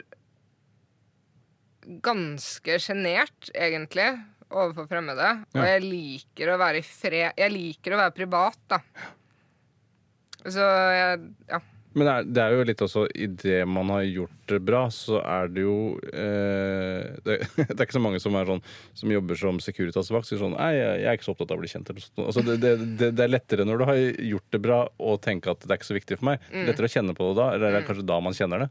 ganske 2.02 2.80
sjenert, 2.82 3.50
egentlig, 3.54 4.08
overfor 4.50 4.88
fremmede. 4.90 5.28
Og 5.54 5.68
jeg 5.68 5.84
liker 5.84 6.50
å 6.50 6.58
være 6.58 6.80
i 6.82 6.86
fred 6.88 7.38
Jeg 7.38 7.54
liker 7.54 7.94
å 7.94 8.00
være 8.02 8.16
privat, 8.16 8.58
da. 8.74 8.80
Så 10.42 10.66
jeg 10.98 11.30
Ja. 11.46 11.62
Men 11.97 12.11
er, 12.12 12.26
det 12.28 12.42
er 12.42 12.53
jo 12.53 12.64
litt 12.68 12.82
også 12.84 13.07
det 13.40 13.61
man 13.72 13.88
har 13.94 14.03
gjort 14.05 14.51
det 14.51 14.59
bra, 14.68 14.82
så 14.92 15.22
er 15.22 15.49
det 15.49 15.62
jo 15.64 15.76
eh, 16.12 17.14
det, 17.24 17.38
det 17.57 17.76
er 17.76 17.86
ikke 17.86 17.97
så 17.97 18.03
mange 18.05 18.20
som 18.20 18.36
sånn 18.36 18.61
Som 18.99 19.14
jobber 19.14 19.38
som 19.40 19.61
Securitas-vakt, 19.64 20.28
sier 20.28 20.42
sånn 20.42 20.59
Nei, 20.59 20.74
jeg, 20.76 21.01
jeg 21.03 21.11
er 21.11 21.16
ikke 21.16 21.28
så 21.28 21.32
opptatt 21.32 21.55
av 21.55 21.57
å 21.57 21.62
bli 21.62 21.72
kjent. 21.72 21.94
Altså, 22.20 22.44
det, 22.44 22.59
det, 22.61 22.74
det, 23.01 23.11
det 23.16 23.24
er 23.24 23.32
lettere 23.32 23.64
når 23.68 23.80
du 23.80 23.86
har 23.88 24.03
gjort 24.03 24.53
det 24.53 24.62
bra, 24.68 24.82
å 25.01 25.16
tenke 25.22 25.55
at 25.55 25.64
det 25.64 25.72
er 25.72 25.80
ikke 25.80 25.88
så 25.88 25.97
viktig 25.97 26.20
for 26.20 26.30
meg. 26.32 26.47
Lettere 26.53 26.90
å 26.90 26.94
kjenne 26.99 27.16
på 27.16 27.30
det 27.30 27.40
da, 27.40 27.49
eller 27.57 27.80
er 27.80 27.88
kanskje 27.88 28.07
da 28.07 28.20
man 28.24 28.36
kjenner 28.36 28.66
det? 28.66 28.70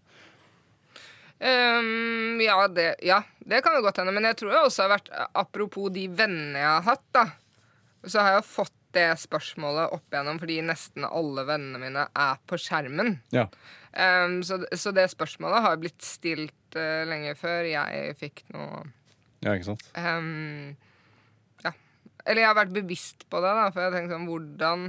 Um, 1.36 2.39
ja, 2.39 2.61
det, 2.71 2.95
ja, 3.03 3.19
det 3.39 3.59
kan 3.65 3.76
jo 3.76 3.84
godt 3.84 3.99
hende. 3.99 4.13
Men 4.15 4.30
jeg 4.30 4.39
tror 4.39 4.53
jeg 4.53 4.69
også 4.69 4.86
har 4.86 4.93
vært 4.95 5.11
Apropos 5.36 5.91
de 5.93 6.05
vennene 6.07 6.61
jeg 6.61 6.69
har 6.69 6.86
hatt, 6.88 7.05
da. 7.15 7.26
Så 8.05 8.21
har 8.21 8.38
jeg 8.38 8.47
fått 8.47 8.76
det 8.95 9.07
spørsmålet 9.21 9.93
opp 9.95 10.07
igjennom 10.13 10.39
fordi 10.41 10.57
nesten 10.65 11.05
alle 11.07 11.43
vennene 11.47 11.81
mine 11.81 12.05
er 12.11 12.39
på 12.49 12.57
skjermen. 12.61 13.17
Ja. 13.35 13.45
Um, 13.95 14.39
så, 14.43 14.57
så 14.75 14.91
det 14.95 15.05
spørsmålet 15.13 15.63
har 15.63 15.77
blitt 15.79 16.03
stilt 16.03 16.75
uh, 16.79 17.03
lenge 17.07 17.35
før 17.39 17.67
jeg 17.69 18.15
fikk 18.19 18.41
noe 18.55 18.83
ja, 19.45 19.53
ikke 19.53 19.69
sant? 19.73 19.83
Um, 19.99 20.75
Ja. 21.63 21.71
Eller 22.25 22.41
jeg 22.41 22.49
har 22.49 22.57
vært 22.57 22.73
bevisst 22.75 23.27
på 23.29 23.39
det, 23.43 23.51
da, 23.55 23.67
for 23.71 23.85
jeg 23.85 23.93
tenkte 23.93 24.15
sånn 24.17 24.29
Hvordan 24.31 24.87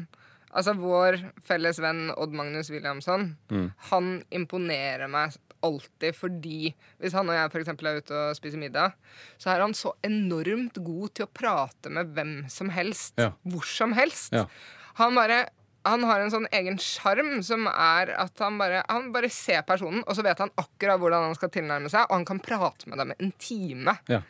Altså, 0.56 0.72
vår 0.80 1.18
felles 1.44 1.76
venn 1.84 2.06
Odd 2.16 2.32
Magnus 2.32 2.70
Williamson, 2.72 3.34
Mm. 3.52 3.66
han 3.90 4.06
imponerer 4.32 5.10
meg 5.12 5.34
alltid 5.66 6.16
fordi 6.16 6.72
Hvis 7.02 7.14
han 7.16 7.28
og 7.28 7.36
jeg 7.36 7.52
for 7.52 7.62
eksempel 7.62 7.90
er 7.90 8.00
ute 8.00 8.16
og 8.16 8.38
spiser 8.38 8.60
middag, 8.60 8.96
så 9.42 9.52
er 9.52 9.64
han 9.64 9.74
så 9.76 9.92
enormt 10.06 10.80
god 10.86 11.14
til 11.16 11.26
å 11.26 11.32
prate 11.32 11.92
med 11.92 12.14
hvem 12.16 12.34
som 12.52 12.72
helst. 12.72 13.16
Ja. 13.20 13.34
Hvor 13.46 13.66
som 13.68 13.94
helst. 13.96 14.32
Ja. 14.36 14.46
Han 15.02 15.18
bare 15.18 15.46
han 15.86 16.02
har 16.02 16.18
en 16.18 16.32
sånn 16.32 16.48
egen 16.56 16.80
sjarm 16.82 17.36
som 17.46 17.68
er 17.70 18.10
at 18.18 18.40
han 18.42 18.56
bare, 18.58 18.82
han 18.90 19.12
bare 19.14 19.30
ser 19.30 19.62
personen, 19.66 20.02
og 20.02 20.16
så 20.18 20.24
vet 20.26 20.40
han 20.42 20.50
akkurat 20.58 20.98
hvordan 20.98 21.28
han 21.28 21.36
skal 21.38 21.52
tilnærme 21.54 21.92
seg, 21.92 22.08
og 22.08 22.16
han 22.18 22.26
kan 22.26 22.42
prate 22.42 22.90
med 22.90 22.98
dem 22.98 23.14
en 23.14 23.30
time. 23.38 23.94
Ja. 24.10 24.24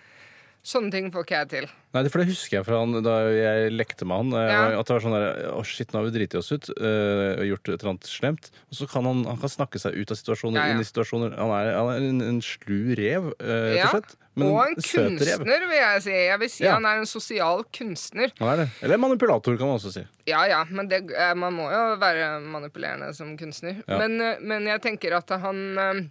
Sånne 0.67 0.91
ting 0.91 1.13
får 1.15 1.23
ikke 1.23 1.37
jeg 1.39 1.49
til. 1.53 1.67
Nei, 1.95 2.01
for 2.11 2.19
det 2.19 2.27
husker 2.33 2.57
jeg 2.59 2.67
fra 2.67 2.81
han, 2.83 2.97
da 3.07 3.13
jeg 3.31 3.71
lekte 3.71 4.05
med 4.09 4.19
han. 4.19 4.33
eh, 4.35 4.51
Ja. 4.51 4.63
At 4.81 4.89
det 4.89 4.97
var 4.97 5.05
sånn 5.05 5.15
der 5.15 5.47
Å, 5.55 5.61
shit, 5.65 5.93
nå 5.95 6.01
har 6.01 6.09
vi 6.09 6.15
driti 6.19 6.37
oss 6.41 6.51
ut 6.51 6.67
eh, 6.75 7.39
og 7.39 7.45
gjort 7.53 7.71
et 7.71 7.77
eller 7.79 7.93
annet 7.95 8.09
slemt. 8.11 8.51
Og 8.67 8.75
så 8.81 8.89
kan 8.91 9.07
han, 9.07 9.23
han 9.31 9.39
kan 9.39 9.53
snakke 9.53 9.79
seg 9.79 9.95
ut 9.95 10.11
av 10.11 10.19
situasjoner, 10.19 10.59
Ja, 10.59 10.67
ja. 10.67 10.75
inn 10.75 10.83
i 10.83 10.89
situasjoner. 10.89 11.37
Han 11.39 11.53
er, 11.55 11.71
han 11.79 11.91
er 11.95 12.09
en, 12.11 12.21
en 12.33 12.41
slu 12.43 12.95
rev, 12.99 13.31
rett 13.39 13.79
Ja. 13.79 13.93
Men 14.37 14.51
og 14.53 14.59
en 14.67 14.75
kunstner, 14.77 15.63
vil 15.71 15.79
jeg 15.79 16.03
si. 16.05 16.13
Jeg 16.13 16.39
vil 16.43 16.51
si. 16.53 16.67
Han 16.69 16.85
er 16.85 16.99
en 17.01 17.07
sosial 17.09 17.63
kunstner. 17.73 18.35
Er. 18.45 18.67
Eller 18.85 18.99
manipulator, 19.01 19.57
kan 19.57 19.71
man 19.71 19.79
også 19.79 19.95
si. 19.95 20.03
Ja 20.29 20.43
ja, 20.51 20.59
men 20.69 20.91
det, 20.91 21.07
man 21.41 21.55
må 21.57 21.71
jo 21.73 21.85
være 22.03 22.27
manipulerende 22.45 23.15
som 23.17 23.31
kunstner. 23.41 23.79
Men, 23.89 24.19
men 24.45 24.67
jeg 24.69 24.83
tenker 24.85 25.17
at 25.23 25.31
han 25.41 26.11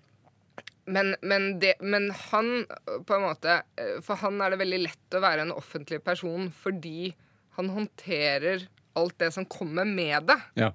men, 0.85 1.15
men, 1.21 1.47
det, 1.59 1.75
men 1.81 2.11
han 2.11 2.65
på 3.07 3.15
en 3.15 3.23
måte 3.25 3.55
eh, 3.79 3.95
For 4.05 4.19
han 4.21 4.37
er 4.43 4.53
det 4.53 4.59
veldig 4.61 4.81
lett 4.83 5.17
å 5.17 5.21
være 5.23 5.47
en 5.47 5.53
offentlig 5.55 6.01
person 6.05 6.51
fordi 6.53 7.13
han 7.57 7.71
håndterer 7.71 8.67
alt 8.99 9.15
det 9.19 9.29
som 9.31 9.45
kommer 9.47 9.87
med 9.87 10.27
det. 10.27 10.37
Ja. 10.59 10.73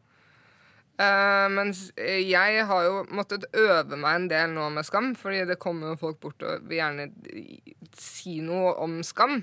Eh, 1.01 1.47
mens 1.55 1.87
jeg 1.97 2.65
har 2.69 2.85
jo 2.85 3.03
måttet 3.17 3.47
øve 3.57 3.97
meg 3.97 4.19
en 4.19 4.29
del 4.29 4.53
nå 4.53 4.67
med 4.75 4.85
skam, 4.85 5.15
fordi 5.17 5.47
det 5.49 5.57
kommer 5.63 5.95
jo 5.95 6.01
folk 6.03 6.21
bort 6.21 6.45
og 6.45 6.67
vil 6.69 6.81
gjerne 6.83 7.07
si 7.97 8.37
noe 8.45 8.75
om 8.85 8.99
skam. 9.07 9.39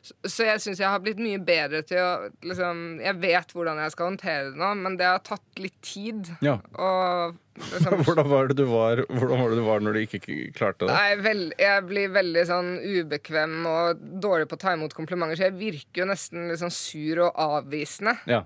Så, 0.00 0.16
så 0.24 0.48
jeg 0.48 0.62
syns 0.64 0.80
jeg 0.80 0.88
har 0.90 1.02
blitt 1.04 1.20
mye 1.22 1.40
bedre 1.44 1.82
til 1.86 2.00
å 2.00 2.10
liksom 2.44 2.82
Jeg 3.04 3.18
vet 3.22 3.52
hvordan 3.54 3.78
jeg 3.82 3.92
skal 3.94 4.08
håndtere 4.10 4.50
det 4.50 4.60
nå, 4.60 4.70
men 4.80 4.96
det 5.00 5.06
har 5.08 5.22
tatt 5.24 5.60
litt 5.60 5.76
tid. 5.84 6.32
ja. 6.44 6.56
Og 6.74 7.36
liksom 7.74 8.00
Hvordan 8.06 8.30
var 8.32 8.48
det 8.50 8.56
du 8.58 8.64
var 8.66 9.04
Hvordan 9.06 9.38
var 9.44 9.52
det 9.52 9.58
du 9.60 9.64
var 9.68 9.84
når 9.84 9.94
du 9.94 10.00
ikke 10.02 10.20
klarte 10.56 10.88
det? 10.88 10.94
Nei, 10.96 11.20
vel, 11.22 11.44
jeg 11.60 11.84
blir 11.86 12.10
veldig 12.16 12.46
sånn 12.48 12.72
ubekvem 12.82 13.60
og 13.70 14.02
dårlig 14.24 14.48
på 14.50 14.58
å 14.58 14.62
ta 14.64 14.74
imot 14.74 14.96
komplimenter, 14.96 15.38
så 15.38 15.46
jeg 15.50 15.58
virker 15.60 16.02
jo 16.02 16.08
nesten 16.10 16.48
litt 16.50 16.62
sånn 16.64 16.74
sur 16.74 17.26
og 17.28 17.38
avvisende. 17.44 18.16
Ja. 18.30 18.42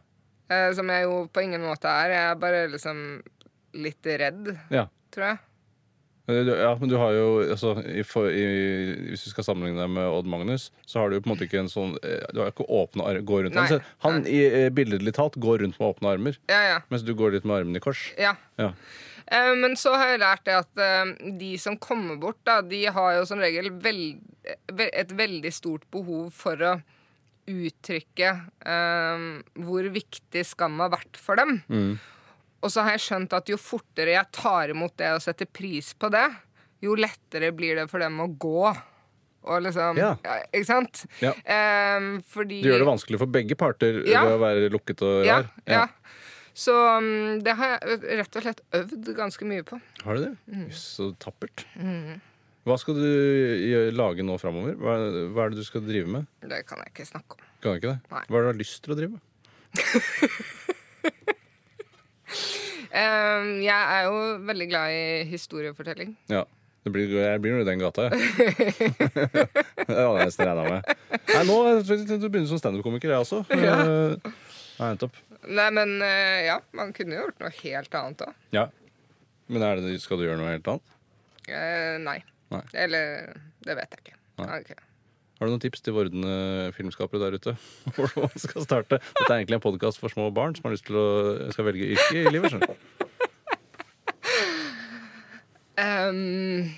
Eh, 0.50 0.70
som 0.76 0.88
jeg 0.92 1.04
jo 1.06 1.26
på 1.32 1.44
ingen 1.44 1.64
måte 1.64 1.90
er. 1.90 2.14
Jeg 2.14 2.30
er 2.30 2.40
bare 2.40 2.64
liksom 2.72 3.04
litt 3.78 4.06
redd, 4.20 4.54
ja. 4.72 4.86
tror 5.14 5.30
jeg. 5.32 5.38
Ja, 6.28 6.74
men 6.76 6.90
du 6.90 6.98
har 7.00 7.14
jo 7.16 7.28
altså, 7.40 7.70
i, 7.88 8.02
i, 8.04 8.48
Hvis 9.08 9.22
du 9.24 9.30
skal 9.30 9.46
sammenligne 9.46 9.80
deg 9.80 9.94
med 9.94 10.10
Odd 10.12 10.26
Magnus, 10.28 10.66
så 10.84 11.00
har 11.00 11.08
du 11.08 11.16
jo 11.16 11.22
på 11.24 11.30
en 11.30 11.32
måte 11.32 11.46
ikke 11.46 11.62
en 11.62 11.70
sånn 11.72 11.94
eh, 12.04 12.20
Du 12.36 12.42
har 12.42 12.50
ikke 12.52 12.66
åpne 12.68 13.06
armer 13.08 13.24
går 13.24 13.46
rundt 13.46 13.56
Nei, 13.56 13.64
Han, 13.70 13.86
han 14.04 14.26
i 14.28 14.42
eh, 14.44 14.66
billedlig 14.76 15.14
talt 15.16 15.38
går 15.40 15.62
rundt 15.64 15.78
med 15.80 15.86
åpne 15.88 16.10
armer, 16.12 16.36
Ja, 16.52 16.58
ja. 16.66 16.82
mens 16.92 17.06
du 17.08 17.14
går 17.16 17.32
litt 17.38 17.48
med 17.48 17.62
armene 17.62 17.80
i 17.80 17.84
kors. 17.86 18.10
ja. 18.20 18.34
Ja. 18.60 18.74
Eh, 19.32 19.54
Men 19.56 19.76
så 19.80 19.94
har 19.96 20.12
jeg 20.12 20.20
lært 20.20 20.44
det 20.44 20.58
at 20.58 20.84
eh, 20.84 21.14
de 21.40 21.54
som 21.60 21.80
kommer 21.80 22.20
bort, 22.20 22.42
da, 22.48 22.60
de 22.60 22.84
har 22.92 23.16
jo 23.18 23.24
som 23.28 23.40
regel 23.40 23.70
veld, 23.80 24.20
et 24.76 25.16
veldig 25.16 25.52
stort 25.52 25.88
behov 25.92 26.28
for 26.36 26.60
å 26.60 26.76
uttrykke 27.48 28.30
eh, 28.68 29.24
hvor 29.64 29.88
viktig 29.94 30.44
skam 30.46 30.78
har 30.84 30.92
vært 30.94 31.16
for 31.20 31.40
dem. 31.40 31.58
Mm. 31.72 31.96
Og 32.62 32.72
så 32.74 32.82
har 32.84 32.96
jeg 32.96 33.04
skjønt 33.06 33.34
at 33.38 33.48
jo 33.52 33.56
fortere 33.60 34.16
jeg 34.16 34.30
tar 34.34 34.72
imot 34.74 34.96
det 34.98 35.12
og 35.14 35.22
setter 35.22 35.46
pris 35.46 35.92
på 35.94 36.10
det, 36.10 36.26
jo 36.82 36.94
lettere 36.98 37.52
blir 37.54 37.78
det 37.78 37.88
for 37.90 38.02
dem 38.02 38.18
å 38.22 38.28
gå. 38.38 38.68
Og 39.48 39.62
liksom 39.64 39.96
Ja. 39.96 40.12
Ikke 40.52 40.66
sant? 40.66 41.04
Ja. 41.22 41.30
Eh, 41.46 42.08
fordi 42.28 42.60
Du 42.62 42.68
gjør 42.72 42.82
det 42.82 42.88
vanskelig 42.90 43.18
for 43.22 43.26
begge 43.30 43.56
parter 43.56 44.02
Ja. 44.06 44.24
ved 44.26 44.34
å 44.36 44.42
være 44.42 44.70
lukket 44.74 45.02
og 45.06 45.24
Ja, 45.24 45.36
rar. 45.42 45.50
ja. 45.66 45.86
Så 46.58 46.74
um, 46.74 47.38
det 47.40 47.54
har 47.54 47.78
jeg 47.78 48.00
rett 48.18 48.36
og 48.36 48.42
slett 48.42 48.60
øvd 48.74 49.14
ganske 49.14 49.46
mye 49.46 49.62
på. 49.62 49.78
Har 50.02 50.16
du 50.18 50.24
det? 50.24 50.32
Mm. 50.50 50.70
Så 50.74 51.12
tappert. 51.22 51.62
Hva 52.68 52.76
skal 52.76 52.98
du 52.98 53.06
lage 53.96 54.24
nå 54.26 54.34
framover? 54.40 54.74
Hva, 54.76 54.98
hva 55.32 55.46
er 55.46 55.54
det 55.54 55.62
du 55.62 55.64
skal 55.64 55.84
drive 55.86 56.10
med? 56.18 56.28
Det 56.44 56.60
kan 56.68 56.82
jeg 56.82 56.92
ikke 56.92 57.06
snakke 57.08 57.38
om. 57.38 57.46
Kan 57.62 57.72
du 57.72 57.80
ikke 57.80 57.94
det? 57.94 58.12
Nei. 58.12 58.22
Hva 58.28 58.36
er 58.36 58.42
det 58.42 58.44
du 58.44 58.52
har 58.52 58.60
lyst 58.60 58.82
til 58.84 58.92
å 58.92 58.98
drive 58.98 59.12
med? 59.14 59.22
um, 62.92 63.48
jeg 63.70 63.72
er 63.78 64.04
jo 64.10 64.20
veldig 64.50 64.68
glad 64.68 64.98
i 64.98 65.02
historiefortelling. 65.32 66.12
Ja. 66.32 66.44
Det 66.84 66.92
blir, 66.94 67.10
jeg 67.10 67.40
blir 67.42 67.56
jo 67.56 67.64
i 67.64 67.68
den 67.68 67.80
gata, 67.82 68.06
jeg. 68.06 68.12
det 69.88 69.96
hadde 69.96 70.20
jeg 70.20 70.28
nesten 70.28 70.46
regna 70.46 70.68
med. 70.68 70.92
Nei, 71.32 71.42
nå 71.48 71.56
du 71.82 72.28
begynner 72.28 72.48
som 72.52 72.60
standup-komiker, 72.60 73.12
jeg 73.12 73.24
også. 73.24 73.42
Ja. 73.56 73.74
Nei, 74.78 74.92
nettopp. 74.92 75.16
Nei, 75.48 75.68
men 75.74 75.98
eh, 76.04 76.46
ja, 76.46 76.60
man 76.76 76.92
kunne 76.96 77.16
jo 77.16 77.26
gjort 77.26 77.42
noe 77.42 77.52
helt 77.62 77.98
annet 77.98 78.24
òg. 78.28 78.40
Ja. 78.54 78.68
Men 79.48 79.64
det, 79.84 79.98
skal 80.04 80.20
du 80.20 80.28
gjøre 80.28 80.40
noe 80.40 80.52
helt 80.52 80.68
annet? 80.70 80.98
Uh, 81.48 81.96
nei. 82.04 82.20
Nei. 82.54 82.62
Eller 82.74 83.34
det 83.66 83.76
vet 83.76 83.96
jeg 83.96 84.04
ikke. 84.04 84.20
Okay. 84.38 84.78
Har 85.38 85.46
du 85.46 85.52
noen 85.52 85.62
tips 85.62 85.84
til 85.86 85.94
vordende 85.94 86.72
filmskapere 86.74 87.20
der 87.22 87.36
ute? 87.38 87.54
Hvordan 87.94 88.24
man 88.24 88.42
skal 88.42 88.64
starte? 88.64 88.98
Dette 88.98 89.28
er 89.28 89.36
egentlig 89.36 89.58
en 89.60 89.66
podkast 89.68 90.00
for 90.02 90.10
små 90.10 90.30
barn 90.34 90.56
som 90.56 90.66
har 90.66 90.74
lyst 90.74 90.88
til 90.88 90.98
å 90.98 91.08
skal 91.54 91.68
velge 91.68 91.92
yrke 91.94 92.24
i 92.24 92.32
livet. 92.32 92.54
skjønner. 92.54 93.06
Ehm, 95.78 96.74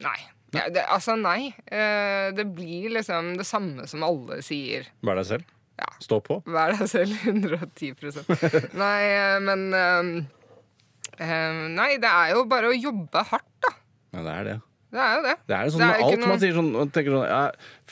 nei. 0.00 0.18
Ja, 0.56 0.64
det, 0.72 0.86
altså, 0.88 1.18
nei. 1.20 1.50
Eh, 1.68 2.30
det 2.32 2.46
blir 2.56 2.94
liksom 2.96 3.34
det 3.36 3.44
samme 3.44 3.84
som 3.90 4.04
alle 4.06 4.40
sier. 4.44 4.88
Vær 5.04 5.20
deg 5.20 5.28
selv. 5.28 5.50
Ja. 5.78 5.90
Stå 6.02 6.22
på. 6.24 6.40
Vær 6.48 6.72
deg 6.74 6.88
selv 6.90 7.12
110 7.28 7.92
Nei, 8.78 9.02
eh, 9.12 9.36
men 9.44 9.68
um, 9.74 10.14
Nei, 11.18 11.92
det 12.00 12.08
er 12.08 12.32
jo 12.32 12.44
bare 12.48 12.70
å 12.70 12.76
jobbe 12.76 13.22
hardt, 13.30 13.47
Ja, 14.14 14.22
det 14.24 14.34
er 14.34 14.44
det. 14.48 14.56
Det 14.88 15.00
er 15.04 15.18
jo 15.18 15.24
det. 15.26 15.32
Det 15.44 15.52
er 15.52 15.66
jo 15.66 15.72
sånn 15.74 15.82
Det 15.82 15.86
er 15.86 15.90
med 15.92 16.04
alt 16.06 16.20
noe- 16.22 16.28
man 16.30 16.38
sier 16.40 16.54
sånn 16.56 16.68
Man 16.72 16.90
tenker 16.96 17.12
sånn 17.12 17.26
ja, 17.28 17.40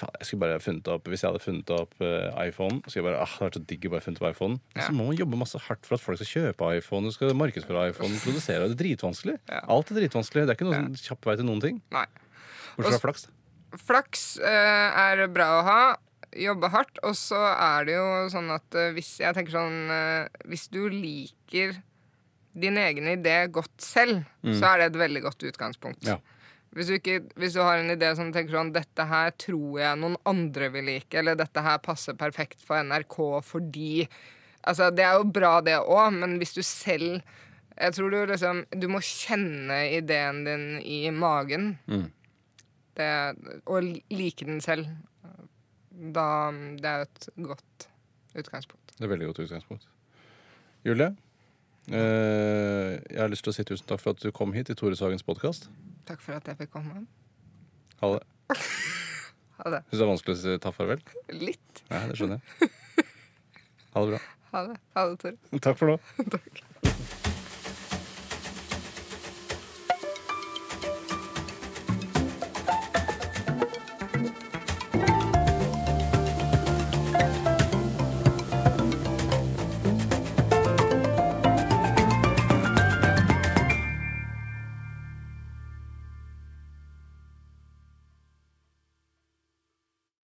faen, 0.00 0.12
jeg 0.16 0.26
skulle 0.30 0.40
bare 0.46 0.60
funnet 0.64 0.86
opp 0.88 1.10
Hvis 1.12 1.20
jeg 1.20 1.28
hadde 1.28 1.42
funnet 1.44 1.72
opp 1.76 1.90
uh, 2.00 2.30
iPhone, 2.40 2.78
så 2.80 2.88
skulle 2.88 3.02
jeg 3.02 3.06
bare 3.10 3.18
ah, 3.20 3.26
det 3.26 3.36
hadde 3.36 3.48
vært 3.50 3.58
så 3.58 3.64
digg 3.72 3.84
å 3.84 3.90
bare 3.92 4.04
funnet 4.06 4.22
opp 4.22 4.28
iPhone. 4.30 4.56
Ja. 4.72 4.86
så 4.86 4.94
må 4.96 5.08
man 5.10 5.18
jobbe 5.18 5.40
masse 5.42 5.60
hardt 5.66 5.84
for 5.84 5.98
at 5.98 6.04
folk 6.06 6.16
skal 6.22 6.30
kjøpe 6.30 6.70
iPhone, 6.78 7.04
du 7.04 7.12
skal 7.12 7.34
markedsføre 7.36 7.82
iPhone, 7.90 8.16
produsere. 8.24 8.70
Det 8.70 8.78
er 8.78 8.80
dritvanskelig. 8.80 9.36
Ja. 9.52 9.60
Alt 9.76 9.92
er 9.92 10.00
dritvanskelig. 10.00 10.46
Det 10.48 10.54
er 10.54 10.56
ikke 10.56 10.70
noen 10.70 10.88
sånn 10.96 11.10
kjapp 11.10 11.28
vei 11.28 11.36
til 11.36 11.48
noen 11.50 11.60
ting. 11.66 11.82
Nei. 11.92 12.06
Bortsett 12.78 12.96
fra 12.96 13.10
flaks. 13.10 13.28
Flaks 13.84 14.24
uh, 14.40 14.88
er 15.04 15.26
bra 15.36 15.50
å 15.58 15.62
ha. 15.68 15.78
Jobbe 16.32 16.72
hardt. 16.72 16.96
Og 17.04 17.12
så 17.20 17.42
er 17.44 17.84
det 17.90 17.98
jo 17.98 18.08
sånn 18.32 18.48
at 18.56 18.72
uh, 18.80 18.88
hvis 18.96 19.18
jeg 19.20 19.36
tenker 19.36 19.52
sånn 19.52 19.92
Hvis 20.48 20.66
du 20.72 20.86
liker 20.88 21.76
din 22.56 22.78
egen 22.80 23.08
idé 23.12 23.36
godt 23.52 23.74
selv, 23.84 24.24
så 24.46 24.70
er 24.70 24.80
det 24.80 24.90
et 24.90 24.98
veldig 25.02 25.22
godt 25.26 25.44
utgangspunkt. 25.50 26.02
Mm. 26.06 26.14
Ja. 26.14 26.16
Hvis, 26.76 26.88
du 26.88 26.96
ikke, 26.96 27.20
hvis 27.40 27.56
du 27.56 27.62
har 27.64 27.80
en 27.80 27.92
idé 27.92 28.10
som 28.18 28.32
tenker 28.34 28.56
sånn 28.56 28.72
Dette 28.74 29.06
her 29.08 29.30
tror 29.40 29.78
jeg 29.80 30.00
noen 30.00 30.16
andre 30.28 30.68
vil 30.74 30.88
like, 30.90 31.12
eller 31.16 31.38
dette 31.38 31.62
her 31.64 31.78
passer 31.84 32.16
perfekt 32.18 32.60
for 32.64 32.82
NRK 32.84 33.16
fordi 33.46 34.06
Altså, 34.66 34.90
det 34.90 35.04
er 35.06 35.14
jo 35.14 35.28
bra, 35.30 35.60
det 35.62 35.76
òg, 35.78 36.10
men 36.16 36.36
hvis 36.40 36.56
du 36.56 36.62
selv 36.66 37.20
Jeg 37.76 37.94
tror 37.96 38.10
du 38.10 38.18
liksom 38.32 38.64
Du 38.74 38.88
må 38.92 39.00
kjenne 39.04 39.78
ideen 39.94 40.42
din 40.46 40.66
i 40.82 41.06
magen. 41.14 41.76
Mm. 41.86 42.08
Det, 42.96 43.10
og 43.68 43.84
like 44.10 44.46
den 44.48 44.62
selv. 44.64 44.88
Da 45.92 46.50
Det 46.80 46.88
er 46.88 47.02
jo 47.02 47.06
et 47.06 47.28
godt 47.52 47.88
utgangspunkt. 48.36 48.96
Det 48.96 49.04
er 49.04 49.12
veldig 49.12 49.28
godt 49.30 49.44
utgangspunkt. 49.44 49.86
Julie, 50.84 51.10
jeg 51.92 53.20
har 53.20 53.30
lyst 53.30 53.44
til 53.46 53.52
å 53.52 53.56
si 53.56 53.64
tusen 53.68 53.86
takk 53.86 54.00
for 54.02 54.16
at 54.16 54.22
du 54.24 54.32
kom 54.34 54.54
hit 54.56 54.70
i 54.72 54.76
Tore 54.78 54.96
Sagens 54.98 55.22
podkast. 55.26 55.68
Takk 56.08 56.22
for 56.22 56.38
at 56.38 56.48
jeg 56.50 56.58
fikk 56.64 56.72
komme. 56.74 57.04
Ha 58.02 58.14
det. 58.16 58.22
Ha 59.56 59.70
det. 59.72 59.78
Syns 59.88 59.96
det 59.96 60.04
er 60.04 60.08
vanskelig 60.10 60.34
å 60.34 60.38
si 60.42 60.54
ta 60.60 60.68
farvel? 60.76 60.98
Litt. 61.32 61.78
Nei, 61.88 62.02
det 62.10 62.18
skjønner 62.18 62.42
jeg. 62.60 62.68
Ha 63.94 64.02
det 64.04 64.10
bra. 64.10 64.18
Ha 64.52 64.60
det, 64.66 64.74
ha 64.98 65.04
det 65.08 65.16
Tore. 65.22 65.60
Takk 65.64 65.78
for 65.80 65.88
nå. 65.88 65.94
Takk. 66.34 66.60